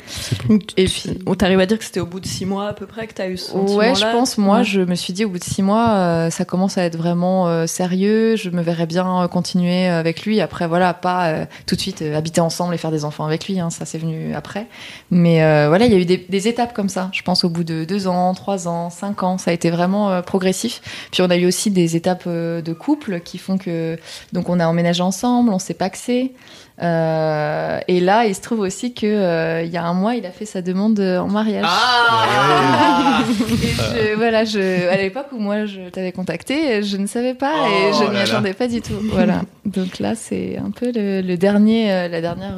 Et 0.78 0.86
puis, 0.86 1.20
on 1.28 1.36
t'arrive 1.36 1.60
à 1.60 1.68
dire 1.68 1.78
que 1.78 1.84
c'était 1.84 2.00
au 2.00 2.08
bout 2.08 2.20
de 2.20 2.26
six 2.26 2.46
mois 2.46 2.68
à 2.70 2.74
peu 2.74 2.88
près 2.88 3.06
que 3.06 3.14
t'as 3.14 3.28
eu 3.30 3.38
ce 3.38 3.52
sentiment 3.52 3.78
Ouais, 3.78 3.94
je 3.94 4.02
pense. 4.02 4.40
Moi, 4.40 4.64
je 4.64 4.82
me 4.82 4.96
suis 4.96 5.14
dit 5.14 5.26
au 5.26 5.30
bout 5.30 5.38
de 5.38 5.44
six 5.44 5.62
mois, 5.62 5.90
euh, 5.92 6.30
ça 6.32 6.44
commence 6.44 6.80
à 6.80 6.84
être 6.84 6.96
vraiment 6.98 7.48
euh, 7.48 7.68
sérieux. 7.68 8.36
Je 8.36 8.50
me 8.50 8.64
verrais 8.64 8.88
bien 8.88 9.24
euh, 9.24 9.28
continuer 9.28 9.86
avec 9.86 10.26
lui. 10.26 10.42
Après, 10.42 10.68
voilà, 10.68 10.96
pas 10.96 11.28
euh, 11.28 11.46
tout 11.68 11.76
de 11.76 11.82
suite 11.82 12.02
euh, 12.02 12.18
habiter 12.18 12.42
ensemble 12.42 12.74
et 12.74 12.78
faire 12.78 12.90
des 12.90 13.06
enfants 13.06 13.26
avec 13.26 13.48
lui. 13.48 13.60
Hein, 13.60 13.70
ça, 13.70 13.86
c'est 13.86 14.00
venu 14.00 14.34
après. 14.34 14.66
Mais 15.12 15.44
euh, 15.44 15.68
voilà, 15.68 15.86
il 15.86 15.92
y 15.92 15.96
a 15.96 16.00
eu 16.00 16.06
des, 16.06 16.18
des 16.18 16.48
étapes 16.48 16.74
comme 16.74 16.90
ça. 16.90 17.10
Je 17.14 17.22
pense 17.22 17.44
au 17.44 17.50
bout 17.50 17.64
de 17.64 17.86
deux 17.86 18.08
ans, 18.08 18.34
trois 18.34 18.68
ans, 18.68 18.90
cinq 18.90 19.22
ans, 19.22 19.38
ça 19.38 19.52
a 19.52 19.54
été 19.54 19.70
vraiment 19.70 20.10
euh, 20.10 20.22
progressif. 20.24 20.82
Puis 21.12 21.22
on 21.22 21.30
a 21.30 21.38
eu 21.38 21.46
aussi 21.46 21.70
des 21.70 21.96
étapes 21.96 22.24
euh, 22.26 22.62
de 22.64 22.74
couple 22.74 23.20
qui 23.20 23.38
font 23.38 23.60
que 23.60 24.00
donc 24.34 24.50
on 24.50 24.60
a 24.60 24.66
emménagé 24.68 25.04
ensemble, 25.04 25.52
on 25.52 25.60
s'est 25.60 25.76
paxé. 25.76 26.34
Euh, 26.82 27.80
et 27.88 28.00
là, 28.00 28.26
il 28.26 28.34
se 28.34 28.42
trouve 28.42 28.60
aussi 28.62 28.94
que 28.94 29.06
euh, 29.06 29.62
il 29.64 29.70
y 29.72 29.78
a 29.78 29.84
un 29.84 29.94
mois, 29.94 30.16
il 30.16 30.26
a 30.26 30.32
fait 30.32 30.46
sa 30.46 30.62
demande 30.62 31.00
en 31.00 31.28
mariage. 31.28 31.66
Ah 31.68 33.20
Et 33.64 33.68
je, 33.68 34.16
voilà, 34.16 34.46
je, 34.46 34.90
à 34.90 34.98
l'époque 34.98 35.28
où 35.32 35.38
moi 35.40 35.66
je 35.66 35.90
t'avais 35.90 36.12
contacté, 36.12 36.82
je 36.82 36.98
ne 36.98 37.06
savais 37.08 37.34
pas 37.36 37.54
et 37.70 37.92
Oh 37.92 37.98
je 38.00 38.10
n'y 38.10 38.16
là. 38.16 38.22
attendais 38.24 38.54
pas 38.54 38.68
du 38.68 38.82
tout. 38.82 38.94
Voilà. 39.12 39.42
Donc 39.66 40.00
là, 40.00 40.16
c'est 40.16 40.58
un 40.58 40.72
peu 40.72 40.92
le, 40.94 41.22
le 41.22 41.38
dernier, 41.38 41.92
euh, 41.92 42.08
la 42.08 42.22
dernière. 42.22 42.56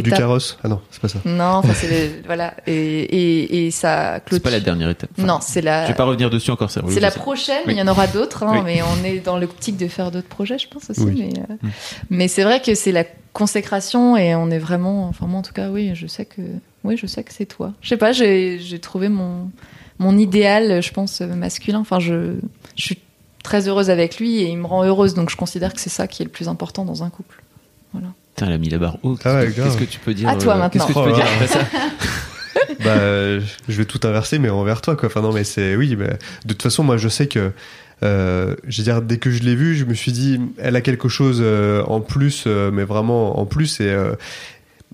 Du 0.00 0.10
carrosse. 0.10 0.58
Ah 0.64 0.68
non, 0.68 0.80
c'est 0.90 1.00
pas 1.02 1.08
ça. 1.08 1.18
Non, 1.24 1.44
enfin 1.56 1.74
c'est 1.74 1.88
le- 1.88 2.22
voilà 2.26 2.54
et, 2.66 2.72
et, 2.72 3.66
et 3.66 3.70
ça 3.70 4.14
C'est 4.14 4.24
clôture. 4.30 4.42
pas 4.44 4.50
la 4.50 4.60
dernière 4.60 4.88
étape. 4.88 5.10
Enfin, 5.18 5.26
Non, 5.26 5.38
c'est 5.42 5.60
la. 5.60 5.84
Je 5.84 5.88
vais 5.88 5.96
pas 5.96 6.04
revenir 6.04 6.30
dessus 6.30 6.50
encore. 6.50 6.70
C'est 6.70 6.80
C'est 6.88 7.00
la 7.00 7.10
prochaine, 7.10 7.62
mais 7.66 7.74
il 7.74 7.78
y 7.78 7.82
en 7.82 7.88
aura 7.88 8.06
d'autres, 8.06 8.44
hein, 8.44 8.52
Oui. 8.58 8.60
mais 8.64 8.80
on 8.82 9.04
est 9.04 9.18
dans 9.20 9.38
l'optique 9.38 9.76
de 9.76 9.88
faire 9.88 10.10
d'autres 10.10 10.28
projets, 10.28 10.58
je 10.58 10.68
pense 10.68 10.88
aussi. 10.88 11.02
Oui. 11.02 11.14
Mais, 11.32 11.40
euh, 11.40 11.54
Mm. 11.62 11.68
mais 12.10 12.28
c'est 12.28 12.44
vrai 12.44 12.62
que 12.62 12.74
c'est 12.74 12.92
la 12.92 13.04
consécration 13.32 14.16
et 14.16 14.34
on 14.34 14.50
est 14.50 14.58
vraiment. 14.58 15.08
Enfin, 15.08 15.26
moi 15.26 15.40
en 15.40 15.42
tout 15.42 15.52
cas, 15.52 15.68
oui, 15.70 15.90
je 15.94 16.06
sais 16.06 16.24
que, 16.24 16.40
oui, 16.84 16.96
je 16.96 17.06
sais 17.06 17.22
que 17.24 17.32
c'est 17.32 17.46
toi. 17.46 17.72
Je 17.82 17.88
sais 17.88 17.96
pas, 17.96 18.12
j'ai 18.12 18.58
j'ai 18.58 18.78
trouvé 18.78 19.08
mon, 19.08 19.50
mon 19.98 20.16
idéal, 20.16 20.82
je 20.82 20.92
pense, 20.92 21.20
masculin. 21.20 21.80
Enfin, 21.80 21.98
je, 21.98 22.34
je 22.76 22.82
suis 22.82 22.98
très 23.42 23.66
heureuse 23.68 23.90
avec 23.90 24.18
lui 24.18 24.36
et 24.38 24.48
il 24.50 24.56
me 24.58 24.66
rend 24.66 24.84
heureuse, 24.84 25.14
donc 25.14 25.28
je 25.30 25.36
considère 25.36 25.74
que 25.74 25.80
c'est 25.80 25.90
ça 25.90 26.06
qui 26.06 26.22
est 26.22 26.24
le 26.26 26.30
plus 26.30 26.48
important 26.48 26.84
dans 26.84 27.02
un 27.02 27.10
couple. 27.10 27.42
Putain, 28.34 28.46
elle 28.46 28.52
a 28.54 28.58
mis 28.58 28.68
la 28.68 28.78
barre 28.78 28.98
haute. 29.02 29.20
Ah 29.24 29.36
ouais, 29.40 29.52
Qu'est-ce 29.52 29.76
que 29.76 29.84
tu 29.84 29.98
peux 29.98 30.14
dire 30.14 30.28
À 30.28 30.36
toi, 30.36 30.56
euh, 30.56 30.68
Qu'est-ce 30.70 30.86
que 30.86 30.92
tu 30.92 30.98
maintenant. 30.98 31.12
peux 31.12 31.12
Oh 31.12 31.14
dire 31.16 31.24
là 31.24 31.30
après 31.34 31.46
ça 31.48 31.60
bah, 32.84 33.38
je 33.68 33.76
vais 33.76 33.84
tout 33.84 34.00
inverser, 34.04 34.38
mais 34.38 34.48
envers 34.50 34.80
toi, 34.80 34.96
quoi. 34.96 35.08
Enfin, 35.08 35.20
non, 35.20 35.32
mais 35.32 35.44
c'est, 35.44 35.76
oui, 35.76 35.94
bah, 35.96 36.06
de 36.44 36.52
toute 36.52 36.62
façon, 36.62 36.82
moi, 36.84 36.96
je 36.96 37.08
sais 37.08 37.26
que, 37.26 37.52
euh, 38.02 38.56
je 38.66 38.78
veux 38.78 38.84
dire, 38.84 39.02
dès 39.02 39.18
que 39.18 39.30
je 39.30 39.42
l'ai 39.42 39.54
vue, 39.54 39.74
je 39.76 39.84
me 39.84 39.94
suis 39.94 40.12
dit, 40.12 40.40
elle 40.58 40.76
a 40.76 40.80
quelque 40.80 41.08
chose 41.08 41.40
euh, 41.42 41.82
en 41.84 42.00
plus, 42.00 42.44
euh, 42.46 42.70
mais 42.72 42.84
vraiment 42.84 43.38
en 43.38 43.46
plus, 43.46 43.80
et, 43.80 43.90
euh, 43.90 44.14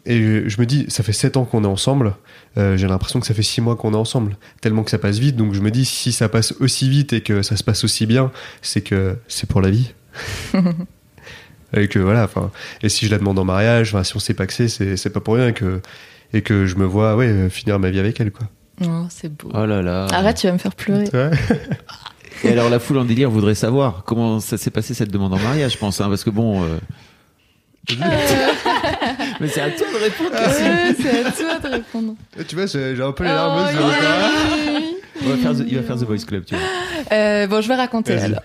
et 0.06 0.48
je 0.48 0.60
me 0.60 0.66
dis, 0.66 0.86
ça 0.88 1.02
fait 1.02 1.12
7 1.12 1.36
ans 1.36 1.44
qu'on 1.44 1.64
est 1.64 1.68
ensemble, 1.68 2.14
euh, 2.56 2.76
j'ai 2.76 2.86
l'impression 2.86 3.20
que 3.20 3.26
ça 3.26 3.34
fait 3.34 3.42
6 3.42 3.60
mois 3.60 3.76
qu'on 3.76 3.92
est 3.94 3.96
ensemble, 3.96 4.36
tellement 4.60 4.82
que 4.82 4.90
ça 4.90 4.98
passe 4.98 5.18
vite, 5.18 5.36
donc 5.36 5.54
je 5.54 5.60
me 5.60 5.70
dis, 5.70 5.84
si 5.84 6.12
ça 6.12 6.28
passe 6.28 6.52
aussi 6.60 6.88
vite 6.88 7.12
et 7.12 7.20
que 7.20 7.42
ça 7.42 7.56
se 7.56 7.64
passe 7.64 7.84
aussi 7.84 8.06
bien, 8.06 8.30
c'est 8.62 8.80
que 8.82 9.16
c'est 9.28 9.48
pour 9.48 9.60
la 9.60 9.70
vie. 9.70 9.92
et 11.72 11.88
que 11.88 11.98
voilà, 11.98 12.24
enfin, 12.24 12.50
et 12.82 12.88
si 12.88 13.06
je 13.06 13.10
la 13.10 13.18
demande 13.18 13.38
en 13.38 13.44
mariage, 13.44 13.94
si 14.02 14.16
on 14.16 14.18
s'est 14.18 14.34
paxé, 14.34 14.68
c'est, 14.68 14.96
c'est 14.96 15.10
pas 15.10 15.20
pour 15.20 15.34
rien 15.34 15.52
que, 15.52 15.80
et 16.32 16.42
que 16.42 16.66
je 16.66 16.76
me 16.76 16.84
vois, 16.84 17.16
ouais, 17.16 17.26
euh, 17.28 17.48
finir 17.50 17.78
ma 17.78 17.90
vie 17.90 17.98
avec 18.00 18.18
elle, 18.20 18.30
quoi. 18.32 18.46
Oh, 18.84 19.06
c'est 19.10 19.28
beau. 19.32 19.50
Oh 19.54 19.66
là 19.66 19.82
là. 19.82 20.06
Arrête, 20.12 20.36
tu 20.36 20.46
vas 20.46 20.52
me 20.52 20.58
faire 20.58 20.74
pleurer. 20.74 21.08
Ouais. 21.12 21.30
Et 22.44 22.50
alors 22.52 22.70
la 22.70 22.78
foule 22.78 22.98
en 22.98 23.04
délire 23.04 23.28
voudrait 23.30 23.56
savoir 23.56 24.04
comment 24.06 24.38
ça 24.38 24.56
s'est 24.56 24.70
passé 24.70 24.94
cette 24.94 25.10
demande 25.10 25.34
en 25.34 25.38
mariage, 25.38 25.72
je 25.72 25.78
pense, 25.78 26.00
hein, 26.00 26.08
parce 26.08 26.22
que 26.22 26.30
bon. 26.30 26.62
euh, 26.62 26.78
Mais 29.40 29.48
c'est 29.48 29.60
à 29.62 29.70
toi 29.70 29.86
de 29.92 30.04
répondre. 30.04 30.30
Ouais, 30.32 30.94
c'est 31.00 31.24
à 31.26 31.30
toi 31.32 31.58
de 31.68 31.74
répondre. 31.74 32.14
Tu 32.46 32.54
vois, 32.54 32.66
j'ai 32.66 33.02
un 33.02 33.12
peu 33.12 33.24
les 33.24 33.30
Oh, 33.30 33.34
larmes 33.34 33.64
aux 33.64 33.70
yeux, 33.70 34.87
On 35.24 35.28
va 35.30 35.36
faire 35.36 35.54
the- 35.54 35.64
il 35.68 35.76
va 35.76 35.82
faire 35.82 35.96
The 35.96 36.04
Voice 36.04 36.24
Club, 36.26 36.44
tu 36.44 36.54
vois. 36.54 36.64
Euh, 37.12 37.46
bon, 37.46 37.60
je 37.62 37.68
vais 37.68 37.74
raconter 37.76 38.14
Vas-y. 38.16 38.24
alors. 38.24 38.42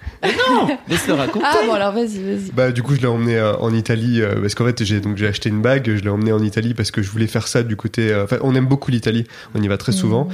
Laisse-le 0.87 1.13
raconter. 1.15 1.45
Ah 1.49 1.57
bon, 1.65 1.73
alors 1.73 1.91
vas-y, 1.91 2.19
vas-y. 2.23 2.51
Bah 2.53 2.71
du 2.71 2.81
coup 2.81 2.95
je 2.95 3.01
l'ai 3.01 3.07
emmené 3.07 3.35
euh, 3.37 3.57
en 3.57 3.73
Italie 3.73 4.21
euh, 4.21 4.39
parce 4.39 4.55
qu'en 4.55 4.63
fait 4.65 4.83
j'ai 4.85 5.01
donc 5.01 5.17
j'ai 5.17 5.27
acheté 5.27 5.49
une 5.49 5.61
bague, 5.61 5.85
je 5.95 6.01
l'ai 6.01 6.09
emmené 6.09 6.31
en 6.31 6.41
Italie 6.41 6.73
parce 6.73 6.89
que 6.91 7.01
je 7.01 7.09
voulais 7.09 7.27
faire 7.27 7.47
ça 7.47 7.63
du 7.63 7.75
côté. 7.75 8.11
euh, 8.13 8.23
Enfin 8.23 8.37
on 8.41 8.55
aime 8.55 8.67
beaucoup 8.67 8.89
l'Italie, 8.91 9.25
on 9.53 9.61
y 9.61 9.67
va 9.67 9.77
très 9.77 9.91
souvent. 9.91 10.29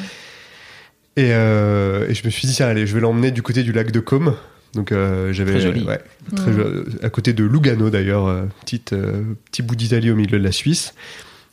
Et, 1.16 1.30
euh, 1.34 2.08
et 2.08 2.14
je 2.14 2.24
me 2.26 2.30
suis 2.30 2.48
dit 2.48 2.54
tiens 2.54 2.68
allez 2.68 2.86
je 2.86 2.94
vais 2.94 3.00
l'emmener 3.02 3.32
du 3.32 3.42
côté 3.42 3.64
du 3.64 3.72
lac 3.72 3.92
de 3.92 4.00
Côme. 4.00 4.36
Donc 4.76 4.92
euh, 4.92 5.34
j'avais 5.34 5.54
Très 5.54 5.62
joli. 5.62 5.84
ouais, 5.84 6.00
très 6.36 6.54
jo- 6.54 6.84
à 7.02 7.10
côté 7.10 7.34
de 7.34 7.44
Lugano 7.44 7.90
d'ailleurs, 7.90 8.28
euh, 8.28 8.44
petite 8.62 8.94
euh, 8.94 9.24
petit 9.52 9.64
bout 9.64 9.76
d'Italie 9.76 10.12
au 10.12 10.16
milieu 10.16 10.38
de 10.38 10.44
la 10.44 10.52
Suisse. 10.52 10.94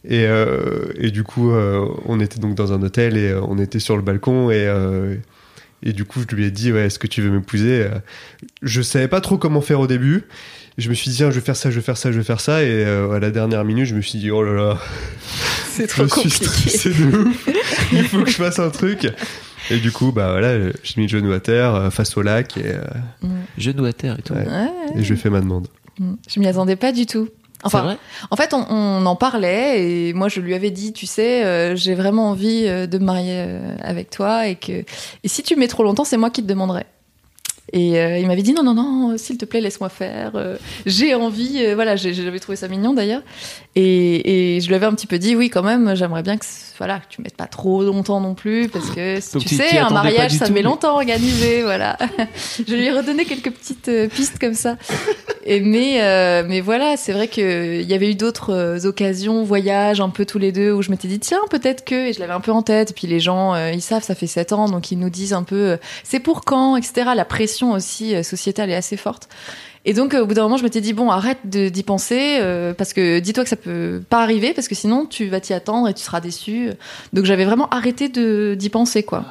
Et, 0.09 0.25
euh, 0.27 0.87
et 0.99 1.11
du 1.11 1.25
coup 1.25 1.51
euh, 1.51 1.85
on 2.05 2.21
était 2.21 2.39
donc 2.39 2.55
dans 2.55 2.73
un 2.73 2.81
hôtel 2.83 3.17
et 3.17 3.31
euh, 3.31 3.41
on 3.43 3.59
était 3.59 3.81
sur 3.81 3.97
le 3.97 4.03
balcon 4.03 4.51
et 4.51 4.67
euh, 4.67 5.17
et 5.83 5.93
du 5.93 6.05
coup, 6.07 6.21
je 6.29 6.35
lui 6.35 6.47
ai 6.47 6.51
dit, 6.51 6.73
ouais, 6.73 6.87
est-ce 6.87 6.99
que 6.99 7.07
tu 7.07 7.21
veux 7.21 7.31
m'épouser? 7.31 7.87
Je 8.63 8.81
savais 8.81 9.09
pas 9.09 9.21
trop 9.21 9.37
comment 9.37 9.61
faire 9.61 9.79
au 9.79 9.87
début. 9.87 10.25
Je 10.79 10.89
me 10.89 10.95
suis 10.95 11.11
dit, 11.11 11.17
tiens, 11.19 11.31
je 11.31 11.35
vais 11.39 11.45
faire 11.45 11.55
ça, 11.55 11.71
je 11.71 11.77
vais 11.77 11.83
faire 11.83 11.99
ça, 11.99 12.11
je 12.11 12.17
vais 12.17 12.25
faire 12.25 12.41
ça. 12.41 12.63
Et 12.65 12.69
euh, 12.71 13.11
à 13.13 13.21
la 13.21 13.31
dernière 13.31 13.63
minute, 13.63 13.85
je 13.85 13.95
me 13.95 14.01
suis 14.01 14.19
dit, 14.19 14.31
oh 14.31 14.43
là 14.43 14.53
là, 14.55 14.79
C'est 15.69 15.89
je 15.95 16.03
trop 16.03 16.09
suis 16.09 16.31
compliqué. 16.31 16.47
stressé 16.71 16.89
de 16.91 17.17
ouf. 17.19 17.49
Il 17.93 18.05
faut 18.05 18.23
que 18.23 18.31
je 18.31 18.37
fasse 18.37 18.59
un 18.59 18.71
truc. 18.71 19.07
Et 19.71 19.77
du 19.77 19.93
coup, 19.93 20.13
bah 20.13 20.31
voilà, 20.31 20.59
j'ai 20.83 20.95
mis 20.97 21.03
le 21.07 21.09
genou 21.09 21.33
à 21.33 21.41
terre 21.41 21.89
face 21.93 22.17
au 22.17 22.23
lac 22.23 22.57
et, 22.57 22.63
euh, 22.67 22.81
Genou 23.59 23.85
à 23.85 23.93
terre 23.93 24.17
et 24.19 24.23
tout. 24.23 24.33
Ouais. 24.33 24.47
Ouais, 24.49 24.71
et 24.97 25.03
je 25.03 25.09
lui 25.09 25.15
ai 25.19 25.21
fait 25.23 25.31
ma 25.31 25.41
demande. 25.41 25.69
je 26.27 26.41
m'y 26.41 26.47
attendais 26.49 26.77
pas 26.77 26.91
du 26.93 27.05
tout. 27.05 27.29
Enfin, 27.67 27.97
en 28.31 28.37
fait, 28.37 28.55
on, 28.55 28.65
on 28.71 29.07
en 29.07 29.17
parlait 29.17 29.83
et 29.83 30.13
moi, 30.13 30.29
je 30.29 30.41
lui 30.41 30.55
avais 30.55 30.71
dit, 30.71 30.93
tu 30.93 31.07
sais, 31.07 31.45
euh, 31.45 31.77
j'ai 31.77 31.95
vraiment 31.95 32.31
envie 32.31 32.67
euh, 32.67 32.87
de 32.87 32.99
me 32.99 33.05
marier 33.05 33.45
euh, 33.47 33.77
avec 33.83 34.11
toi 34.11 34.47
et 34.47 34.57
que 34.57 34.73
et 34.73 35.29
si 35.29 35.43
tu 35.43 35.57
mets 35.57 35.69
trop 35.69 35.83
longtemps, 35.83 36.05
c'est 36.05 36.17
moi 36.17 36.31
qui 36.31 36.43
te 36.43 36.47
demanderai. 36.47 36.87
Et 37.73 37.99
euh, 37.99 38.19
il 38.19 38.27
m'avait 38.29 38.43
dit 38.43 38.53
non 38.53 38.63
non 38.63 38.75
non, 38.75 39.19
s'il 39.19 39.39
te 39.39 39.45
plaît 39.45 39.61
laisse-moi 39.61 39.89
faire. 39.89 40.33
euh, 40.37 40.57
j'ai 40.87 41.15
envie, 41.17 41.65
euh, 41.65 41.75
voilà, 41.75 41.97
j'avais 41.97 42.39
trouvé 42.39 42.55
ça 42.55 42.69
mignon 42.69 42.95
d'ailleurs. 42.95 43.23
Et, 43.75 44.57
et 44.57 44.61
je 44.61 44.69
lui 44.69 44.75
avais 44.77 44.87
un 44.87 44.95
petit 44.95 45.09
peu 45.09 45.19
dit 45.19 45.35
oui 45.35 45.51
quand 45.51 45.65
même, 45.65 45.95
j'aimerais 45.97 46.23
bien 46.23 46.37
que 46.39 46.45
voilà 46.79 46.99
que 47.01 47.07
tu 47.09 47.23
mettes 47.23 47.37
pas 47.37 47.47
trop 47.47 47.83
longtemps 47.83 48.21
non 48.21 48.35
plus 48.35 48.69
parce 48.69 48.91
que 48.91 49.39
tu 49.39 49.49
sais 49.55 49.79
un 49.79 49.91
mariage 49.91 50.33
ça 50.33 50.47
tout, 50.47 50.53
met 50.53 50.61
mais- 50.61 50.63
longtemps 50.63 50.91
à 50.91 50.93
organiser 50.93 51.63
voilà. 51.63 51.97
je 52.69 52.73
lui 52.75 52.85
ai 52.87 52.93
redonné 52.93 53.25
quelques 53.25 53.51
petites 53.51 53.91
pistes 54.15 54.39
comme 54.39 54.55
ça. 54.55 54.77
Et 55.45 55.61
mais 55.61 56.43
mais 56.45 56.61
voilà, 56.61 56.97
c'est 56.97 57.13
vrai 57.13 57.27
que 57.29 57.81
il 57.81 57.89
y 57.91 57.95
avait 57.95 58.11
eu 58.11 58.15
d'autres 58.15 58.87
occasions, 58.87 59.43
voyages 59.43 60.01
un 60.01 60.09
peu 60.11 60.25
tous 60.25 60.39
les 60.39 60.53
deux 60.53 60.71
où 60.73 60.83
je 60.83 60.91
m'étais 60.91 61.09
dit 61.09 61.19
tiens 61.19 61.41
peut-être 61.51 61.85
que 61.85 62.09
et 62.09 62.13
je 62.13 62.21
l'avais 62.21 62.33
un 62.33 62.41
peu 62.41 62.53
en 62.53 62.63
tête. 62.63 62.93
Et 62.93 62.95
puis 62.95 63.09
les 63.09 63.19
gens 63.21 63.57
ils 63.71 63.83
savent 63.83 64.05
ça 64.05 64.15
fait 64.15 64.27
sept 64.29 64.53
ans 64.53 64.69
donc 64.69 64.93
ils 64.93 64.99
nous 64.99 65.11
disent 65.11 65.33
un 65.33 65.43
peu 65.43 65.79
c'est 66.05 66.21
pour 66.21 66.45
quand 66.45 66.77
etc. 66.77 67.11
La 67.17 67.25
pression 67.25 67.56
aussi 67.65 68.15
euh, 68.15 68.23
sociétale 68.23 68.71
est 68.71 68.75
assez 68.77 68.97
forte. 68.97 69.29
Et 69.89 69.93
donc 69.95 70.15
euh, 70.15 70.23
au 70.23 70.27
bout 70.27 70.35
d'un 70.35 70.43
moment 70.43 70.57
je 70.57 70.65
m'étais 70.65 70.81
dit 70.81 70.93
bon 70.93 71.11
arrête 71.11 71.39
de- 71.45 71.69
d'y 71.69 71.85
penser 71.85 72.39
euh, 72.41 72.75
parce 72.75 72.93
que 72.93 73.21
dis-toi 73.21 73.45
que 73.45 73.51
ça 73.51 73.55
peut 73.57 74.03
pas 74.11 74.21
arriver 74.21 74.53
parce 74.53 74.67
que 74.67 74.75
sinon 74.75 75.07
tu 75.07 75.27
vas 75.29 75.39
t'y 75.41 75.53
attendre 75.53 75.89
et 75.89 75.95
tu 75.95 76.03
seras 76.03 76.21
déçu. 76.21 76.71
Donc 77.13 77.25
j'avais 77.25 77.45
vraiment 77.45 77.69
arrêté 77.71 78.09
de 78.09 78.55
d'y 78.59 78.69
penser 78.69 79.03
quoi. 79.05 79.25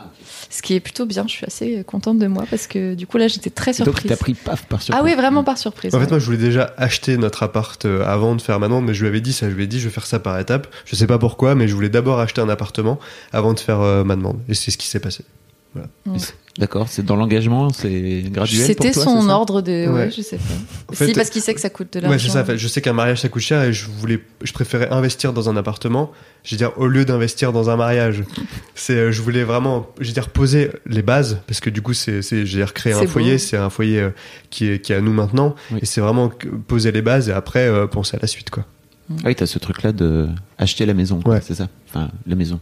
Ce 0.50 0.62
qui 0.62 0.74
est 0.76 0.80
plutôt 0.80 1.06
bien. 1.06 1.26
Je 1.28 1.34
suis 1.34 1.46
assez 1.46 1.84
contente 1.86 2.20
de 2.20 2.28
moi 2.28 2.46
parce 2.50 2.68
que 2.68 2.94
du 2.94 3.06
coup 3.08 3.18
là 3.18 3.28
j'étais 3.28 3.50
très 3.50 3.72
Donc 3.72 3.84
surprise. 3.86 4.08
t'as 4.10 4.16
pris 4.16 4.34
paf 4.34 4.66
par 4.68 4.82
surprise. 4.82 5.02
Ah 5.02 5.04
oui, 5.04 5.14
vraiment 5.16 5.44
par 5.44 5.58
surprise. 5.58 5.94
En 5.94 5.98
fait, 6.00 6.06
ouais. 6.06 6.10
moi, 6.12 6.20
je 6.20 6.26
voulais 6.26 6.38
déjà 6.38 6.74
acheter 6.78 7.18
notre 7.18 7.44
appart 7.44 7.84
avant 8.06 8.36
de 8.36 8.42
faire 8.42 8.58
ma 8.60 8.68
demande, 8.68 8.86
mais 8.86 8.94
je 8.94 9.02
lui 9.02 9.08
avais 9.10 9.22
dit 9.22 9.34
ça. 9.34 9.50
Je 9.50 9.56
lui 9.56 9.64
ai 9.64 9.68
dit, 9.68 9.80
je 9.80 9.86
vais 9.90 9.94
faire 9.94 10.06
ça 10.06 10.20
par 10.20 10.40
étapes. 10.40 10.68
Je 10.86 10.96
sais 10.96 11.08
pas 11.08 11.18
pourquoi, 11.18 11.56
mais 11.56 11.68
je 11.68 11.74
voulais 11.76 11.90
d'abord 11.90 12.20
acheter 12.20 12.40
un 12.42 12.48
appartement 12.50 13.00
avant 13.34 13.54
de 13.54 13.60
faire 13.60 13.82
euh, 13.82 14.04
ma 14.06 14.16
demande. 14.16 14.40
Et 14.48 14.54
c'est 14.54 14.72
ce 14.72 14.78
qui 14.78 14.88
s'est 14.88 15.00
passé. 15.02 15.26
C'est- 16.18 16.34
D'accord, 16.58 16.88
c'est 16.88 17.04
dans 17.04 17.18
l'engagement, 17.18 17.70
c'est 17.70 18.24
graduel. 18.32 18.66
C'était 18.66 18.94
son 18.94 19.28
ordre 19.30 19.62
de. 19.62 19.88
Ouais, 19.90 19.94
Ouais. 20.06 20.12
je 20.12 20.22
sais 20.22 20.38
pas. 20.38 20.44
En 20.90 20.94
fait, 20.96 21.08
si, 21.08 21.14
parce 21.14 21.30
qu'il 21.30 21.42
sait 21.42 21.54
que 21.54 21.60
ça 21.60 21.70
coûte 21.70 21.92
de 21.92 22.00
l'argent. 22.00 22.14
Ouais, 22.16 22.18
c'est 22.20 22.30
ça. 22.30 22.44
en 22.44 22.46
fait, 22.46 22.58
Je 22.58 22.68
sais 22.70 22.80
qu'un 22.82 22.94
mariage 22.94 23.20
ça 23.20 23.28
coûte 23.28 23.42
cher 23.42 23.62
et 23.64 23.74
je 23.74 23.88
voulais, 23.90 24.22
je 24.42 24.54
préférais 24.54 24.90
investir 24.90 25.34
dans 25.34 25.50
un 25.50 25.58
appartement. 25.58 26.12
Je 26.46 26.52
veux 26.56 26.58
dire, 26.58 26.72
au 26.78 26.88
lieu 26.88 27.04
d'investir 27.04 27.52
dans 27.52 27.70
un 27.70 27.76
mariage, 27.76 28.24
c'est, 28.74 28.94
euh, 28.96 29.12
je 29.12 29.22
voulais 29.22 29.44
vraiment, 29.44 29.88
je 30.00 30.08
veux 30.08 30.14
dire, 30.14 30.30
poser 30.30 30.72
les 30.86 31.02
bases 31.02 31.40
parce 31.46 31.60
que 31.60 31.70
du 31.70 31.82
coup, 31.82 31.92
c'est, 31.94 32.22
c'est, 32.22 32.46
j'ai 32.46 32.64
recréé 32.64 32.94
un 32.96 33.06
foyer. 33.06 33.38
C'est 33.38 33.58
un 33.58 33.70
foyer 33.70 34.00
euh, 34.00 34.10
qui 34.50 34.68
est, 34.70 34.80
qui 34.80 34.94
est 34.94 34.96
à 34.96 35.02
nous 35.02 35.12
maintenant 35.12 35.56
Oui. 35.74 35.80
et 35.82 35.86
c'est 35.86 36.00
vraiment 36.00 36.32
poser 36.68 36.94
les 36.94 37.02
bases 37.02 37.28
et 37.28 37.34
après 37.34 37.68
euh, 37.68 37.86
penser 37.86 38.16
à 38.16 38.20
la 38.22 38.28
suite, 38.28 38.50
quoi. 38.50 38.64
Ah 39.10 39.24
oui, 39.26 39.36
t'as 39.36 39.46
ce 39.46 39.60
truc-là 39.60 39.92
de 39.92 40.30
acheter 40.58 40.86
la 40.86 40.94
maison, 40.94 41.20
Ouais. 41.26 41.42
c'est 41.42 41.56
ça. 41.56 41.68
Enfin, 41.90 42.12
la 42.26 42.36
maison. 42.36 42.62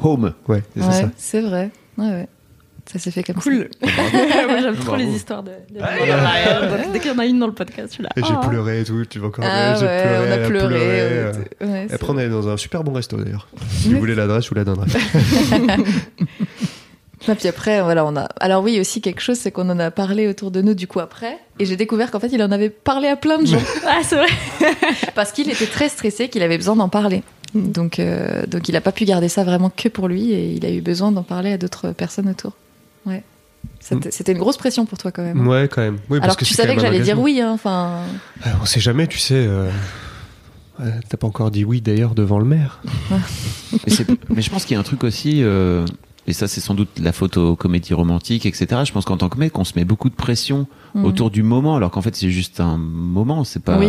Home. 0.00 0.32
Ouais, 0.48 0.62
c'est 0.76 0.82
Ouais, 0.84 0.92
ça. 0.92 1.10
c'est 1.16 1.40
vrai. 1.42 1.70
Ouais, 1.98 2.08
ouais. 2.10 2.28
Ça 2.90 2.98
s'est 2.98 3.12
fait 3.12 3.22
comme 3.22 3.36
Cool. 3.36 3.68
Moi, 3.80 4.60
j'aime 4.60 4.76
trop 4.76 4.96
les 4.96 5.06
histoires 5.06 5.42
de, 5.44 5.50
de 5.70 6.92
Dès 6.92 6.98
qu'il 6.98 7.12
y 7.12 7.14
en 7.14 7.18
a 7.18 7.26
une 7.26 7.38
dans 7.38 7.46
le 7.46 7.52
podcast, 7.52 7.92
suis 7.92 8.02
là. 8.02 8.08
Et 8.16 8.22
j'ai 8.22 8.32
ah. 8.32 8.46
pleuré 8.46 8.80
et 8.80 8.84
tout. 8.84 9.04
Tu 9.08 9.20
vas 9.20 9.28
encore. 9.28 9.44
Ah 9.46 9.76
j'ai 9.78 9.86
ouais, 9.86 10.02
pleuré, 10.02 10.28
on 10.28 10.32
a 10.32 10.48
pleuré. 10.48 11.24
on- 11.60 11.66
ouais, 11.66 11.84
Et 11.84 11.88
c'est- 11.88 11.94
Après, 11.94 12.10
on 12.10 12.18
est 12.18 12.28
dans 12.28 12.48
un 12.48 12.56
super 12.56 12.82
bon 12.82 12.92
resto 12.92 13.16
d'ailleurs. 13.16 13.46
Si 13.68 13.92
vous 13.92 14.00
voulez 14.00 14.16
l'adresse, 14.16 14.48
vous 14.48 14.54
la 14.56 14.64
donnerai. 14.64 14.88
Ah, 17.28 17.36
puis 17.36 17.46
après, 17.46 17.80
voilà, 17.82 18.04
on 18.04 18.16
a. 18.16 18.26
Alors 18.40 18.64
oui, 18.64 18.80
aussi 18.80 19.00
quelque 19.00 19.20
chose, 19.20 19.38
c'est 19.38 19.52
qu'on 19.52 19.70
en 19.70 19.78
a 19.78 19.90
parlé 19.92 20.26
autour 20.26 20.50
de 20.50 20.60
nous 20.60 20.74
du 20.74 20.88
coup 20.88 20.98
après, 20.98 21.38
et 21.60 21.66
j'ai 21.66 21.76
découvert 21.76 22.10
qu'en 22.10 22.18
fait, 22.18 22.30
il 22.32 22.42
en 22.42 22.50
avait 22.50 22.68
parlé 22.70 23.06
à 23.06 23.14
plein 23.16 23.38
de 23.38 23.46
gens 23.46 23.62
Ah, 23.86 24.00
c'est 24.02 24.16
vrai. 24.16 24.26
parce 25.14 25.30
qu'il 25.30 25.48
était 25.48 25.66
très 25.66 25.88
stressé, 25.88 26.28
qu'il 26.28 26.42
avait 26.42 26.56
besoin 26.56 26.74
d'en 26.74 26.88
parler. 26.88 27.22
Donc, 27.54 27.98
euh, 27.98 28.46
donc 28.46 28.68
il 28.68 28.76
a 28.76 28.80
pas 28.80 28.92
pu 28.92 29.04
garder 29.04 29.28
ça 29.28 29.44
vraiment 29.44 29.70
que 29.70 29.88
pour 29.88 30.08
lui, 30.08 30.32
et 30.32 30.52
il 30.54 30.64
a 30.64 30.70
eu 30.70 30.80
besoin 30.80 31.12
d'en 31.12 31.22
parler 31.22 31.52
à 31.52 31.58
d'autres 31.58 31.92
personnes 31.92 32.28
autour. 32.28 32.52
Ouais. 33.06 33.22
C'était 33.78 34.10
c'était 34.10 34.32
une 34.32 34.38
grosse 34.38 34.56
pression 34.56 34.86
pour 34.86 34.98
toi 34.98 35.12
quand 35.12 35.22
même. 35.22 35.46
ouais, 35.46 35.68
quand 35.70 35.82
même. 35.82 35.98
Oui, 36.08 36.18
parce 36.18 36.24
Alors 36.24 36.36
que, 36.36 36.44
tu 36.44 36.54
savais 36.54 36.74
que 36.74 36.80
j'allais 36.80 37.00
dire 37.00 37.18
oui, 37.20 37.40
hein, 37.40 37.50
enfin. 37.52 38.00
Ah, 38.44 38.50
On 38.62 38.64
sait 38.64 38.80
jamais, 38.80 39.06
tu 39.06 39.18
sais. 39.18 39.34
euh, 39.36 39.70
ouais, 40.80 40.92
T'as 41.08 41.16
pas 41.16 41.26
encore 41.26 41.50
dit 41.50 41.64
oui 41.64 41.80
d'ailleurs 41.80 42.14
devant 42.14 42.38
le 42.38 42.44
maire. 42.44 42.80
Mais, 44.30 44.42
je 44.42 44.50
pense 44.50 44.64
qu'il 44.64 44.74
y 44.74 44.76
a 44.76 44.80
un 44.80 44.84
truc 44.84 45.04
aussi, 45.04 45.42
euh, 45.42 45.84
et 46.26 46.32
ça 46.32 46.48
c'est 46.48 46.60
sans 46.60 46.74
doute 46.74 46.98
la 47.00 47.12
photo 47.12 47.54
comédie 47.56 47.94
romantique, 47.94 48.46
etc. 48.46 48.82
Je 48.84 48.92
pense 48.92 49.04
qu'en 49.04 49.16
tant 49.16 49.28
que 49.28 49.38
mec, 49.38 49.58
on 49.58 49.64
se 49.64 49.72
met 49.76 49.84
beaucoup 49.84 50.08
de 50.10 50.14
pression 50.14 50.66
Mhm. 50.94 51.04
autour 51.06 51.30
du 51.30 51.42
moment, 51.42 51.74
alors 51.76 51.90
qu'en 51.90 52.02
fait 52.02 52.14
c'est 52.14 52.30
juste 52.30 52.60
un 52.60 52.76
moment, 52.76 53.44
c'est 53.44 53.62
pas. 53.62 53.78
Oui. 53.78 53.88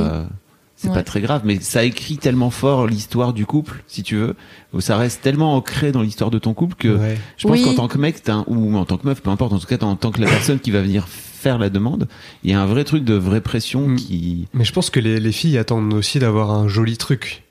C'est 0.84 0.89
Ouais. 0.89 0.95
pas 0.95 1.03
très 1.03 1.21
grave, 1.21 1.43
mais 1.45 1.59
ça 1.61 1.86
écrit 1.86 2.17
tellement 2.17 2.49
fort 2.49 2.88
l'histoire 2.88 3.31
du 3.31 3.45
couple, 3.45 3.84
si 3.88 4.03
tu 4.03 4.17
veux, 4.17 4.36
où 4.73 4.81
ça 4.81 4.97
reste 4.97 5.21
tellement 5.21 5.55
ancré 5.55 5.93
dans 5.93 6.01
l'histoire 6.01 6.29
de 6.29 6.39
ton 6.39 6.53
couple 6.53 6.75
que 6.75 6.89
Ouais. 6.97 7.17
je 7.38 7.47
pense 7.47 7.57
Oui. 7.57 7.63
qu'en 7.63 7.73
tant 7.73 7.88
que 7.88 7.97
mec, 7.97 8.21
t'as 8.21 8.34
un- 8.34 8.43
ou 8.47 8.75
en 8.75 8.84
tant 8.84 8.97
que 8.97 9.07
meuf, 9.07 9.21
peu 9.21 9.29
importe, 9.29 9.53
en 9.53 9.59
tout 9.59 9.65
cas 9.67 9.77
en 9.86 9.95
tant 9.95 10.11
que 10.11 10.19
la 10.19 10.27
personne 10.27 10.59
qui 10.59 10.71
va 10.71 10.81
venir 10.81 11.07
faire 11.07 11.57
la 11.57 11.69
demande, 11.69 12.09
il 12.43 12.51
y 12.51 12.53
a 12.53 12.61
un 12.61 12.65
vrai 12.65 12.84
truc 12.84 13.05
de 13.05 13.13
vraie 13.13 13.39
pression 13.39 13.88
Mm. 13.88 13.95
qui. 13.95 14.47
Mais 14.53 14.65
je 14.65 14.73
pense 14.73 14.89
que 14.89 14.99
les, 14.99 15.21
les 15.21 15.31
filles 15.31 15.57
attendent 15.57 15.93
aussi 15.93 16.19
d'avoir 16.19 16.51
un 16.51 16.67
joli 16.67 16.97
truc. 16.97 17.43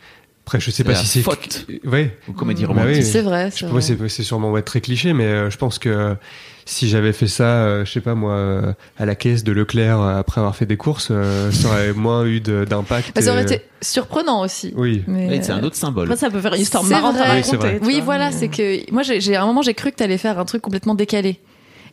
Après, 0.44 0.60
je 0.60 0.70
sais 0.70 0.84
pas 0.84 0.94
si 0.94 1.06
c'est. 1.06 1.22
faute 1.22 1.66
Ouais. 1.86 2.14
aux 2.28 2.32
comédies 2.32 2.62
Bah 2.62 2.68
romantiques. 2.68 2.96
oui. 2.96 3.02
C'est 3.04 3.22
vrai. 3.22 3.50
Je 3.50 3.56
c'est 3.60 3.62
moi, 3.64 3.80
vrai. 3.80 3.80
c'est 3.80 4.08
c'est 4.08 4.22
sûrement 4.24 4.50
ouais, 4.50 4.60
très 4.62 4.82
cliché, 4.82 5.14
mais 5.14 5.24
euh, 5.24 5.48
je 5.50 5.56
pense 5.56 5.78
que 5.78 5.88
euh, 5.88 6.14
si 6.64 6.88
j'avais 6.88 7.12
fait 7.12 7.26
ça, 7.26 7.44
euh, 7.44 7.84
je 7.84 7.92
sais 7.92 8.00
pas 8.00 8.14
moi, 8.14 8.32
euh, 8.34 8.72
à 8.98 9.06
la 9.06 9.14
caisse 9.14 9.44
de 9.44 9.52
Leclerc 9.52 10.00
euh, 10.00 10.18
après 10.18 10.40
avoir 10.40 10.54
fait 10.56 10.66
des 10.66 10.76
courses, 10.76 11.08
euh, 11.10 11.50
ça 11.50 11.68
aurait 11.68 11.92
moins 11.94 12.24
eu 12.24 12.40
d'impact. 12.40 13.12
Bah, 13.14 13.22
ça 13.22 13.32
aurait 13.32 13.42
et- 13.42 13.54
été 13.54 13.62
surprenant 13.80 14.42
aussi. 14.42 14.72
Oui. 14.76 15.02
C'est 15.42 15.50
un 15.50 15.62
autre 15.64 15.76
symbole. 15.76 16.04
Après, 16.04 16.16
ça 16.16 16.30
peut 16.30 16.40
faire 16.40 16.54
une 16.54 16.60
histoire 16.60 16.84
marrante 16.84 17.16
vrai. 17.16 17.26
à 17.30 17.34
Oui, 17.36 17.40
c'est 17.44 17.56
raconter. 17.56 17.78
Oui, 17.84 17.94
vois, 17.96 18.04
voilà, 18.04 18.30
mais- 18.30 18.36
c'est 18.36 18.48
que 18.48 18.90
moi, 18.92 19.02
j'ai 19.02 19.34
à 19.36 19.42
un 19.42 19.46
moment, 19.46 19.62
j'ai 19.62 19.74
cru 19.74 19.90
que 19.90 19.96
t'allais 19.96 20.18
faire 20.18 20.38
un 20.38 20.44
truc 20.44 20.62
complètement 20.62 20.94
décalé. 20.94 21.40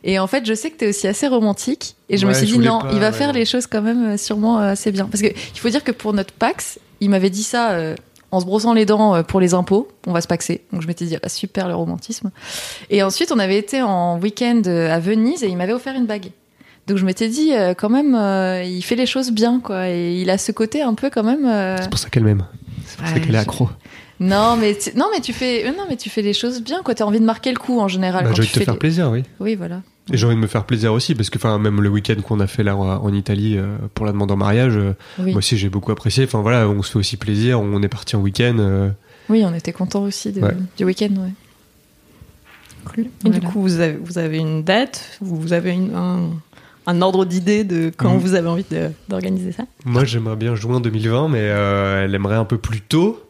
Et 0.02 0.18
en 0.18 0.26
fait, 0.26 0.46
je 0.46 0.54
sais 0.54 0.70
que 0.70 0.76
t'es 0.78 0.88
aussi 0.88 1.06
assez 1.06 1.26
romantique. 1.26 1.94
Et 2.08 2.16
je 2.16 2.26
me 2.26 2.32
suis 2.32 2.46
je 2.46 2.54
dit, 2.54 2.58
non, 2.60 2.80
pas, 2.80 2.88
il 2.92 3.00
va 3.00 3.06
ouais. 3.10 3.12
faire 3.12 3.32
les 3.34 3.44
choses 3.44 3.66
quand 3.66 3.82
même 3.82 4.16
sûrement 4.16 4.58
assez 4.58 4.92
bien. 4.92 5.04
Parce 5.06 5.20
que 5.22 5.26
il 5.28 5.58
faut 5.60 5.68
dire 5.68 5.84
que 5.84 5.92
pour 5.92 6.14
notre 6.14 6.32
Pax, 6.32 6.78
il 7.00 7.10
m'avait 7.10 7.28
dit 7.28 7.42
ça 7.42 7.72
euh, 7.72 7.94
en 8.32 8.40
se 8.40 8.44
brossant 8.46 8.72
les 8.74 8.86
dents 8.86 9.14
euh, 9.14 9.22
pour 9.22 9.40
les 9.40 9.54
impôts. 9.54 9.88
On 10.06 10.12
va 10.12 10.20
se 10.20 10.28
paxer. 10.28 10.62
Donc 10.72 10.82
je 10.82 10.86
m'étais 10.86 11.04
dit, 11.04 11.16
ah, 11.22 11.28
super 11.28 11.68
le 11.68 11.74
romantisme. 11.74 12.30
Et 12.90 13.02
ensuite, 13.02 13.32
on 13.32 13.38
avait 13.38 13.58
été 13.58 13.82
en 13.82 14.18
week-end 14.18 14.62
euh, 14.66 14.90
à 14.94 14.98
Venise 15.00 15.42
et 15.42 15.48
il 15.48 15.56
m'avait 15.56 15.72
offert 15.72 15.94
une 15.94 16.06
bague. 16.06 16.30
Donc 16.86 16.96
je 16.96 17.04
m'étais 17.04 17.28
dit, 17.28 17.52
euh, 17.54 17.74
quand 17.74 17.90
même, 17.90 18.14
euh, 18.14 18.62
il 18.64 18.82
fait 18.82 18.96
les 18.96 19.06
choses 19.06 19.30
bien, 19.30 19.60
quoi. 19.60 19.88
Et 19.88 20.20
il 20.20 20.30
a 20.30 20.38
ce 20.38 20.50
côté 20.52 20.82
un 20.82 20.94
peu 20.94 21.10
quand 21.10 21.22
même. 21.22 21.44
euh, 21.46 21.76
C'est 21.80 21.90
pour 21.90 21.98
ça 21.98 22.08
qu'elle 22.08 22.24
m'aime. 22.24 22.44
C'est 22.86 22.98
pour 22.98 23.06
ça 23.08 23.20
qu'elle 23.20 23.34
est 23.34 23.38
accro. 23.38 23.68
Non, 24.18 24.56
mais 24.56 24.76
tu... 24.76 24.90
non, 24.98 25.06
mais 25.14 25.20
tu 25.20 25.32
fais, 25.32 25.64
non, 25.70 25.84
mais 25.88 25.96
tu 25.96 26.10
fais 26.10 26.20
les 26.22 26.32
choses 26.34 26.60
bien, 26.62 26.82
quoi. 26.82 26.94
T'as 26.94 27.04
envie 27.04 27.20
de 27.20 27.24
marquer 27.24 27.52
le 27.52 27.58
coup 27.58 27.80
en 27.80 27.88
général. 27.88 28.24
Bah, 28.24 28.30
quand 28.30 28.36
j'ai 28.36 28.42
envie 28.42 28.48
tu 28.48 28.52
de 28.52 28.54
te 28.54 28.58
fais 28.60 28.64
faire 28.66 28.74
les- 28.74 28.78
plaisir, 28.78 29.10
oui. 29.10 29.22
Oui, 29.40 29.54
voilà. 29.54 29.82
Et 30.12 30.16
j'ai 30.16 30.26
envie 30.26 30.36
de 30.36 30.40
me 30.40 30.46
faire 30.46 30.64
plaisir 30.64 30.92
aussi, 30.92 31.14
parce 31.14 31.30
que 31.30 31.38
enfin, 31.38 31.58
même 31.58 31.80
le 31.80 31.88
week-end 31.88 32.16
qu'on 32.26 32.40
a 32.40 32.46
fait 32.46 32.62
là 32.64 32.76
en 32.76 33.12
Italie 33.12 33.56
euh, 33.56 33.76
pour 33.94 34.06
la 34.06 34.12
demande 34.12 34.30
en 34.32 34.36
mariage, 34.36 34.76
euh, 34.76 34.92
Oui. 35.18 35.30
moi 35.32 35.38
aussi 35.38 35.56
j'ai 35.56 35.68
beaucoup 35.68 35.92
apprécié. 35.92 36.24
Enfin 36.24 36.40
voilà, 36.42 36.68
on 36.68 36.82
se 36.82 36.90
fait 36.92 36.98
aussi 36.98 37.16
plaisir, 37.16 37.60
on 37.60 37.82
est 37.82 37.88
parti 37.88 38.16
en 38.16 38.20
week-end. 38.20 38.56
euh, 38.58 38.90
Oui, 39.28 39.42
on 39.44 39.54
était 39.54 39.72
contents 39.72 40.02
aussi 40.02 40.32
de- 40.32 40.40
Ouais. 40.40 40.54
du 40.76 40.84
week-end, 40.84 41.10
ouais. 41.16 41.30
Cool. 42.84 43.06
Et 43.26 43.30
du 43.30 43.40
coup, 43.40 43.60
vous 43.60 43.78
avez, 43.80 43.96
vous 44.02 44.18
avez 44.18 44.38
une 44.38 44.62
date 44.64 45.18
Vous 45.20 45.52
avez 45.52 45.72
une- 45.72 45.94
un, 45.94 46.30
un 46.86 47.02
ordre 47.02 47.24
d'idée 47.26 47.62
de 47.62 47.92
quand 47.96 48.14
Mm. 48.14 48.18
vous 48.18 48.34
avez 48.34 48.48
envie 48.48 48.64
d'organiser 49.08 49.52
ça? 49.52 49.64
Moi 49.84 50.04
j'aimerais 50.04 50.36
bien 50.36 50.54
juin 50.54 50.80
2020, 50.80 51.28
mais 51.28 51.38
euh, 51.42 52.04
elle 52.04 52.14
aimerait 52.14 52.36
un 52.36 52.44
peu 52.46 52.58
plus 52.58 52.80
tôt. 52.80 53.22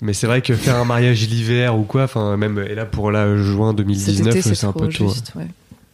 Mais 0.00 0.12
c'est 0.12 0.28
vrai 0.28 0.42
que 0.42 0.54
faire 0.54 0.76
un 0.76 0.84
mariage 0.84 1.26
l'hiver 1.26 1.76
ou 1.76 1.82
quoi, 1.82 2.04
enfin 2.04 2.36
même 2.36 2.64
et 2.70 2.76
là 2.76 2.84
pour 2.86 3.10
là 3.10 3.36
juin 3.36 3.70
Cet 3.70 3.76
2019, 3.78 4.36
été, 4.36 4.54
c'est 4.54 4.64
un 4.66 4.70
trop 4.70 4.80
peu 4.84 4.88
tôt. 4.92 5.08
juste, 5.08 5.32
ouais. 5.34 5.48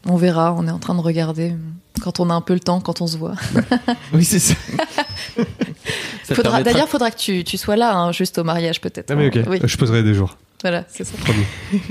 On 0.07 0.17
verra, 0.17 0.55
on 0.59 0.67
est 0.69 0.71
en 0.71 0.79
train 0.79 0.95
de 0.95 1.01
regarder 1.01 1.55
quand 2.03 2.21
on 2.21 2.29
a 2.31 2.35
un 2.35 2.41
peu 2.41 2.53
le 2.55 2.61
temps, 2.61 2.81
quand 2.81 3.01
on 3.01 3.07
se 3.07 3.17
voit. 3.17 3.35
Oui, 4.13 4.25
c'est 4.25 4.39
ça. 4.39 4.55
Ça 5.35 5.45
Faudra- 6.35 6.43
permettra- 6.53 6.63
D'ailleurs, 6.73 6.89
faudra 6.89 7.11
que 7.11 7.17
tu, 7.19 7.45
tu 7.45 7.57
sois 7.57 7.77
là, 7.77 7.95
hein, 7.97 8.13
juste 8.13 8.39
au 8.39 8.45
mariage 8.45 8.81
peut-être. 8.81 9.11
Ah 9.11 9.15
mais 9.17 9.29
ok, 9.29 9.37
hein. 9.37 9.45
Oui, 9.49 9.59
je 9.63 9.77
poserai 9.77 10.03
des 10.03 10.13
jours, 10.15 10.37
voilà, 10.63 10.85
c'est 10.89 11.05
ça. 11.05 11.13
promis. 11.23 11.45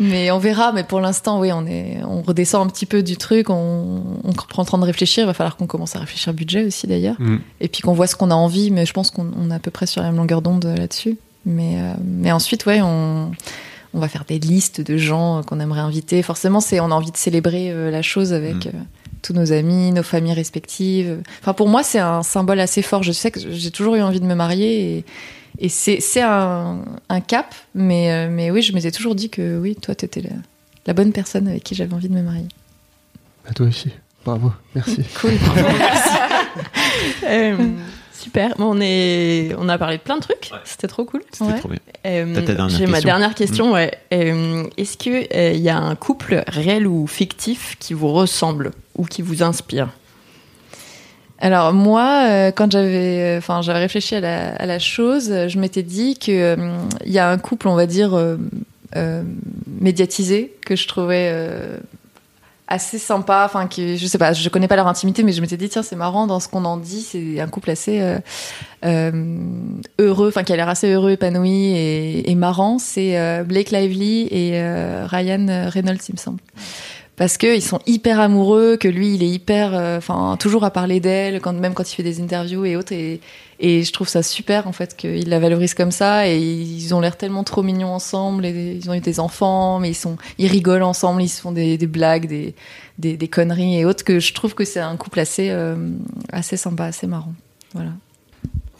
Mais 0.00 0.30
on 0.32 0.38
verra, 0.38 0.72
mais 0.72 0.82
pour 0.82 1.00
l'instant, 1.00 1.38
oui, 1.38 1.52
on, 1.52 1.66
est, 1.66 1.98
on 2.04 2.20
redescend 2.22 2.66
un 2.66 2.70
petit 2.70 2.84
peu 2.86 3.02
du 3.02 3.16
truc, 3.16 3.48
on, 3.48 4.02
on 4.24 4.32
prend 4.32 4.62
le 4.62 4.68
temps 4.68 4.78
de 4.78 4.84
réfléchir, 4.84 5.22
il 5.24 5.26
va 5.26 5.34
falloir 5.34 5.56
qu'on 5.56 5.66
commence 5.68 5.94
à 5.94 6.00
réfléchir 6.00 6.32
budget 6.34 6.64
aussi 6.66 6.86
d'ailleurs. 6.88 7.16
Mm. 7.20 7.36
et 7.60 7.68
puis 7.68 7.80
qu'on 7.82 7.92
voit 7.92 8.06
ce 8.08 8.16
qu'on 8.16 8.30
a 8.30 8.34
envie, 8.34 8.70
mais 8.72 8.86
je 8.86 8.92
pense 8.92 9.10
qu'on 9.12 9.30
on 9.38 9.50
est 9.50 9.54
à 9.54 9.58
peu 9.60 9.70
près 9.70 9.86
sur 9.86 10.00
la 10.02 10.08
même 10.08 10.16
longueur 10.16 10.42
d'onde 10.42 10.64
euh, 10.64 10.74
là-dessus. 10.76 11.16
Mais, 11.46 11.76
euh, 11.78 11.92
mais 12.04 12.32
ensuite, 12.32 12.66
ouais, 12.66 12.80
on, 12.82 13.30
on 13.94 14.00
va 14.00 14.08
faire 14.08 14.24
des 14.26 14.38
listes 14.38 14.80
de 14.82 14.96
gens 14.98 15.38
euh, 15.38 15.42
qu'on 15.42 15.60
aimerait 15.60 15.80
inviter. 15.80 16.22
Forcément, 16.22 16.60
c'est 16.60 16.80
on 16.80 16.86
a 16.90 16.94
envie 16.94 17.10
de 17.12 17.16
célébrer 17.16 17.70
euh, 17.70 17.90
la 17.90 18.02
chose 18.02 18.32
avec 18.34 18.66
Mm. 18.66 18.68
euh, 18.74 18.80
tous 19.22 19.32
nos 19.32 19.52
amis, 19.52 19.90
nos 19.92 20.02
familles 20.02 20.34
respectives. 20.34 21.22
Enfin, 21.40 21.54
pour 21.54 21.68
moi, 21.68 21.82
c'est 21.82 21.98
un 22.00 22.22
symbole 22.22 22.60
assez 22.60 22.82
fort. 22.82 23.02
Je 23.02 23.12
sais 23.12 23.30
que 23.30 23.40
j'ai 23.50 23.70
toujours 23.70 23.94
eu 23.94 24.02
envie 24.02 24.20
de 24.20 24.26
me 24.26 24.34
marier 24.34 24.98
et, 24.98 25.04
et 25.58 25.68
c'est 25.70 26.00
c'est 26.00 26.20
un, 26.20 26.84
un 27.08 27.20
cap. 27.22 27.54
Mais, 27.74 28.12
euh, 28.12 28.28
mais 28.30 28.50
oui, 28.50 28.60
je 28.60 28.74
m'étais 28.74 28.90
toujours 28.90 29.14
dit 29.14 29.30
que 29.30 29.58
oui, 29.58 29.76
toi, 29.76 29.94
t'étais 29.94 30.20
la, 30.20 30.30
la 30.86 30.92
bonne 30.92 31.12
personne 31.12 31.48
avec 31.48 31.62
qui 31.64 31.74
j'avais 31.74 31.94
envie 31.94 32.10
de 32.10 32.14
me 32.14 32.20
marier. 32.22 32.48
À 33.48 33.54
toi 33.54 33.66
aussi, 33.66 33.90
bravo, 34.26 34.52
merci. 34.74 35.02
Cool. 35.20 35.32
Euh, 37.24 37.56
Super. 38.24 38.54
Bon, 38.56 38.74
on, 38.76 38.80
est... 38.80 39.54
on 39.58 39.68
a 39.68 39.76
parlé 39.76 39.98
de 39.98 40.02
plein 40.02 40.16
de 40.16 40.22
trucs. 40.22 40.50
C'était 40.64 40.88
trop 40.88 41.04
cool. 41.04 41.22
C'était 41.30 41.44
Ouais. 41.52 41.58
trop 41.58 41.68
bien. 41.68 41.78
Euh, 42.06 42.68
J'ai 42.68 42.86
ma 42.86 43.00
dernière 43.02 43.34
question. 43.34 43.72
Ouais. 43.72 43.92
Euh, 44.14 44.64
Est-ce 44.78 44.96
qu'il 44.96 45.26
y 45.60 45.68
a 45.68 45.76
un 45.76 45.94
couple 45.94 46.42
réel 46.48 46.86
ou 46.86 47.06
fictif 47.06 47.76
qui 47.78 47.92
vous 47.92 48.10
ressemble 48.12 48.70
ou 48.96 49.04
qui 49.04 49.20
vous 49.20 49.42
inspire? 49.42 49.88
Alors 51.38 51.74
moi, 51.74 52.26
euh, 52.28 52.50
quand 52.52 52.72
j'avais, 52.72 53.34
enfin, 53.36 53.60
j'avais 53.60 53.80
réfléchi 53.80 54.14
à 54.14 54.20
la, 54.20 54.54
à 54.54 54.64
la 54.64 54.78
chose, 54.78 55.30
euh, 55.30 55.48
je 55.48 55.58
m'étais 55.58 55.82
dit 55.82 56.16
que 56.18 56.30
euh, 56.56 56.56
il 57.04 57.12
y 57.12 57.18
a 57.18 57.28
un 57.28 57.36
couple, 57.36 57.68
on 57.68 57.74
va 57.74 57.84
dire, 57.86 58.14
euh, 58.14 58.36
euh, 58.96 59.22
médiatisé 59.80 60.54
que 60.64 60.76
je 60.76 60.88
trouvais 60.88 61.28
euh, 61.30 61.76
assez 62.68 62.98
sympa. 62.98 63.44
Enfin, 63.46 63.66
qui, 63.66 63.98
je 63.98 64.06
sais 64.06 64.18
pas, 64.18 64.32
je 64.32 64.48
connais 64.48 64.68
pas 64.68 64.76
leur 64.76 64.86
intimité, 64.86 65.22
mais 65.22 65.32
je 65.32 65.40
m'étais 65.40 65.56
dit 65.56 65.68
tiens, 65.68 65.82
c'est 65.82 65.96
marrant 65.96 66.26
dans 66.26 66.40
ce 66.40 66.48
qu'on 66.48 66.64
en 66.64 66.76
dit, 66.76 67.02
c'est 67.02 67.40
un 67.40 67.48
couple 67.48 67.70
assez 67.70 68.00
euh, 68.00 68.18
euh, 68.84 69.36
heureux, 69.98 70.28
enfin 70.28 70.44
qui 70.44 70.52
a 70.52 70.56
l'air 70.56 70.68
assez 70.68 70.92
heureux, 70.92 71.12
épanoui 71.12 71.76
et, 71.76 72.30
et 72.30 72.34
marrant. 72.34 72.78
C'est 72.78 73.18
euh, 73.18 73.44
Blake 73.44 73.70
Lively 73.70 74.28
et 74.30 74.52
euh, 74.54 75.06
Ryan 75.06 75.68
Reynolds, 75.70 76.00
il 76.08 76.14
me 76.14 76.18
semble 76.18 76.40
parce 77.16 77.38
que 77.38 77.54
ils 77.54 77.62
sont 77.62 77.80
hyper 77.86 78.18
amoureux, 78.18 78.76
que 78.76 78.88
lui 78.88 79.14
il 79.14 79.22
est 79.22 79.28
hyper, 79.28 79.74
euh, 79.74 79.98
enfin 79.98 80.36
toujours 80.38 80.64
à 80.64 80.70
parler 80.70 81.00
d'elle, 81.00 81.40
quand 81.40 81.52
même 81.52 81.74
quand 81.74 81.90
il 81.90 81.94
fait 81.94 82.02
des 82.02 82.20
interviews 82.20 82.64
et 82.64 82.76
autres, 82.76 82.92
et, 82.92 83.20
et 83.64 83.82
je 83.82 83.92
trouve 83.92 84.08
ça 84.08 84.22
super 84.22 84.68
en 84.68 84.72
fait 84.72 84.94
qu'il 84.94 85.30
la 85.30 85.38
valorise 85.38 85.72
comme 85.72 85.90
ça, 85.90 86.28
et 86.28 86.38
ils 86.38 86.94
ont 86.94 87.00
l'air 87.00 87.16
tellement 87.16 87.44
trop 87.44 87.62
mignons 87.62 87.94
ensemble, 87.94 88.44
ils 88.44 88.90
ont 88.90 88.94
eu 88.94 89.00
des 89.00 89.20
enfants, 89.20 89.80
mais 89.80 89.92
ils 89.92 89.94
sont, 89.94 90.18
ils 90.36 90.48
rigolent 90.48 90.82
ensemble, 90.82 91.22
ils 91.22 91.30
se 91.30 91.40
font 91.40 91.50
des, 91.50 91.78
blagues, 91.78 92.28
des, 92.28 92.54
des, 92.98 93.28
conneries 93.28 93.78
et 93.78 93.86
autres, 93.86 94.04
que 94.04 94.20
je 94.20 94.34
trouve 94.34 94.54
que 94.54 94.66
c'est 94.66 94.80
un 94.80 94.96
couple 94.98 95.18
assez, 95.18 95.48
euh, 95.48 95.76
assez 96.30 96.58
sympa, 96.58 96.84
assez 96.84 97.06
marrant, 97.06 97.32
voilà. 97.72 97.92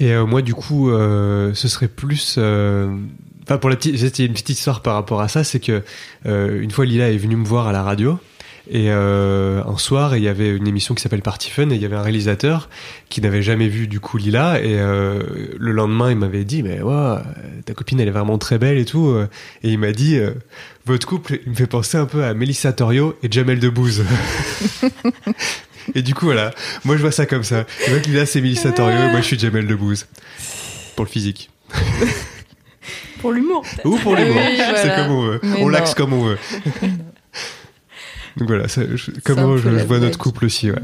Et 0.01 0.13
euh, 0.13 0.27
moi, 0.27 0.43
du 0.43 0.53
coup, 0.53 0.91
euh, 0.91 1.55
ce 1.55 1.67
serait 1.67 1.89
plus 1.89 2.39
Enfin, 3.47 3.59
pour 3.59 3.69
la 3.69 3.77
petite, 3.77 3.97
j'ai 3.97 4.25
une 4.25 4.33
petite 4.33 4.51
histoire 4.51 4.83
par 4.83 4.95
rapport 4.95 5.21
à 5.21 5.29
ça, 5.29 5.45
c'est 5.45 5.61
que 5.61 5.83
une 6.25 6.71
fois 6.71 6.85
Lila 6.85 7.11
est 7.11 7.17
venue 7.17 7.37
me 7.37 7.47
voir 7.47 7.69
à 7.69 7.73
la 7.73 7.83
radio. 7.83 8.19
Et 8.71 8.87
euh, 8.89 9.63
un 9.65 9.77
soir, 9.77 10.17
il 10.17 10.23
y 10.23 10.29
avait 10.29 10.49
une 10.49 10.67
émission 10.67 10.95
qui 10.95 11.03
s'appelle 11.03 11.21
Party 11.21 11.51
Fun 11.51 11.69
et 11.69 11.75
il 11.75 11.83
y 11.83 11.85
avait 11.85 11.97
un 11.97 12.03
réalisateur 12.03 12.71
qui 13.11 13.21
n'avait 13.21 13.43
jamais 13.43 13.69
vu 13.69 13.87
du 13.87 14.01
coup 14.01 14.17
Lila. 14.17 14.61
Et 14.61 14.79
euh, 14.79 15.23
le 15.59 15.73
lendemain 15.73 16.11
il 16.11 16.17
m'avait 16.17 16.45
dit 16.45 16.63
mais 16.63 16.81
ouais 16.81 17.17
ta 17.67 17.75
copine 17.75 18.01
elle 18.01 18.09
est 18.09 18.13
vraiment 18.13 18.39
très 18.39 18.59
belle 18.59 18.79
et 18.79 18.87
tout 18.87 19.15
et 19.63 19.69
il 19.69 19.79
m'a 19.79 19.93
dit 19.93 20.17
euh, 20.17 20.33
votre 20.87 21.07
couple 21.07 21.41
il 21.45 21.51
me 21.51 21.57
fait 21.57 21.67
penser 21.67 21.99
un 21.99 22.07
peu 22.07 22.25
à 22.25 22.33
Melissa 22.33 22.73
Torio 22.73 23.17
et 23.23 23.31
Jamel 23.31 23.61
Debbouze. 23.61 24.05
Et 25.95 26.01
du 26.01 26.15
coup 26.15 26.25
voilà. 26.25 26.51
Moi 26.87 26.97
je 26.97 27.03
vois 27.03 27.13
ça 27.13 27.27
comme 27.27 27.45
ça. 27.45 27.67
Je 27.85 27.91
vois 27.91 28.01
que 28.01 28.07
Lila 28.07 28.25
c'est 28.25 28.41
Melissa 28.41 28.73
Torio 28.73 28.97
et 28.97 29.11
moi 29.11 29.21
je 29.21 29.27
suis 29.27 29.39
Jamel 29.39 29.67
Debbouze. 29.67 30.07
Pour 30.97 31.05
le 31.05 31.11
physique. 31.11 31.51
Pour 33.21 33.33
l'humour. 33.33 33.65
ou 33.85 33.97
pour 33.99 34.17
l'humour. 34.17 34.37
Oui, 34.37 34.57
c'est 34.57 34.87
voilà. 34.87 34.97
comme 34.97 35.13
on 35.13 35.23
veut. 35.23 35.41
Mais 35.43 35.63
on 35.63 35.69
l'axe 35.69 35.95
comme 35.95 36.15
on 36.15 36.25
veut 36.25 36.39
donc 38.37 38.49
voilà 38.49 38.69
ça- 38.69 38.83
je- 38.95 39.11
comment 39.25 39.53
un 39.53 39.57
je, 39.57 39.69
vois 39.85 39.99
notre 39.99 40.19
couple 40.19 40.45
aussi 40.47 40.71
ouais. 40.71 40.79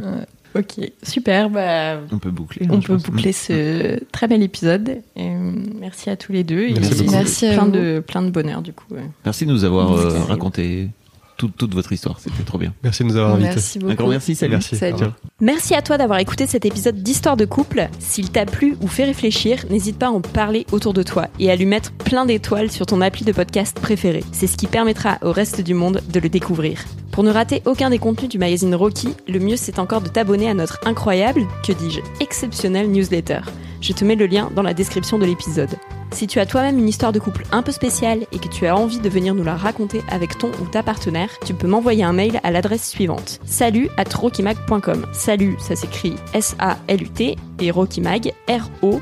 Ok, 0.56 0.80
super. 1.04 1.48
Bah, 1.48 2.00
On 2.10 2.18
peut 2.18 2.32
boucler. 2.32 2.66
on 2.70 2.80
peut 2.80 2.94
pense. 2.94 3.04
boucler 3.04 3.30
ce 3.32 4.02
très 4.10 4.26
bel 4.26 4.42
épisode. 4.42 4.96
Et, 5.14 5.28
euh, 5.28 5.52
merci 5.78 6.10
à 6.10 6.16
tous 6.16 6.32
les 6.32 6.42
deux. 6.42 6.62
Et 6.62 6.72
Merci 6.74 6.90
aussi 6.92 7.02
beaucoup. 7.04 7.12
Merci 7.12 7.46
plein 7.52 7.66
de 7.68 8.02
plein 8.04 8.22
de 8.22 8.30
bonheur 8.30 8.60
du 8.60 8.72
coup. 8.72 8.86
ouais. 8.90 9.04
Merci 9.24 9.46
de 9.46 9.52
nous 9.52 9.62
avoir 9.62 9.92
euh, 9.92 10.10
Merci. 10.12 10.28
raconté 10.28 10.88
toute, 11.36 11.56
toute 11.56 11.72
votre 11.72 11.92
histoire. 11.92 12.18
C'était 12.18 12.42
trop 12.42 12.58
bien. 12.58 12.74
merci 12.82 13.04
de 13.04 13.08
nous 13.08 13.16
avoir 13.16 13.34
invités 13.34 13.50
Merci 13.50 13.78
beaucoup. 13.78 13.92
Encore 13.92 14.08
merci, 14.08 14.34
salut. 14.34 14.54
merci 14.54 14.74
Salut. 14.76 14.94
Revoir. 14.94 15.12
Merci 15.40 15.74
à 15.76 15.82
toi 15.82 15.96
d'avoir 15.98 16.18
écouté 16.18 16.48
cet 16.48 16.66
épisode 16.66 16.96
d'Histoire 17.00 17.36
de 17.36 17.44
couple. 17.44 17.88
S'il 18.00 18.30
t'a 18.32 18.44
plu 18.44 18.76
ou 18.82 18.88
fait 18.88 19.04
réfléchir, 19.04 19.64
n'hésite 19.70 19.98
pas 20.00 20.06
à 20.08 20.10
en 20.10 20.20
parler 20.20 20.66
autour 20.72 20.94
de 20.94 21.04
toi 21.04 21.28
et 21.38 21.48
à 21.52 21.54
lui 21.54 21.64
mettre 21.66 21.92
plein 21.92 22.26
d'étoiles 22.26 22.72
sur 22.72 22.86
ton 22.86 23.00
appli 23.00 23.24
de 23.24 23.30
podcast 23.32 23.78
préféré. 23.80 24.24
C'est 24.32 24.48
ce 24.48 24.56
qui 24.56 24.66
permettra 24.66 25.18
au 25.22 25.30
reste 25.30 25.60
du 25.60 25.74
monde 25.74 26.00
de 26.12 26.18
le 26.18 26.28
découvrir. 26.28 26.84
Pour 27.20 27.26
ne 27.26 27.32
rater 27.34 27.60
aucun 27.66 27.90
des 27.90 27.98
contenus 27.98 28.30
du 28.30 28.38
magazine 28.38 28.74
Rocky, 28.74 29.10
le 29.28 29.40
mieux 29.40 29.58
c'est 29.58 29.78
encore 29.78 30.00
de 30.00 30.08
t'abonner 30.08 30.48
à 30.48 30.54
notre 30.54 30.80
incroyable, 30.86 31.46
que 31.62 31.70
dis-je, 31.70 32.00
exceptionnel 32.18 32.90
newsletter. 32.90 33.40
Je 33.82 33.92
te 33.92 34.06
mets 34.06 34.14
le 34.14 34.24
lien 34.24 34.50
dans 34.56 34.62
la 34.62 34.72
description 34.72 35.18
de 35.18 35.26
l'épisode. 35.26 35.68
Si 36.12 36.26
tu 36.26 36.40
as 36.40 36.46
toi-même 36.46 36.78
une 36.78 36.88
histoire 36.88 37.12
de 37.12 37.18
couple 37.18 37.44
un 37.52 37.60
peu 37.60 37.72
spéciale 37.72 38.24
et 38.32 38.38
que 38.38 38.48
tu 38.48 38.66
as 38.66 38.74
envie 38.74 39.00
de 39.00 39.08
venir 39.10 39.34
nous 39.34 39.44
la 39.44 39.54
raconter 39.54 40.00
avec 40.08 40.38
ton 40.38 40.48
ou 40.62 40.66
ta 40.72 40.82
partenaire, 40.82 41.28
tu 41.44 41.52
peux 41.52 41.68
m'envoyer 41.68 42.04
un 42.04 42.14
mail 42.14 42.40
à 42.42 42.50
l'adresse 42.50 42.88
suivante 42.88 43.38
salut 43.44 43.90
at 43.98 44.16
rockymag.com. 44.16 45.04
Salut, 45.12 45.56
ça 45.58 45.76
s'écrit 45.76 46.14
S-A-L-U-T 46.32 47.36
et 47.60 47.70
Rockymag 47.70 48.32
R-O-C-K-I-E-M-A-G. 48.48 49.00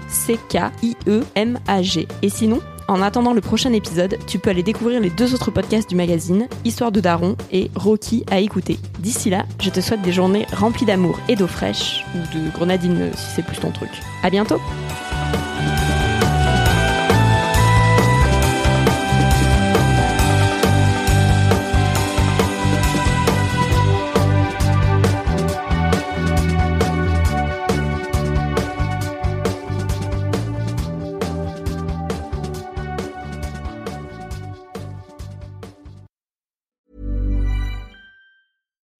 Et 2.23 2.29
sinon, 2.31 2.59
en 2.89 3.03
attendant 3.03 3.35
le 3.35 3.41
prochain 3.41 3.73
épisode, 3.73 4.19
tu 4.27 4.39
peux 4.39 4.51
aller 4.51 4.63
découvrir 4.63 5.01
les 5.01 5.11
deux 5.11 5.35
autres 5.35 5.51
podcasts 5.51 5.89
du 5.89 5.95
magazine, 5.95 6.49
Histoire 6.65 6.91
de 6.91 7.01
Daron 7.01 7.37
et 7.53 7.71
Rocky 7.75 8.25
à 8.31 8.41
écouter. 8.41 8.79
D'ici 8.99 9.31
là, 9.31 9.45
je 9.61 9.71
te 9.71 9.81
souhaite 9.81 10.03
des 10.03 10.13
journées 10.13 10.47
remplies 10.57 10.87
d'amour 10.87 11.19
et 11.29 11.37
d'eau 11.37 11.47
fraîche, 11.47 12.05
ou 12.15 12.37
de 12.37 12.51
grenadine 12.51 13.11
si 13.15 13.27
c'est 13.37 13.45
plus 13.45 13.59
ton 13.59 13.71
truc. 13.71 13.91
À 14.23 14.31
bientôt! 14.31 14.59